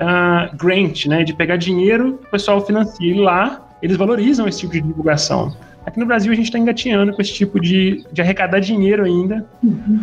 uh, 0.00 0.56
grant, 0.56 1.06
né, 1.06 1.24
de 1.24 1.34
pegar 1.34 1.56
dinheiro, 1.56 2.20
o 2.26 2.30
pessoal 2.30 2.64
financia. 2.64 3.06
E 3.06 3.14
lá, 3.14 3.76
eles 3.82 3.96
valorizam 3.96 4.46
esse 4.46 4.60
tipo 4.60 4.72
de 4.72 4.80
divulgação. 4.80 5.56
Aqui 5.84 6.00
no 6.00 6.06
Brasil, 6.06 6.32
a 6.32 6.34
gente 6.34 6.46
está 6.46 6.58
engateando 6.58 7.12
com 7.12 7.22
esse 7.22 7.32
tipo 7.32 7.60
de, 7.60 8.04
de 8.12 8.20
arrecadar 8.20 8.58
dinheiro 8.58 9.04
ainda. 9.04 9.46
Uhum. 9.62 10.02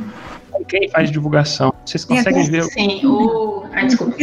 Quem 0.67 0.89
faz 0.89 1.11
divulgação? 1.11 1.73
Vocês 1.86 2.05
conseguem 2.05 2.49
ver? 2.49 2.63
Sim, 2.63 3.05
o. 3.05 3.65
Ai, 3.73 3.88
desculpa. 3.88 4.15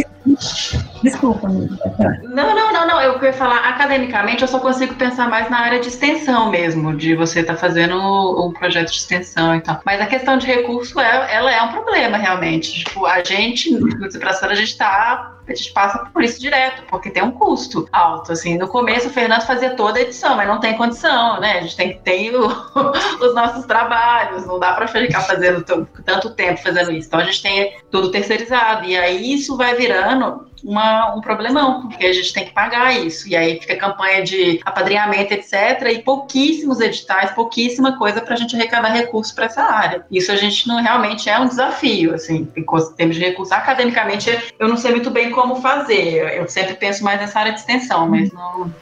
Desculpa. 1.03 1.49
Não, 1.49 2.55
não, 2.55 2.72
não, 2.72 2.86
não. 2.86 3.01
Eu 3.01 3.14
queria 3.14 3.32
falar, 3.32 3.68
academicamente, 3.68 4.43
eu 4.43 4.49
só 4.49 4.59
consigo 4.59 4.95
pensar 4.95 5.28
mais 5.28 5.51
na 5.51 5.59
área 5.59 5.80
de 5.80 5.88
extensão 5.88 6.51
mesmo, 6.51 6.97
de 6.97 7.14
você 7.14 7.41
estar 7.41 7.55
tá 7.55 7.59
fazendo 7.59 7.97
um 7.97 8.53
projeto 8.53 8.91
de 8.91 8.97
extensão 8.97 9.55
e 9.55 9.61
tal. 9.61 9.80
Mas 9.84 10.01
a 10.01 10.07
questão 10.07 10.36
de 10.36 10.47
recurso, 10.47 10.99
é, 11.01 11.34
ela 11.34 11.51
é 11.51 11.62
um 11.62 11.68
problema, 11.68 12.16
realmente. 12.16 12.84
Tipo, 12.84 13.07
a 13.07 13.22
gente, 13.22 13.70
no 13.70 14.07
Educação, 14.07 14.49
a 14.49 14.55
gente 14.55 14.70
está 14.70 15.39
a 15.53 15.57
gente 15.57 15.72
passa 15.72 15.98
por 16.12 16.22
isso 16.22 16.40
direto, 16.40 16.82
porque 16.88 17.11
tem 17.11 17.22
um 17.22 17.32
custo 17.32 17.88
alto. 17.92 18.32
Assim, 18.32 18.57
no 18.57 18.68
começo 18.68 19.09
o 19.09 19.11
Fernando 19.11 19.42
fazia 19.42 19.70
toda 19.70 19.98
a 19.98 20.03
edição, 20.03 20.36
mas 20.36 20.48
não 20.48 20.61
tem 20.61 20.76
condição, 20.76 21.40
né? 21.40 21.59
A 21.59 21.61
gente 21.62 21.76
tem 21.76 21.92
que 21.92 22.01
ter 22.01 22.34
o, 22.34 22.46
os 23.20 23.34
nossos 23.34 23.66
trabalhos, 23.66 24.46
não 24.46 24.59
dá 24.59 24.72
para 24.72 24.86
ficar 24.86 25.20
fazendo 25.22 25.64
tanto 25.64 26.30
tempo 26.30 26.62
fazendo 26.62 26.92
isso. 26.92 27.09
Então 27.09 27.20
a 27.20 27.24
gente 27.24 27.42
tem 27.42 27.76
tudo 27.90 28.11
terceirizado. 28.11 28.84
E 28.84 28.96
aí 28.96 29.34
isso 29.34 29.57
vai 29.57 29.74
virando 29.74 30.49
uma, 30.64 31.14
um 31.14 31.20
problemão, 31.20 31.88
porque 31.88 32.06
a 32.06 32.12
gente 32.12 32.32
tem 32.32 32.44
que 32.44 32.52
pagar 32.52 32.98
isso. 32.98 33.28
E 33.28 33.36
aí 33.36 33.61
fica 33.61 33.76
campanha 33.76 34.22
de 34.22 34.61
apadrinhamento, 34.64 35.34
etc. 35.34 35.82
E 35.92 35.98
pouquíssimos 36.00 36.80
editais, 36.80 37.30
pouquíssima 37.32 37.96
coisa 37.98 38.20
para 38.20 38.34
a 38.34 38.36
gente 38.36 38.54
arrecadar 38.56 38.92
recursos 38.92 39.32
para 39.32 39.46
essa 39.46 39.62
área. 39.62 40.04
Isso 40.11 40.30
a 40.32 40.36
gente 40.36 40.66
não 40.68 40.82
realmente 40.82 41.28
é 41.28 41.38
um 41.38 41.46
desafio, 41.48 42.14
assim, 42.14 42.48
em 42.56 42.64
termos 42.96 43.16
de 43.16 43.22
recursos. 43.22 43.52
Academicamente, 43.52 44.52
eu 44.58 44.68
não 44.68 44.76
sei 44.76 44.92
muito 44.92 45.11
bem 45.11 45.30
como 45.30 45.56
fazer. 45.56 46.36
Eu 46.36 46.48
sempre 46.48 46.74
penso 46.74 47.04
mais 47.04 47.20
nessa 47.20 47.38
área 47.38 47.52
de 47.52 47.61
extensão, 47.61 48.08
mas 48.08 48.32
não. 48.32 48.72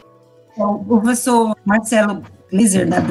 O 0.57 0.83
professor 0.83 1.55
Marcelo 1.65 2.21
Blizzard, 2.51 2.89
né, 2.89 3.01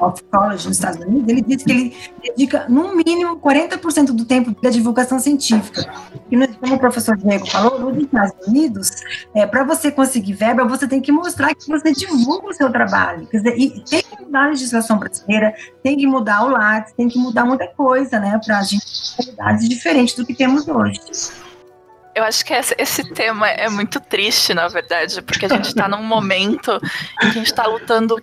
of 0.00 0.22
College 0.24 0.66
nos 0.66 0.76
Estados 0.76 1.04
Unidos, 1.04 1.28
ele 1.28 1.42
disse 1.42 1.64
que 1.64 1.70
ele 1.70 1.96
dedica, 2.22 2.66
no 2.68 2.94
mínimo, 2.94 3.36
40% 3.36 4.06
do 4.06 4.24
tempo 4.24 4.54
da 4.62 4.70
divulgação 4.70 5.18
científica. 5.18 5.92
E, 6.30 6.46
como 6.46 6.74
o 6.74 6.78
professor 6.78 7.16
Diego 7.16 7.46
falou, 7.50 7.78
nos 7.78 8.02
Estados 8.02 8.46
Unidos, 8.46 8.90
é, 9.34 9.46
para 9.46 9.64
você 9.64 9.90
conseguir 9.90 10.32
verba, 10.34 10.64
você 10.64 10.86
tem 10.86 11.00
que 11.00 11.12
mostrar 11.12 11.54
que 11.54 11.68
você 11.68 11.92
divulga 11.92 12.48
o 12.48 12.54
seu 12.54 12.70
trabalho. 12.70 13.26
Quer 13.26 13.38
dizer, 13.38 13.58
e 13.58 13.80
tem 13.80 14.02
que 14.02 14.22
mudar 14.22 14.44
a 14.44 14.48
legislação 14.48 14.98
brasileira, 14.98 15.54
tem 15.82 15.96
que 15.96 16.06
mudar 16.06 16.44
o 16.44 16.48
LATS, 16.48 16.92
tem 16.96 17.08
que 17.08 17.18
mudar 17.18 17.44
muita 17.44 17.66
coisa, 17.68 18.18
né, 18.18 18.40
para 18.44 18.58
a 18.58 18.62
gente 18.62 18.84
ter 19.16 19.34
diferentes 19.68 20.14
do 20.14 20.24
que 20.24 20.34
temos 20.34 20.66
hoje. 20.68 21.00
Eu 22.14 22.22
acho 22.22 22.44
que 22.44 22.54
esse, 22.54 23.12
tema 23.12 23.48
é 23.48 23.68
muito 23.68 23.98
triste, 23.98 24.54
na 24.54 24.68
verdade, 24.68 25.20
porque 25.22 25.46
a 25.46 25.48
gente 25.48 25.66
está 25.66 25.88
num 25.88 26.02
momento 26.02 26.80
em 27.16 27.18
que 27.18 27.26
a 27.26 27.30
gente 27.30 27.46
está 27.46 27.66
lutando 27.66 28.22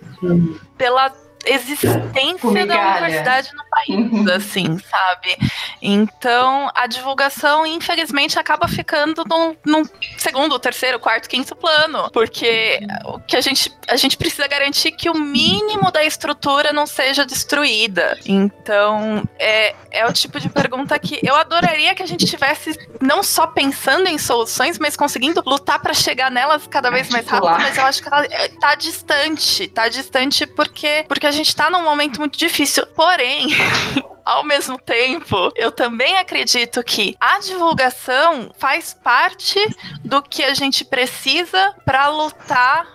pela 0.78 1.12
existência 1.44 2.66
da 2.66 2.92
universidade 2.92 3.50
no 3.54 3.64
país, 3.64 4.28
assim, 4.30 4.78
sabe? 4.78 5.36
Então, 5.80 6.70
a 6.74 6.86
divulgação, 6.86 7.66
infelizmente, 7.66 8.38
acaba 8.38 8.68
ficando 8.68 9.24
num, 9.28 9.56
num, 9.64 9.82
segundo, 10.16 10.58
terceiro, 10.58 10.98
quarto, 10.98 11.28
quinto 11.28 11.54
plano, 11.56 12.10
porque 12.12 12.80
o 13.04 13.18
que 13.20 13.36
a 13.36 13.40
gente, 13.40 13.72
a 13.88 13.96
gente 13.96 14.16
precisa 14.16 14.46
garantir 14.46 14.92
que 14.92 15.10
o 15.10 15.14
mínimo 15.14 15.90
da 15.90 16.04
estrutura 16.04 16.72
não 16.72 16.86
seja 16.86 17.24
destruída. 17.24 18.18
Então, 18.26 19.22
é, 19.38 19.74
é 19.90 20.06
o 20.06 20.12
tipo 20.12 20.38
de 20.38 20.48
pergunta 20.48 20.98
que 20.98 21.18
eu 21.22 21.34
adoraria 21.34 21.94
que 21.94 22.02
a 22.02 22.06
gente 22.06 22.26
tivesse 22.26 22.78
não 23.00 23.22
só 23.22 23.46
pensando 23.46 24.06
em 24.08 24.18
soluções, 24.18 24.78
mas 24.78 24.96
conseguindo 24.96 25.42
lutar 25.44 25.80
para 25.80 25.94
chegar 25.94 26.30
nelas 26.30 26.66
cada 26.66 26.90
vez 26.90 27.08
mais 27.08 27.26
rápido, 27.26 27.52
mas 27.58 27.76
eu 27.76 27.84
acho 27.84 28.02
que 28.02 28.08
ela 28.08 28.24
é, 28.24 28.48
tá 28.48 28.74
distante, 28.74 29.68
tá 29.68 29.88
distante 29.88 30.46
porque 30.46 31.04
porque 31.08 31.26
a 31.26 31.31
gente 31.32 31.48
está 31.48 31.68
num 31.68 31.82
momento 31.82 32.18
muito 32.18 32.38
difícil. 32.38 32.86
Porém, 32.86 33.48
ao 34.24 34.44
mesmo 34.44 34.78
tempo, 34.78 35.52
eu 35.56 35.72
também 35.72 36.16
acredito 36.16 36.82
que 36.82 37.16
a 37.20 37.38
divulgação 37.40 38.50
faz 38.58 38.94
parte 38.94 39.58
do 40.04 40.22
que 40.22 40.42
a 40.42 40.54
gente 40.54 40.84
precisa 40.84 41.74
para 41.84 42.08
lutar 42.08 42.86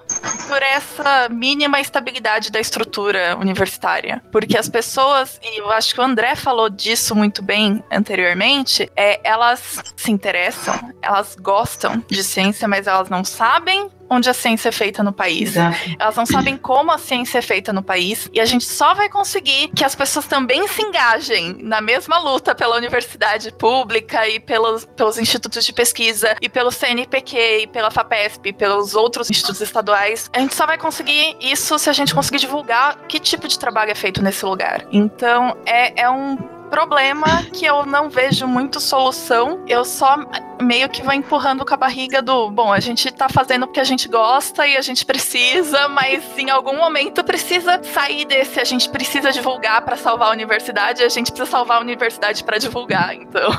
por 0.47 0.61
essa 0.61 1.29
mínima 1.29 1.79
estabilidade 1.79 2.51
da 2.51 2.59
estrutura 2.59 3.35
universitária. 3.37 4.21
Porque 4.31 4.57
as 4.57 4.69
pessoas, 4.69 5.39
e 5.43 5.59
eu 5.59 5.71
acho 5.71 5.93
que 5.93 5.99
o 5.99 6.03
André 6.03 6.35
falou 6.35 6.69
disso 6.69 7.15
muito 7.15 7.41
bem 7.41 7.83
anteriormente, 7.91 8.89
é, 8.95 9.19
elas 9.23 9.83
se 9.95 10.11
interessam, 10.11 10.75
elas 11.01 11.35
gostam 11.35 12.03
de 12.09 12.23
ciência, 12.23 12.67
mas 12.67 12.87
elas 12.87 13.09
não 13.09 13.23
sabem 13.23 13.89
onde 14.09 14.29
a 14.29 14.33
ciência 14.33 14.69
é 14.69 14.71
feita 14.71 15.03
no 15.03 15.11
país. 15.11 15.49
Exato. 15.49 15.77
Elas 15.99 16.15
não 16.15 16.25
sabem 16.25 16.57
como 16.57 16.91
a 16.91 16.97
ciência 16.97 17.39
é 17.39 17.41
feita 17.41 17.73
no 17.73 17.83
país. 17.83 18.29
E 18.33 18.39
a 18.39 18.45
gente 18.45 18.65
só 18.65 18.93
vai 18.93 19.09
conseguir 19.09 19.69
que 19.75 19.83
as 19.83 19.95
pessoas 19.95 20.25
também 20.25 20.67
se 20.67 20.81
engajem 20.81 21.57
na 21.61 21.81
mesma 21.81 22.17
luta 22.17 22.55
pela 22.55 22.75
universidade 22.75 23.51
pública 23.51 24.27
e 24.27 24.39
pelos, 24.39 24.85
pelos 24.85 25.17
institutos 25.17 25.65
de 25.65 25.73
pesquisa 25.73 26.35
e 26.41 26.49
pelo 26.49 26.71
CNPq 26.71 27.63
e 27.63 27.67
pela 27.67 27.91
FAPESP 27.91 28.49
e 28.49 28.53
pelos 28.53 28.95
outros 28.95 29.29
institutos 29.29 29.61
estaduais. 29.61 29.96
A 30.33 30.39
gente 30.39 30.55
só 30.55 30.65
vai 30.65 30.77
conseguir 30.77 31.35
isso 31.39 31.77
se 31.79 31.89
a 31.89 31.93
gente 31.93 32.13
conseguir 32.13 32.39
divulgar 32.39 32.97
que 33.07 33.19
tipo 33.19 33.47
de 33.47 33.57
trabalho 33.57 33.91
é 33.91 33.95
feito 33.95 34.21
nesse 34.21 34.45
lugar. 34.45 34.85
Então, 34.91 35.57
é, 35.65 36.03
é 36.03 36.09
um 36.09 36.37
problema 36.69 37.43
que 37.53 37.65
eu 37.65 37.85
não 37.85 38.09
vejo 38.09 38.47
muito 38.47 38.79
solução. 38.79 39.63
Eu 39.67 39.83
só 39.83 40.17
meio 40.61 40.89
que 40.89 41.01
vou 41.01 41.13
empurrando 41.13 41.65
com 41.65 41.73
a 41.73 41.77
barriga 41.77 42.21
do, 42.21 42.49
bom, 42.51 42.71
a 42.71 42.79
gente 42.79 43.11
tá 43.11 43.29
fazendo 43.29 43.65
porque 43.67 43.79
a 43.79 43.83
gente 43.83 44.07
gosta 44.07 44.67
e 44.67 44.75
a 44.75 44.81
gente 44.81 45.05
precisa, 45.05 45.87
mas 45.87 46.23
em 46.37 46.49
algum 46.49 46.75
momento 46.75 47.23
precisa 47.23 47.81
sair 47.83 48.25
desse, 48.25 48.59
a 48.59 48.63
gente 48.63 48.89
precisa 48.89 49.31
divulgar 49.31 49.81
para 49.83 49.95
salvar 49.95 50.29
a 50.29 50.31
universidade, 50.31 51.03
a 51.03 51.09
gente 51.09 51.31
precisa 51.31 51.49
salvar 51.49 51.77
a 51.77 51.81
universidade 51.81 52.43
para 52.43 52.57
divulgar, 52.57 53.13
então. 53.15 53.51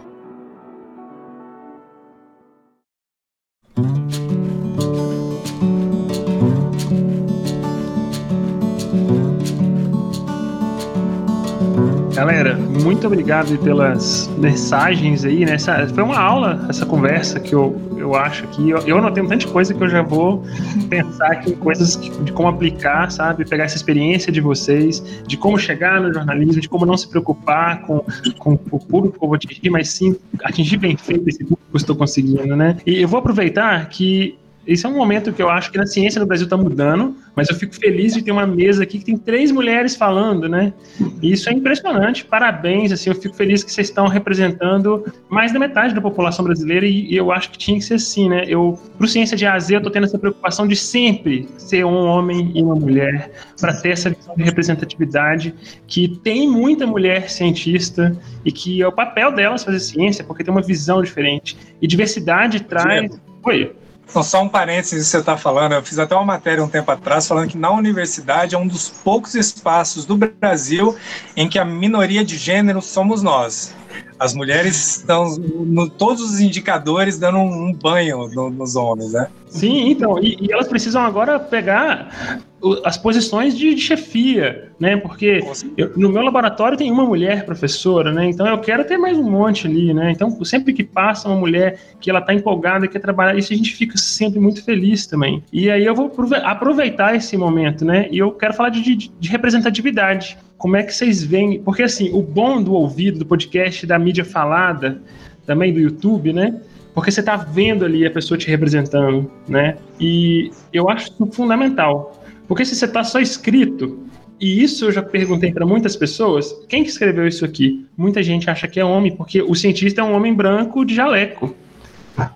Galera, 12.15 12.55
muito 12.55 13.09
obrigado 13.09 13.59
pelas 13.59 14.31
mensagens 14.39 15.25
aí, 15.25 15.45
né? 15.45 15.55
Essa, 15.55 15.89
foi 15.89 16.05
uma 16.05 16.17
aula 16.17 16.65
essa 16.69 16.87
conversa 16.87 17.41
que 17.41 17.53
eu, 17.53 17.77
eu 17.97 18.15
acho 18.15 18.47
que 18.49 18.71
eu, 18.71 18.79
eu 18.87 18.99
anotei 18.99 19.21
um 19.21 19.27
tanta 19.27 19.49
coisa 19.49 19.75
que 19.75 19.83
eu 19.83 19.89
já 19.89 20.01
vou 20.01 20.45
pensar 20.89 21.33
aqui 21.33 21.51
em 21.51 21.57
coisas 21.57 21.97
de 21.97 22.33
como 22.33 22.49
aplicar, 22.49 23.11
sabe? 23.11 23.45
Pegar 23.45 23.65
essa 23.65 23.75
experiência 23.75 24.31
de 24.31 24.41
vocês, 24.41 25.03
de 25.27 25.37
como 25.37 25.59
chegar 25.59 26.01
no 26.01 26.15
jornalismo, 26.15 26.61
de 26.61 26.69
como 26.69 26.87
não 26.87 26.97
se 26.97 27.09
preocupar 27.09 27.83
com, 27.83 28.05
com 28.39 28.53
o 28.53 28.79
público 28.79 29.19
que 29.19 29.25
eu 29.25 29.29
vou 29.29 29.35
atingir, 29.35 29.69
mas 29.71 29.89
sim 29.89 30.15
atingir 30.45 30.77
bem 30.77 30.97
feito 30.97 31.29
esse 31.29 31.41
público 31.41 31.63
que 31.69 31.75
eu 31.75 31.79
estou 31.79 31.97
conseguindo, 31.97 32.55
né? 32.55 32.77
E 32.87 33.03
eu 33.03 33.09
vou 33.09 33.19
aproveitar 33.19 33.89
que 33.89 34.39
esse 34.67 34.87
é 34.87 34.89
um 34.89 34.95
momento 34.95 35.33
que 35.33 35.43
eu 35.43 35.51
acho 35.51 35.71
que 35.71 35.79
na 35.79 35.87
ciência 35.87 36.21
no 36.21 36.27
Brasil 36.27 36.45
está 36.45 36.57
mudando, 36.57 37.17
mas 37.37 37.49
eu 37.49 37.57
fico 37.57 37.75
feliz 37.75 38.15
de 38.15 38.23
ter 38.23 38.31
uma 38.31 38.47
mesa 38.47 38.83
aqui 38.83 38.99
que 38.99 39.05
tem 39.05 39.17
três 39.17 39.51
mulheres 39.51 39.95
falando, 39.95 40.49
né? 40.49 40.73
E 41.21 41.33
isso 41.33 41.49
é 41.49 41.53
impressionante. 41.53 42.25
Parabéns, 42.25 42.91
assim, 42.93 43.11
eu 43.11 43.17
fico 43.17 43.35
feliz 43.35 43.63
que 43.63 43.71
vocês 43.71 43.89
estão 43.89 44.07
representando 44.07 45.05
mais 45.29 45.53
da 45.53 45.59
metade 45.59 45.95
da 45.95 46.01
população 46.01 46.45
brasileira 46.45 46.87
e, 46.87 47.15
eu 47.15 47.31
acho 47.31 47.51
que 47.51 47.59
tinha 47.59 47.79
que 47.79 47.85
ser 47.85 47.95
assim, 47.95 48.29
né? 48.29 48.45
Eu, 48.47 48.79
pro 48.97 49.07
Ciência 49.07 49.37
de 49.37 49.47
AZ, 49.47 49.71
eu 49.71 49.83
tô 49.83 49.91
tendo 49.91 50.05
essa 50.05 50.19
preocupação 50.19 50.67
de 50.67 50.77
sempre 50.77 51.49
ser 51.59 51.85
um 51.85 52.07
homem 52.07 52.53
e 52.55 52.63
uma 52.63 52.75
mulher 52.75 53.31
para 53.61 53.73
ter 53.75 53.91
essa 53.91 54.11
visão 54.11 54.35
de 54.35 54.43
representatividade 54.43 55.55
que 55.87 56.09
tem 56.23 56.49
muita 56.49 56.87
mulher 56.87 57.31
cientista 57.31 58.17
e 58.45 58.51
que 58.51 58.83
é 58.83 58.89
o 58.89 58.93
papel 58.93 59.33
delas 59.33 59.63
fazer 59.63 59.81
ciência, 59.81 60.25
porque 60.25 60.43
tem 60.43 60.53
uma 60.53 60.63
visão 60.63 61.03
diferente. 61.03 61.57
E 61.83 61.87
diversidade 61.87 62.61
traz... 62.61 63.21
Oi. 63.43 63.84
Então, 64.09 64.23
só 64.23 64.43
um 64.43 64.49
parênteses 64.49 65.05
que 65.05 65.11
você 65.11 65.19
está 65.19 65.37
falando, 65.37 65.73
eu 65.73 65.83
fiz 65.83 65.99
até 65.99 66.15
uma 66.15 66.25
matéria 66.25 66.63
um 66.63 66.69
tempo 66.69 66.91
atrás 66.91 67.27
falando 67.27 67.49
que 67.49 67.59
na 67.59 67.71
universidade 67.71 68.55
é 68.55 68.59
um 68.59 68.67
dos 68.67 68.89
poucos 68.89 69.35
espaços 69.35 70.05
do 70.05 70.17
Brasil 70.17 70.95
em 71.37 71.49
que 71.49 71.59
a 71.59 71.65
minoria 71.65 72.25
de 72.25 72.37
gênero 72.37 72.81
somos 72.81 73.23
nós. 73.23 73.75
As 74.19 74.33
mulheres 74.33 74.99
estão 74.99 75.37
no 75.37 75.89
todos 75.89 76.23
os 76.23 76.41
indicadores 76.41 77.19
dando 77.19 77.39
um, 77.39 77.73
banho 77.73 78.29
no, 78.29 78.51
nos 78.51 78.77
homens, 78.77 79.13
né? 79.13 79.29
Sim, 79.49 79.91
então, 79.91 80.19
e, 80.19 80.37
e, 80.41 80.53
elas 80.53 80.69
precisam 80.69 81.03
agora 81.03 81.39
pegar 81.39 82.41
as 82.85 82.97
posições 82.97 83.57
de, 83.57 83.75
de 83.75 83.81
chefia, 83.81 84.71
né? 84.79 84.97
Porque 84.97 85.41
eu, 85.77 85.93
no 85.97 86.11
meu 86.11 86.23
laboratório 86.23 86.77
tem 86.77 86.91
uma 86.91 87.05
mulher 87.05 87.45
professora, 87.45 88.13
né? 88.13 88.27
Então 88.27 88.47
eu 88.47 88.59
quero 88.59 88.85
ter 88.85 88.97
mais 88.97 89.19
um 89.19 89.31
monte 89.31 89.67
ali, 89.67 89.93
né? 89.93 90.11
Então 90.11 90.45
sempre 90.45 90.73
que 90.73 90.83
passa 90.83 91.29
uma 91.29 91.37
mulher 91.37 91.79
que 92.01 92.11
ela 92.11 92.21
está 92.21 92.33
empolgada, 92.33 92.89
quer 92.89 93.01
trabalhar, 93.01 93.37
isso 93.37 93.53
a 93.53 93.57
gente 93.57 93.75
fica 93.75 93.97
sempre 93.97 94.41
muito 94.41 94.65
feliz 94.65 95.07
também. 95.07 95.43
E 95.53 95.71
aí 95.71 95.85
eu 95.85 95.95
vou 95.95 96.13
aproveitar 96.43 97.15
esse 97.15 97.37
momento, 97.37 97.85
né? 97.85 98.09
E 98.11 98.19
eu 98.19 98.33
quero 98.33 98.55
falar 98.55 98.71
de, 98.71 98.83
de, 98.83 99.11
de 99.11 99.29
representatividade. 99.29 100.39
Como 100.57 100.77
é 100.77 100.83
que 100.83 100.95
vocês 100.95 101.23
veem? 101.23 101.61
Porque 101.61 101.83
assim, 101.83 102.11
o 102.13 102.23
bom 102.23 102.63
do 102.63 102.73
ouvido, 102.73 103.19
do 103.19 103.27
podcast, 103.27 103.87
da 103.87 103.99
mídia 103.99 104.25
falada, 104.25 105.01
também 105.47 105.73
do 105.73 105.81
YouTube, 105.81 106.33
né? 106.33 106.61
Porque 106.95 107.11
você 107.11 107.21
está 107.21 107.37
vendo 107.37 107.85
ali 107.85 108.07
a 108.07 108.11
pessoa 108.11 108.39
te 108.39 108.49
representando, 108.49 109.31
né? 109.49 109.77
E 110.01 110.51
eu 110.73 110.89
acho 110.89 111.13
fundamental. 111.33 112.24
Porque 112.47 112.65
se 112.65 112.75
você 112.75 112.85
está 112.85 113.03
só 113.03 113.21
escrito, 113.21 114.07
e 114.41 114.63
isso 114.63 114.85
eu 114.85 114.93
já 114.93 115.03
perguntei 115.03 115.53
para 115.53 115.67
muitas 115.67 115.97
pessoas, 115.97 116.53
quem 116.69 116.83
que 116.83 116.91
escreveu 116.91 117.27
isso 117.27 117.45
aqui? 117.45 117.87
Muita 117.97 118.23
gente 118.23 118.51
acha 118.51 118.69
que 118.69 118.81
é 118.81 118.85
homem, 118.85 119.15
porque 119.15 119.41
o 119.43 119.55
cientista 119.55 120.01
é 120.01 120.05
um 120.05 120.15
homem 120.15 120.35
branco 120.35 120.85
de 120.85 120.95
jaleco. 120.95 121.55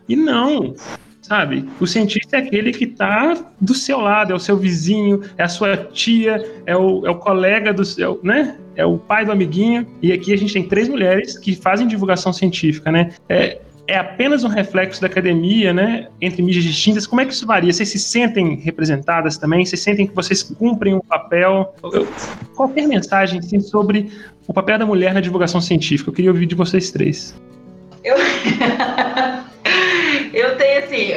E 0.08 0.16
não, 0.16 0.74
sabe? 1.20 1.68
O 1.78 1.86
cientista 1.86 2.36
é 2.36 2.40
aquele 2.40 2.72
que 2.72 2.84
está 2.84 3.36
do 3.60 3.74
seu 3.74 4.00
lado, 4.00 4.32
é 4.32 4.34
o 4.34 4.40
seu 4.40 4.56
vizinho, 4.56 5.22
é 5.36 5.42
a 5.42 5.48
sua 5.48 5.76
tia, 5.76 6.42
é 6.64 6.76
o, 6.76 7.06
é 7.06 7.10
o 7.10 7.16
colega 7.16 7.72
do 7.72 7.84
seu, 7.84 8.18
né? 8.22 8.56
É 8.74 8.86
o 8.86 8.96
pai 8.96 9.24
do 9.24 9.32
amiguinho. 9.32 9.86
E 10.00 10.12
aqui 10.12 10.32
a 10.32 10.36
gente 10.36 10.52
tem 10.52 10.66
três 10.66 10.88
mulheres 10.88 11.36
que 11.36 11.54
fazem 11.54 11.86
divulgação 11.86 12.32
científica, 12.32 12.90
né? 12.90 13.12
É, 13.28 13.60
é 13.88 13.96
apenas 13.96 14.44
um 14.44 14.48
reflexo 14.48 15.00
da 15.00 15.06
academia, 15.06 15.72
né? 15.72 16.08
Entre 16.20 16.42
mídias 16.42 16.62
distintas. 16.62 17.06
Como 17.06 17.22
é 17.22 17.24
que 17.24 17.32
isso 17.32 17.46
varia? 17.46 17.72
Vocês 17.72 17.88
se 17.88 17.98
sentem 17.98 18.56
representadas 18.56 19.38
também? 19.38 19.64
Vocês 19.64 19.80
sentem 19.80 20.06
que 20.06 20.14
vocês 20.14 20.42
cumprem 20.42 20.94
um 20.94 21.00
papel? 21.00 21.74
Qualquer 22.54 22.86
mensagem 22.86 23.38
assim, 23.38 23.58
sobre 23.60 24.12
o 24.46 24.52
papel 24.52 24.78
da 24.78 24.84
mulher 24.84 25.14
na 25.14 25.20
divulgação 25.20 25.58
científica. 25.58 26.10
Eu 26.10 26.14
queria 26.14 26.30
ouvir 26.30 26.44
de 26.44 26.54
vocês 26.54 26.90
três. 26.90 27.34
Eu, 28.04 28.16
eu 30.34 30.54
tenho 30.58 30.84
assim. 30.84 31.12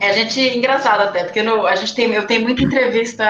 A 0.00 0.12
gente 0.12 0.40
engraçado 0.40 1.00
até, 1.00 1.24
porque 1.24 1.42
no, 1.42 1.66
a 1.66 1.74
gente 1.74 1.94
tem, 1.94 2.12
eu 2.12 2.26
tenho 2.26 2.42
muita 2.42 2.62
entrevista, 2.62 3.24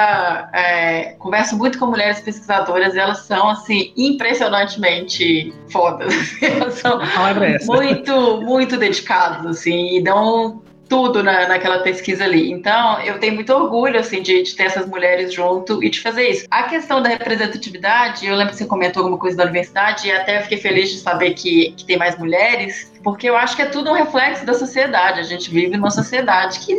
é, 0.52 1.14
converso 1.18 1.56
muito 1.56 1.78
com 1.78 1.86
mulheres 1.86 2.20
pesquisadoras, 2.20 2.94
e 2.94 2.98
elas 2.98 3.20
são 3.20 3.48
assim 3.48 3.92
impressionantemente 3.96 5.52
fodas. 5.70 6.14
Elas 6.42 6.74
são 6.74 7.00
é 7.02 7.64
muito, 7.64 8.40
muito 8.42 8.76
dedicadas 8.76 9.44
assim, 9.46 9.96
e 9.96 10.02
dão 10.02 10.62
tudo 10.88 11.22
na, 11.22 11.46
naquela 11.46 11.80
pesquisa 11.80 12.24
ali. 12.24 12.50
Então, 12.50 13.00
eu 13.02 13.18
tenho 13.18 13.34
muito 13.34 13.52
orgulho, 13.52 13.98
assim, 13.98 14.22
de, 14.22 14.42
de, 14.42 14.56
ter 14.56 14.64
essas 14.64 14.86
mulheres 14.86 15.32
junto 15.32 15.82
e 15.84 15.90
de 15.90 16.00
fazer 16.00 16.28
isso. 16.28 16.46
A 16.50 16.64
questão 16.64 17.02
da 17.02 17.10
representatividade, 17.10 18.26
eu 18.26 18.34
lembro 18.34 18.52
que 18.52 18.58
você 18.58 18.66
comentou 18.66 19.02
alguma 19.02 19.18
coisa 19.18 19.36
da 19.36 19.44
universidade 19.44 20.08
e 20.08 20.12
até 20.12 20.40
fiquei 20.40 20.58
feliz 20.58 20.90
de 20.90 20.98
saber 20.98 21.34
que, 21.34 21.72
que 21.76 21.84
tem 21.84 21.98
mais 21.98 22.18
mulheres 22.18 22.90
porque 23.02 23.28
eu 23.28 23.36
acho 23.36 23.56
que 23.56 23.62
é 23.62 23.66
tudo 23.66 23.90
um 23.90 23.94
reflexo 23.94 24.44
da 24.44 24.54
sociedade. 24.54 25.20
A 25.20 25.24
gente 25.24 25.50
vive 25.50 25.76
numa 25.76 25.90
sociedade 25.90 26.60
que, 26.60 26.76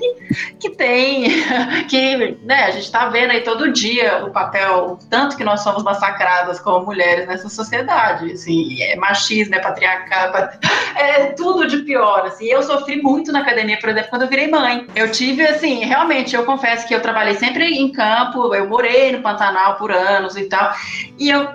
que 0.59 0.69
tem, 0.71 1.25
que 1.87 2.37
né, 2.43 2.65
a 2.65 2.71
gente 2.71 2.83
está 2.83 3.07
vendo 3.09 3.31
aí 3.31 3.41
todo 3.41 3.71
dia 3.71 4.25
o 4.25 4.31
papel, 4.31 4.99
tanto 5.09 5.37
que 5.37 5.43
nós 5.43 5.61
somos 5.61 5.83
massacradas 5.83 6.59
como 6.59 6.85
mulheres 6.85 7.27
nessa 7.27 7.49
sociedade. 7.49 8.31
Assim, 8.31 8.81
é 8.81 8.95
machismo, 8.95 9.55
é 9.55 9.59
patriarcado, 9.59 10.57
é 10.95 11.27
tudo 11.27 11.67
de 11.67 11.77
pior. 11.79 12.25
Assim. 12.25 12.45
Eu 12.45 12.61
sofri 12.63 13.01
muito 13.01 13.31
na 13.31 13.39
academia, 13.39 13.77
por 13.79 13.89
exemplo, 13.89 14.09
quando 14.09 14.23
eu 14.23 14.27
virei 14.27 14.47
mãe. 14.47 14.87
Eu 14.95 15.11
tive, 15.11 15.45
assim, 15.45 15.85
realmente, 15.85 16.35
eu 16.35 16.45
confesso 16.45 16.87
que 16.87 16.93
eu 16.93 17.01
trabalhei 17.01 17.35
sempre 17.35 17.65
em 17.65 17.91
campo, 17.91 18.53
eu 18.53 18.67
morei 18.67 19.11
no 19.11 19.21
Pantanal 19.21 19.75
por 19.75 19.91
anos 19.91 20.35
e 20.35 20.45
tal, 20.45 20.73
e 21.17 21.29
eu, 21.29 21.47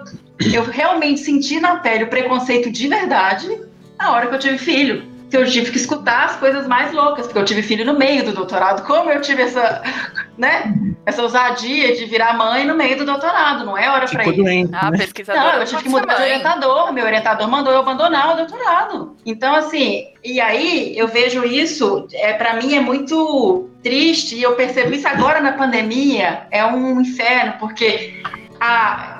eu 0.52 0.64
realmente 0.64 1.20
senti 1.20 1.60
na 1.60 1.76
pele 1.76 2.04
o 2.04 2.08
preconceito 2.08 2.70
de 2.70 2.88
verdade 2.88 3.73
na 4.04 4.12
hora 4.12 4.26
que 4.26 4.34
eu 4.34 4.38
tive 4.38 4.58
filho. 4.58 5.14
Que 5.30 5.38
eu 5.38 5.46
tive 5.46 5.70
que 5.70 5.78
escutar 5.78 6.26
as 6.26 6.36
coisas 6.36 6.68
mais 6.68 6.92
loucas, 6.92 7.26
porque 7.26 7.38
eu 7.38 7.44
tive 7.44 7.62
filho 7.62 7.84
no 7.84 7.98
meio 7.98 8.24
do 8.24 8.32
doutorado. 8.32 8.86
Como 8.86 9.10
eu 9.10 9.20
tive 9.20 9.42
essa, 9.42 9.82
né, 10.36 10.74
essa 11.06 11.22
ousadia 11.22 11.96
de 11.96 12.04
virar 12.04 12.34
mãe 12.34 12.64
no 12.66 12.76
meio 12.76 12.98
do 12.98 13.06
doutorado, 13.06 13.64
não 13.64 13.76
é 13.76 13.88
hora 13.90 14.06
para 14.06 14.22
isso. 14.22 14.42
Doente, 14.42 14.70
ah, 14.74 14.90
né? 14.90 14.98
pesquisador. 14.98 15.42
Não, 15.42 15.52
eu 15.60 15.64
tive 15.64 15.82
que 15.82 15.88
mudar 15.88 16.14
de 16.14 16.22
orientador, 16.22 16.92
meu 16.92 17.04
orientador 17.04 17.48
mandou 17.48 17.72
eu 17.72 17.80
abandonar 17.80 18.34
o 18.34 18.36
doutorado. 18.36 19.16
Então, 19.24 19.54
assim, 19.54 20.04
e 20.22 20.40
aí 20.40 20.96
eu 20.96 21.08
vejo 21.08 21.42
isso, 21.42 22.06
é, 22.12 22.34
para 22.34 22.54
mim 22.54 22.74
é 22.74 22.80
muito 22.80 23.70
triste, 23.82 24.36
e 24.36 24.42
eu 24.42 24.54
percebo 24.54 24.94
isso 24.94 25.08
agora 25.08 25.40
na 25.40 25.52
pandemia, 25.52 26.46
é 26.50 26.64
um 26.64 27.00
inferno, 27.00 27.54
porque 27.58 28.22
a, 28.60 29.13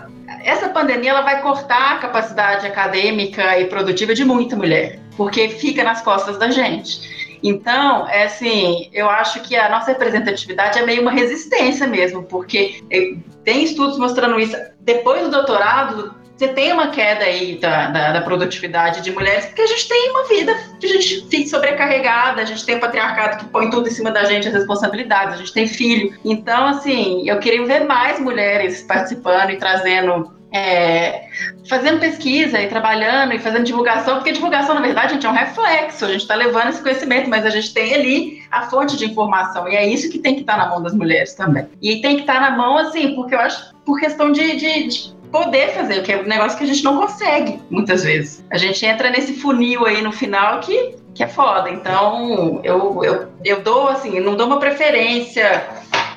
essa 0.45 0.69
pandemia 0.69 1.11
ela 1.11 1.23
vai 1.23 1.43
cortar 1.43 1.95
a 1.95 1.99
capacidade 1.99 2.67
acadêmica 2.67 3.59
e 3.59 3.65
produtiva 3.65 4.15
de 4.15 4.25
muita 4.25 4.55
mulher, 4.55 5.01
porque 5.17 5.49
fica 5.49 5.83
nas 5.83 6.03
costas 6.03 6.39
da 6.39 6.51
gente. 6.51 7.39
Então, 7.43 8.09
é 8.09 8.25
assim, 8.25 8.89
eu 8.93 9.09
acho 9.11 9.43
que 9.43 9.55
a 9.55 9.69
nossa 9.69 9.89
representatividade 9.89 10.79
é 10.79 10.87
meio 10.87 11.03
uma 11.03 11.11
resistência 11.11 11.87
mesmo, 11.87 12.23
porque 12.23 12.83
eh, 12.91 13.17
tem 13.45 13.65
estudos 13.65 13.99
mostrando 13.99 14.41
isso. 14.41 14.57
Depois 14.81 15.25
do 15.25 15.31
doutorado, 15.31 16.15
você 16.37 16.49
tem 16.49 16.73
uma 16.73 16.89
queda 16.89 17.25
aí 17.25 17.57
da, 17.59 17.91
da, 17.91 18.13
da, 18.13 18.21
produtividade 18.23 19.03
de 19.03 19.13
mulheres, 19.13 19.47
porque 19.47 19.63
a 19.63 19.67
gente 19.67 19.89
tem 19.89 20.11
uma 20.11 20.25
vida 20.25 20.55
que 20.81 20.87
a 20.87 20.89
gente 20.89 21.29
fica 21.29 21.49
sobrecarregada, 21.49 22.43
a 22.43 22.45
gente 22.45 22.65
tem 22.67 22.77
um 22.77 22.81
patriarcado 22.81 23.37
que 23.37 23.45
põe 23.51 23.71
tudo 23.71 23.89
em 23.89 23.93
cima 23.93 24.11
da 24.11 24.25
gente, 24.25 24.49
as 24.49 24.55
responsabilidades, 24.55 25.35
a 25.35 25.37
gente 25.37 25.53
tem 25.53 25.69
filho. 25.69 26.19
Então, 26.25 26.67
assim, 26.67 27.29
eu 27.29 27.39
queria 27.39 27.65
ver 27.65 27.85
mais 27.85 28.19
mulheres 28.19 28.83
participando 28.83 29.51
e 29.51 29.57
trazendo 29.59 30.34
é, 30.55 31.25
fazendo 31.69 31.99
pesquisa 31.99 32.63
e 32.63 32.69
trabalhando 32.69 33.35
e 33.35 33.41
fazendo 33.41 33.65
divulgação, 33.65 34.15
porque 34.15 34.31
divulgação, 34.31 34.73
na 34.73 34.81
verdade, 34.81 35.15
gente, 35.15 35.27
é 35.27 35.29
um 35.29 35.33
reflexo, 35.33 36.05
a 36.05 36.09
gente 36.09 36.21
está 36.21 36.37
levando 36.37 36.69
esse 36.69 36.81
conhecimento, 36.81 37.29
mas 37.29 37.45
a 37.45 37.51
gente 37.51 37.75
tem 37.75 37.93
ali 37.93 38.43
a 38.53 38.63
fonte 38.63 38.97
de 38.97 39.05
informação, 39.05 39.69
e 39.69 39.75
é 39.75 39.85
isso 39.85 40.09
que 40.09 40.21
tem 40.21 40.37
que 40.37 40.43
estar 40.43 40.57
tá 40.57 40.59
na 40.65 40.71
mão 40.71 40.81
das 40.81 40.95
mulheres 40.95 41.35
também. 41.35 41.67
E 41.83 42.01
tem 42.01 42.15
que 42.15 42.21
estar 42.21 42.35
tá 42.35 42.41
na 42.41 42.57
mão, 42.57 42.79
assim, 42.79 43.17
porque 43.17 43.35
eu 43.35 43.41
acho, 43.41 43.75
por 43.85 43.99
questão 43.99 44.31
de, 44.31 44.55
de, 44.55 44.87
de 44.87 45.15
poder 45.33 45.71
fazer, 45.71 46.05
que 46.05 46.13
é 46.13 46.21
um 46.21 46.23
negócio 46.23 46.57
que 46.57 46.63
a 46.63 46.69
gente 46.69 46.85
não 46.85 46.99
consegue, 46.99 47.61
muitas 47.69 48.05
vezes. 48.05 48.45
A 48.49 48.57
gente 48.57 48.87
entra 48.87 49.11
nesse 49.11 49.35
funil 49.35 49.85
aí 49.85 50.03
no 50.03 50.13
final 50.13 50.61
que, 50.61 50.95
que 51.13 51.25
é 51.25 51.27
foda. 51.27 51.69
Então, 51.69 52.61
eu, 52.63 53.03
eu, 53.03 53.29
eu 53.45 53.61
dou, 53.61 53.89
assim, 53.89 54.21
não 54.21 54.37
dou 54.37 54.47
uma 54.47 54.61
preferência 54.61 55.67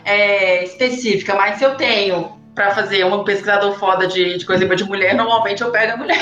é, 0.06 0.64
específica, 0.64 1.34
mas 1.34 1.58
se 1.58 1.64
eu 1.64 1.74
tenho 1.74 2.37
para 2.58 2.74
fazer 2.74 3.06
um 3.06 3.24
pesquisador 3.24 3.78
foda 3.78 4.08
de, 4.08 4.36
de 4.36 4.44
coisa 4.44 4.66
de 4.66 4.84
mulher, 4.84 5.14
normalmente 5.14 5.62
eu 5.62 5.70
pego 5.70 5.94
a 5.94 5.98
mulher. 5.98 6.20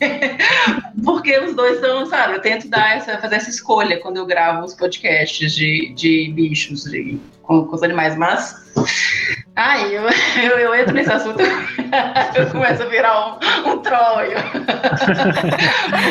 Porque 1.04 1.36
os 1.40 1.56
dois 1.56 1.80
são, 1.80 2.06
sabe, 2.06 2.34
eu 2.34 2.40
tento 2.40 2.68
dar 2.68 2.96
essa, 2.96 3.18
fazer 3.18 3.34
essa 3.34 3.50
escolha 3.50 3.98
quando 3.98 4.16
eu 4.18 4.24
gravo 4.24 4.64
os 4.64 4.74
podcasts 4.74 5.52
de, 5.52 5.92
de 5.92 6.30
bichos, 6.32 6.84
de, 6.84 7.18
com, 7.42 7.66
com 7.66 7.74
os 7.74 7.82
animais, 7.82 8.16
mas 8.16 8.62
Ai, 9.54 9.94
eu, 9.94 10.02
eu, 10.42 10.58
eu, 10.58 10.74
entro 10.74 10.94
nesse 10.94 11.12
assunto, 11.12 11.40
eu 12.34 12.50
começo 12.50 12.82
a 12.82 12.86
virar 12.86 13.36
um, 13.36 13.70
um 13.70 13.78
troll. 13.78 14.22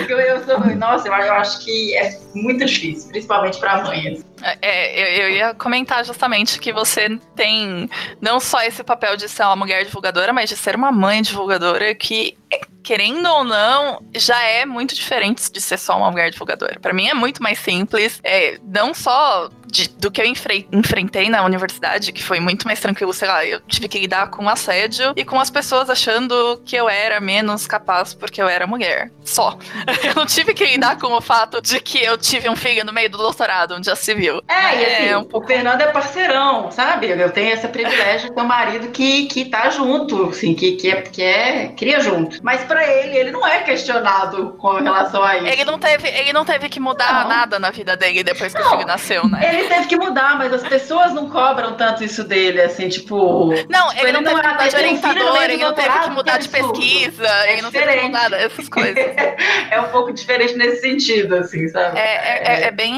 Eu, 0.08 0.20
eu 0.20 0.44
sou, 0.44 0.60
nossa, 0.76 1.08
eu, 1.08 1.14
eu, 1.14 1.34
acho 1.34 1.64
que 1.64 1.96
é 1.96 2.20
muito 2.36 2.66
difícil, 2.66 3.10
principalmente 3.10 3.60
para 3.60 3.84
mães. 3.84 4.26
É, 4.42 4.58
é, 4.62 5.00
eu, 5.00 5.24
eu, 5.24 5.30
ia 5.30 5.54
comentar 5.54 6.04
justamente 6.06 6.60
que 6.60 6.74
você 6.74 7.18
tem 7.36 7.90
não 8.20 8.40
só 8.40 8.62
esse 8.62 8.84
papel 8.84 9.16
de 9.16 9.30
ser 9.30 9.44
uma 9.44 9.56
mulher 9.56 9.86
divulgadora, 9.86 10.34
mas 10.34 10.50
de 10.50 10.58
ser 10.58 10.76
uma 10.76 10.92
mãe 10.92 11.22
divulgadora 11.22 11.96
que 11.96 12.38
querendo 12.84 13.28
ou 13.28 13.44
não, 13.44 14.04
já 14.14 14.42
é 14.44 14.66
muito 14.66 14.96
diferente 14.96 15.52
de 15.52 15.62
ser 15.62 15.78
só 15.78 15.98
uma 15.98 16.12
mulher 16.12 16.32
divulgadora. 16.32 16.80
Para 16.80 16.94
mim 16.94 17.08
é 17.08 17.14
muito 17.14 17.42
mais 17.42 17.60
simples, 17.60 18.20
é, 18.24 18.58
não 18.64 18.94
só 18.94 19.50
de, 19.72 19.88
do 19.88 20.12
que 20.12 20.22
eu 20.22 20.26
enfrentei 20.26 21.30
na 21.30 21.44
universidade, 21.44 22.12
que 22.12 22.22
foi 22.22 22.40
muito 22.40 22.68
mais 22.68 22.80
tranquilo, 22.80 23.14
sei 23.14 23.28
lá, 23.28 23.46
eu 23.46 23.62
tive 23.62 23.88
que 23.88 23.98
lidar 23.98 24.30
com 24.30 24.48
assédio 24.48 25.14
e 25.16 25.24
com 25.24 25.40
as 25.40 25.50
pessoas 25.50 25.90
achando 25.90 26.62
que 26.66 26.76
eu 26.76 26.90
era 26.90 27.20
menos 27.22 27.66
capaz 27.66 28.14
porque 28.14 28.42
eu 28.42 28.50
era 28.50 28.68
mulher. 28.68 29.10
Só. 29.24 29.58
Eu 30.04 30.16
não 30.16 30.26
tive 30.26 30.54
que 30.54 30.66
lidar 30.66 30.98
com 30.98 31.08
o 31.14 31.22
fato 31.22 31.62
de 31.62 31.80
que 31.80 32.04
eu 32.04 32.18
tive 32.18 32.50
um 32.50 32.56
filho 32.56 32.84
no 32.84 32.92
meio 32.92 33.10
do 33.10 33.18
doutorado, 33.18 33.76
onde 33.76 33.86
já 33.86 33.96
se 33.96 34.14
viu. 34.16 34.42
É, 34.48 34.76
e 34.76 34.86
assim, 34.86 35.08
é 35.10 35.18
um 35.18 35.24
pouco... 35.24 35.46
o 35.46 35.48
Fernando 35.48 35.82
é 35.82 35.88
parceirão, 35.88 36.72
sabe? 36.72 37.08
Eu 37.08 37.30
tenho 37.30 37.54
esse 37.54 37.68
privilégio 37.68 38.30
de 38.30 38.36
ter 38.36 38.42
um 38.42 38.46
marido 38.46 38.88
que, 38.90 39.28
que 39.28 39.46
tá 39.46 39.70
junto, 39.70 40.30
assim, 40.30 40.54
que, 40.54 40.74
que, 40.74 40.90
é, 40.90 41.02
que 41.02 41.22
é, 41.22 41.68
cria 41.78 42.00
junto. 42.00 42.40
Mas 42.44 42.64
para 42.64 42.86
ele, 42.86 43.16
ele 43.16 43.32
não 43.32 43.46
é 43.46 43.60
questionado 43.60 44.56
com 44.58 44.74
relação 44.74 45.24
a 45.24 45.38
isso. 45.38 45.48
Ele 45.48 45.64
não 45.64 45.80
teve, 45.80 46.08
ele 46.10 46.34
não 46.34 46.44
teve 46.44 46.68
que 46.68 46.80
mudar 46.80 47.24
não. 47.24 47.30
nada 47.30 47.60
na 47.60 47.70
vida 47.70 47.96
dele 47.96 48.24
depois 48.24 48.54
que 48.54 48.60
não, 48.60 48.68
o 48.68 48.70
filho 48.72 48.88
nasceu, 48.88 49.28
né? 49.28 49.40
Ele 49.48 49.61
teve 49.68 49.88
que 49.88 49.96
mudar, 49.96 50.38
mas 50.38 50.54
as 50.54 50.64
pessoas 50.64 51.14
não 51.14 51.30
cobram 51.30 51.76
tanto 51.76 52.04
isso 52.04 52.24
dele, 52.24 52.62
assim, 52.62 52.90
tipo. 52.90 53.48
Não, 53.70 53.90
tipo, 53.90 54.00
ele, 54.00 54.10
ele, 54.10 54.12
não 54.12 54.24
teve 54.24 54.42
que 54.42 54.48
mudar 54.48 54.68
de 54.68 54.76
orientador, 54.76 55.44
ele 55.44 55.58
não 55.58 55.74
teve 55.74 56.00
que 56.00 56.10
mudar 56.10 56.38
de 56.38 56.50
pesquisa, 56.50 57.28
é 57.28 57.54
ele 57.54 57.62
não 57.62 57.72
teve 57.72 57.94
que 57.94 58.02
mudar 58.04 58.34
essas 58.34 58.70
coisas. 58.70 58.96
é 59.72 59.82
um 59.82 59.90
pouco 59.90 60.14
diferente 60.14 60.56
nesse 60.56 60.82
sentido, 60.82 61.36
assim, 61.36 61.68
sabe? 61.70 61.98
É, 61.98 62.02
é, 62.02 62.44
é, 62.44 62.64
é 62.68 62.72
bem. 62.72 62.94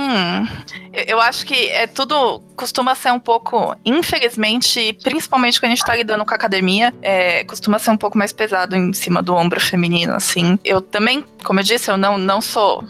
Eu 1.07 1.19
acho 1.19 1.45
que 1.45 1.69
é 1.69 1.87
tudo 1.87 2.41
costuma 2.55 2.95
ser 2.95 3.11
um 3.11 3.19
pouco, 3.19 3.75
infelizmente, 3.83 4.97
principalmente 5.03 5.59
quando 5.59 5.71
a 5.71 5.75
gente 5.75 5.85
tá 5.85 5.95
lidando 5.95 6.25
com 6.25 6.31
a 6.31 6.35
academia, 6.35 6.93
é, 7.01 7.43
costuma 7.43 7.79
ser 7.79 7.91
um 7.91 7.97
pouco 7.97 8.17
mais 8.17 8.31
pesado 8.31 8.75
em 8.75 8.93
cima 8.93 9.21
do 9.21 9.33
ombro 9.33 9.59
feminino, 9.59 10.13
assim. 10.13 10.57
Eu 10.63 10.81
também, 10.81 11.25
como 11.43 11.59
eu 11.59 11.63
disse, 11.63 11.89
eu 11.89 11.97
não, 11.97 12.17
não 12.17 12.41
sou 12.41 12.83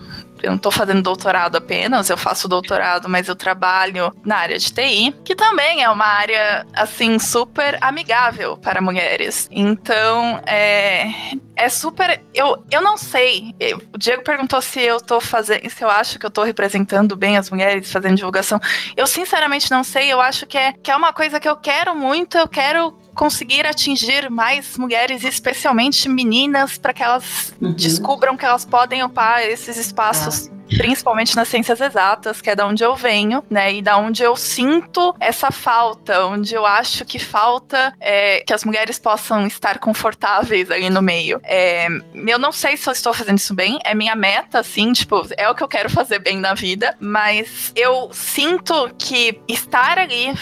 eu 0.43 0.49
não 0.49 0.57
estou 0.57 0.71
fazendo 0.71 1.01
doutorado 1.01 1.55
apenas, 1.55 2.09
eu 2.09 2.17
faço 2.17 2.47
doutorado, 2.47 3.07
mas 3.07 3.29
eu 3.29 3.35
trabalho 3.35 4.13
na 4.25 4.37
área 4.37 4.59
de 4.59 4.71
TI, 4.71 5.15
que 5.23 5.35
também 5.35 5.81
é 5.81 5.89
uma 5.89 6.05
área, 6.05 6.67
assim, 6.73 7.17
super 7.17 7.77
amigável 7.81 8.57
para 8.57 8.81
mulheres. 8.81 9.47
Então, 9.49 10.41
é, 10.45 11.11
é 11.55 11.69
super. 11.69 12.21
Eu, 12.33 12.63
eu 12.69 12.81
não 12.81 12.97
sei. 12.97 13.55
O 13.93 13.97
Diego 13.97 14.23
perguntou 14.23 14.61
se 14.61 14.81
eu 14.81 14.99
tô 14.99 15.21
fazendo. 15.21 15.69
Se 15.69 15.83
eu 15.83 15.89
acho 15.89 16.19
que 16.19 16.25
eu 16.25 16.31
tô 16.31 16.43
representando 16.43 17.15
bem 17.15 17.37
as 17.37 17.49
mulheres, 17.49 17.91
fazendo 17.91 18.17
divulgação. 18.17 18.59
Eu 18.97 19.07
sinceramente 19.07 19.71
não 19.71 19.83
sei. 19.83 20.11
Eu 20.11 20.19
acho 20.19 20.45
que 20.45 20.57
é, 20.57 20.73
que 20.73 20.91
é 20.91 20.95
uma 20.95 21.13
coisa 21.13 21.39
que 21.39 21.47
eu 21.47 21.55
quero 21.55 21.95
muito. 21.95 22.37
Eu 22.37 22.47
quero 22.47 22.93
conseguir 23.13 23.65
atingir 23.65 24.29
mais 24.29 24.77
mulheres, 24.77 25.23
especialmente 25.23 26.09
meninas, 26.09 26.77
para 26.77 26.93
que 26.93 27.03
elas 27.03 27.53
uhum. 27.61 27.73
descubram 27.73 28.35
que 28.35 28.45
elas 28.45 28.65
podem 28.65 29.03
ocupar 29.03 29.41
esses 29.43 29.77
espaços. 29.77 30.49
Ah 30.51 30.62
principalmente 30.77 31.35
nas 31.35 31.47
ciências 31.47 31.79
exatas, 31.81 32.41
que 32.41 32.49
é 32.49 32.55
da 32.55 32.65
onde 32.65 32.83
eu 32.83 32.95
venho, 32.95 33.43
né? 33.49 33.73
E 33.73 33.81
da 33.81 33.97
onde 33.97 34.23
eu 34.23 34.35
sinto 34.35 35.15
essa 35.19 35.51
falta, 35.51 36.25
onde 36.25 36.53
eu 36.53 36.65
acho 36.65 37.05
que 37.05 37.19
falta 37.19 37.93
é, 37.99 38.41
que 38.41 38.53
as 38.53 38.63
mulheres 38.63 38.99
possam 38.99 39.45
estar 39.47 39.79
confortáveis 39.79 40.69
ali 40.71 40.89
no 40.89 41.01
meio. 41.01 41.39
É, 41.43 41.87
eu 42.13 42.39
não 42.39 42.51
sei 42.51 42.77
se 42.77 42.87
eu 42.87 42.93
estou 42.93 43.13
fazendo 43.13 43.37
isso 43.37 43.53
bem, 43.53 43.79
é 43.83 43.93
minha 43.93 44.15
meta, 44.15 44.59
assim, 44.59 44.93
tipo, 44.93 45.25
é 45.37 45.49
o 45.49 45.55
que 45.55 45.63
eu 45.63 45.67
quero 45.67 45.89
fazer 45.89 46.19
bem 46.19 46.39
na 46.39 46.53
vida, 46.53 46.95
mas 46.99 47.71
eu 47.75 48.09
sinto 48.11 48.89
que 48.97 49.39
estar 49.47 49.97
ali, 49.97 50.33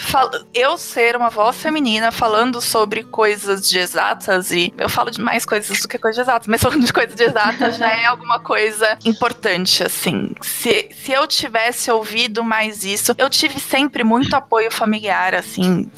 eu 0.54 0.76
ser 0.76 1.16
uma 1.16 1.30
voz 1.30 1.56
feminina 1.56 2.10
falando 2.10 2.60
sobre 2.60 3.04
coisas 3.04 3.68
de 3.68 3.78
exatas, 3.78 4.50
e 4.50 4.72
eu 4.78 4.88
falo 4.88 5.10
de 5.10 5.20
mais 5.20 5.44
coisas 5.44 5.80
do 5.80 5.88
que 5.88 5.98
coisas 5.98 6.16
de 6.16 6.22
exatas, 6.22 6.46
mas 6.46 6.60
falando 6.62 6.84
de 6.84 6.92
coisas 6.92 7.14
de 7.14 7.24
exatas 7.24 7.76
já 7.76 7.90
é 7.90 8.06
alguma 8.06 8.40
coisa 8.40 8.98
importante, 9.04 9.82
assim. 9.82 10.21
Se, 10.40 10.88
se 10.92 11.12
eu 11.12 11.26
tivesse 11.26 11.90
ouvido 11.90 12.44
mais 12.44 12.84
isso, 12.84 13.14
eu 13.18 13.28
tive 13.28 13.58
sempre 13.60 14.04
muito 14.04 14.34
apoio 14.34 14.70
familiar, 14.70 15.34
assim. 15.34 15.90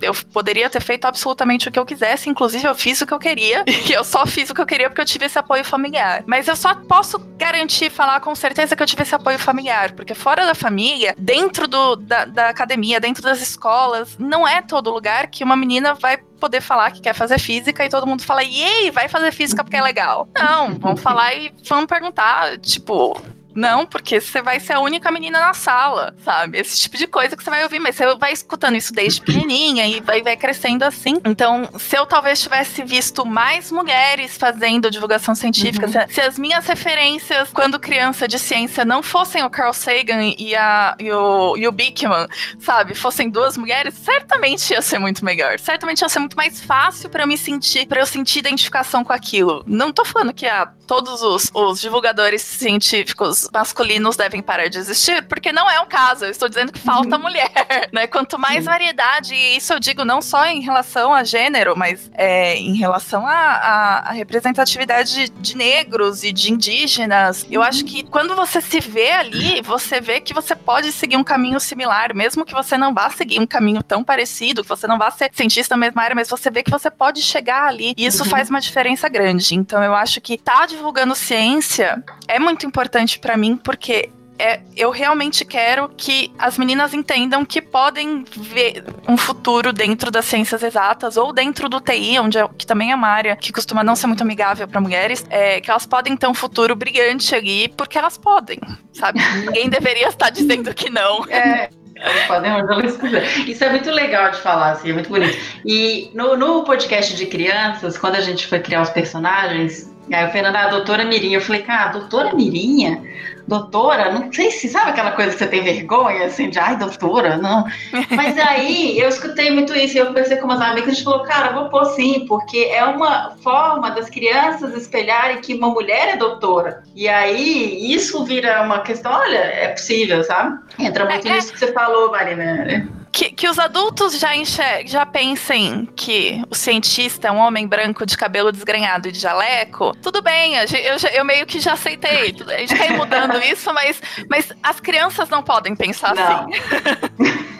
Eu 0.00 0.14
poderia 0.32 0.68
ter 0.68 0.82
feito 0.82 1.04
absolutamente 1.04 1.68
o 1.68 1.72
que 1.72 1.78
eu 1.78 1.86
quisesse, 1.86 2.28
inclusive 2.28 2.66
eu 2.66 2.74
fiz 2.74 3.00
o 3.00 3.06
que 3.06 3.14
eu 3.14 3.18
queria, 3.18 3.64
e 3.66 3.92
eu 3.92 4.04
só 4.04 4.26
fiz 4.26 4.50
o 4.50 4.54
que 4.54 4.60
eu 4.60 4.66
queria 4.66 4.88
porque 4.88 5.00
eu 5.00 5.06
tive 5.06 5.26
esse 5.26 5.38
apoio 5.38 5.64
familiar. 5.64 6.22
Mas 6.26 6.48
eu 6.48 6.56
só 6.56 6.74
posso 6.74 7.18
garantir, 7.36 7.90
falar 7.90 8.20
com 8.20 8.34
certeza 8.34 8.74
que 8.76 8.82
eu 8.82 8.86
tive 8.86 9.02
esse 9.02 9.14
apoio 9.14 9.38
familiar, 9.38 9.92
porque 9.92 10.14
fora 10.14 10.46
da 10.46 10.54
família, 10.54 11.14
dentro 11.18 11.66
do, 11.66 11.96
da, 11.96 12.24
da 12.24 12.48
academia, 12.48 13.00
dentro 13.00 13.22
das 13.22 13.40
escolas, 13.40 14.16
não 14.18 14.46
é 14.46 14.62
todo 14.62 14.90
lugar 14.90 15.28
que 15.28 15.44
uma 15.44 15.56
menina 15.56 15.94
vai 15.94 16.18
poder 16.36 16.60
falar 16.60 16.90
que 16.90 17.00
quer 17.00 17.14
fazer 17.14 17.38
física 17.38 17.84
e 17.84 17.88
todo 17.88 18.06
mundo 18.06 18.22
fala, 18.22 18.42
e 18.44 18.90
vai 18.90 19.08
fazer 19.08 19.32
física 19.32 19.64
porque 19.64 19.76
é 19.76 19.82
legal. 19.82 20.28
Não, 20.34 20.74
vamos 20.78 21.00
falar 21.00 21.34
e 21.34 21.52
vamos 21.64 21.86
perguntar, 21.86 22.58
tipo, 22.58 23.20
não, 23.56 23.86
porque 23.86 24.20
você 24.20 24.42
vai 24.42 24.60
ser 24.60 24.74
a 24.74 24.80
única 24.80 25.10
menina 25.10 25.40
na 25.40 25.54
sala, 25.54 26.14
sabe? 26.24 26.58
Esse 26.58 26.78
tipo 26.78 26.96
de 26.96 27.06
coisa 27.06 27.36
que 27.36 27.42
você 27.42 27.50
vai 27.50 27.62
ouvir, 27.62 27.78
mas 27.78 27.96
você 27.96 28.14
vai 28.16 28.32
escutando 28.32 28.76
isso 28.76 28.92
desde 28.92 29.20
pequenininha 29.20 29.86
e 29.86 30.00
vai, 30.00 30.22
vai 30.22 30.36
crescendo 30.36 30.84
assim. 30.84 31.20
Então, 31.24 31.68
se 31.78 31.96
eu 31.96 32.04
talvez 32.04 32.40
tivesse 32.40 32.84
visto 32.84 33.24
mais 33.24 33.72
mulheres 33.72 34.36
fazendo 34.36 34.90
divulgação 34.90 35.34
científica, 35.34 35.86
uhum. 35.86 35.92
se, 35.92 36.14
se, 36.14 36.20
as 36.20 36.38
minhas 36.38 36.66
referências 36.66 37.50
quando 37.50 37.80
criança 37.80 38.28
de 38.28 38.38
ciência 38.38 38.84
não 38.84 39.02
fossem 39.02 39.42
o 39.42 39.50
Carl 39.50 39.72
Sagan 39.72 40.22
e, 40.36 40.54
a, 40.54 40.94
e, 40.98 41.10
o, 41.10 41.56
e 41.56 41.66
o 41.66 41.72
Bickman, 41.72 42.26
sabe? 42.60 42.94
Fossem 42.94 43.30
duas 43.30 43.56
mulheres, 43.56 43.94
certamente 43.94 44.72
ia 44.72 44.82
ser 44.82 44.98
muito 44.98 45.24
melhor. 45.24 45.58
Certamente 45.58 46.02
ia 46.02 46.08
ser 46.08 46.18
muito 46.18 46.36
mais 46.36 46.60
fácil 46.60 47.08
para 47.08 47.22
eu 47.22 47.26
me 47.26 47.38
sentir, 47.38 47.86
para 47.86 48.00
eu 48.00 48.06
sentir 48.06 48.40
identificação 48.40 49.02
com 49.02 49.12
aquilo. 49.12 49.64
Não 49.66 49.92
tô 49.92 50.04
falando 50.04 50.34
que 50.34 50.46
a, 50.46 50.66
todos 50.86 51.22
os, 51.22 51.50
os 51.54 51.80
divulgadores 51.80 52.42
científicos 52.42 53.45
masculinos 53.50 54.16
devem 54.16 54.42
parar 54.42 54.68
de 54.68 54.78
existir, 54.78 55.22
porque 55.26 55.52
não 55.52 55.68
é 55.70 55.80
o 55.80 55.86
caso. 55.86 56.24
Eu 56.24 56.30
estou 56.30 56.48
dizendo 56.48 56.72
que 56.72 56.78
falta 56.78 57.16
uhum. 57.16 57.22
mulher, 57.22 57.50
né? 57.92 58.06
Quanto 58.06 58.38
mais 58.38 58.64
Sim. 58.64 58.70
variedade, 58.70 59.34
e 59.34 59.56
isso 59.56 59.72
eu 59.72 59.80
digo 59.80 60.04
não 60.04 60.22
só 60.22 60.46
em 60.46 60.60
relação 60.60 61.12
a 61.12 61.24
gênero, 61.24 61.74
mas 61.76 62.10
é, 62.14 62.56
em 62.56 62.76
relação 62.76 63.26
à 63.26 64.10
representatividade 64.12 65.14
de, 65.14 65.28
de, 65.28 65.56
negros 65.56 66.22
e 66.22 66.32
de 66.32 66.52
indígenas. 66.52 67.46
Eu 67.50 67.62
acho 67.62 67.84
que 67.84 68.02
quando 68.04 68.34
você 68.34 68.60
se 68.60 68.80
vê 68.80 69.12
ali, 69.12 69.62
você 69.62 70.00
vê 70.00 70.20
que 70.20 70.34
você 70.34 70.54
pode 70.54 70.92
seguir 70.92 71.16
um 71.16 71.24
caminho 71.24 71.60
similar, 71.60 72.14
mesmo 72.14 72.44
que 72.44 72.52
você 72.52 72.76
não 72.76 72.92
vá 72.92 73.10
seguir 73.10 73.40
um 73.40 73.46
caminho 73.46 73.82
tão 73.82 74.04
parecido, 74.04 74.62
que 74.62 74.68
você 74.68 74.86
não 74.86 74.98
vá 74.98 75.10
ser 75.10 75.30
cientista 75.32 75.76
na 75.76 75.80
mesma 75.86 76.02
área, 76.02 76.14
mas 76.14 76.28
você 76.28 76.50
vê 76.50 76.62
que 76.62 76.70
você 76.70 76.90
pode 76.90 77.22
chegar 77.22 77.66
ali. 77.66 77.94
E 77.96 78.06
isso 78.06 78.22
uhum. 78.24 78.30
faz 78.30 78.50
uma 78.50 78.60
diferença 78.60 79.08
grande. 79.08 79.54
Então 79.54 79.82
eu 79.82 79.94
acho 79.94 80.20
que 80.20 80.36
tá 80.38 80.66
divulgando 80.66 81.14
ciência 81.14 82.02
é 82.28 82.38
muito 82.38 82.66
importante 82.66 83.18
para 83.18 83.35
mim, 83.36 83.56
porque 83.56 84.10
é, 84.38 84.60
eu 84.76 84.90
realmente 84.90 85.44
quero 85.44 85.88
que 85.96 86.30
as 86.38 86.58
meninas 86.58 86.92
entendam 86.92 87.44
que 87.44 87.62
podem 87.62 88.24
ver 88.36 88.84
um 89.08 89.16
futuro 89.16 89.72
dentro 89.72 90.10
das 90.10 90.26
ciências 90.26 90.62
exatas 90.62 91.16
ou 91.16 91.32
dentro 91.32 91.68
do 91.68 91.80
TI, 91.80 92.18
onde 92.18 92.38
é, 92.38 92.46
que 92.56 92.66
também 92.66 92.92
é 92.92 92.94
uma 92.94 93.08
área 93.08 93.34
que 93.34 93.52
costuma 93.52 93.82
não 93.82 93.96
ser 93.96 94.06
muito 94.06 94.22
amigável 94.22 94.68
para 94.68 94.80
mulheres, 94.80 95.24
é, 95.30 95.60
que 95.60 95.70
elas 95.70 95.86
podem 95.86 96.16
ter 96.16 96.26
um 96.26 96.34
futuro 96.34 96.76
brilhante 96.76 97.34
ali, 97.34 97.68
porque 97.68 97.96
elas 97.96 98.18
podem, 98.18 98.58
sabe? 98.92 99.20
Ninguém 99.46 99.68
deveria 99.68 100.08
estar 100.08 100.30
dizendo 100.30 100.72
que 100.74 100.90
não. 100.90 101.24
É. 101.26 101.70
Elas 101.98 102.24
podem 102.26 102.52
onde 102.52 102.70
elas 102.70 102.96
quiserem. 102.98 103.50
Isso 103.50 103.64
é 103.64 103.70
muito 103.70 103.90
legal 103.90 104.30
de 104.30 104.36
falar, 104.38 104.72
assim, 104.72 104.90
é 104.90 104.92
muito 104.92 105.08
bonito. 105.08 105.38
E 105.64 106.10
no, 106.12 106.36
no 106.36 106.62
podcast 106.62 107.16
de 107.16 107.24
crianças, 107.24 107.96
quando 107.96 108.16
a 108.16 108.20
gente 108.20 108.46
foi 108.46 108.60
criar 108.60 108.82
os 108.82 108.90
personagens, 108.90 109.90
Aí 110.12 110.26
o 110.26 110.30
Fernando, 110.30 110.56
a 110.56 110.68
doutora 110.68 111.04
Mirinha. 111.04 111.38
Eu 111.38 111.42
falei, 111.42 111.62
cara, 111.62 111.90
doutora 111.90 112.34
Mirinha? 112.34 113.02
Doutora? 113.46 114.12
Não 114.12 114.32
sei 114.32 114.50
se 114.50 114.68
sabe 114.68 114.90
aquela 114.90 115.12
coisa 115.12 115.32
que 115.32 115.38
você 115.38 115.46
tem 115.46 115.62
vergonha, 115.62 116.26
assim, 116.26 116.50
de 116.50 116.58
ai, 116.58 116.76
doutora, 116.76 117.36
não. 117.36 117.64
Mas 118.10 118.36
aí 118.38 118.98
eu 118.98 119.08
escutei 119.08 119.50
muito 119.50 119.74
isso 119.74 119.96
e 119.96 119.98
eu 119.98 120.12
pensei 120.12 120.36
com 120.36 120.46
umas 120.46 120.60
amigas, 120.60 120.88
a 120.88 120.92
gente 120.92 121.04
falou, 121.04 121.22
cara, 121.24 121.52
vou 121.52 121.68
pôr 121.68 121.84
sim, 121.86 122.24
porque 122.26 122.58
é 122.58 122.84
uma 122.84 123.36
forma 123.42 123.90
das 123.90 124.10
crianças 124.10 124.74
espelharem 124.74 125.40
que 125.40 125.54
uma 125.54 125.68
mulher 125.68 126.14
é 126.14 126.16
doutora. 126.16 126.82
E 126.94 127.08
aí 127.08 127.92
isso 127.92 128.24
vira 128.24 128.62
uma 128.62 128.80
questão, 128.80 129.12
olha, 129.12 129.38
é 129.38 129.68
possível, 129.68 130.22
sabe? 130.24 130.58
Entra 130.78 131.04
muito 131.04 131.26
é, 131.26 131.30
é. 131.30 131.34
nisso 131.34 131.52
que 131.52 131.58
você 131.58 131.72
falou, 131.72 132.10
Marina 132.10 132.95
que, 133.16 133.30
que 133.30 133.48
os 133.48 133.58
adultos 133.58 134.18
já, 134.18 134.36
enxer 134.36 134.86
já 134.86 135.06
pensem 135.06 135.88
que 135.96 136.44
o 136.50 136.54
cientista 136.54 137.28
é 137.28 137.32
um 137.32 137.38
homem 137.38 137.66
branco 137.66 138.04
de 138.04 138.14
cabelo 138.14 138.52
desgrenhado 138.52 139.08
e 139.08 139.12
de 139.12 139.18
jaleco, 139.18 139.96
tudo 140.02 140.20
bem, 140.20 140.54
eu, 140.56 140.64
eu, 140.64 140.96
eu 141.14 141.24
meio 141.24 141.46
que 141.46 141.58
já 141.58 141.72
aceitei. 141.72 142.36
A 142.46 142.58
gente 142.58 142.76
tá 142.76 142.92
mudando 142.92 143.40
isso, 143.42 143.72
mas, 143.72 144.02
mas 144.28 144.52
as 144.62 144.80
crianças 144.80 145.30
não 145.30 145.42
podem 145.42 145.74
pensar 145.74 146.14
não. 146.14 146.46
assim. 146.46 147.46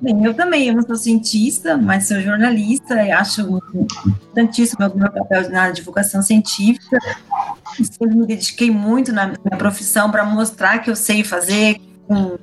Bem, 0.00 0.24
eu 0.24 0.32
também, 0.32 0.68
eu 0.68 0.74
não 0.74 0.82
sou 0.82 0.94
cientista, 0.94 1.76
mas 1.76 2.06
sou 2.06 2.20
jornalista 2.20 3.02
e 3.02 3.10
acho 3.10 3.40
importantíssimo 3.74 4.86
o 4.86 4.96
meu 4.96 5.10
papel 5.10 5.50
na 5.50 5.72
divulgação 5.72 6.22
científica. 6.22 7.00
Sempre 7.74 8.14
me 8.14 8.24
dediquei 8.24 8.70
muito 8.70 9.12
na 9.12 9.26
minha 9.26 9.58
profissão 9.58 10.08
para 10.08 10.24
mostrar 10.24 10.78
que 10.78 10.88
eu 10.88 10.94
sei 10.94 11.24
fazer, 11.24 11.80
com 12.08 12.38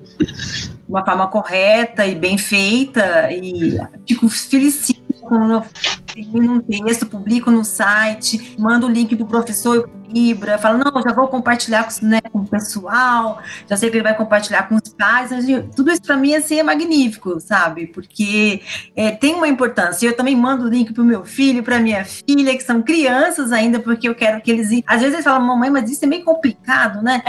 uma 0.87 1.03
forma 1.03 1.27
correta 1.27 2.05
e 2.05 2.15
bem 2.15 2.37
feita 2.37 3.31
e 3.31 3.77
fico 4.07 4.29
felicito 4.29 5.01
quando 5.21 5.65
eu 6.15 6.31
termino 6.31 6.53
um 6.53 6.59
texto, 6.61 7.05
publico 7.05 7.51
no 7.51 7.65
site, 7.65 8.55
mando 8.57 8.87
o 8.87 8.89
link 8.89 9.15
pro 9.15 9.25
professor 9.25 9.89
Libra, 10.07 10.57
fala, 10.57 10.77
não, 10.77 11.01
já 11.01 11.11
vou 11.11 11.27
compartilhar 11.27 11.83
com, 11.83 12.05
né, 12.05 12.21
com 12.31 12.39
o 12.39 12.47
pessoal, 12.47 13.41
já 13.67 13.75
sei 13.75 13.89
que 13.89 13.97
ele 13.97 14.03
vai 14.03 14.15
compartilhar 14.15 14.63
com 14.69 14.75
os 14.75 14.93
pais, 14.93 15.31
tudo 15.75 15.91
isso 15.91 16.01
para 16.01 16.15
mim 16.15 16.35
assim, 16.35 16.59
é 16.59 16.63
magnífico, 16.63 17.39
sabe? 17.39 17.87
Porque 17.87 18.61
é, 18.95 19.11
tem 19.11 19.33
uma 19.33 19.47
importância. 19.47 20.07
Eu 20.07 20.15
também 20.15 20.35
mando 20.35 20.65
o 20.65 20.69
link 20.69 20.93
pro 20.93 21.03
meu 21.03 21.25
filho, 21.25 21.63
para 21.63 21.79
minha 21.79 22.05
filha, 22.05 22.55
que 22.55 22.63
são 22.63 22.81
crianças 22.81 23.51
ainda, 23.51 23.79
porque 23.79 24.07
eu 24.07 24.15
quero 24.15 24.41
que 24.41 24.51
eles. 24.51 24.69
Às 24.87 25.01
vezes 25.01 25.15
eles 25.15 25.23
falam, 25.23 25.45
mamãe, 25.45 25.69
mas 25.69 25.89
isso 25.89 26.05
é 26.05 26.07
meio 26.07 26.23
complicado, 26.23 27.01
né? 27.01 27.21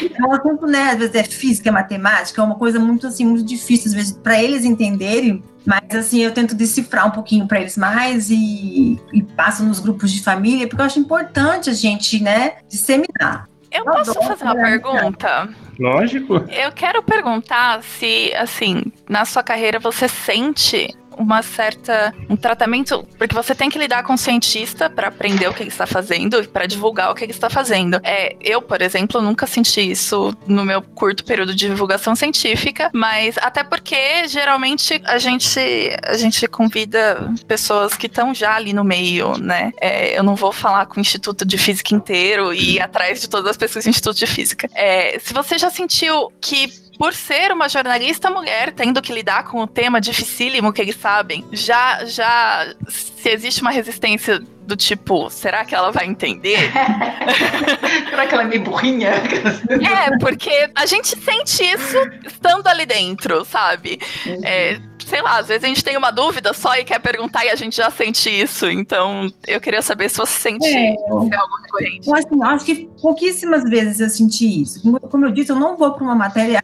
então, 0.00 0.32
assunto, 0.32 0.66
né? 0.66 0.92
Às 0.92 0.98
vezes 0.98 1.14
é 1.14 1.24
física, 1.24 1.68
é 1.68 1.72
matemática, 1.72 2.40
é 2.40 2.44
uma 2.44 2.56
coisa 2.56 2.78
muito 2.78 3.06
assim, 3.06 3.26
muito 3.26 3.44
difícil, 3.44 3.88
às 3.88 3.94
vezes, 3.94 4.12
para 4.12 4.42
eles 4.42 4.64
entenderem. 4.64 5.42
Mas 5.70 5.96
assim, 5.96 6.18
eu 6.20 6.34
tento 6.34 6.52
decifrar 6.52 7.06
um 7.06 7.12
pouquinho 7.12 7.46
para 7.46 7.60
eles 7.60 7.76
mais 7.76 8.28
e, 8.28 8.98
e 9.12 9.22
passo 9.22 9.62
nos 9.62 9.78
grupos 9.78 10.10
de 10.10 10.20
família, 10.20 10.66
porque 10.66 10.82
eu 10.82 10.86
acho 10.86 10.98
importante 10.98 11.70
a 11.70 11.72
gente, 11.72 12.20
né, 12.20 12.54
disseminar. 12.68 13.48
Eu, 13.70 13.84
eu 13.84 13.92
posso 13.92 14.14
fazer 14.14 14.42
uma 14.42 14.56
pergunta? 14.56 15.48
Lógico. 15.78 16.44
Eu 16.48 16.72
quero 16.72 17.04
perguntar 17.04 17.84
se, 17.84 18.34
assim, 18.34 18.82
na 19.08 19.24
sua 19.24 19.44
carreira 19.44 19.78
você 19.78 20.08
sente 20.08 20.92
uma 21.20 21.42
certa 21.42 22.14
um 22.28 22.36
tratamento, 22.36 23.06
porque 23.18 23.34
você 23.34 23.54
tem 23.54 23.68
que 23.68 23.78
lidar 23.78 24.02
com 24.02 24.14
o 24.14 24.18
cientista 24.18 24.88
para 24.88 25.08
aprender 25.08 25.48
o 25.48 25.52
que 25.52 25.62
ele 25.62 25.70
está 25.70 25.86
fazendo 25.86 26.40
e 26.40 26.48
para 26.48 26.66
divulgar 26.66 27.10
o 27.10 27.14
que 27.14 27.24
ele 27.24 27.32
está 27.32 27.50
fazendo. 27.50 28.00
É, 28.02 28.36
eu, 28.40 28.62
por 28.62 28.80
exemplo, 28.80 29.20
nunca 29.20 29.46
senti 29.46 29.80
isso 29.80 30.34
no 30.46 30.64
meu 30.64 30.80
curto 30.80 31.24
período 31.24 31.54
de 31.54 31.68
divulgação 31.68 32.16
científica, 32.16 32.90
mas 32.94 33.36
até 33.38 33.62
porque 33.62 34.26
geralmente 34.28 35.00
a 35.04 35.18
gente 35.18 35.60
a 36.02 36.16
gente 36.16 36.46
convida 36.46 37.30
pessoas 37.46 37.94
que 37.94 38.06
estão 38.06 38.34
já 38.34 38.54
ali 38.54 38.72
no 38.72 38.82
meio, 38.82 39.36
né? 39.38 39.72
É, 39.80 40.18
eu 40.18 40.22
não 40.22 40.34
vou 40.34 40.52
falar 40.52 40.86
com 40.86 40.98
o 40.98 41.00
Instituto 41.00 41.44
de 41.44 41.58
Física 41.58 41.94
inteiro 41.94 42.52
e 42.52 42.76
ir 42.76 42.80
atrás 42.80 43.20
de 43.20 43.28
todas 43.28 43.50
as 43.50 43.56
pessoas 43.56 43.84
do 43.84 43.90
Instituto 43.90 44.16
de 44.16 44.26
Física. 44.26 44.70
É, 44.74 45.18
se 45.18 45.34
você 45.34 45.58
já 45.58 45.70
sentiu 45.70 46.32
que 46.40 46.89
por 47.00 47.14
ser 47.14 47.50
uma 47.50 47.66
jornalista 47.66 48.28
mulher, 48.30 48.74
tendo 48.74 49.00
que 49.00 49.10
lidar 49.10 49.44
com 49.44 49.62
o 49.62 49.66
tema 49.66 50.02
dificílimo 50.02 50.70
que 50.70 50.82
eles 50.82 50.96
sabem, 50.96 51.42
já, 51.50 52.04
já 52.04 52.74
se 52.90 53.30
existe 53.30 53.62
uma 53.62 53.70
resistência 53.70 54.38
do 54.70 54.76
tipo, 54.76 55.28
será 55.30 55.64
que 55.64 55.74
ela 55.74 55.90
vai 55.90 56.06
entender? 56.06 56.70
será 58.08 58.24
que 58.24 58.34
ela 58.34 58.44
é 58.44 58.46
meio 58.46 58.62
burrinha? 58.62 59.10
é, 59.10 60.16
porque 60.20 60.70
a 60.76 60.86
gente 60.86 61.08
sente 61.18 61.64
isso 61.64 61.98
estando 62.24 62.68
ali 62.68 62.86
dentro, 62.86 63.44
sabe? 63.44 63.98
Uhum. 64.24 64.40
É, 64.44 64.80
sei 65.04 65.20
lá, 65.22 65.38
às 65.38 65.48
vezes 65.48 65.64
a 65.64 65.66
gente 65.66 65.82
tem 65.82 65.96
uma 65.96 66.12
dúvida 66.12 66.54
só 66.54 66.76
e 66.76 66.84
quer 66.84 67.00
perguntar 67.00 67.44
e 67.44 67.50
a 67.50 67.56
gente 67.56 67.76
já 67.76 67.90
sente 67.90 68.30
isso. 68.30 68.70
Então, 68.70 69.28
eu 69.44 69.60
queria 69.60 69.82
saber 69.82 70.08
se 70.08 70.18
você 70.18 70.38
sente 70.38 70.68
é, 70.68 70.70
se 70.70 71.34
é 71.34 71.36
algo 71.36 71.56
recorrente. 71.64 72.08
Eu 72.08 72.14
acho, 72.14 72.42
acho, 72.44 72.64
que 72.64 72.88
pouquíssimas 73.02 73.64
vezes 73.64 73.98
eu 73.98 74.08
senti 74.08 74.62
isso. 74.62 74.80
Como, 74.82 75.00
como 75.00 75.26
eu 75.26 75.32
disse, 75.32 75.50
eu 75.50 75.56
não 75.56 75.76
vou 75.76 75.92
para 75.92 76.04
uma 76.04 76.14
matéria 76.14 76.62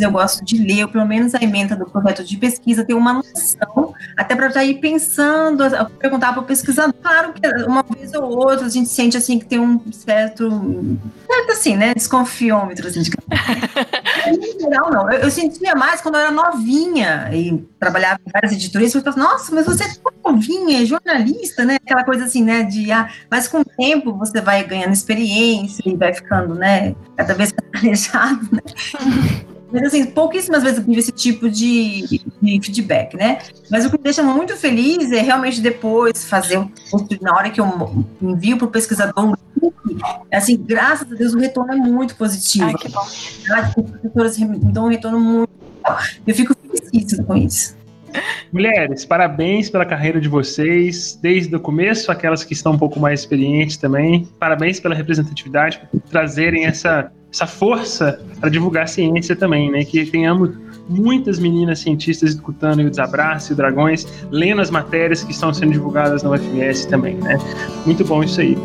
eu 0.00 0.10
gosto 0.10 0.44
de 0.44 0.58
ler, 0.58 0.84
ou 0.84 0.90
pelo 0.90 1.06
menos 1.06 1.34
a 1.34 1.42
emenda 1.42 1.74
do 1.74 1.86
projeto 1.86 2.22
de 2.22 2.36
pesquisa, 2.36 2.84
ter 2.84 2.94
uma 2.94 3.14
noção, 3.14 3.94
até 4.16 4.34
para 4.34 4.50
já 4.50 4.64
ir 4.64 4.74
pensando, 4.74 5.64
perguntar 5.98 6.32
para 6.32 6.42
o 6.42 6.44
pesquisador. 6.44 6.94
Claro 7.00 7.32
uma 7.66 7.82
vez 7.82 8.12
ou 8.14 8.24
outra 8.24 8.66
a 8.66 8.68
gente 8.68 8.88
sente 8.88 9.16
assim 9.16 9.38
que 9.38 9.44
tem 9.44 9.58
um 9.58 9.80
certo, 9.92 10.48
certo 11.26 11.52
assim, 11.52 11.76
né, 11.76 11.94
desconfiômetro, 11.94 12.88
assim, 12.88 13.02
de... 13.02 13.10
geral 14.60 14.90
não. 14.90 15.10
Eu, 15.10 15.20
eu, 15.20 15.30
sentia 15.30 15.74
mais 15.74 16.00
quando 16.00 16.16
eu 16.16 16.22
era 16.22 16.30
novinha 16.30 17.30
e 17.32 17.58
trabalhava 17.78 18.20
em 18.26 18.30
várias 18.30 18.52
editorias, 18.52 18.94
eu 18.94 19.02
falava, 19.02 19.20
nossa, 19.20 19.54
mas 19.54 19.66
você 19.66 19.84
é 19.84 19.88
novinha, 20.24 20.82
é 20.82 20.86
jornalista, 20.86 21.64
né, 21.64 21.76
aquela 21.76 22.04
coisa 22.04 22.24
assim, 22.24 22.42
né, 22.42 22.62
de, 22.62 22.90
ah, 22.92 23.08
mas 23.30 23.48
com 23.48 23.60
o 23.60 23.64
tempo 23.64 24.12
você 24.12 24.40
vai 24.40 24.64
ganhando 24.64 24.92
experiência 24.92 25.82
e 25.86 25.96
vai 25.96 26.12
ficando, 26.12 26.54
né, 26.54 26.94
cada 27.16 27.34
vez 27.34 27.52
mais 27.52 27.70
planejado, 27.80 28.48
né. 28.52 29.46
Mas 29.72 29.82
assim, 29.82 30.06
pouquíssimas 30.06 30.62
vezes 30.62 30.78
eu 30.78 30.84
tive 30.84 30.98
esse 30.98 31.12
tipo 31.12 31.50
de, 31.50 32.20
de, 32.40 32.60
feedback, 32.62 33.16
né? 33.16 33.38
Mas 33.70 33.84
o 33.84 33.90
que 33.90 33.98
me 33.98 34.04
deixa 34.04 34.22
muito 34.22 34.56
feliz 34.56 35.10
é 35.10 35.20
realmente 35.20 35.60
depois 35.60 36.24
fazer 36.24 36.58
o 36.58 36.70
na 37.20 37.34
hora 37.34 37.50
que 37.50 37.60
eu 37.60 38.06
envio 38.22 38.56
para 38.56 38.66
o 38.66 38.70
pesquisador 38.70 39.36
assim, 40.32 40.56
graças 40.56 41.10
a 41.10 41.14
Deus 41.14 41.34
o 41.34 41.38
retorno 41.38 41.72
é 41.72 41.76
muito 41.76 42.14
positivo. 42.16 42.66
Ai, 42.66 42.74
que 42.74 42.88
bom. 42.88 43.04
Professores 43.74 44.38
me 44.38 44.58
dão 44.58 44.86
um 44.86 44.88
retorno 44.88 45.18
muito 45.20 45.50
Eu 46.26 46.34
fico 46.34 46.54
feliz 46.54 47.16
com 47.24 47.36
isso. 47.36 47.75
Mulheres, 48.52 49.04
parabéns 49.04 49.68
pela 49.68 49.84
carreira 49.84 50.20
de 50.20 50.28
vocês, 50.28 51.18
desde 51.20 51.54
o 51.54 51.60
começo, 51.60 52.10
aquelas 52.10 52.44
que 52.44 52.52
estão 52.52 52.72
um 52.72 52.78
pouco 52.78 52.98
mais 53.00 53.20
experientes 53.20 53.76
também. 53.76 54.28
Parabéns 54.38 54.80
pela 54.80 54.94
representatividade, 54.94 55.80
por 55.90 56.00
trazerem 56.02 56.64
essa 56.64 57.10
essa 57.32 57.46
força 57.46 58.18
para 58.40 58.48
divulgar 58.48 58.84
a 58.84 58.86
ciência 58.86 59.36
também, 59.36 59.70
né? 59.70 59.84
Que 59.84 60.06
tenhamos 60.06 60.56
muitas 60.88 61.38
meninas 61.38 61.80
cientistas 61.80 62.30
escutando 62.30 62.80
o 62.80 62.88
Desabraço 62.88 63.52
e 63.52 63.54
o 63.54 63.56
Dragões, 63.56 64.06
lendo 64.30 64.62
as 64.62 64.70
matérias 64.70 65.22
que 65.22 65.32
estão 65.32 65.52
sendo 65.52 65.72
divulgadas 65.72 66.22
na 66.22 66.30
UFMS 66.30 66.88
também, 66.88 67.16
né? 67.16 67.36
Muito 67.84 68.04
bom 68.04 68.22
isso 68.22 68.40
aí. 68.40 68.56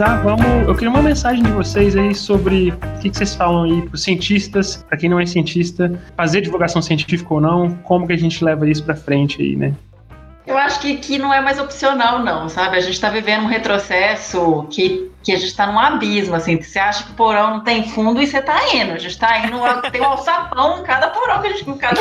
Finalizar, 0.00 0.22
vamos. 0.22 0.68
Eu 0.68 0.74
queria 0.74 0.90
uma 0.90 1.02
mensagem 1.02 1.42
de 1.42 1.50
vocês 1.52 1.94
aí 1.96 2.14
sobre 2.14 2.70
o 2.70 3.00
que, 3.00 3.10
que 3.10 3.16
vocês 3.16 3.34
falam 3.34 3.64
aí 3.64 3.82
para 3.82 3.94
os 3.94 4.02
cientistas, 4.02 4.84
para 4.88 4.96
quem 4.96 5.10
não 5.10 5.20
é 5.20 5.26
cientista, 5.26 5.92
fazer 6.16 6.40
divulgação 6.40 6.80
científica 6.80 7.34
ou 7.34 7.40
não, 7.40 7.76
como 7.82 8.06
que 8.06 8.14
a 8.14 8.18
gente 8.18 8.42
leva 8.42 8.68
isso 8.68 8.82
para 8.82 8.96
frente 8.96 9.40
aí, 9.40 9.56
né? 9.56 9.74
Eu 10.46 10.56
acho 10.56 10.80
que, 10.80 10.96
que 10.96 11.18
não 11.18 11.32
é 11.32 11.40
mais 11.40 11.60
opcional, 11.60 12.20
não, 12.20 12.48
sabe? 12.48 12.76
A 12.76 12.80
gente 12.80 12.94
está 12.94 13.10
vivendo 13.10 13.42
um 13.42 13.46
retrocesso 13.46 14.66
que, 14.70 15.10
que 15.22 15.32
a 15.32 15.36
gente 15.36 15.48
está 15.48 15.66
num 15.66 15.78
abismo, 15.78 16.34
assim. 16.34 16.60
Você 16.60 16.78
acha 16.78 17.04
que 17.04 17.12
o 17.12 17.14
porão 17.14 17.50
não 17.50 17.60
tem 17.60 17.88
fundo 17.88 18.20
e 18.20 18.26
você 18.26 18.38
está 18.38 18.74
indo. 18.74 18.92
A 18.92 18.98
gente 18.98 19.12
está 19.12 19.38
indo, 19.38 19.60
tem 19.92 20.00
um 20.00 20.06
alçapão 20.06 20.80
em 20.80 20.82
cada 20.82 21.08
porão, 21.08 21.40
que 21.40 21.48
a 21.48 21.50
gente, 21.52 21.70
em 21.70 21.76
cada 21.76 22.00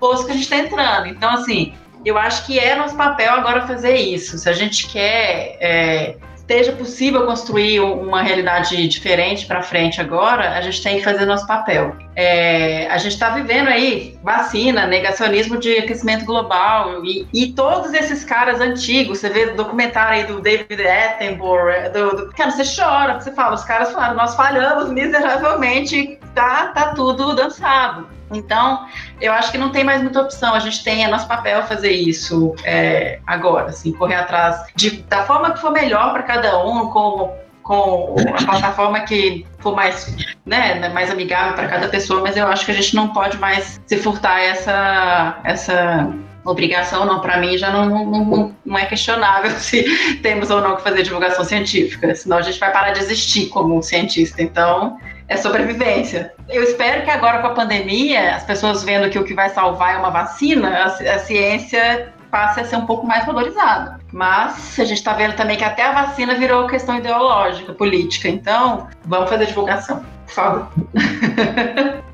poço 0.00 0.24
que 0.24 0.32
a 0.32 0.34
gente 0.34 0.44
está 0.44 0.56
entrando. 0.56 1.06
Então, 1.06 1.30
assim, 1.30 1.74
eu 2.04 2.18
acho 2.18 2.46
que 2.46 2.58
é 2.58 2.74
nosso 2.74 2.96
papel 2.96 3.32
agora 3.32 3.66
fazer 3.66 3.96
isso. 3.96 4.38
Se 4.38 4.48
a 4.48 4.52
gente 4.52 4.88
quer 4.88 5.56
é, 5.60 6.16
esteja 6.44 6.72
possível 6.72 7.24
construir 7.24 7.80
uma 7.80 8.22
realidade 8.22 8.86
diferente 8.86 9.46
para 9.46 9.62
frente 9.62 10.00
agora, 10.00 10.50
a 10.50 10.60
gente 10.60 10.82
tem 10.82 10.98
que 10.98 11.02
fazer 11.02 11.24
nosso 11.24 11.46
papel. 11.46 11.96
É, 12.14 12.86
a 12.90 12.98
gente 12.98 13.12
está 13.12 13.30
vivendo 13.30 13.68
aí 13.68 14.16
vacina, 14.22 14.86
negacionismo 14.86 15.58
de 15.58 15.78
aquecimento 15.78 16.24
global 16.26 17.04
e, 17.04 17.26
e, 17.32 17.52
todos 17.52 17.94
esses 17.94 18.24
caras 18.24 18.60
antigos, 18.60 19.18
você 19.18 19.30
vê 19.30 19.46
documentário 19.46 20.20
aí 20.20 20.24
do 20.24 20.40
David 20.40 20.86
Attenborough, 20.86 21.90
do, 21.92 22.16
do, 22.16 22.32
cara, 22.32 22.50
você 22.50 22.62
chora, 22.64 23.14
você 23.18 23.32
fala, 23.32 23.54
os 23.54 23.64
caras 23.64 23.90
falaram, 23.90 24.14
nós 24.14 24.34
falhamos 24.34 24.90
miseravelmente, 24.90 26.18
tá, 26.34 26.68
tá 26.68 26.94
tudo 26.94 27.34
dançado. 27.34 28.13
Então, 28.32 28.86
eu 29.20 29.32
acho 29.32 29.52
que 29.52 29.58
não 29.58 29.70
tem 29.70 29.84
mais 29.84 30.02
muita 30.02 30.20
opção. 30.22 30.54
A 30.54 30.58
gente 30.58 30.82
tem, 30.82 31.04
é 31.04 31.08
nosso 31.08 31.28
papel 31.28 31.62
fazer 31.64 31.90
isso 31.90 32.54
é, 32.64 33.18
agora, 33.26 33.68
assim, 33.68 33.92
correr 33.92 34.16
atrás 34.16 34.66
de, 34.74 35.02
da 35.02 35.24
forma 35.24 35.52
que 35.52 35.60
for 35.60 35.70
melhor 35.70 36.12
para 36.12 36.22
cada 36.22 36.64
um, 36.64 36.88
com, 36.88 37.32
com 37.62 38.16
a 38.34 38.44
plataforma 38.44 39.00
que 39.00 39.46
for 39.58 39.74
mais, 39.74 40.14
né, 40.44 40.88
mais 40.90 41.10
amigável 41.10 41.54
para 41.54 41.68
cada 41.68 41.88
pessoa, 41.88 42.20
mas 42.20 42.36
eu 42.36 42.46
acho 42.46 42.64
que 42.64 42.70
a 42.70 42.74
gente 42.74 42.94
não 42.94 43.08
pode 43.08 43.38
mais 43.38 43.80
se 43.86 43.96
furtar 43.96 44.40
essa, 44.40 45.38
essa 45.44 46.12
obrigação, 46.44 47.06
não, 47.06 47.20
para 47.20 47.38
mim 47.38 47.56
já 47.56 47.70
não, 47.70 48.04
não, 48.04 48.54
não, 48.64 48.78
é 48.78 48.84
questionável 48.84 49.50
se 49.58 50.18
temos 50.22 50.50
ou 50.50 50.60
não 50.60 50.76
que 50.76 50.82
fazer 50.82 51.02
divulgação 51.02 51.44
científica, 51.44 52.14
senão 52.14 52.38
a 52.38 52.42
gente 52.42 52.60
vai 52.60 52.70
parar 52.70 52.90
de 52.90 53.00
existir 53.00 53.48
como 53.48 53.82
cientista. 53.82 54.42
Então, 54.42 54.98
é 55.28 55.36
sobrevivência. 55.36 56.32
Eu 56.48 56.62
espero 56.62 57.02
que 57.02 57.10
agora 57.10 57.40
com 57.40 57.48
a 57.48 57.54
pandemia, 57.54 58.36
as 58.36 58.44
pessoas 58.44 58.84
vendo 58.84 59.08
que 59.10 59.18
o 59.18 59.24
que 59.24 59.34
vai 59.34 59.48
salvar 59.50 59.94
é 59.94 59.98
uma 59.98 60.10
vacina, 60.10 60.68
a, 60.68 60.86
a 60.86 61.18
ciência 61.18 62.12
passe 62.30 62.60
a 62.60 62.64
ser 62.64 62.76
um 62.76 62.86
pouco 62.86 63.06
mais 63.06 63.24
valorizada. 63.24 64.00
Mas 64.12 64.78
a 64.78 64.84
gente 64.84 64.98
está 64.98 65.12
vendo 65.12 65.36
também 65.36 65.56
que 65.56 65.64
até 65.64 65.84
a 65.84 65.92
vacina 65.92 66.34
virou 66.34 66.66
questão 66.66 66.96
ideológica, 66.96 67.72
política. 67.72 68.28
Então, 68.28 68.88
vamos 69.04 69.30
fazer 69.30 69.46
divulgação, 69.46 70.04
por 70.26 70.32
favor. 70.32 70.68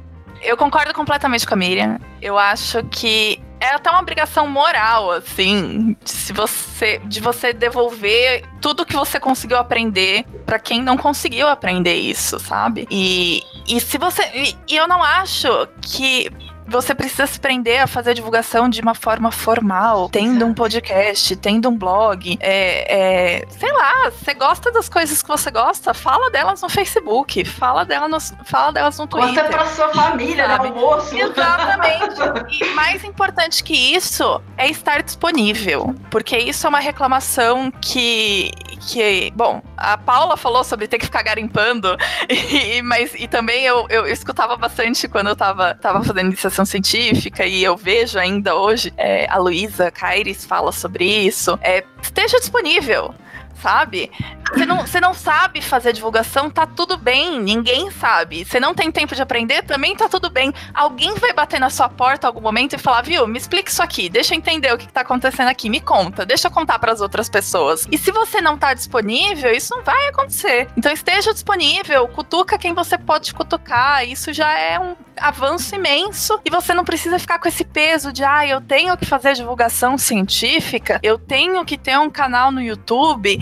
Eu 0.43 0.57
concordo 0.57 0.95
completamente 0.95 1.47
com 1.47 1.55
a 1.55 1.57
Miriam. 1.57 1.99
Eu 2.21 2.39
acho 2.39 2.83
que 2.85 3.43
é 3.61 3.75
até 3.75 3.91
uma 3.91 4.01
obrigação 4.01 4.49
moral, 4.49 5.11
assim, 5.13 5.95
se 6.05 6.33
você, 6.33 6.99
de 7.05 7.21
você 7.21 7.53
devolver 7.53 8.43
tudo 8.61 8.87
que 8.87 8.97
você 8.97 9.21
conseguiu 9.21 9.59
aprender 9.59 10.25
para 10.47 10.59
quem 10.59 10.83
não 10.83 10.97
conseguiu 10.97 11.47
aprender 11.47 11.95
isso, 11.95 12.39
sabe? 12.39 12.89
E, 12.91 13.43
e 13.69 13.79
se 13.81 13.99
você. 13.99 14.23
E, 14.35 14.57
e 14.69 14.77
eu 14.77 14.89
não 14.89 15.03
acho 15.03 15.69
que 15.83 16.31
você 16.71 16.95
precisa 16.95 17.27
se 17.27 17.39
prender 17.39 17.83
a 17.83 17.87
fazer 17.87 18.15
divulgação 18.15 18.69
de 18.69 18.81
uma 18.81 18.95
forma 18.95 19.31
formal, 19.31 20.09
tendo 20.09 20.47
um 20.47 20.55
podcast, 20.55 21.35
tendo 21.37 21.69
um 21.69 21.77
blog. 21.77 22.39
É, 22.41 23.41
é, 23.41 23.47
sei 23.51 23.73
lá, 23.73 24.11
você 24.11 24.33
gosta 24.35 24.71
das 24.71 24.89
coisas 24.89 25.21
que 25.21 25.29
você 25.29 25.51
gosta, 25.51 25.93
fala 25.93 26.31
delas 26.31 26.63
no 26.63 26.69
Facebook, 26.69 27.45
fala, 27.45 27.85
dela 27.85 28.09
no, 28.09 28.19
fala 28.45 28.73
delas 28.73 28.99
no 28.99 29.07
Twitter. 29.07 29.45
Conta 29.45 29.57
pra 29.57 29.67
sua 29.67 29.89
família, 29.89 30.47
no 30.47 30.65
almoço. 30.65 31.17
Exatamente. 31.17 32.61
e 32.65 32.75
mais 32.75 33.03
importante 33.05 33.65
que 33.65 33.75
isso 33.75 34.41
é 34.57 34.69
estar 34.71 35.03
disponível, 35.03 35.95
porque 36.11 36.39
isso 36.39 36.67
é 36.67 36.69
uma 36.69 36.81
reclamação 36.81 37.71
que, 37.81 38.53
que 38.89 39.33
bom, 39.35 39.63
a 39.77 39.99
Paula 39.99 40.37
falou 40.37 40.63
sobre 40.63 40.87
ter 40.87 40.99
que 40.99 41.07
ficar 41.07 41.23
garimpando, 41.23 41.97
e, 42.29 42.81
mas 42.83 43.13
e 43.15 43.27
também 43.27 43.65
eu, 43.65 43.87
eu, 43.89 44.07
eu 44.07 44.13
escutava 44.13 44.57
bastante 44.57 45.09
quando 45.09 45.29
eu 45.29 45.37
tava, 45.37 45.75
tava 45.75 46.03
fazendo 46.05 46.27
iniciação 46.27 46.60
ficção 46.61 46.65
científica 46.65 47.47
e 47.47 47.63
eu 47.63 47.77
vejo 47.77 48.19
ainda 48.19 48.55
hoje 48.55 48.93
é, 48.97 49.27
a 49.29 49.39
Luísa 49.39 49.91
Caires 49.91 50.45
fala 50.45 50.73
sobre 50.73 51.05
isso. 51.05 51.59
É, 51.63 51.85
esteja 52.03 52.39
disponível 52.39 53.15
sabe? 53.61 54.11
Você 54.53 54.67
não, 54.67 54.81
você 54.81 55.01
não 55.01 55.15
sabe 55.15 55.63
fazer 55.63 55.93
divulgação, 55.93 56.51
tá 56.51 56.67
tudo 56.67 56.97
bem, 56.97 57.41
ninguém 57.41 57.91
sabe. 57.91 58.45
Você 58.45 58.59
não 58.59 58.75
tem 58.75 58.91
tempo 58.91 59.15
de 59.15 59.23
aprender, 59.23 59.63
também 59.63 59.95
tá 59.95 60.09
tudo 60.09 60.29
bem. 60.29 60.53
Alguém 60.75 61.15
vai 61.15 61.33
bater 61.33 61.61
na 61.61 61.71
sua 61.71 61.89
porta 61.89 62.27
em 62.27 62.29
algum 62.29 62.41
momento 62.41 62.75
e 62.75 62.79
falar, 62.79 63.03
viu, 63.03 63.27
me 63.27 63.39
explica 63.39 63.71
isso 63.71 63.83
aqui, 63.83 64.09
deixa 64.09 64.35
eu 64.35 64.39
entender 64.39 64.73
o 64.73 64.79
que 64.79 64.89
tá 64.89 65.03
acontecendo 65.03 65.49
aqui, 65.49 65.71
me 65.71 65.81
conta, 65.81 66.27
deixa 66.27 66.49
eu 66.49 66.53
contar 66.53 66.79
para 66.79 66.93
as 66.93 67.01
outras 67.01 67.29
pessoas. 67.29 67.87
E 67.91 67.97
se 67.97 68.11
você 68.11 68.41
não 68.41 68.59
tá 68.59 68.75
disponível, 68.75 69.53
isso 69.53 69.75
não 69.77 69.85
vai 69.85 70.09
acontecer. 70.09 70.69
Então 70.77 70.91
esteja 70.93 71.33
disponível, 71.33 72.09
cutuca 72.09 72.59
quem 72.59 72.75
você 72.75 72.99
pode 72.99 73.33
cutucar, 73.33 74.05
isso 74.05 74.33
já 74.33 74.53
é 74.59 74.79
um 74.81 74.97
avanço 75.17 75.75
imenso 75.75 76.41
e 76.45 76.51
você 76.51 76.73
não 76.73 76.85
precisa 76.85 77.19
ficar 77.19 77.39
com 77.39 77.47
esse 77.47 77.65
peso 77.65 78.13
de, 78.13 78.25
ah, 78.25 78.47
eu 78.47 78.61
tenho 78.61 78.97
que 78.97 79.05
fazer 79.05 79.35
divulgação 79.35 79.99
científica, 79.99 80.99
eu 81.03 81.19
tenho 81.19 81.65
que 81.65 81.77
ter 81.77 81.99
um 81.99 82.11
canal 82.11 82.51
no 82.51 82.61
YouTube. 82.61 83.39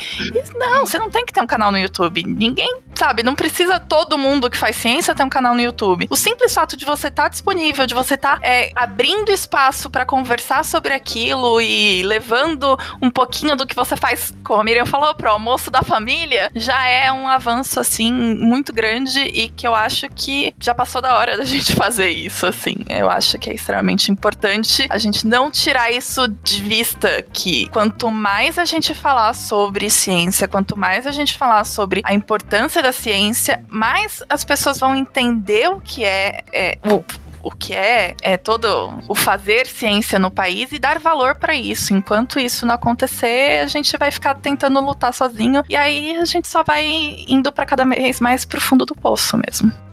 Não, 0.57 0.87
você 0.87 0.99
não 0.99 1.11
tem 1.11 1.25
que 1.25 1.33
ter 1.33 1.41
um 1.41 1.47
canal 1.47 1.71
no 1.71 1.79
YouTube. 1.79 2.23
Ninguém 2.25 2.81
sabe, 2.99 3.23
não 3.23 3.37
precisa 3.37 3.79
todo 3.79 4.19
mundo 4.19 4.51
que 4.51 4.57
faz 4.57 4.75
ciência 4.75 5.15
ter 5.15 5.23
um 5.23 5.29
canal 5.29 5.55
no 5.55 5.61
YouTube. 5.61 6.09
O 6.11 6.17
simples 6.17 6.53
fato 6.53 6.77
de 6.77 6.85
você 6.85 7.07
estar 7.07 7.25
tá 7.25 7.29
disponível, 7.29 7.87
de 7.87 7.95
você 7.95 8.15
estar 8.15 8.41
tá, 8.41 8.47
é, 8.47 8.73
abrindo 8.75 9.31
espaço 9.31 9.89
para 9.89 10.05
conversar 10.05 10.65
sobre 10.65 10.93
aquilo 10.93 11.61
e 11.61 12.03
levando 12.03 12.77
um 13.01 13.09
pouquinho 13.09 13.55
do 13.55 13.67
que 13.67 13.77
você 13.77 13.97
faz, 13.97 14.35
como 14.43 14.61
a 14.61 14.65
Miriam 14.65 14.85
falou, 14.85 15.15
pro 15.15 15.31
almoço 15.31 15.71
da 15.71 15.83
família, 15.83 16.51
já 16.57 16.89
é 16.89 17.13
um 17.13 17.29
avanço, 17.29 17.79
assim, 17.79 18.13
muito 18.13 18.73
grande 18.73 19.21
e 19.21 19.49
que 19.49 19.67
eu 19.67 19.77
acho 19.77 20.09
que 20.09 20.53
já 20.59 20.75
passou 20.75 21.01
da 21.01 21.17
hora 21.17 21.37
da 21.37 21.45
gente 21.47 21.77
fazer 21.77 22.11
isso, 22.11 22.47
assim. 22.47 22.77
Eu 22.89 23.09
acho 23.09 23.39
que 23.39 23.49
é 23.49 23.55
extremamente 23.55 24.11
importante 24.11 24.87
a 24.91 24.99
gente 24.99 25.25
não 25.25 25.53
tirar 25.53 25.93
isso 25.93 26.27
de 26.27 26.61
vista 26.63 27.23
que 27.33 27.69
quanto 27.69 28.11
mais 28.11 28.59
a 28.59 28.65
gente 28.65 28.93
falar 28.93 29.35
sobre 29.35 29.89
ciência, 29.89 30.49
quanto 30.49 30.77
mais 30.77 31.07
a 31.07 31.13
gente 31.13 31.39
falar 31.39 31.65
sobre 31.65 32.01
a 32.05 32.13
importância 32.13 32.83
da 32.89 32.93
ciência, 32.93 33.63
mais 33.69 34.23
as 34.29 34.45
pessoas 34.45 34.79
vão 34.79 34.97
entender 34.97 35.69
o 35.69 35.81
que 35.81 36.05
é, 36.05 36.43
é 36.53 36.79
o, 36.87 37.05
o 37.43 37.51
que 37.51 37.75
é, 37.75 38.15
é 38.23 38.37
todo 38.39 38.93
o 39.07 39.15
fazer 39.15 39.67
ciência 39.67 40.19
no 40.19 40.31
país 40.31 40.73
e 40.73 40.79
dar 40.79 40.99
valor 40.99 41.35
para 41.35 41.55
isso. 41.55 41.93
Enquanto 41.93 42.41
isso 42.41 42.65
não 42.65 42.75
acontecer, 42.75 43.61
a 43.63 43.67
gente 43.67 43.95
vai 43.99 44.11
ficar 44.11 44.35
tentando 44.37 44.81
lutar 44.81 45.13
sozinho 45.13 45.63
e 45.69 45.77
aí 45.77 46.17
a 46.17 46.25
gente 46.25 46.49
só 46.49 46.63
vai 46.63 46.87
indo 47.29 47.53
para 47.53 47.67
cada 47.67 47.85
vez 47.85 48.21
mais 48.21 48.47
pro 48.47 48.61
fundo 48.61 48.87
do 48.87 48.95
poço 48.95 49.37
mesmo 49.37 49.88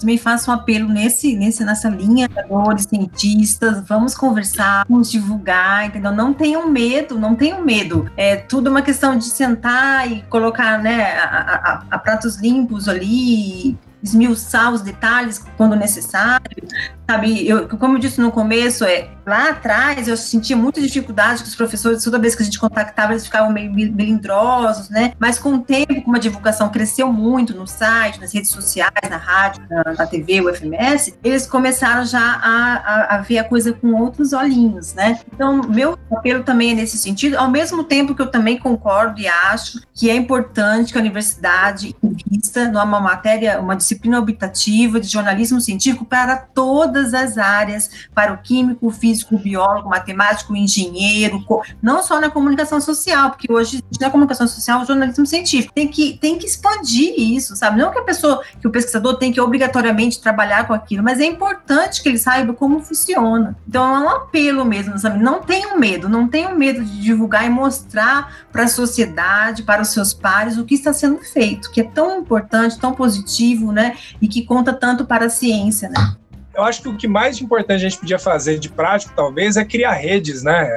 também 0.00 0.18
faço 0.18 0.50
um 0.50 0.54
apelo 0.54 0.88
nesse, 0.88 1.36
nesse, 1.36 1.64
nessa 1.64 1.88
linha, 1.88 2.28
de 2.74 2.82
cientistas, 2.82 3.82
vamos 3.86 4.14
conversar, 4.14 4.84
vamos 4.88 5.10
divulgar, 5.10 5.86
entendeu? 5.86 6.12
Não 6.12 6.32
tenham 6.32 6.68
medo, 6.68 7.18
não 7.18 7.34
tenham 7.34 7.62
medo. 7.62 8.10
É 8.16 8.36
tudo 8.36 8.70
uma 8.70 8.82
questão 8.82 9.16
de 9.16 9.24
sentar 9.24 10.10
e 10.10 10.22
colocar, 10.22 10.78
né, 10.78 11.18
a, 11.18 11.24
a, 11.24 11.82
a 11.90 11.98
pratos 11.98 12.36
limpos 12.36 12.88
ali, 12.88 13.78
esmiuçar 14.02 14.72
os 14.72 14.82
detalhes 14.82 15.44
quando 15.56 15.76
necessário, 15.76 16.66
sabe? 17.08 17.46
Eu, 17.46 17.68
como 17.68 17.96
eu 17.96 17.98
disse 17.98 18.20
no 18.20 18.30
começo, 18.30 18.84
é 18.84 19.08
lá 19.26 19.50
atrás 19.50 20.08
eu 20.08 20.16
sentia 20.16 20.56
muita 20.56 20.80
dificuldade 20.80 21.42
com 21.42 21.48
os 21.48 21.54
professores, 21.54 22.02
toda 22.02 22.18
vez 22.18 22.34
que 22.34 22.42
a 22.42 22.44
gente 22.44 22.58
contactava, 22.58 23.12
eles 23.12 23.24
ficavam 23.24 23.52
meio 23.52 23.72
melindrosos, 23.72 24.90
né? 24.90 25.12
Mas 25.18 25.38
com 25.38 25.54
o 25.54 25.60
tempo, 25.60 26.02
como 26.02 26.16
a 26.16 26.20
divulgação 26.20 26.68
cresceu 26.68 27.12
muito 27.12 27.54
no 27.54 27.66
site, 27.66 28.20
nas 28.20 28.32
redes 28.32 28.50
sociais, 28.50 28.92
na 29.08 29.16
rádio, 29.16 29.62
na, 29.70 29.94
na 29.94 30.06
TV, 30.06 30.40
o 30.40 30.54
FMS, 30.54 31.14
eles 31.22 31.46
começaram 31.46 32.04
já 32.04 32.20
a, 32.20 32.74
a, 32.74 33.14
a, 33.16 33.18
ver 33.18 33.38
a 33.38 33.44
coisa 33.44 33.72
com 33.72 33.92
outros 33.94 34.32
olhinhos, 34.32 34.94
né? 34.94 35.20
Então, 35.32 35.62
meu 35.62 35.98
apelo 36.10 36.42
também 36.42 36.72
é 36.72 36.74
nesse 36.74 36.98
sentido, 36.98 37.36
ao 37.36 37.50
mesmo 37.50 37.84
tempo 37.84 38.14
que 38.14 38.22
eu 38.22 38.30
também 38.30 38.58
concordo 38.58 39.20
e 39.20 39.28
acho 39.28 39.80
que 39.94 40.10
é 40.10 40.14
importante 40.14 40.92
que 40.92 40.98
a 40.98 41.00
universidade 41.00 41.94
invista 42.02 42.68
numa 42.68 43.00
matéria, 43.00 43.60
uma 43.60 43.76
disciplina 43.76 43.89
optativa 44.18 45.00
de 45.00 45.08
jornalismo 45.08 45.60
científico 45.60 46.04
para 46.04 46.36
todas 46.36 47.14
as 47.14 47.38
áreas, 47.38 48.08
para 48.14 48.32
o 48.32 48.38
químico, 48.38 48.90
físico, 48.90 49.38
biólogo, 49.38 49.88
matemático, 49.88 50.54
engenheiro, 50.56 51.44
não 51.82 52.02
só 52.02 52.20
na 52.20 52.30
comunicação 52.30 52.80
social, 52.80 53.30
porque 53.30 53.52
hoje 53.52 53.82
na 54.00 54.10
comunicação 54.10 54.46
social 54.46 54.82
o 54.82 54.86
jornalismo 54.86 55.26
científico 55.26 55.72
tem 55.74 55.88
que, 55.88 56.18
tem 56.18 56.38
que 56.38 56.46
expandir 56.46 57.14
isso, 57.16 57.56
sabe? 57.56 57.78
Não 57.78 57.90
que 57.90 57.98
a 57.98 58.02
pessoa, 58.02 58.42
que 58.60 58.66
o 58.66 58.70
pesquisador 58.70 59.16
tem 59.16 59.32
que 59.32 59.40
obrigatoriamente 59.40 60.20
trabalhar 60.20 60.66
com 60.66 60.72
aquilo, 60.72 61.02
mas 61.02 61.20
é 61.20 61.24
importante 61.24 62.02
que 62.02 62.08
ele 62.08 62.18
saiba 62.18 62.52
como 62.52 62.80
funciona. 62.80 63.56
Então 63.66 63.84
é 63.96 64.00
um 64.00 64.08
apelo 64.08 64.64
mesmo, 64.64 64.98
sabe? 64.98 65.22
Não 65.22 65.40
tenham 65.40 65.78
medo, 65.78 66.08
não 66.08 66.28
tenham 66.28 66.56
medo 66.56 66.84
de 66.84 67.00
divulgar 67.00 67.44
e 67.46 67.50
mostrar 67.50 68.44
para 68.52 68.64
a 68.64 68.68
sociedade, 68.68 69.62
para 69.62 69.82
os 69.82 69.88
seus 69.88 70.12
pares, 70.12 70.58
o 70.58 70.64
que 70.64 70.74
está 70.74 70.92
sendo 70.92 71.18
feito, 71.18 71.70
que 71.70 71.80
é 71.80 71.84
tão 71.84 72.20
importante, 72.20 72.78
tão 72.78 72.92
positivo, 72.92 73.72
né? 73.72 73.79
E 74.20 74.28
que 74.28 74.44
conta 74.44 74.72
tanto 74.72 75.04
para 75.04 75.26
a 75.26 75.30
ciência, 75.30 75.88
né? 75.88 76.16
eu 76.54 76.64
acho 76.64 76.82
que 76.82 76.88
o 76.88 76.96
que 76.96 77.08
mais 77.08 77.40
importante 77.40 77.86
a 77.86 77.88
gente 77.88 77.98
podia 77.98 78.18
fazer 78.18 78.58
de 78.58 78.68
prático, 78.68 79.12
talvez, 79.14 79.56
é 79.56 79.64
criar 79.64 79.92
redes, 79.92 80.42
né? 80.42 80.68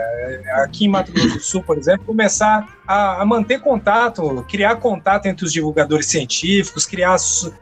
Aqui 0.64 0.86
em 0.86 0.88
Mato 0.88 1.12
Grosso 1.12 1.34
do 1.34 1.40
Sul, 1.40 1.64
por 1.64 1.78
exemplo, 1.78 2.06
começar 2.06 2.68
a, 2.88 3.22
a, 3.22 3.26
manter 3.26 3.60
contato, 3.60 4.46
criar 4.48 4.78
contato 4.78 5.26
entre 5.26 5.46
os 5.46 5.52
divulgadores 5.52 6.06
científicos, 6.06 6.86
criar 6.86 7.18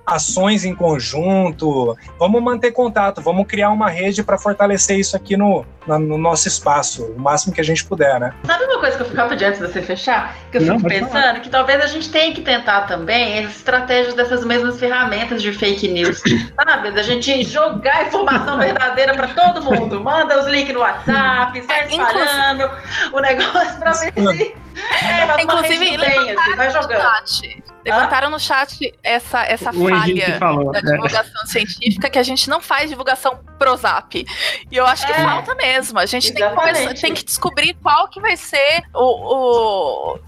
ações 0.05 0.65
em 0.65 0.75
conjunto. 0.75 1.97
Vamos 2.19 2.43
manter 2.43 2.71
contato, 2.71 3.21
vamos 3.21 3.47
criar 3.47 3.71
uma 3.71 3.89
rede 3.89 4.23
para 4.23 4.37
fortalecer 4.37 4.99
isso 4.99 5.15
aqui 5.15 5.37
no, 5.37 5.65
no, 5.87 5.99
no, 5.99 6.17
nosso 6.17 6.47
espaço, 6.47 7.03
o 7.05 7.19
máximo 7.19 7.53
que 7.53 7.61
a 7.61 7.63
gente 7.63 7.83
puder, 7.85 8.19
né? 8.19 8.33
Sabe 8.45 8.65
uma 8.65 8.79
coisa 8.79 8.97
que 8.97 9.03
eu 9.03 9.07
ficava 9.07 9.35
de 9.35 9.45
antes 9.45 9.59
de 9.59 9.67
você 9.67 9.81
fechar? 9.81 10.35
Que 10.51 10.57
eu 10.57 10.61
Não, 10.61 10.77
fico 10.77 10.89
pensando 10.89 11.11
falar. 11.11 11.39
que 11.39 11.49
talvez 11.49 11.81
a 11.81 11.87
gente 11.87 12.09
tenha 12.09 12.33
que 12.33 12.41
tentar 12.41 12.81
também 12.81 13.45
as 13.45 13.55
estratégias 13.55 14.13
dessas 14.13 14.45
mesmas 14.45 14.79
ferramentas 14.79 15.41
de 15.41 15.51
fake 15.53 15.87
news, 15.87 16.21
sabe? 16.55 16.91
Da 16.91 17.03
gente 17.03 17.43
jogar 17.43 18.07
informação 18.07 18.57
verdadeira 18.59 19.13
para 19.13 19.29
todo 19.29 19.63
mundo. 19.63 20.01
Manda 20.01 20.39
os 20.39 20.47
links 20.47 20.73
no 20.73 20.81
WhatsApp, 20.81 21.61
sai 21.63 21.81
é, 21.81 21.87
espalhando 21.87 22.71
o 23.13 23.19
negócio 23.19 23.79
para 23.79 23.91
ver 23.91 24.13
se 24.13 24.55
é, 24.75 25.43
Inclusive, 25.43 25.97
levantaram 25.97 26.39
assim, 26.39 26.55
vai 26.55 26.71
jogando. 26.71 27.03
no 27.03 27.60
Levantaram 27.83 28.29
no 28.29 28.39
chat 28.39 28.93
essa, 29.03 29.43
essa 29.43 29.73
falha 29.73 30.37
falou, 30.37 30.71
da 30.71 30.81
né? 30.81 30.91
divulgação 30.91 31.45
científica 31.45 32.09
que 32.09 32.19
a 32.19 32.23
gente 32.23 32.49
não 32.49 32.61
faz 32.61 32.89
divulgação 32.89 33.39
pro 33.57 33.75
zap. 33.75 34.25
E 34.71 34.75
eu 34.75 34.85
acho 34.85 35.05
que 35.05 35.11
é, 35.11 35.15
falta 35.15 35.55
mesmo. 35.55 35.99
A 35.99 36.05
gente 36.05 36.33
tem 36.33 36.43
que, 36.49 37.01
tem 37.01 37.13
que, 37.13 37.23
descobrir 37.23 37.73
qual 37.81 38.07
que 38.07 38.19
vai 38.19 38.37
ser 38.37 38.83
o, 38.93 40.13
o 40.13 40.19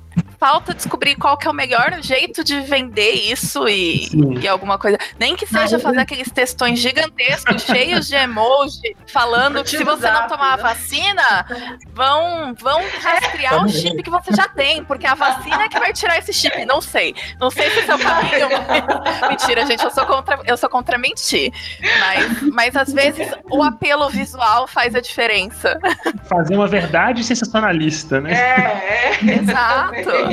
falta 0.43 0.73
descobrir 0.73 1.15
qual 1.15 1.37
que 1.37 1.47
é 1.47 1.49
o 1.49 1.53
melhor 1.53 1.99
jeito 2.01 2.43
de 2.43 2.59
vender 2.59 3.11
isso 3.11 3.65
e, 3.65 4.09
e 4.41 4.45
alguma 4.45 4.77
coisa. 4.77 4.97
Nem 5.17 5.37
que 5.37 5.47
seja 5.47 5.79
fazer 5.79 6.01
aqueles 6.01 6.29
textões 6.29 6.79
gigantescos, 6.79 7.63
cheios 7.63 8.09
de 8.09 8.15
emoji, 8.15 8.93
falando 9.07 9.63
que 9.63 9.69
se 9.69 9.85
você 9.85 10.11
não 10.11 10.27
tomar 10.27 10.55
a 10.55 10.57
vacina, 10.57 11.45
vão, 11.93 12.53
vão 12.55 12.81
rastrear 13.01 13.63
o 13.63 13.69
chip 13.69 14.03
que 14.03 14.09
você 14.09 14.35
já 14.35 14.49
tem, 14.49 14.83
porque 14.83 15.07
a 15.07 15.15
vacina 15.15 15.63
é 15.63 15.69
que 15.69 15.79
vai 15.79 15.93
tirar 15.93 16.17
esse 16.17 16.33
chip. 16.33 16.65
Não 16.65 16.81
sei. 16.81 17.15
Não 17.39 17.49
sei 17.49 17.69
se 17.71 17.79
esse 17.79 17.89
é 17.89 17.95
o 17.95 17.99
caminho. 17.99 18.49
Mentira, 19.29 19.65
gente, 19.65 19.81
eu 19.81 19.91
sou 19.91 20.05
contra, 20.05 20.41
eu 20.45 20.57
sou 20.57 20.69
contra 20.69 20.97
mentir. 20.97 21.53
Mas, 22.01 22.41
mas 22.51 22.75
às 22.75 22.91
vezes 22.91 23.31
o 23.49 23.63
apelo 23.63 24.09
visual 24.09 24.67
faz 24.67 24.93
a 24.93 24.99
diferença. 24.99 25.79
Fazer 26.27 26.57
uma 26.57 26.67
verdade 26.67 27.23
sensacionalista, 27.23 28.19
né? 28.19 28.33
É, 28.33 29.19
é. 29.23 29.35
Exato. 29.39 30.32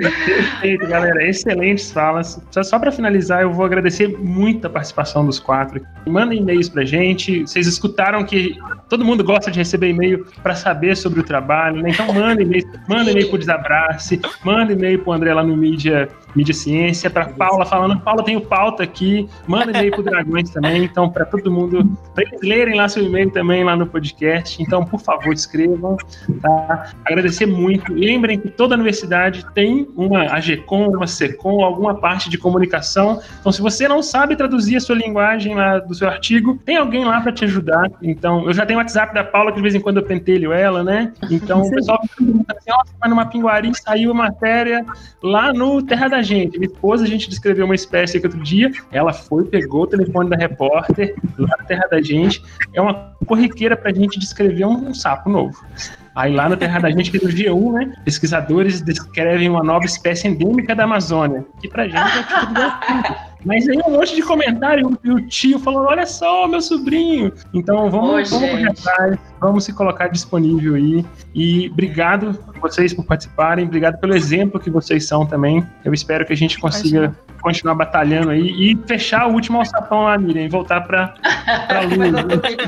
Perfeito, 0.00 0.86
galera. 0.86 1.28
Excelentes 1.28 1.90
falas. 1.90 2.40
Só, 2.50 2.62
só 2.62 2.78
para 2.78 2.92
finalizar, 2.92 3.42
eu 3.42 3.52
vou 3.52 3.64
agradecer 3.64 4.08
muito 4.08 4.66
a 4.66 4.70
participação 4.70 5.24
dos 5.24 5.38
quatro. 5.38 5.80
Mandem 6.06 6.40
e-mails 6.40 6.68
pra 6.68 6.84
gente. 6.84 7.42
Vocês 7.42 7.66
escutaram 7.66 8.24
que 8.24 8.56
todo 8.88 9.04
mundo 9.04 9.24
gosta 9.24 9.50
de 9.50 9.58
receber 9.58 9.90
e-mail 9.90 10.26
para 10.42 10.54
saber 10.54 10.96
sobre 10.96 11.20
o 11.20 11.22
trabalho, 11.22 11.82
né? 11.82 11.90
Então 11.90 12.12
manda 12.12 12.42
e-mail, 12.42 12.64
manda 12.88 13.10
e-mail 13.10 13.28
pro 13.28 13.38
Desabrace, 13.38 14.20
manda 14.44 14.72
e-mail 14.72 14.98
pro 15.00 15.12
André 15.12 15.32
lá 15.34 15.42
no 15.42 15.56
Mídia 15.56 16.08
Mídia 16.36 16.52
Ciência, 16.52 17.08
para 17.08 17.24
Paula 17.30 17.64
falando, 17.64 17.98
Paula 18.00 18.22
tem 18.22 18.36
o 18.36 18.42
pauta 18.42 18.82
aqui, 18.82 19.26
manda 19.48 19.70
e-mail 19.70 19.90
pro 19.90 20.02
Dragões 20.02 20.50
também, 20.50 20.84
então 20.84 21.08
para 21.08 21.24
todo 21.24 21.50
mundo, 21.50 21.96
para 22.14 22.24
eles 22.24 22.40
lerem 22.42 22.74
lá 22.76 22.86
seu 22.88 23.02
e-mail 23.02 23.30
também 23.30 23.64
lá 23.64 23.74
no 23.74 23.86
podcast, 23.86 24.62
então 24.62 24.84
por 24.84 25.00
favor 25.00 25.32
escrevam, 25.32 25.96
tá? 26.42 26.92
Agradecer 27.06 27.46
muito, 27.46 27.96
lembrem 28.16 28.40
que 28.40 28.48
toda 28.48 28.74
universidade 28.74 29.44
tem 29.54 29.86
uma 29.94 30.34
AGCOM, 30.34 30.88
uma 30.88 31.06
SECOM, 31.06 31.62
alguma 31.62 31.94
parte 31.94 32.30
de 32.30 32.38
comunicação, 32.38 33.20
então 33.40 33.52
se 33.52 33.60
você 33.60 33.86
não 33.86 34.02
sabe 34.02 34.34
traduzir 34.34 34.76
a 34.76 34.80
sua 34.80 34.96
linguagem 34.96 35.54
lá 35.54 35.78
do 35.78 35.94
seu 35.94 36.08
artigo, 36.08 36.58
tem 36.64 36.76
alguém 36.76 37.04
lá 37.04 37.20
para 37.20 37.32
te 37.32 37.44
ajudar, 37.44 37.90
então 38.02 38.46
eu 38.46 38.54
já 38.54 38.64
tenho 38.64 38.78
o 38.78 38.82
WhatsApp 38.82 39.14
da 39.14 39.22
Paula 39.22 39.50
que 39.50 39.56
de 39.56 39.62
vez 39.62 39.74
em 39.74 39.80
quando 39.80 39.98
eu 39.98 40.02
pentelho 40.02 40.52
ela, 40.52 40.82
né? 40.82 41.12
Então 41.30 41.62
o 41.62 41.70
pessoal 41.70 42.00
pergunta 42.16 42.54
assim, 42.56 42.70
ó, 42.70 42.82
oh, 43.04 43.08
numa 43.08 43.26
pinguari 43.26 43.70
saiu 43.74 44.12
a 44.12 44.14
matéria 44.14 44.84
lá 45.22 45.52
no 45.52 45.82
Terra 45.82 46.08
da 46.08 46.22
gente. 46.22 46.58
Minha 46.58 46.72
esposa, 46.72 47.04
a 47.04 47.08
gente 47.08 47.28
descreveu 47.28 47.66
uma 47.66 47.74
espécie 47.74 48.16
aqui 48.16 48.26
outro 48.26 48.42
dia, 48.42 48.70
ela 48.90 49.12
foi, 49.12 49.44
pegou 49.44 49.82
o 49.82 49.86
telefone 49.86 50.30
da 50.30 50.36
repórter 50.36 51.14
lá 51.38 51.56
na 51.58 51.64
terra 51.64 51.86
da 51.90 52.00
gente. 52.00 52.42
É 52.72 52.80
uma 52.80 53.12
corriqueira 53.26 53.76
pra 53.76 53.92
gente 53.92 54.18
descrever 54.18 54.64
um, 54.64 54.88
um 54.88 54.94
sapo 54.94 55.28
novo. 55.28 55.56
Aí 56.16 56.34
lá 56.34 56.48
na 56.48 56.56
Terra 56.56 56.80
da 56.80 56.90
Gente, 56.90 57.10
que 57.10 57.18
é 57.18 57.20
no 57.20 57.28
G1, 57.28 57.72
né, 57.72 57.92
pesquisadores 58.02 58.80
descrevem 58.80 59.50
uma 59.50 59.62
nova 59.62 59.84
espécie 59.84 60.26
endêmica 60.26 60.74
da 60.74 60.84
Amazônia, 60.84 61.44
que 61.60 61.68
pra 61.68 61.86
gente 61.86 61.98
é 61.98 62.22
tipo 62.22 63.26
Mas 63.44 63.68
aí 63.68 63.78
um 63.86 63.92
monte 63.92 64.16
de 64.16 64.22
comentário 64.22 64.98
e 65.04 65.10
o 65.10 65.20
tio 65.28 65.58
falando, 65.60 65.86
olha 65.86 66.06
só, 66.06 66.48
meu 66.48 66.60
sobrinho. 66.60 67.32
Então 67.54 67.88
vamos, 67.90 68.28
vamos 68.28 68.50
correr 68.50 68.70
atrás, 68.70 69.18
vamos 69.38 69.64
se 69.64 69.72
colocar 69.72 70.08
disponível 70.08 70.74
aí. 70.74 71.06
E 71.32 71.68
obrigado 71.68 72.36
vocês 72.60 72.92
por 72.92 73.04
participarem, 73.04 73.66
obrigado 73.66 74.00
pelo 74.00 74.16
exemplo 74.16 74.58
que 74.58 74.70
vocês 74.70 75.06
são 75.06 75.24
também. 75.24 75.64
Eu 75.84 75.94
espero 75.94 76.26
que 76.26 76.32
a 76.32 76.36
gente 76.36 76.58
consiga 76.58 77.14
continuar 77.40 77.76
batalhando 77.76 78.30
aí 78.30 78.48
e 78.48 78.76
fechar 78.88 79.28
o 79.28 79.32
último 79.32 79.58
alçapão 79.58 80.04
lá, 80.04 80.18
Miriam, 80.18 80.46
e 80.46 80.48
voltar 80.48 80.80
para 80.80 81.14
a 81.68 81.80
luz. 81.82 82.10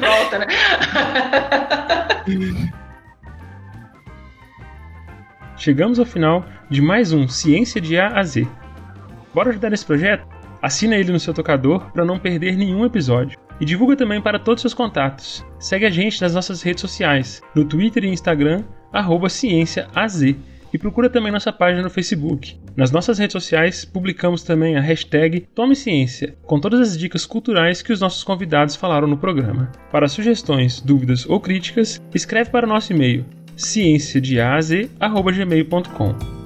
volta, 0.00 0.38
né? 0.38 0.46
Chegamos 5.58 5.98
ao 5.98 6.06
final 6.06 6.46
de 6.70 6.80
mais 6.80 7.12
um 7.12 7.26
Ciência 7.26 7.80
de 7.80 7.98
A 7.98 8.18
a 8.18 8.22
Z 8.22 8.46
Bora 9.34 9.50
ajudar 9.50 9.70
nesse 9.70 9.84
projeto? 9.84 10.24
Assina 10.62 10.96
ele 10.96 11.10
no 11.10 11.18
seu 11.18 11.34
tocador 11.34 11.90
para 11.92 12.04
não 12.04 12.18
perder 12.18 12.56
nenhum 12.56 12.84
episódio. 12.84 13.36
E 13.60 13.64
divulga 13.64 13.96
também 13.96 14.20
para 14.20 14.38
todos 14.38 14.60
os 14.60 14.70
seus 14.70 14.74
contatos. 14.74 15.44
Segue 15.58 15.84
a 15.84 15.90
gente 15.90 16.22
nas 16.22 16.34
nossas 16.34 16.62
redes 16.62 16.80
sociais, 16.80 17.42
no 17.54 17.64
Twitter 17.64 18.04
e 18.04 18.08
Instagram, 18.08 18.62
ciênciaaz. 19.28 20.22
E 20.22 20.78
procura 20.78 21.10
também 21.10 21.32
nossa 21.32 21.52
página 21.52 21.82
no 21.82 21.90
Facebook. 21.90 22.56
Nas 22.76 22.92
nossas 22.92 23.18
redes 23.18 23.32
sociais, 23.32 23.84
publicamos 23.84 24.44
também 24.44 24.76
a 24.76 24.80
hashtag 24.80 25.40
Tome 25.54 25.74
Ciência, 25.74 26.36
com 26.42 26.60
todas 26.60 26.80
as 26.80 26.98
dicas 26.98 27.26
culturais 27.26 27.82
que 27.82 27.92
os 27.92 28.00
nossos 28.00 28.22
convidados 28.22 28.76
falaram 28.76 29.08
no 29.08 29.16
programa. 29.16 29.72
Para 29.90 30.08
sugestões, 30.08 30.80
dúvidas 30.80 31.26
ou 31.28 31.40
críticas, 31.40 32.00
escreve 32.14 32.50
para 32.50 32.66
o 32.66 32.68
nosso 32.68 32.92
e-mail 32.92 33.24
ciênciadeaz.gmail.com. 33.58 36.37